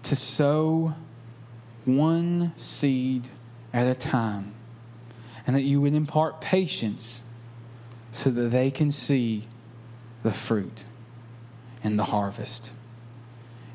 to 0.03 0.15
sow 0.15 0.93
one 1.85 2.51
seed 2.57 3.29
at 3.73 3.87
a 3.87 3.95
time. 3.95 4.53
And 5.47 5.55
that 5.55 5.61
you 5.61 5.79
would 5.79 5.93
impart 5.93 6.41
patience 6.41 7.23
so 8.11 8.29
that 8.29 8.49
they 8.49 8.71
can 8.71 8.91
see 8.91 9.45
the 10.25 10.33
fruit 10.33 10.85
and 11.83 11.99
the 11.99 12.05
harvest. 12.05 12.73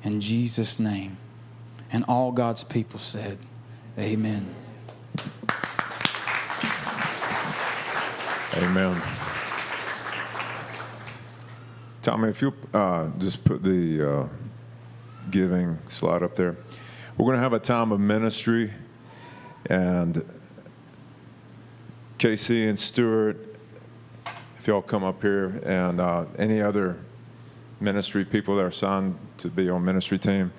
In 0.03 0.21
Jesus' 0.21 0.81
name. 0.81 1.17
And 1.93 2.05
all 2.09 2.33
God's 2.33 2.65
people 2.65 2.99
said, 2.99 3.39
Amen. 3.97 4.53
Amen. 8.57 9.01
Tommy, 12.03 12.31
if 12.31 12.43
you 12.43 12.53
uh, 12.75 13.11
just 13.19 13.45
put 13.45 13.63
the 13.63 14.11
uh, 14.11 14.29
giving 15.31 15.79
slide 15.87 16.25
up 16.25 16.35
there, 16.35 16.57
we're 17.17 17.27
going 17.27 17.37
to 17.37 17.43
have 17.43 17.53
a 17.53 17.61
time 17.61 17.93
of 17.93 18.01
ministry, 18.01 18.73
and 19.67 20.25
KayCee 22.19 22.69
and 22.69 22.77
Stuart, 22.77 23.50
if 24.61 24.69
y'all 24.69 24.83
come 24.83 25.03
up 25.05 25.23
here, 25.23 25.61
and 25.65 26.01
uh, 26.01 26.27
any 26.39 26.61
other 26.61 26.99
ministry 27.81 28.25
people 28.25 28.57
that 28.57 28.65
are 28.65 28.71
signed 28.71 29.19
to 29.39 29.49
be 29.49 29.71
on 29.71 29.85
ministry 29.85 30.19
team. 30.19 30.53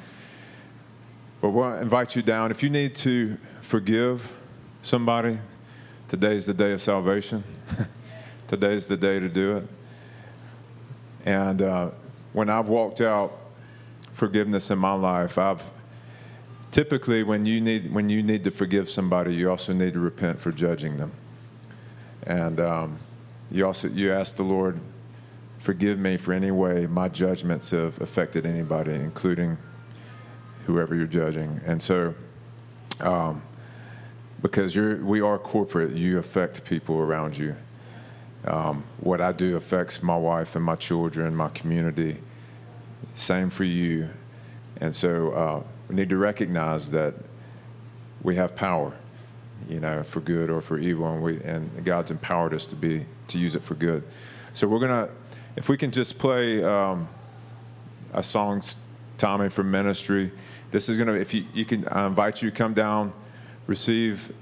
But 1.39 1.51
we'll 1.51 1.75
invite 1.75 2.15
you 2.15 2.21
down. 2.21 2.51
If 2.51 2.63
you 2.63 2.69
need 2.69 2.95
to 2.95 3.37
forgive 3.61 4.31
somebody, 4.81 5.37
Today's 6.11 6.45
the 6.45 6.53
day 6.53 6.73
of 6.73 6.81
salvation. 6.81 7.41
Today's 8.49 8.85
the 8.85 8.97
day 8.97 9.17
to 9.17 9.29
do 9.29 9.55
it. 9.55 9.67
And 11.23 11.61
uh, 11.61 11.91
when 12.33 12.49
I've 12.49 12.67
walked 12.67 12.99
out 12.99 13.31
forgiveness 14.11 14.71
in 14.71 14.77
my 14.77 14.91
life, 14.91 15.37
I've 15.37 15.63
typically 16.69 17.23
when 17.23 17.45
you 17.45 17.61
need 17.61 17.93
when 17.93 18.09
you 18.09 18.21
need 18.21 18.43
to 18.43 18.51
forgive 18.51 18.89
somebody, 18.89 19.33
you 19.33 19.49
also 19.49 19.71
need 19.71 19.93
to 19.93 20.01
repent 20.01 20.41
for 20.41 20.51
judging 20.51 20.97
them. 20.97 21.13
And 22.23 22.59
um, 22.59 22.99
you 23.51 23.65
also 23.65 23.87
you 23.89 24.11
ask 24.11 24.35
the 24.35 24.43
Lord, 24.43 24.79
forgive 25.57 25.99
me 25.99 26.17
for 26.17 26.33
any 26.33 26.51
way 26.51 26.87
my 26.87 27.09
judgments 27.09 27.71
have 27.71 27.99
affected 28.01 28.45
anybody, 28.45 28.93
including 28.93 29.57
whoever 30.65 30.95
you're 30.95 31.07
judging. 31.07 31.61
And 31.65 31.81
so. 31.81 32.15
Um, 32.99 33.41
because 34.41 34.75
you're, 34.75 34.97
we 34.97 35.21
are 35.21 35.37
corporate. 35.37 35.91
You 35.91 36.17
affect 36.17 36.65
people 36.65 36.97
around 36.97 37.37
you. 37.37 37.55
Um, 38.45 38.83
what 38.99 39.21
I 39.21 39.31
do 39.31 39.55
affects 39.55 40.01
my 40.01 40.15
wife 40.17 40.55
and 40.55 40.65
my 40.65 40.75
children, 40.75 41.35
my 41.35 41.49
community. 41.49 42.17
Same 43.13 43.49
for 43.49 43.63
you. 43.63 44.09
And 44.77 44.95
so 44.95 45.31
uh, 45.31 45.63
we 45.87 45.95
need 45.95 46.09
to 46.09 46.17
recognize 46.17 46.91
that 46.91 47.13
we 48.23 48.35
have 48.35 48.55
power, 48.55 48.93
you 49.69 49.79
know, 49.79 50.03
for 50.03 50.21
good 50.21 50.49
or 50.49 50.61
for 50.61 50.79
evil, 50.79 51.11
and 51.11 51.21
we 51.21 51.41
and 51.43 51.83
God's 51.85 52.09
empowered 52.09 52.53
us 52.53 52.65
to 52.67 52.75
be 52.75 53.05
to 53.31 53.39
use 53.39 53.55
it 53.55 53.63
for 53.63 53.75
good. 53.75 54.03
So 54.53 54.67
we're 54.67 54.79
gonna, 54.79 55.09
if 55.55 55.69
we 55.69 55.77
can 55.77 55.91
just 55.91 56.19
play 56.19 56.63
um, 56.63 57.07
a 58.13 58.23
song, 58.23 58.61
Tommy 59.17 59.49
from 59.49 59.71
ministry. 59.71 60.31
This 60.71 60.89
is 60.89 60.97
gonna, 60.97 61.13
if 61.13 61.33
you 61.33 61.45
you 61.53 61.65
can, 61.65 61.87
I 61.87 62.07
invite 62.07 62.41
you 62.41 62.49
to 62.49 62.55
come 62.55 62.73
down 62.73 63.13
receive 63.67 64.33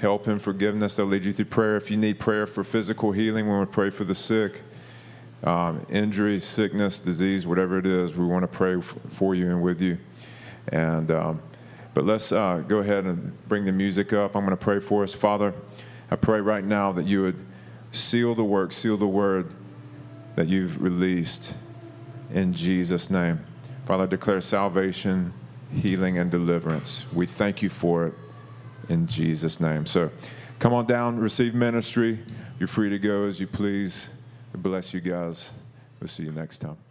help 0.00 0.26
and 0.26 0.40
forgiveness. 0.40 0.96
They'll 0.96 1.06
lead 1.06 1.24
you 1.24 1.32
through 1.32 1.46
prayer. 1.46 1.76
If 1.76 1.90
you 1.90 1.96
need 1.96 2.18
prayer 2.18 2.46
for 2.46 2.64
physical 2.64 3.12
healing, 3.12 3.46
we 3.46 3.52
want 3.52 3.70
to 3.70 3.74
pray 3.74 3.90
for 3.90 4.04
the 4.04 4.14
sick, 4.14 4.62
um, 5.44 5.84
injury, 5.90 6.40
sickness, 6.40 7.00
disease, 7.00 7.46
whatever 7.46 7.78
it 7.78 7.86
is. 7.86 8.14
We 8.16 8.24
want 8.24 8.44
to 8.44 8.48
pray 8.48 8.76
f- 8.76 8.94
for 9.10 9.34
you 9.34 9.50
and 9.50 9.62
with 9.62 9.80
you. 9.80 9.98
And 10.68 11.10
um, 11.10 11.42
but 11.94 12.04
let's 12.04 12.32
uh, 12.32 12.62
go 12.66 12.78
ahead 12.78 13.04
and 13.04 13.36
bring 13.48 13.64
the 13.64 13.72
music 13.72 14.12
up. 14.12 14.36
I'm 14.36 14.44
going 14.44 14.56
to 14.56 14.64
pray 14.64 14.78
for 14.78 15.02
us, 15.02 15.14
Father. 15.14 15.52
I 16.10 16.16
pray 16.16 16.40
right 16.40 16.64
now 16.64 16.92
that 16.92 17.06
you 17.06 17.22
would 17.22 17.44
seal 17.92 18.34
the 18.34 18.44
work, 18.44 18.72
seal 18.72 18.96
the 18.96 19.06
word 19.06 19.52
that 20.36 20.48
you've 20.48 20.80
released 20.80 21.54
in 22.32 22.52
Jesus' 22.52 23.10
name. 23.10 23.44
Father, 23.84 24.04
I 24.04 24.06
declare 24.06 24.40
salvation 24.40 25.32
healing 25.72 26.18
and 26.18 26.30
deliverance. 26.30 27.06
We 27.12 27.26
thank 27.26 27.62
you 27.62 27.68
for 27.68 28.06
it 28.06 28.14
in 28.88 29.06
Jesus' 29.06 29.60
name. 29.60 29.86
So 29.86 30.10
come 30.58 30.72
on 30.72 30.86
down, 30.86 31.18
receive 31.18 31.54
ministry. 31.54 32.18
You're 32.58 32.68
free 32.68 32.90
to 32.90 32.98
go 32.98 33.24
as 33.24 33.40
you 33.40 33.46
please. 33.46 34.08
bless 34.54 34.94
you 34.94 35.00
guys. 35.00 35.50
We'll 36.00 36.08
see 36.08 36.24
you 36.24 36.32
next 36.32 36.58
time. 36.58 36.87